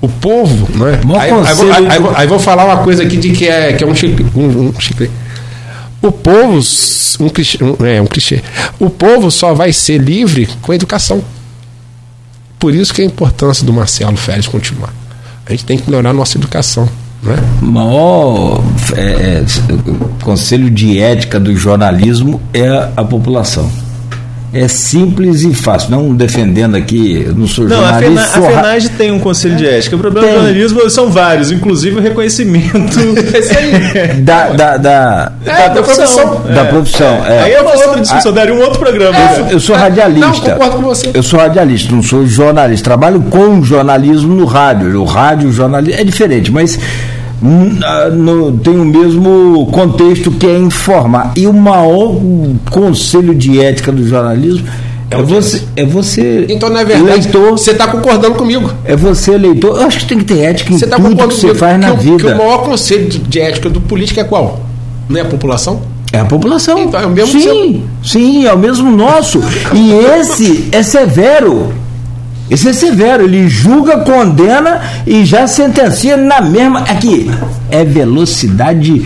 O 0.00 0.08
povo, 0.08 0.68
não 0.76 0.88
é? 0.88 0.94
Aí, 1.18 1.30
aí, 1.30 1.70
aí, 1.70 1.86
aí, 1.88 2.14
aí, 2.16 2.26
vou 2.26 2.38
falar 2.38 2.64
uma 2.66 2.78
coisa 2.78 3.04
aqui 3.04 3.16
de 3.16 3.30
que 3.30 3.46
é, 3.46 3.72
que 3.72 3.84
é 3.84 3.86
um, 3.86 3.94
chicle, 3.94 4.26
um, 4.34 4.68
um 4.68 4.80
chicle. 4.80 5.10
O 6.02 6.12
povo, 6.12 6.60
um 7.20 7.28
clichê, 7.30 7.64
um, 7.64 7.86
é 7.86 8.02
um 8.02 8.06
clichê. 8.06 8.42
O 8.78 8.90
povo 8.90 9.30
só 9.30 9.54
vai 9.54 9.72
ser 9.72 9.98
livre 9.98 10.46
com 10.60 10.74
educação. 10.74 11.24
Por 12.58 12.74
isso 12.74 12.92
que 12.92 13.00
a 13.00 13.04
importância 13.04 13.64
do 13.64 13.72
Marcelo 13.72 14.16
Félix 14.16 14.46
continuar. 14.46 14.92
A 15.46 15.52
gente 15.52 15.64
tem 15.64 15.78
que 15.78 15.88
melhorar 15.88 16.10
a 16.10 16.12
nossa 16.12 16.36
educação. 16.36 16.88
Né? 17.24 17.36
O 17.62 17.66
maior 17.66 18.62
é, 18.96 19.02
é, 19.02 19.44
conselho 20.22 20.70
de 20.70 21.00
ética 21.00 21.40
do 21.40 21.54
jornalismo 21.56 22.40
é 22.52 22.88
a 22.96 23.02
população. 23.02 23.70
É 24.52 24.68
simples 24.68 25.42
e 25.42 25.52
fácil. 25.52 25.90
Não 25.90 26.14
defendendo 26.14 26.76
aqui, 26.76 27.26
não 27.34 27.48
sou 27.48 27.64
não, 27.64 27.76
jornalista. 27.76 28.20
A, 28.20 28.28
Fena, 28.28 28.46
a 28.46 28.50
FENAGE 28.50 28.88
tem 28.90 29.10
um 29.10 29.18
conselho 29.18 29.56
de 29.56 29.66
ética. 29.66 29.96
O 29.96 29.98
problema 29.98 30.28
tem. 30.28 30.36
do 30.36 30.42
jornalismo 30.42 30.90
são 30.90 31.10
vários, 31.10 31.50
inclusive 31.50 31.96
o 31.96 32.00
reconhecimento 32.00 33.00
da, 34.22 34.50
da, 34.50 34.76
da, 34.76 35.32
é, 35.44 35.70
da, 35.70 35.82
profissão. 35.82 36.42
Da 36.42 36.60
é. 36.60 36.64
profissão. 36.66 37.26
É. 37.26 37.42
Aí 37.42 37.52
é 37.52 37.60
uma 37.60 37.72
outra 37.72 38.00
discussão, 38.00 38.32
daria 38.32 38.54
um 38.54 38.60
outro 38.60 38.78
programa. 38.78 39.18
Eu, 39.38 39.46
eu, 39.46 39.60
sou 39.60 39.74
radialista. 39.74 40.28
Não, 40.28 40.40
concordo 40.40 40.76
com 40.76 40.82
você. 40.82 41.10
Eu 41.12 41.22
sou 41.24 41.40
radialista, 41.40 41.92
não 41.92 42.02
sou 42.02 42.24
jornalista. 42.24 42.84
Trabalho 42.84 43.22
com 43.22 43.60
jornalismo 43.60 44.36
no 44.36 44.44
rádio. 44.44 45.00
O 45.00 45.04
rádio, 45.04 45.48
o 45.48 45.52
jornalismo 45.52 46.00
é 46.00 46.04
diferente, 46.04 46.52
mas 46.52 46.78
no, 47.44 48.52
tem 48.58 48.78
o 48.78 48.84
mesmo 48.84 49.66
contexto 49.70 50.30
que 50.30 50.46
é 50.46 50.58
informar. 50.58 51.34
E 51.36 51.46
o 51.46 51.52
maior 51.52 52.16
conselho 52.70 53.34
de 53.34 53.60
ética 53.60 53.92
do 53.92 54.06
jornalismo 54.06 54.66
é, 55.10 55.16
é 55.16 55.22
você, 55.22 55.62
é 55.76 55.84
você. 55.84 56.46
Então, 56.48 56.70
na 56.70 56.80
é 56.80 56.84
verdade, 56.84 57.28
leitor, 57.28 57.50
você 57.52 57.72
está 57.72 57.86
concordando 57.86 58.34
comigo. 58.34 58.72
É 58.84 58.96
você, 58.96 59.36
leitor. 59.36 59.78
Eu 59.78 59.86
acho 59.86 59.98
que 60.00 60.06
tem 60.06 60.18
que 60.18 60.24
ter 60.24 60.40
ética 60.40 60.72
em 60.72 60.78
você 60.78 60.86
tá 60.86 60.96
tudo 60.96 61.16
que 61.16 61.34
você 61.34 61.54
faz 61.54 61.78
na 61.78 61.90
que, 61.92 62.04
vida. 62.04 62.16
Que 62.16 62.26
o 62.26 62.36
maior 62.36 62.64
conselho 62.64 63.08
de 63.08 63.40
ética 63.40 63.68
do 63.68 63.80
político 63.80 64.20
é 64.20 64.24
qual? 64.24 64.60
Não 65.08 65.18
é 65.18 65.22
a 65.22 65.26
população? 65.26 65.82
É 66.12 66.20
a 66.20 66.24
população. 66.24 66.78
Então, 66.78 67.00
é 67.00 67.06
o 67.06 67.10
mesmo 67.10 67.40
sim, 67.40 67.42
seu... 67.42 67.82
sim, 68.02 68.46
é 68.46 68.52
o 68.52 68.58
mesmo 68.58 68.90
nosso. 68.90 69.40
e 69.74 69.92
esse 70.18 70.68
é 70.72 70.82
severo. 70.82 71.72
Esse 72.50 72.68
é 72.68 72.72
severo, 72.72 73.24
ele 73.24 73.48
julga, 73.48 73.98
condena 73.98 74.80
e 75.06 75.24
já 75.24 75.46
sentencia 75.46 76.16
na 76.16 76.40
mesma. 76.40 76.80
Aqui, 76.80 77.30
é 77.70 77.84
velocidade, 77.84 79.04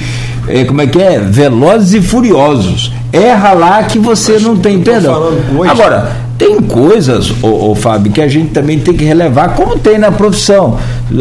é, 0.48 0.65
como 0.65 0.81
é 0.82 0.86
que 0.86 1.01
é? 1.01 1.20
Velozes 1.20 1.94
e 1.94 2.02
furiosos. 2.06 2.93
Erra 3.12 3.52
lá 3.52 3.82
que 3.85 3.98
você 3.98 4.39
não 4.39 4.56
tem 4.56 4.82
perdão. 4.82 5.32
Agora, 5.69 6.16
tem 6.39 6.62
coisas, 6.62 7.32
ô, 7.43 7.70
ô, 7.70 7.74
Fábio, 7.74 8.12
que 8.12 8.23
a 8.23 8.28
gente 8.28 8.51
também 8.51 8.78
tem 8.78 8.94
que 8.94 9.05
relevar, 9.05 9.56
como 9.56 9.77
tem 9.77 9.98
na 9.98 10.12
profissão. 10.12 10.78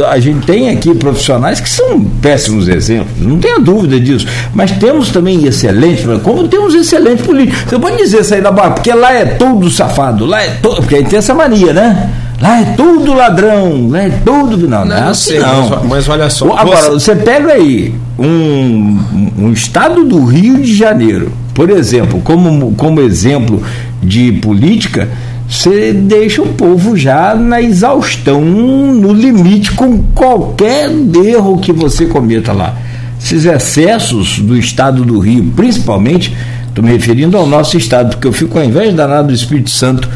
A 0.09 0.19
gente 0.19 0.45
tem 0.45 0.69
aqui 0.69 0.93
profissionais 0.93 1.59
que 1.59 1.67
são 1.67 1.99
péssimos 2.21 2.69
exemplos, 2.69 3.19
não 3.19 3.39
tenha 3.39 3.59
dúvida 3.59 3.99
disso. 3.99 4.27
Mas 4.53 4.71
temos 4.73 5.09
também 5.09 5.43
excelentes, 5.45 6.05
como 6.21 6.47
temos 6.47 6.75
excelentes 6.75 7.25
políticos. 7.25 7.63
Você 7.67 7.79
pode 7.79 7.97
dizer 7.97 8.21
isso 8.21 8.35
aí 8.35 8.41
da 8.41 8.51
barra, 8.51 8.71
porque 8.71 8.93
lá 8.93 9.11
é 9.11 9.25
todo 9.25 9.67
safado, 9.71 10.23
lá 10.27 10.43
é 10.43 10.49
todo. 10.61 10.77
Porque 10.77 10.95
aí 10.95 11.03
tem 11.03 11.17
essa 11.17 11.33
mania, 11.33 11.73
né? 11.73 12.11
Lá 12.39 12.61
é 12.61 12.65
tudo 12.75 13.15
ladrão, 13.15 13.89
lá 13.89 14.03
é 14.03 14.09
tudo. 14.23 14.67
Não, 14.67 14.85
não, 14.85 14.85
não, 14.85 14.95
é 14.95 15.09
assim, 15.09 15.31
sei, 15.31 15.39
não. 15.39 15.67
Mas, 15.69 15.85
mas, 15.89 16.09
olha 16.09 16.29
só. 16.29 16.55
Agora, 16.55 16.91
você, 16.91 16.91
você 16.91 17.15
pega 17.15 17.53
aí 17.53 17.95
um, 18.19 18.99
um 19.39 19.51
estado 19.51 20.05
do 20.05 20.23
Rio 20.25 20.61
de 20.61 20.75
Janeiro, 20.75 21.31
por 21.55 21.71
exemplo, 21.71 22.21
como, 22.23 22.75
como 22.75 23.01
exemplo 23.01 23.63
de 24.01 24.31
política, 24.33 25.09
você 25.49 25.93
deixa 25.93 26.41
o 26.41 26.47
povo 26.47 26.97
já 26.97 27.33
na 27.33 27.61
exaustão, 27.61 28.41
no 28.41 29.13
limite, 29.13 29.71
com 29.71 30.03
qualquer 30.13 30.89
erro 31.25 31.57
que 31.57 31.71
você 31.71 32.05
cometa 32.05 32.51
lá. 32.51 32.77
Esses 33.19 33.45
excessos 33.45 34.39
do 34.39 34.57
estado 34.57 35.03
do 35.03 35.19
Rio, 35.19 35.51
principalmente, 35.55 36.35
estou 36.67 36.83
me 36.83 36.91
referindo 36.91 37.37
ao 37.37 37.47
nosso 37.47 37.77
estado, 37.77 38.09
porque 38.11 38.27
eu 38.27 38.33
fico 38.33 38.57
ao 38.57 38.65
invés 38.65 38.93
danado 38.93 39.29
do 39.29 39.33
Espírito 39.33 39.69
Santo 39.69 40.07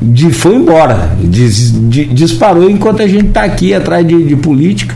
de, 0.00 0.30
foi 0.30 0.54
embora, 0.54 1.10
de, 1.22 2.06
disparou 2.06 2.70
enquanto 2.70 3.02
a 3.02 3.06
gente 3.06 3.26
está 3.26 3.44
aqui 3.44 3.74
atrás 3.74 4.06
de, 4.06 4.24
de 4.24 4.36
política, 4.36 4.94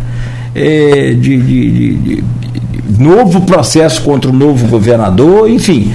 é, 0.54 1.12
de, 1.12 1.36
de, 1.36 2.24
novo 2.98 3.42
processo 3.42 4.02
contra 4.02 4.30
o 4.30 4.32
novo 4.32 4.66
governador, 4.66 5.48
enfim. 5.50 5.92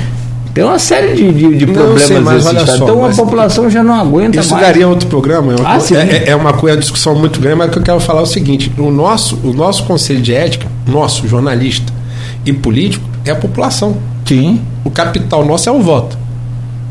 Tem 0.54 0.64
uma 0.64 0.80
série 0.80 1.16
de, 1.16 1.32
de, 1.32 1.58
de 1.58 1.66
problemas 1.68 2.02
sei, 2.04 2.20
mas 2.20 2.46
olha 2.46 2.66
só, 2.66 2.76
Então 2.76 3.06
a 3.06 3.10
população 3.10 3.70
já 3.70 3.84
não 3.84 3.94
aguenta 3.94 4.40
isso 4.40 4.52
mais. 4.52 4.62
Isso 4.62 4.74
daria 4.74 4.88
outro 4.88 5.08
programa. 5.08 5.54
É 5.54 5.56
uma, 5.56 5.76
ah, 5.76 5.80
é, 5.92 6.30
é, 6.30 6.36
uma 6.36 6.54
coisa, 6.54 6.76
uma 6.76 6.82
discussão 6.82 7.16
muito 7.16 7.40
grande, 7.40 7.58
mas 7.58 7.68
o 7.70 7.72
que 7.72 7.80
eu 7.80 7.84
quero 7.84 8.00
falar 8.00 8.22
é 8.22 8.24
o 8.24 8.28
seguinte: 8.28 8.72
o 8.78 8.90
nosso, 8.90 9.40
o 9.44 9.54
nosso 9.54 9.84
conselho 9.84 10.22
de 10.22 10.34
ética, 10.34 10.68
nosso 10.88 11.28
jornalista 11.28 11.94
e 12.46 12.52
político, 12.52 13.06
é 13.24 13.32
a 13.32 13.36
população. 13.36 13.98
Sim. 14.26 14.62
O 14.84 14.90
capital 14.90 15.46
nosso 15.46 15.70
é 15.70 15.72
o 15.72 15.82
voto. 15.82 16.18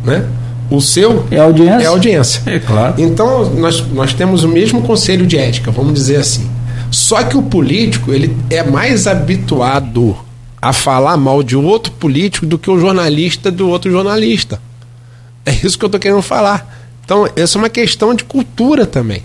Né? 0.04 0.24
O 0.70 0.80
seu 0.80 1.24
é 1.30 1.38
audiência. 1.38 1.84
É 1.84 1.86
audiência. 1.86 2.42
É 2.46 2.58
claro. 2.58 2.94
Então, 2.98 3.50
nós, 3.54 3.84
nós 3.92 4.12
temos 4.12 4.44
o 4.44 4.48
mesmo 4.48 4.82
conselho 4.82 5.26
de 5.26 5.36
ética, 5.36 5.70
vamos 5.70 5.94
dizer 5.94 6.16
assim. 6.16 6.48
Só 6.90 7.22
que 7.22 7.36
o 7.36 7.42
político, 7.42 8.12
ele 8.12 8.34
é 8.50 8.62
mais 8.62 9.06
habituado 9.06 10.16
a 10.60 10.72
falar 10.72 11.16
mal 11.16 11.42
de 11.42 11.56
outro 11.56 11.92
político 11.92 12.46
do 12.46 12.58
que 12.58 12.70
o 12.70 12.78
jornalista 12.78 13.50
do 13.50 13.68
outro 13.68 13.90
jornalista. 13.90 14.60
É 15.46 15.52
isso 15.52 15.78
que 15.78 15.84
eu 15.84 15.88
estou 15.88 16.00
querendo 16.00 16.22
falar. 16.22 16.76
Então, 17.04 17.26
essa 17.36 17.56
é 17.56 17.60
uma 17.60 17.70
questão 17.70 18.14
de 18.14 18.24
cultura 18.24 18.84
também, 18.84 19.22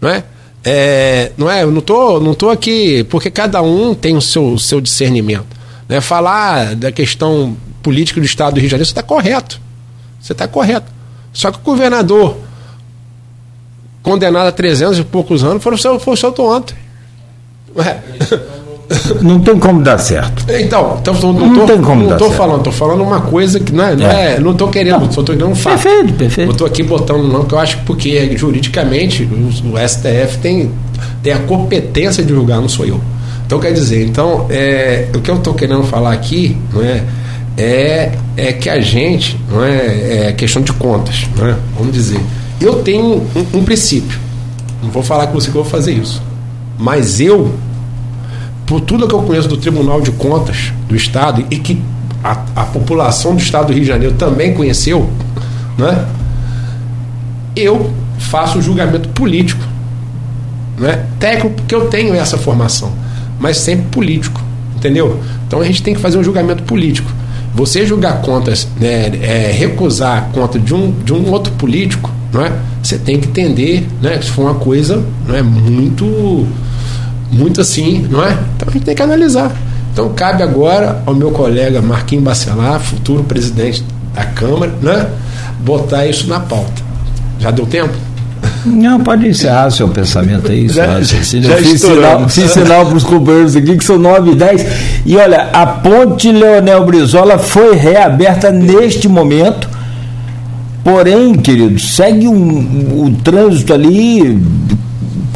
não 0.00 0.08
é? 0.08 0.24
é 0.64 1.32
não 1.36 1.50
é? 1.50 1.64
Eu 1.64 1.70
não 1.70 1.82
tô, 1.82 2.18
não 2.18 2.34
tô 2.34 2.48
aqui 2.48 3.04
porque 3.04 3.30
cada 3.30 3.60
um 3.60 3.94
tem 3.94 4.16
o 4.16 4.20
seu, 4.22 4.54
o 4.54 4.58
seu 4.58 4.80
discernimento. 4.80 5.46
Né? 5.88 6.00
Falar 6.00 6.74
da 6.74 6.90
questão 6.90 7.56
política 7.82 8.20
do 8.20 8.26
Estado 8.26 8.54
do 8.54 8.60
Rio 8.60 8.68
de 8.68 8.70
Janeiro, 8.70 8.88
está 8.88 9.02
correto. 9.02 9.60
Você 10.20 10.32
está 10.32 10.48
correto. 10.48 10.90
Só 11.32 11.50
que 11.52 11.58
o 11.58 11.62
governador 11.62 12.38
condenado 14.02 14.46
a 14.46 14.52
300 14.52 15.00
e 15.00 15.04
poucos 15.04 15.44
anos 15.44 15.62
foi, 15.62 15.98
foi 15.98 16.16
solto 16.16 16.42
ontem. 16.42 16.76
Ué. 17.76 18.02
Não 19.20 19.40
tem 19.40 19.58
como 19.58 19.82
dar 19.82 19.98
certo. 19.98 20.44
Então, 20.48 20.98
então 21.00 21.14
não, 21.14 21.32
não, 21.32 21.54
tô, 21.54 21.66
tem 21.66 21.80
como 21.80 22.02
não 22.02 22.10
dar 22.10 22.18
tô 22.18 22.26
certo. 22.26 22.36
falando, 22.36 22.62
tô 22.62 22.70
falando 22.70 23.02
uma 23.02 23.20
coisa 23.20 23.58
que 23.58 23.72
não 23.72 23.84
é, 23.84 23.96
não, 23.96 24.06
é. 24.06 24.34
é 24.34 24.40
não 24.40 24.54
tô 24.54 24.68
querendo, 24.68 25.00
não. 25.00 25.10
só 25.10 25.24
tô 25.24 25.32
querendo 25.32 25.50
um 25.50 25.54
fato. 25.56 25.82
Perfeito, 25.82 26.12
perfeito. 26.12 26.50
Eu 26.52 26.56
tô 26.56 26.64
aqui 26.64 26.84
botando 26.84 27.26
não, 27.26 27.44
que 27.44 27.52
eu 27.52 27.58
acho 27.58 27.78
que 27.78 27.84
porque 27.84 28.36
juridicamente 28.36 29.24
o, 29.24 29.74
o, 29.74 29.88
STF 29.88 30.38
tem, 30.40 30.70
tem 31.20 31.32
a 31.32 31.40
competência 31.40 32.22
de 32.22 32.32
julgar, 32.32 32.60
não 32.60 32.68
sou 32.68 32.86
eu. 32.86 33.00
Então 33.44 33.58
quer 33.58 33.72
dizer, 33.72 34.06
então 34.06 34.46
é, 34.50 35.08
o 35.12 35.20
que 35.20 35.32
eu 35.32 35.38
tô 35.38 35.52
querendo 35.52 35.82
falar 35.82 36.12
aqui, 36.12 36.56
não 36.72 36.82
é? 36.82 37.02
é, 37.56 38.12
é 38.36 38.52
que 38.52 38.68
a 38.68 38.80
gente, 38.80 39.38
não 39.50 39.64
é, 39.64 40.28
é 40.28 40.32
questão 40.32 40.60
de 40.62 40.72
contas, 40.72 41.26
não 41.36 41.48
é? 41.48 41.56
vamos 41.76 41.92
dizer. 41.92 42.20
Eu 42.60 42.82
tenho 42.82 43.04
um, 43.04 43.58
um 43.58 43.64
princípio, 43.64 44.18
não 44.82 44.90
vou 44.90 45.02
falar 45.02 45.28
com 45.28 45.34
você 45.34 45.50
que 45.50 45.56
eu 45.56 45.62
vou 45.62 45.70
fazer 45.70 45.92
isso, 45.92 46.22
mas 46.78 47.20
eu, 47.20 47.54
por 48.66 48.80
tudo 48.80 49.06
que 49.06 49.14
eu 49.14 49.22
conheço 49.22 49.48
do 49.48 49.56
Tribunal 49.56 50.00
de 50.00 50.10
Contas 50.10 50.72
do 50.88 50.96
Estado 50.96 51.44
e 51.50 51.56
que 51.58 51.80
a, 52.22 52.42
a 52.56 52.64
população 52.64 53.34
do 53.34 53.40
Estado 53.40 53.68
do 53.68 53.72
Rio 53.72 53.82
de 53.82 53.88
Janeiro 53.88 54.14
também 54.16 54.52
conheceu, 54.52 55.08
né? 55.78 56.04
eu 57.54 57.90
faço 58.18 58.58
o 58.58 58.62
julgamento 58.62 59.08
político. 59.10 59.64
Né? 60.78 61.06
Técnico, 61.18 61.50
porque 61.56 61.74
eu 61.74 61.86
tenho 61.88 62.14
essa 62.14 62.36
formação, 62.36 62.92
mas 63.40 63.56
sempre 63.56 63.86
político, 63.86 64.40
entendeu? 64.76 65.20
Então 65.46 65.60
a 65.60 65.64
gente 65.64 65.82
tem 65.82 65.94
que 65.94 66.00
fazer 66.00 66.18
um 66.18 66.24
julgamento 66.24 66.64
político. 66.64 67.10
Você 67.54 67.86
julgar 67.86 68.20
contas, 68.20 68.68
né, 68.78 69.06
é, 69.22 69.50
recusar 69.50 70.18
a 70.18 70.20
conta 70.20 70.58
de 70.58 70.74
um, 70.74 70.92
de 71.02 71.14
um 71.14 71.30
outro 71.30 71.50
político, 71.54 72.10
não 72.30 72.44
é? 72.44 72.52
você 72.82 72.98
tem 72.98 73.18
que 73.18 73.28
entender 73.28 73.88
né, 74.02 74.18
que 74.18 74.24
isso 74.24 74.32
foi 74.32 74.44
uma 74.44 74.56
coisa 74.56 75.02
não 75.26 75.34
é, 75.34 75.42
muito, 75.42 76.46
muito 77.30 77.60
assim, 77.60 78.06
não 78.10 78.24
é? 78.24 78.32
Então 78.56 78.68
a 78.68 78.70
gente 78.70 78.84
tem 78.84 78.94
que 78.94 79.02
analisar. 79.02 79.52
Então 79.92 80.12
cabe 80.14 80.42
agora 80.42 81.02
ao 81.06 81.14
meu 81.14 81.30
colega 81.30 81.80
Marquinhos 81.80 82.24
Bacelar, 82.24 82.80
futuro 82.80 83.24
presidente 83.24 83.84
da 84.14 84.24
Câmara, 84.24 84.72
né, 84.82 85.08
botar 85.60 86.06
isso 86.06 86.28
na 86.28 86.40
pauta. 86.40 86.82
Já 87.38 87.50
deu 87.50 87.66
tempo? 87.66 87.94
Não, 88.64 89.00
pode 89.00 89.28
encerrar 89.28 89.70
seu 89.70 89.88
pensamento 89.88 90.50
aí. 90.50 90.68
Já, 90.68 91.02
se, 91.04 91.40
já 91.40 91.56
fiz 91.56 91.80
sinal, 91.80 92.28
fiz 92.28 92.50
sinal 92.50 92.86
para 92.86 92.96
os 92.96 93.04
companheiros 93.04 93.54
aqui 93.54 93.76
que 93.76 93.84
são 93.84 93.98
9 93.98 94.32
e 94.32 94.34
10. 94.34 94.66
E 95.06 95.16
olha, 95.16 95.48
a 95.52 95.66
ponte 95.66 96.30
Leonel 96.32 96.84
Brizola 96.84 97.38
foi 97.38 97.76
reaberta 97.76 98.50
neste 98.50 99.08
momento. 99.08 99.68
Porém, 100.82 101.34
querido, 101.34 101.80
segue 101.80 102.28
um, 102.28 103.04
o 103.04 103.12
trânsito 103.22 103.72
ali 103.72 104.40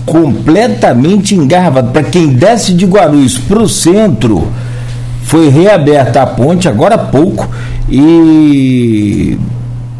completamente 0.06 1.34
engarrafado. 1.34 1.90
Para 1.90 2.04
quem 2.04 2.28
desce 2.28 2.72
de 2.72 2.86
Guarulhos 2.86 3.38
para 3.38 3.62
o 3.62 3.68
centro, 3.68 4.48
foi 5.22 5.48
reaberta 5.48 6.22
a 6.22 6.26
ponte 6.26 6.68
agora 6.68 6.96
há 6.96 6.98
pouco 6.98 7.48
e 7.88 9.38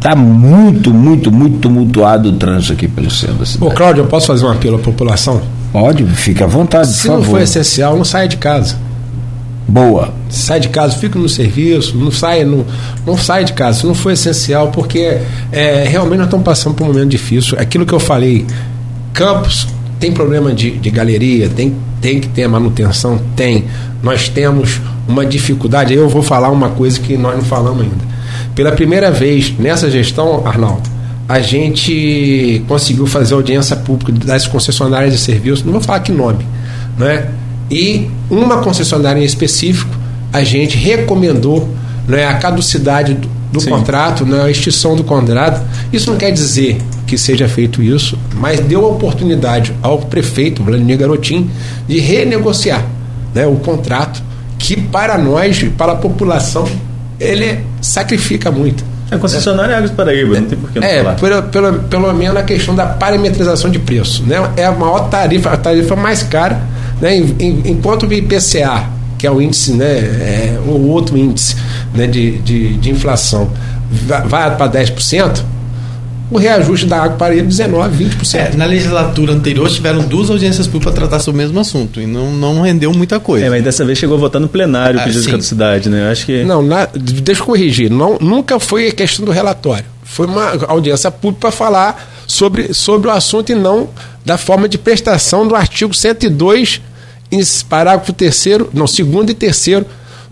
Está 0.01 0.15
muito, 0.15 0.91
muito, 0.91 1.31
muito 1.31 1.59
tumultuado 1.59 2.29
o 2.29 2.31
trânsito 2.31 2.73
aqui 2.73 2.87
pelo 2.87 3.11
centro 3.11 3.35
da 3.35 3.45
cidade. 3.45 3.71
Ô, 3.71 3.75
Cláudio, 3.75 4.01
eu 4.01 4.07
posso 4.07 4.25
fazer 4.25 4.43
um 4.43 4.49
apelo 4.49 4.77
à 4.77 4.79
população? 4.79 5.39
Pode, 5.71 6.03
fica 6.05 6.45
à 6.45 6.47
vontade, 6.47 6.91
Se 6.91 7.07
não 7.07 7.21
for 7.21 7.39
essencial, 7.39 7.95
não 7.95 8.03
saia 8.03 8.27
de 8.27 8.37
casa. 8.37 8.77
Boa. 9.67 10.11
Sai 10.27 10.59
de 10.59 10.69
casa, 10.69 10.97
fica 10.97 11.19
no 11.19 11.29
serviço, 11.29 11.95
não 11.95 12.09
saia, 12.09 12.43
não, 12.43 12.65
não 13.05 13.15
sai 13.15 13.45
de 13.45 13.53
casa, 13.53 13.81
se 13.81 13.85
não 13.85 13.93
for 13.93 14.11
essencial, 14.11 14.69
porque 14.69 15.19
é, 15.51 15.85
realmente 15.87 16.17
nós 16.17 16.27
estamos 16.27 16.45
passando 16.45 16.73
por 16.73 16.85
um 16.85 16.87
momento 16.87 17.09
difícil. 17.09 17.55
Aquilo 17.59 17.85
que 17.85 17.93
eu 17.93 17.99
falei, 17.99 18.47
Campos 19.13 19.67
tem 20.01 20.11
problema 20.11 20.51
de, 20.51 20.71
de 20.71 20.89
galeria, 20.89 21.47
tem, 21.47 21.75
tem 22.01 22.19
que 22.19 22.27
ter 22.27 22.47
manutenção? 22.47 23.21
Tem. 23.35 23.65
Nós 24.01 24.27
temos 24.27 24.81
uma 25.07 25.23
dificuldade, 25.23 25.93
eu 25.93 26.09
vou 26.09 26.23
falar 26.23 26.49
uma 26.49 26.69
coisa 26.69 26.99
que 26.99 27.15
nós 27.15 27.35
não 27.35 27.43
falamos 27.43 27.83
ainda. 27.83 28.11
Pela 28.55 28.71
primeira 28.71 29.11
vez 29.11 29.53
nessa 29.59 29.91
gestão, 29.91 30.45
Arnaldo, 30.45 30.89
a 31.29 31.39
gente 31.39 32.63
conseguiu 32.67 33.05
fazer 33.05 33.35
audiência 33.35 33.75
pública 33.75 34.11
das 34.25 34.47
concessionárias 34.47 35.13
de 35.13 35.19
serviços, 35.19 35.63
não 35.63 35.73
vou 35.73 35.81
falar 35.81 35.99
que 35.99 36.11
nome, 36.11 36.45
né? 36.97 37.29
E 37.69 38.09
uma 38.29 38.57
concessionária 38.57 39.21
em 39.21 39.23
específico, 39.23 39.95
a 40.33 40.43
gente 40.43 40.77
recomendou 40.77 41.69
né, 42.07 42.25
a 42.25 42.35
caducidade 42.35 43.13
do, 43.13 43.29
do 43.51 43.65
contrato, 43.65 44.25
né, 44.25 44.43
a 44.43 44.49
extinção 44.49 44.95
do 44.95 45.03
contrato. 45.03 45.61
Isso 45.91 46.09
não 46.09 46.17
quer 46.17 46.31
dizer 46.31 46.81
que 47.05 47.17
seja 47.17 47.47
feito 47.47 47.81
isso, 47.81 48.17
mas 48.35 48.59
deu 48.59 48.85
a 48.85 48.89
oportunidade 48.89 49.73
ao 49.81 49.99
prefeito, 49.99 50.63
Vladimir 50.63 50.97
Garotin, 50.97 51.49
de 51.87 51.99
renegociar 51.99 52.85
né, 53.33 53.45
o 53.45 53.55
contrato, 53.55 54.21
que 54.57 54.79
para 54.79 55.17
nós, 55.17 55.63
para 55.77 55.93
a 55.93 55.95
população, 55.95 56.67
ele 57.19 57.59
sacrifica 57.81 58.51
muito. 58.51 58.83
A 59.11 59.17
concessionária 59.17 59.73
é 59.73 59.77
Águas 59.77 59.91
Paraíba, 59.91 60.39
não 60.39 60.47
tem 60.47 60.57
por 60.57 60.71
que 60.71 60.79
não 60.79 60.87
é, 60.87 61.03
falar. 61.03 61.15
Pelo, 61.15 61.43
pelo, 61.43 61.79
pelo 61.83 62.13
menos 62.13 62.37
a 62.37 62.43
questão 62.43 62.73
da 62.73 62.85
parametrização 62.85 63.69
de 63.69 63.77
preço. 63.77 64.23
Né? 64.23 64.37
É 64.55 64.65
a 64.65 64.71
maior 64.71 65.09
tarifa, 65.09 65.49
a 65.49 65.57
tarifa 65.57 65.97
mais 65.97 66.23
cara, 66.23 66.61
né? 67.01 67.17
enquanto 67.17 68.03
o 68.03 68.13
IPCA, 68.13 68.85
que 69.21 69.27
é 69.27 69.31
o 69.31 69.39
índice, 69.39 69.73
né? 69.73 69.85
É, 69.85 70.59
o 70.65 70.87
outro 70.87 71.15
índice 71.15 71.55
né? 71.93 72.07
de, 72.07 72.39
de, 72.39 72.73
de 72.77 72.89
inflação, 72.89 73.51
vai 74.25 74.57
para 74.57 74.67
10%, 74.67 75.43
o 76.31 76.39
reajuste 76.39 76.87
da 76.87 77.03
água 77.03 77.17
para 77.17 77.35
ele 77.35 77.43
19, 77.43 78.03
20%. 78.03 78.35
É, 78.35 78.57
na 78.57 78.65
legislatura 78.65 79.33
anterior 79.33 79.69
tiveram 79.69 80.01
duas 80.01 80.31
audiências 80.31 80.65
públicas 80.65 80.95
para 80.95 81.01
tratar 81.03 81.19
sobre 81.19 81.39
o 81.39 81.43
mesmo 81.43 81.59
assunto 81.59 82.01
e 82.01 82.07
não, 82.07 82.31
não 82.31 82.61
rendeu 82.61 82.91
muita 82.93 83.19
coisa. 83.19 83.45
É, 83.45 83.49
mas 83.51 83.63
dessa 83.63 83.85
vez 83.85 83.99
chegou 83.99 84.17
a 84.17 84.19
votar 84.19 84.41
no 84.41 84.49
plenário 84.49 84.97
o 84.97 85.01
ah, 85.01 85.05
pedido 85.05 85.23
de 85.23 85.29
caducidade, 85.29 85.87
né? 85.87 86.07
Eu 86.07 86.11
acho 86.11 86.25
que. 86.25 86.43
Não, 86.43 86.63
na, 86.63 86.87
deixa 86.87 87.41
eu 87.41 87.45
corrigir. 87.45 87.91
Não, 87.91 88.17
nunca 88.19 88.59
foi 88.59 88.87
a 88.87 88.91
questão 88.91 89.23
do 89.23 89.31
relatório. 89.31 89.85
Foi 90.03 90.25
uma 90.25 90.65
audiência 90.67 91.11
pública 91.11 91.41
para 91.41 91.51
falar 91.51 92.23
sobre, 92.25 92.73
sobre 92.73 93.07
o 93.07 93.11
assunto 93.11 93.51
e 93.51 93.55
não 93.55 93.87
da 94.25 94.37
forma 94.37 94.67
de 94.67 94.79
prestação 94.79 95.47
do 95.47 95.55
artigo 95.55 95.93
102, 95.93 96.81
parágrafo 97.69 98.11
terceiro, 98.13 98.69
não, 98.73 98.87
segundo 98.87 99.29
e 99.29 99.33
terceiro 99.33 99.85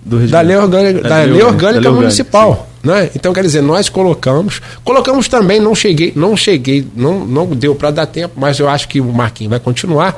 da 0.06 0.42
lei 0.42 0.56
orgânica, 0.56 1.02
da, 1.02 1.10
da 1.10 1.24
lei 1.24 1.42
orgânica, 1.42 1.82
da 1.82 1.90
lei 1.90 2.00
municipal. 2.00 2.68
Né? 2.84 3.10
Então, 3.14 3.34
quer 3.34 3.42
dizer, 3.42 3.62
nós 3.62 3.90
colocamos. 3.90 4.62
Colocamos 4.84 5.28
também, 5.28 5.60
não 5.60 5.76
cheguei, 5.76 6.14
não 6.16 6.36
cheguei, 6.36 6.88
não, 6.96 7.26
não 7.26 7.46
deu 7.48 7.76
para 7.76 7.92
dar 7.92 8.06
tempo, 8.06 8.36
mas 8.38 8.60
eu 8.60 8.70
acho 8.70 8.88
que 8.88 9.02
o 9.02 9.12
Marquinhos 9.12 9.50
vai 9.52 9.60
continuar 9.60 10.16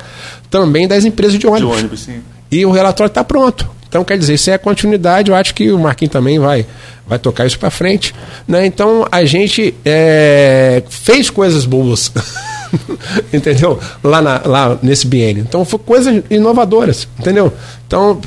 também 0.50 0.88
das 0.88 1.04
empresas 1.04 1.38
de 1.38 1.48
ônibus. 1.48 1.76
De 1.76 1.80
ônibus. 1.80 2.10
E 2.52 2.66
o 2.66 2.72
relatório 2.72 3.10
está 3.10 3.24
pronto. 3.24 3.68
Então, 3.88 4.04
quer 4.04 4.18
dizer, 4.18 4.36
isso 4.36 4.50
é 4.50 4.54
a 4.54 4.60
continuidade, 4.60 5.32
eu 5.32 5.36
acho 5.36 5.54
que 5.54 5.72
o 5.72 5.80
Marquinhos 5.80 6.14
também 6.14 6.40
vai, 6.40 6.66
vai 7.06 7.20
tocar 7.20 7.46
isso 7.46 7.60
para 7.60 7.70
frente. 7.70 8.16
Né? 8.48 8.66
Então, 8.66 9.06
a 9.12 9.26
gente 9.26 9.74
é, 9.84 10.84
fez 10.90 11.30
coisas 11.30 11.66
boas. 11.66 12.12
entendeu? 13.34 13.80
Lá, 14.04 14.22
na, 14.22 14.42
lá 14.46 14.80
nesse 14.82 15.08
biênio. 15.08 15.44
Então, 15.48 15.64
foi 15.66 15.80
coisas 15.80 16.24
inovadoras, 16.30 17.08
entendeu? 17.20 17.52
Então, 17.88 18.20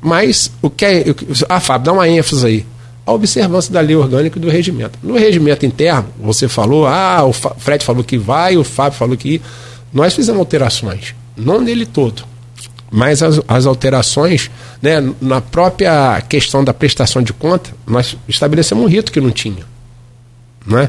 mas 0.00 0.50
o 0.62 0.70
que 0.70 0.84
é. 0.84 1.04
Ah, 1.48 1.60
Fábio, 1.60 1.86
dá 1.86 1.92
uma 1.92 2.08
ênfase 2.08 2.46
aí 2.46 2.66
a 3.06 3.12
observância 3.12 3.72
da 3.72 3.80
lei 3.80 3.96
orgânica 3.96 4.38
e 4.38 4.40
do 4.40 4.48
regimento. 4.48 4.98
No 5.02 5.16
regimento 5.16 5.66
interno, 5.66 6.06
você 6.18 6.46
falou, 6.48 6.86
ah, 6.86 7.24
o 7.24 7.32
Fred 7.32 7.84
falou 7.84 8.04
que 8.04 8.16
vai, 8.16 8.56
o 8.56 8.64
Fábio 8.64 8.98
falou 8.98 9.16
que. 9.16 9.40
Nós 9.92 10.14
fizemos 10.14 10.38
alterações, 10.38 11.16
não 11.36 11.60
nele 11.60 11.84
todo, 11.84 12.22
mas 12.92 13.24
as, 13.24 13.40
as 13.48 13.66
alterações, 13.66 14.48
né, 14.80 15.00
na 15.20 15.40
própria 15.40 16.20
questão 16.28 16.62
da 16.62 16.72
prestação 16.72 17.20
de 17.20 17.32
conta, 17.32 17.70
nós 17.84 18.16
estabelecemos 18.28 18.84
um 18.84 18.86
rito 18.86 19.10
que 19.10 19.20
não 19.20 19.32
tinha. 19.32 19.64
Né? 20.64 20.88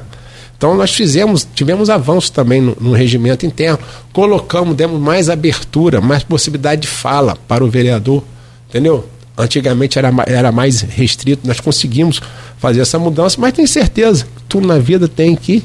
Então 0.61 0.75
nós 0.75 0.93
fizemos, 0.93 1.47
tivemos 1.55 1.89
avanços 1.89 2.29
também 2.29 2.61
no, 2.61 2.77
no 2.79 2.91
regimento 2.93 3.47
interno, 3.47 3.79
colocamos, 4.13 4.75
demos 4.75 5.01
mais 5.01 5.27
abertura, 5.27 5.99
mais 5.99 6.21
possibilidade 6.21 6.81
de 6.81 6.87
fala 6.87 7.35
para 7.47 7.65
o 7.65 7.67
vereador, 7.67 8.23
entendeu? 8.69 9.03
Antigamente 9.35 9.97
era, 9.97 10.13
era 10.27 10.51
mais 10.51 10.81
restrito, 10.81 11.47
nós 11.47 11.59
conseguimos 11.59 12.21
fazer 12.59 12.81
essa 12.81 12.99
mudança, 12.99 13.37
mas 13.39 13.53
tenho 13.53 13.67
certeza 13.67 14.27
tudo 14.47 14.67
na 14.67 14.77
vida 14.77 15.07
tem 15.07 15.35
que 15.35 15.63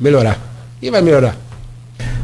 melhorar. 0.00 0.40
E 0.80 0.90
vai 0.90 1.02
melhorar. 1.02 1.36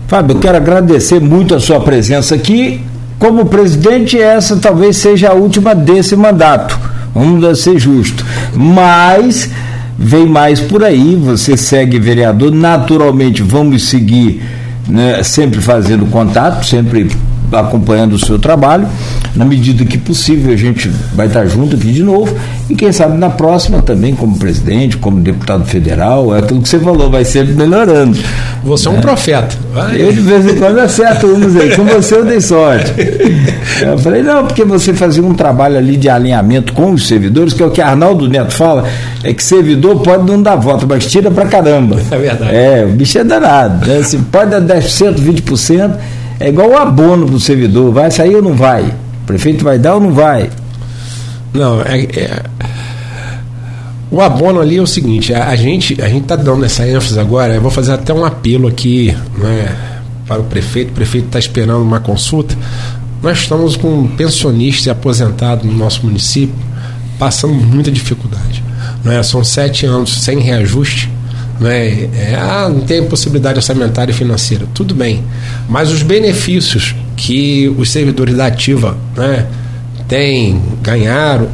Fábio, 0.09 0.37
eu 0.37 0.41
quero 0.41 0.57
agradecer 0.57 1.21
muito 1.21 1.55
a 1.55 1.61
sua 1.61 1.81
presença 1.81 2.35
aqui. 2.35 2.81
Como 3.19 3.45
presidente, 3.45 4.19
essa 4.19 4.57
talvez 4.57 4.97
seja 4.97 5.29
a 5.29 5.35
última 5.35 5.75
desse 5.75 6.17
mandato. 6.17 6.81
Vamos 7.15 7.61
ser 7.61 7.79
justo. 7.79 8.25
Mas 8.55 9.51
vem 10.03 10.27
mais 10.27 10.61
por 10.61 10.83
aí, 10.83 11.15
você 11.15 11.59
segue 11.59 11.99
vereador, 11.99 12.51
naturalmente 12.51 13.43
vamos 13.43 13.87
seguir 13.89 14.43
né, 14.89 15.23
sempre 15.23 15.61
fazendo 15.61 16.07
contato, 16.07 16.65
sempre 16.65 17.11
acompanhando 17.53 18.15
o 18.15 18.19
seu 18.19 18.39
trabalho. 18.39 18.89
Na 19.35 19.45
medida 19.45 19.85
que 19.85 19.97
possível, 19.97 20.53
a 20.53 20.57
gente 20.57 20.91
vai 21.15 21.27
estar 21.27 21.47
junto 21.47 21.77
aqui 21.77 21.93
de 21.93 22.03
novo. 22.03 22.37
E 22.69 22.75
quem 22.75 22.93
sabe 22.93 23.17
na 23.17 23.31
próxima 23.31 23.81
também, 23.81 24.15
como 24.15 24.37
presidente, 24.37 24.97
como 24.97 25.21
deputado 25.21 25.65
federal, 25.65 26.35
é 26.35 26.41
aquilo 26.41 26.61
que 26.61 26.69
você 26.69 26.79
falou, 26.79 27.11
vai 27.11 27.25
sempre 27.25 27.55
melhorando. 27.55 28.19
Você 28.65 28.89
é 28.89 28.91
um 28.91 28.99
é. 28.99 29.01
profeta. 29.01 29.57
Vai. 29.73 30.01
Eu 30.01 30.13
de 30.13 30.21
vez 30.21 30.47
em 30.47 30.57
quando 30.57 30.79
acerto 30.79 31.29
vamos 31.29 31.53
dizer, 31.53 31.77
com 31.77 31.85
você 31.85 32.17
eu 32.17 32.25
dei 32.25 32.41
sorte. 32.41 32.93
Eu 33.81 33.99
falei, 33.99 34.23
não, 34.23 34.47
porque 34.47 34.63
você 34.63 34.93
fazia 34.93 35.23
um 35.23 35.33
trabalho 35.33 35.79
ali 35.79 35.97
de 35.97 36.07
alinhamento 36.07 36.75
com 36.75 36.91
os 36.93 37.09
servidores, 37.09 37.55
que 37.55 37.63
é 37.63 37.67
o 37.67 37.71
que 37.71 37.81
Arnaldo 37.81 38.29
Neto 38.29 38.53
fala, 38.53 38.87
é 39.25 39.33
que 39.33 39.43
servidor 39.43 40.01
pode 40.01 40.31
não 40.31 40.43
dar 40.43 40.57
voto, 40.57 40.87
mas 40.87 41.07
tira 41.07 41.31
pra 41.31 41.47
caramba. 41.47 41.99
É 42.11 42.17
verdade. 42.19 42.55
É, 42.55 42.85
o 42.87 42.93
bicho 42.93 43.17
é 43.19 43.25
danado. 43.25 43.87
Né? 43.87 44.03
Se 44.03 44.19
pode 44.19 44.51
dar 44.51 44.61
10%, 44.61 45.15
20%. 45.15 45.95
É 46.39 46.49
igual 46.49 46.71
o 46.71 46.77
abono 46.79 47.27
para 47.27 47.37
o 47.37 47.41
servidor, 47.41 47.93
vai 47.93 48.11
sair 48.11 48.35
ou 48.35 48.43
não 48.43 48.55
vai? 48.55 48.85
Prefeito 49.31 49.65
vai 49.65 49.79
dar 49.79 49.95
ou 49.95 50.01
não 50.01 50.13
vai? 50.13 50.51
Não, 51.53 51.81
é, 51.83 52.03
é 52.03 52.43
o 54.11 54.21
abono 54.21 54.61
ali 54.61 54.77
é 54.77 54.83
o 54.83 54.87
seguinte, 54.87 55.33
a, 55.33 55.49
a 55.49 55.57
gente 55.57 56.01
a 56.03 56.09
gente 56.09 56.23
está 56.23 56.35
dando 56.35 56.65
essa 56.65 56.87
ênfase 56.87 57.19
agora, 57.19 57.55
eu 57.55 57.61
vou 57.61 57.71
fazer 57.71 57.93
até 57.93 58.13
um 58.13 58.25
apelo 58.25 58.67
aqui 58.67 59.17
né, 59.39 59.77
para 60.27 60.41
o 60.41 60.45
prefeito, 60.45 60.91
o 60.91 60.95
prefeito 60.95 61.27
está 61.27 61.39
esperando 61.39 61.83
uma 61.83 62.01
consulta. 62.01 62.57
Nós 63.23 63.39
estamos 63.39 63.77
com 63.77 64.01
um 64.01 64.09
pensionista 64.09 64.89
e 64.89 64.91
aposentado 64.91 65.67
no 65.67 65.73
nosso 65.73 66.05
município 66.05 66.55
passando 67.19 67.55
muita 67.55 67.91
dificuldade. 67.91 68.65
Né? 69.05 69.23
São 69.23 69.45
sete 69.45 69.87
anos 69.87 70.23
sem 70.23 70.41
reajuste 70.41 71.11
né? 71.61 72.09
É, 72.17 72.39
ah, 72.41 72.69
não 72.71 72.81
tem 72.81 73.05
possibilidade 73.05 73.59
orçamentária 73.59 74.11
e 74.11 74.15
financeira. 74.15 74.67
Tudo 74.73 74.95
bem. 74.95 75.23
Mas 75.69 75.91
os 75.91 76.03
benefícios 76.03 76.97
que 77.21 77.69
os 77.77 77.91
servidores 77.91 78.35
da 78.35 78.47
ativa 78.47 78.97
né, 79.15 79.47
têm, 80.09 80.59
ganharam, 80.83 81.49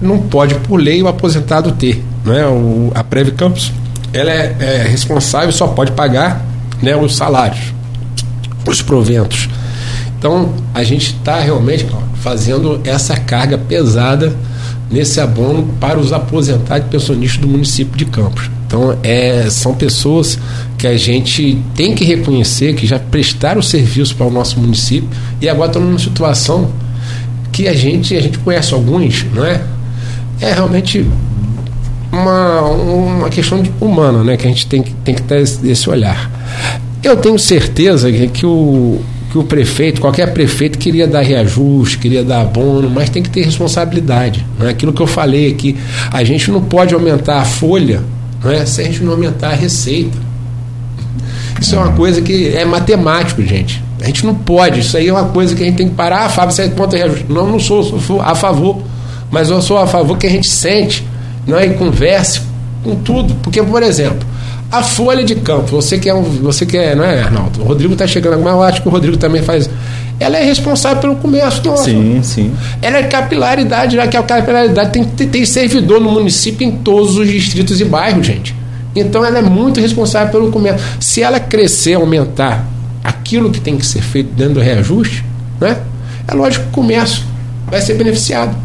não 0.00 0.18
pode, 0.18 0.54
por 0.54 0.80
lei, 0.80 1.02
o 1.02 1.08
aposentado 1.08 1.72
ter. 1.72 2.02
Né? 2.24 2.46
O, 2.46 2.90
a 2.94 3.04
Prev 3.04 3.30
Campus 3.32 3.70
ela 4.14 4.30
é, 4.30 4.56
é 4.58 4.82
responsável, 4.88 5.52
só 5.52 5.66
pode 5.66 5.92
pagar 5.92 6.42
né, 6.80 6.96
os 6.96 7.16
salários, 7.16 7.74
os 8.66 8.80
proventos. 8.80 9.48
Então, 10.18 10.54
a 10.72 10.82
gente 10.82 11.14
está 11.16 11.38
realmente 11.38 11.86
fazendo 12.22 12.80
essa 12.82 13.14
carga 13.14 13.58
pesada 13.58 14.34
nesse 14.90 15.20
abono 15.20 15.68
para 15.78 15.98
os 15.98 16.14
aposentados 16.14 16.86
e 16.86 16.90
pensionistas 16.90 17.40
do 17.42 17.48
município 17.48 17.94
de 17.94 18.06
Campos. 18.06 18.50
Então, 18.74 18.98
é, 19.04 19.48
são 19.50 19.72
pessoas 19.72 20.36
que 20.76 20.84
a 20.84 20.96
gente 20.96 21.62
tem 21.76 21.94
que 21.94 22.04
reconhecer 22.04 22.74
que 22.74 22.88
já 22.88 22.98
prestaram 22.98 23.62
serviço 23.62 24.16
para 24.16 24.26
o 24.26 24.30
nosso 24.32 24.58
município 24.58 25.08
e 25.40 25.48
agora 25.48 25.68
estão 25.68 25.80
numa 25.80 25.96
situação 25.96 26.72
que 27.52 27.68
a 27.68 27.72
gente, 27.72 28.16
a 28.16 28.20
gente 28.20 28.36
conhece 28.38 28.74
alguns, 28.74 29.24
não 29.32 29.44
é? 29.44 29.62
É 30.40 30.52
realmente 30.52 31.06
uma, 32.10 32.62
uma 32.62 33.30
questão 33.30 33.62
humana, 33.80 34.24
né? 34.24 34.36
Que 34.36 34.48
a 34.48 34.50
gente 34.50 34.66
tem, 34.66 34.82
tem 34.82 35.14
que 35.14 35.22
ter 35.22 35.42
esse 35.42 35.88
olhar. 35.88 36.28
Eu 37.00 37.16
tenho 37.16 37.38
certeza 37.38 38.10
que, 38.10 38.26
que 38.26 38.44
o, 38.44 39.00
que 39.30 39.38
o 39.38 39.44
prefeito, 39.44 40.00
qualquer 40.00 40.34
prefeito 40.34 40.78
queria 40.78 41.06
dar 41.06 41.20
reajuste, 41.20 41.98
queria 41.98 42.24
dar 42.24 42.40
abono, 42.40 42.90
mas 42.90 43.08
tem 43.08 43.22
que 43.22 43.30
ter 43.30 43.44
responsabilidade. 43.44 44.44
Não 44.58 44.66
é 44.66 44.70
aquilo 44.70 44.92
que 44.92 45.00
eu 45.00 45.06
falei 45.06 45.52
aqui. 45.52 45.76
A 46.10 46.24
gente 46.24 46.50
não 46.50 46.60
pode 46.60 46.92
aumentar 46.92 47.40
a 47.40 47.44
folha 47.44 48.02
é, 48.50 48.64
se 48.66 48.80
a 48.80 48.84
gente 48.84 49.02
não 49.02 49.12
aumentar 49.12 49.50
a 49.50 49.54
receita. 49.54 50.16
Isso 51.60 51.74
é 51.74 51.78
uma 51.78 51.92
coisa 51.92 52.20
que 52.20 52.54
é 52.54 52.64
matemático, 52.64 53.42
gente. 53.42 53.82
A 54.00 54.06
gente 54.06 54.26
não 54.26 54.34
pode. 54.34 54.80
Isso 54.80 54.96
aí 54.96 55.08
é 55.08 55.12
uma 55.12 55.26
coisa 55.26 55.54
que 55.54 55.62
a 55.62 55.66
gente 55.66 55.76
tem 55.76 55.88
que 55.88 55.94
parar. 55.94 56.26
Ah, 56.26 56.28
Fábio, 56.28 56.54
você 56.54 56.68
conta 56.68 56.96
reajuste. 56.96 57.26
Não, 57.28 57.46
não 57.46 57.58
sou, 57.58 57.82
sou 58.00 58.20
a 58.20 58.34
favor. 58.34 58.82
Mas 59.30 59.50
eu 59.50 59.62
sou 59.62 59.78
a 59.78 59.86
favor 59.86 60.18
que 60.18 60.26
a 60.26 60.30
gente 60.30 60.48
sente, 60.48 61.06
não 61.46 61.58
é? 61.58 61.66
E 61.66 61.74
converse 61.74 62.42
com 62.82 62.96
tudo. 62.96 63.34
Porque, 63.36 63.62
por 63.62 63.82
exemplo, 63.82 64.26
a 64.78 64.82
folha 64.82 65.24
de 65.24 65.34
campo, 65.36 65.68
você 65.68 65.98
que 65.98 66.08
é, 66.08 66.14
um, 66.14 66.22
você 66.22 66.66
que 66.66 66.76
é 66.76 66.94
não 66.94 67.04
é, 67.04 67.22
Arnaldo? 67.22 67.62
O 67.62 67.64
Rodrigo 67.64 67.92
está 67.92 68.06
chegando, 68.06 68.42
mas 68.42 68.52
eu 68.52 68.62
acho 68.62 68.82
que 68.82 68.88
o 68.88 68.90
Rodrigo 68.90 69.16
também 69.16 69.42
faz. 69.42 69.68
Ela 70.18 70.38
é 70.38 70.44
responsável 70.44 71.00
pelo 71.00 71.16
comércio 71.16 71.62
nosso. 71.64 71.84
Sim, 71.84 72.20
sim. 72.22 72.52
Ela 72.80 72.98
é 72.98 73.02
capilaridade, 73.04 73.96
já 73.96 74.06
que 74.06 74.16
a 74.16 74.22
capilaridade 74.22 74.92
tem, 74.92 75.04
tem, 75.04 75.28
tem 75.28 75.44
servidor 75.44 76.00
no 76.00 76.10
município 76.10 76.66
em 76.66 76.72
todos 76.72 77.16
os 77.16 77.28
distritos 77.28 77.80
e 77.80 77.84
bairros, 77.84 78.26
gente. 78.26 78.54
Então 78.94 79.24
ela 79.24 79.38
é 79.38 79.42
muito 79.42 79.80
responsável 79.80 80.30
pelo 80.30 80.52
comércio. 80.52 80.80
Se 81.00 81.22
ela 81.22 81.40
crescer, 81.40 81.94
aumentar 81.94 82.64
aquilo 83.02 83.50
que 83.50 83.60
tem 83.60 83.76
que 83.76 83.84
ser 83.84 84.02
feito 84.02 84.32
dentro 84.34 84.54
do 84.54 84.60
reajuste, 84.60 85.24
né? 85.60 85.78
É 86.26 86.34
lógico 86.34 86.64
que 86.64 86.70
o 86.70 86.72
comércio 86.72 87.22
vai 87.66 87.80
ser 87.80 87.94
beneficiado. 87.94 88.56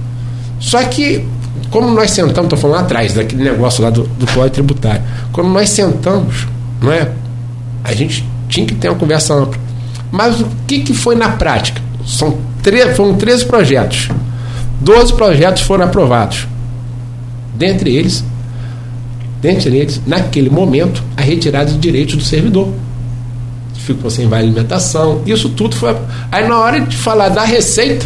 Só 0.59 0.83
que 0.83 1.25
como 1.69 1.89
nós 1.91 2.11
sentamos, 2.11 2.45
estou 2.45 2.57
falando 2.57 2.77
lá 2.77 2.81
atrás, 2.83 3.13
daquele 3.13 3.43
negócio 3.43 3.83
lá 3.83 3.89
do, 3.89 4.03
do 4.03 4.25
código 4.27 4.49
tributário, 4.49 5.01
quando 5.31 5.49
nós 5.49 5.69
sentamos, 5.69 6.47
não 6.81 6.91
é? 6.91 7.11
A 7.83 7.93
gente 7.93 8.25
tinha 8.47 8.65
que 8.65 8.75
ter 8.75 8.89
uma 8.89 8.97
conversa 8.97 9.33
ampla. 9.33 9.59
Mas 10.11 10.41
o 10.41 10.47
que, 10.65 10.79
que 10.79 10.93
foi 10.93 11.15
na 11.15 11.29
prática? 11.29 11.81
São 12.05 12.37
foram 12.95 13.15
13 13.15 13.45
projetos. 13.45 14.09
12 14.81 15.13
projetos 15.13 15.63
foram 15.63 15.85
aprovados. 15.85 16.47
Dentre 17.55 17.95
eles, 17.95 18.23
dentre 19.41 19.75
eles, 19.75 20.01
naquele 20.05 20.49
momento, 20.49 21.03
a 21.15 21.21
retirada 21.21 21.71
de 21.71 21.77
direitos 21.77 22.15
do 22.15 22.23
servidor. 22.23 22.69
Ficou 23.73 24.09
sem 24.09 24.27
vale 24.27 24.43
alimentação. 24.43 25.21
Isso 25.25 25.49
tudo 25.49 25.75
foi. 25.75 25.95
Aí 26.31 26.47
na 26.47 26.57
hora 26.59 26.79
de 26.79 26.95
falar 26.95 27.29
da 27.29 27.43
receita, 27.43 28.05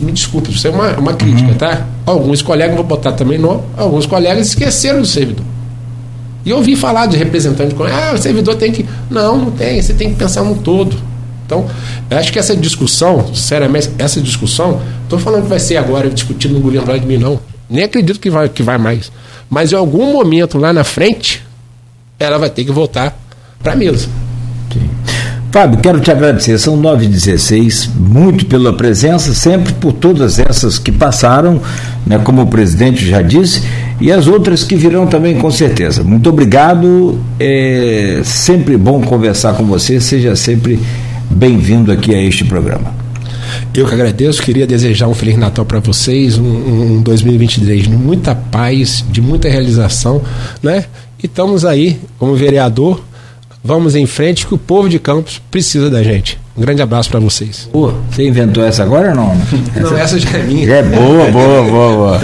me 0.00 0.12
desculpe, 0.12 0.50
isso 0.50 0.66
é 0.66 0.70
uma, 0.70 0.98
uma 0.98 1.14
crítica, 1.14 1.50
uhum. 1.50 1.54
tá? 1.54 1.86
Alguns 2.06 2.42
colegas, 2.42 2.74
vou 2.74 2.84
botar 2.84 3.12
também 3.12 3.38
não, 3.38 3.64
alguns 3.76 4.06
colegas 4.06 4.48
esqueceram 4.48 5.00
do 5.00 5.06
servidor. 5.06 5.44
E 6.44 6.50
eu 6.50 6.56
ouvi 6.56 6.74
falar 6.74 7.06
de 7.06 7.16
representante, 7.16 7.74
ah, 7.92 8.14
o 8.14 8.18
servidor 8.18 8.54
tem 8.54 8.72
que. 8.72 8.86
Não, 9.10 9.36
não 9.36 9.50
tem, 9.50 9.80
você 9.80 9.92
tem 9.92 10.10
que 10.10 10.16
pensar 10.16 10.42
no 10.42 10.56
todo. 10.56 10.96
Então, 11.44 11.66
acho 12.10 12.32
que 12.32 12.38
essa 12.38 12.56
discussão, 12.56 13.34
seriamente, 13.34 13.90
essa 13.98 14.20
discussão, 14.20 14.80
estou 15.02 15.18
falando 15.18 15.42
que 15.42 15.48
vai 15.48 15.58
ser 15.58 15.76
agora 15.76 16.08
discutido 16.08 16.54
no 16.54 16.60
governo 16.60 16.98
de 16.98 17.06
mim, 17.06 17.18
não. 17.18 17.40
Nem 17.68 17.84
acredito 17.84 18.20
que 18.20 18.30
vai, 18.30 18.48
que 18.48 18.62
vai 18.62 18.78
mais. 18.78 19.10
Mas 19.48 19.72
em 19.72 19.76
algum 19.76 20.12
momento 20.12 20.58
lá 20.58 20.72
na 20.72 20.84
frente, 20.84 21.44
ela 22.18 22.38
vai 22.38 22.48
ter 22.48 22.64
que 22.64 22.70
voltar 22.70 23.18
para 23.62 23.72
a 23.72 23.76
mesa. 23.76 24.08
Fábio, 25.50 25.80
quero 25.80 25.98
te 25.98 26.12
agradecer. 26.12 26.56
São 26.58 26.80
9h16, 26.80 27.90
muito 27.96 28.46
pela 28.46 28.72
presença, 28.72 29.34
sempre 29.34 29.72
por 29.72 29.92
todas 29.92 30.38
essas 30.38 30.78
que 30.78 30.92
passaram, 30.92 31.60
né, 32.06 32.20
como 32.22 32.42
o 32.42 32.46
presidente 32.46 33.04
já 33.04 33.20
disse, 33.20 33.62
e 34.00 34.12
as 34.12 34.28
outras 34.28 34.62
que 34.62 34.76
virão 34.76 35.08
também, 35.08 35.36
com 35.36 35.50
certeza. 35.50 36.04
Muito 36.04 36.30
obrigado. 36.30 37.18
É 37.38 38.20
sempre 38.24 38.76
bom 38.76 39.00
conversar 39.00 39.54
com 39.54 39.64
você. 39.64 40.00
Seja 40.00 40.36
sempre 40.36 40.78
bem-vindo 41.28 41.90
aqui 41.90 42.14
a 42.14 42.22
este 42.22 42.44
programa. 42.44 42.94
Eu 43.74 43.86
que 43.86 43.94
agradeço, 43.94 44.42
queria 44.42 44.66
desejar 44.66 45.08
um 45.08 45.14
Feliz 45.14 45.36
Natal 45.36 45.64
para 45.64 45.80
vocês, 45.80 46.38
um, 46.38 46.44
um 46.98 47.02
2023 47.02 47.82
de 47.84 47.90
muita 47.90 48.34
paz, 48.34 49.04
de 49.10 49.20
muita 49.20 49.48
realização, 49.48 50.22
né? 50.62 50.84
E 51.22 51.26
estamos 51.26 51.64
aí, 51.64 51.98
como 52.18 52.34
vereador, 52.34 53.02
Vamos 53.62 53.94
em 53.94 54.06
frente 54.06 54.46
que 54.46 54.54
o 54.54 54.58
povo 54.58 54.88
de 54.88 54.98
Campos 54.98 55.40
precisa 55.50 55.90
da 55.90 56.02
gente. 56.02 56.38
Um 56.56 56.60
grande 56.62 56.80
abraço 56.80 57.10
para 57.10 57.20
vocês. 57.20 57.68
Pô, 57.70 57.92
você 58.10 58.26
inventou 58.26 58.64
essa 58.64 58.82
agora 58.82 59.10
ou 59.10 59.14
não? 59.14 59.36
Não, 59.76 59.96
essa 59.96 60.18
já 60.18 60.30
é 60.38 60.42
minha. 60.42 60.70
É 60.72 60.82
boa, 60.82 61.30
boa, 61.30 61.62
boa, 61.62 61.92
boa. 61.96 62.20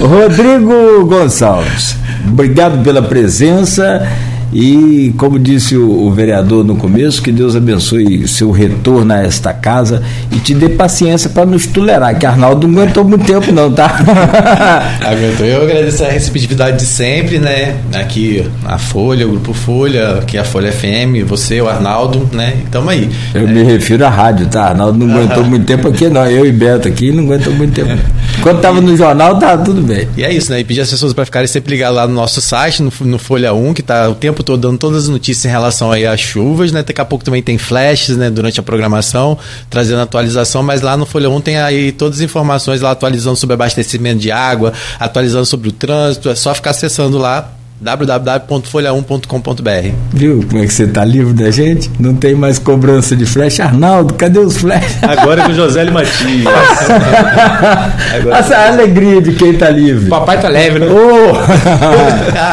Rodrigo 0.06 1.06
Gonçalves, 1.06 1.96
obrigado 2.26 2.82
pela 2.82 3.02
presença. 3.02 4.06
E, 4.52 5.14
como 5.16 5.38
disse 5.38 5.76
o, 5.76 6.06
o, 6.06 6.10
vereador 6.10 6.64
no 6.64 6.74
começo, 6.74 7.22
que 7.22 7.30
Deus 7.30 7.54
abençoe 7.54 8.26
seu 8.26 8.50
retorno 8.50 9.12
a 9.12 9.18
esta 9.18 9.52
casa 9.52 10.02
e 10.32 10.38
te 10.38 10.54
dê 10.54 10.68
paciência 10.68 11.30
para 11.30 11.46
nos 11.46 11.66
tolerar, 11.66 12.18
que 12.18 12.26
Arnaldo 12.26 12.66
não 12.66 12.82
aguentou 12.82 13.04
muito 13.04 13.24
tempo, 13.24 13.52
não, 13.52 13.72
tá? 13.72 13.86
Aguentou. 15.00 15.46
Eu 15.46 15.62
agradeço 15.62 16.02
a 16.04 16.08
receptividade 16.08 16.78
de 16.78 16.86
sempre, 16.86 17.38
né? 17.38 17.76
Aqui 17.94 18.44
a 18.64 18.76
Folha, 18.76 19.26
o 19.26 19.30
Grupo 19.30 19.52
Folha, 19.52 20.18
aqui 20.18 20.36
a 20.36 20.44
Folha 20.44 20.72
FM, 20.72 21.24
você, 21.26 21.60
o 21.60 21.68
Arnaldo, 21.68 22.28
né? 22.32 22.54
Estamos 22.64 22.88
aí. 22.88 23.08
Eu 23.34 23.42
é. 23.42 23.46
me 23.46 23.62
refiro 23.62 24.04
à 24.04 24.08
rádio, 24.08 24.46
tá? 24.46 24.68
Arnaldo 24.70 24.98
não 24.98 25.14
aguentou 25.14 25.44
muito 25.44 25.64
tempo 25.64 25.88
aqui, 25.88 26.08
não. 26.08 26.26
Eu 26.26 26.44
e 26.44 26.52
Beto 26.52 26.88
aqui 26.88 27.12
não 27.12 27.24
aguentou 27.24 27.52
muito 27.52 27.72
tempo. 27.72 28.00
Quando 28.42 28.56
estava 28.56 28.80
no 28.80 28.96
jornal, 28.96 29.38
tá 29.38 29.56
tudo 29.56 29.80
bem. 29.82 30.08
E 30.16 30.24
é 30.24 30.32
isso, 30.32 30.50
né? 30.50 30.60
E 30.60 30.64
pedir 30.64 30.80
as 30.80 30.90
pessoas 30.90 31.12
para 31.12 31.24
ficarem 31.24 31.46
sempre 31.46 31.72
ligadas 31.72 31.96
lá 31.96 32.06
no 32.06 32.14
nosso 32.14 32.40
site, 32.40 32.82
no, 32.82 32.92
no 33.00 33.18
Folha 33.18 33.52
1, 33.52 33.74
que 33.74 33.82
tá 33.82 34.08
o 34.08 34.14
tempo 34.14 34.39
tempo 34.40 34.42
todo 34.42 34.60
dando 34.60 34.78
todas 34.78 35.04
as 35.04 35.08
notícias 35.08 35.44
em 35.44 35.48
relação 35.48 35.92
aí 35.92 36.06
às 36.06 36.20
chuvas, 36.20 36.72
né? 36.72 36.82
Daqui 36.82 37.00
a 37.00 37.04
pouco 37.04 37.24
também 37.24 37.42
tem 37.42 37.58
flashes, 37.58 38.16
né? 38.16 38.30
Durante 38.30 38.58
a 38.58 38.62
programação, 38.62 39.38
trazendo 39.68 40.00
atualização, 40.00 40.62
mas 40.62 40.80
lá 40.80 40.96
no 40.96 41.06
Folha 41.06 41.30
1 41.30 41.40
tem 41.40 41.58
aí 41.58 41.92
todas 41.92 42.18
as 42.18 42.22
informações 42.22 42.80
lá 42.80 42.90
atualizando 42.90 43.36
sobre 43.36 43.54
abastecimento 43.54 44.18
de 44.18 44.30
água, 44.30 44.72
atualizando 44.98 45.46
sobre 45.46 45.68
o 45.68 45.72
trânsito, 45.72 46.28
é 46.28 46.34
só 46.34 46.54
ficar 46.54 46.70
acessando 46.70 47.18
lá 47.18 47.59
www.folha1.com.br. 47.80 49.94
Viu 50.12 50.44
como 50.46 50.62
é 50.62 50.66
que 50.66 50.72
você 50.72 50.84
está 50.84 51.02
livre 51.02 51.32
da 51.32 51.50
gente? 51.50 51.90
Não 51.98 52.14
tem 52.14 52.34
mais 52.34 52.58
cobrança 52.58 53.16
de 53.16 53.24
flash. 53.24 53.60
Arnaldo, 53.60 54.12
cadê 54.14 54.38
os 54.38 54.58
flash? 54.58 54.98
Agora 55.00 55.40
é 55.42 55.46
com 55.46 55.54
José 55.54 55.86
e 55.86 55.90
Matias. 55.90 56.46
Essa 58.38 58.54
é 58.54 58.68
alegria 58.68 59.22
de 59.22 59.32
quem 59.32 59.52
está 59.52 59.70
livre. 59.70 60.06
O 60.06 60.10
papai 60.10 60.38
tá 60.38 60.48
leve, 60.48 60.78
né? 60.78 60.86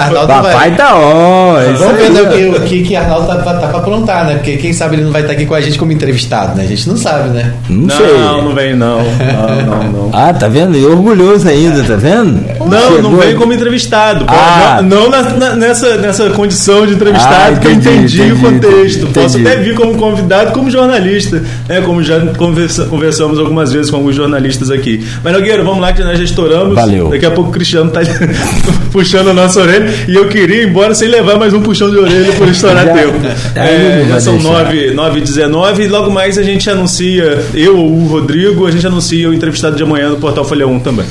Oh. 0.07 0.27
papai 0.27 0.53
vai... 0.53 0.75
tá 0.75 0.95
on. 0.95 1.55
Vamos 1.77 1.97
ver 1.97 2.49
o 2.49 2.61
que, 2.61 2.67
que, 2.67 2.83
que 2.83 2.95
Arnaldo 2.95 3.27
tá, 3.27 3.37
tá, 3.37 3.53
tá 3.55 3.67
para 3.67 3.79
aprontar, 3.79 4.25
né? 4.25 4.35
Porque 4.35 4.57
quem 4.57 4.73
sabe 4.73 4.95
ele 4.95 5.03
não 5.03 5.11
vai 5.11 5.21
estar 5.21 5.33
tá 5.33 5.37
aqui 5.37 5.45
com 5.45 5.53
a 5.53 5.61
gente 5.61 5.77
como 5.77 5.91
entrevistado, 5.91 6.55
né? 6.55 6.63
A 6.63 6.67
gente 6.67 6.87
não 6.87 6.95
sabe, 6.95 7.29
né? 7.29 7.53
Não, 7.69 7.81
não 7.81 7.95
sei. 7.95 8.17
Não, 8.17 8.41
não 8.43 8.55
vem 8.55 8.75
não. 8.75 9.03
Não, 9.03 9.65
não, 9.65 9.91
não. 9.91 10.09
Ah, 10.13 10.33
tá 10.33 10.47
vendo? 10.47 10.77
E 10.77 10.85
orgulhoso 10.85 11.47
ainda, 11.47 11.83
tá 11.83 11.95
vendo? 11.95 12.41
Não, 12.65 12.95
Chegou... 12.95 13.11
não 13.11 13.17
vem 13.17 13.35
como 13.35 13.53
entrevistado. 13.53 14.25
Ah. 14.27 14.81
Não, 14.81 15.09
não 15.09 15.16
na, 15.23 15.55
nessa, 15.55 15.97
nessa 15.97 16.29
condição 16.31 16.85
de 16.85 16.93
entrevistado, 16.93 17.35
ah, 17.35 17.51
entendi, 17.51 17.61
que 17.61 17.67
eu 17.67 17.93
entendi, 17.93 18.21
entendi 18.21 18.33
o 18.33 18.39
contexto. 18.39 19.01
Entendi. 19.03 19.13
Posso 19.13 19.37
até 19.39 19.55
vir 19.57 19.75
como 19.75 19.95
convidado, 19.95 20.51
como 20.51 20.69
jornalista, 20.69 21.43
né? 21.67 21.81
Como 21.81 22.03
já 22.03 22.19
conversa, 22.35 22.85
conversamos 22.85 23.39
algumas 23.39 23.71
vezes 23.71 23.89
com 23.89 23.97
alguns 23.97 24.15
jornalistas 24.15 24.69
aqui. 24.69 25.05
Mas, 25.23 25.33
Nogueira, 25.33 25.63
vamos 25.63 25.81
lá 25.81 25.93
que 25.93 26.03
nós 26.03 26.17
já 26.17 26.23
estouramos. 26.23 26.75
Valeu. 26.75 27.09
Daqui 27.09 27.25
a 27.25 27.31
pouco 27.31 27.49
o 27.49 27.53
Cristiano 27.53 27.91
tá 27.91 28.01
puxando 28.91 29.29
a 29.29 29.33
nossa 29.33 29.61
orelha 29.61 29.93
e 30.07 30.15
eu 30.15 30.27
queria 30.27 30.63
ir 30.63 30.69
embora 30.69 30.93
sem 30.93 31.07
levar 31.07 31.37
mais 31.37 31.53
um 31.53 31.61
puxão 31.61 31.89
de 31.89 31.97
orelha 31.97 32.33
por 32.33 32.47
estourar 32.47 32.85
já, 32.85 32.93
tempo. 32.93 33.17
É, 33.55 34.05
já 34.09 34.19
são 34.19 34.39
9 34.39 34.89
h 34.89 35.19
19 35.19 35.83
e 35.83 35.87
logo 35.87 36.11
mais 36.11 36.37
a 36.37 36.43
gente 36.43 36.69
anuncia, 36.69 37.45
eu 37.53 37.77
ou 37.77 37.91
o 37.91 38.07
Rodrigo, 38.07 38.65
a 38.65 38.71
gente 38.71 38.85
anuncia 38.85 39.29
o 39.29 39.33
entrevistado 39.33 39.75
de 39.75 39.83
amanhã 39.83 40.09
no 40.09 40.17
Portal 40.17 40.43
Folha 40.43 40.67
1 40.67 40.79
também. 40.79 41.05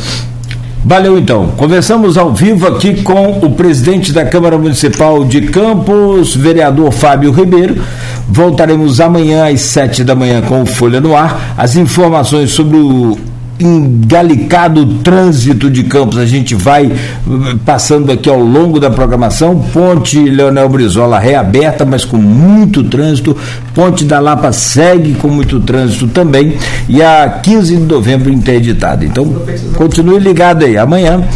Valeu 0.86 1.18
então. 1.18 1.48
Conversamos 1.56 2.16
ao 2.16 2.32
vivo 2.32 2.64
aqui 2.68 3.02
com 3.02 3.40
o 3.40 3.50
presidente 3.50 4.12
da 4.12 4.24
Câmara 4.24 4.56
Municipal 4.56 5.24
de 5.24 5.40
Campos, 5.48 6.36
vereador 6.36 6.92
Fábio 6.92 7.32
Ribeiro. 7.32 7.82
Voltaremos 8.28 9.00
amanhã 9.00 9.52
às 9.52 9.62
sete 9.62 10.04
da 10.04 10.14
manhã 10.14 10.40
com 10.42 10.64
Folha 10.64 11.00
no 11.00 11.16
Ar. 11.16 11.54
As 11.58 11.74
informações 11.74 12.52
sobre 12.52 12.76
o 12.76 13.18
engalicado 13.58 14.86
trânsito 15.02 15.70
de 15.70 15.84
Campos. 15.84 16.18
A 16.18 16.26
gente 16.26 16.54
vai 16.54 16.86
eh, 16.86 17.56
passando 17.64 18.12
aqui 18.12 18.28
ao 18.28 18.40
longo 18.40 18.78
da 18.78 18.90
programação. 18.90 19.58
Ponte 19.72 20.18
Leonel 20.18 20.68
Brizola 20.68 21.18
reaberta, 21.18 21.84
mas 21.84 22.04
com 22.04 22.16
muito 22.16 22.84
trânsito. 22.84 23.36
Ponte 23.74 24.04
da 24.04 24.20
Lapa 24.20 24.52
segue 24.52 25.14
com 25.14 25.28
muito 25.28 25.60
trânsito 25.60 26.06
também. 26.08 26.56
E 26.88 27.02
a 27.02 27.28
15 27.42 27.76
de 27.76 27.82
novembro 27.82 28.32
interditada. 28.32 29.04
Então, 29.04 29.42
continue 29.74 30.18
ligado 30.18 30.64
aí. 30.64 30.76
Amanhã 30.76 31.26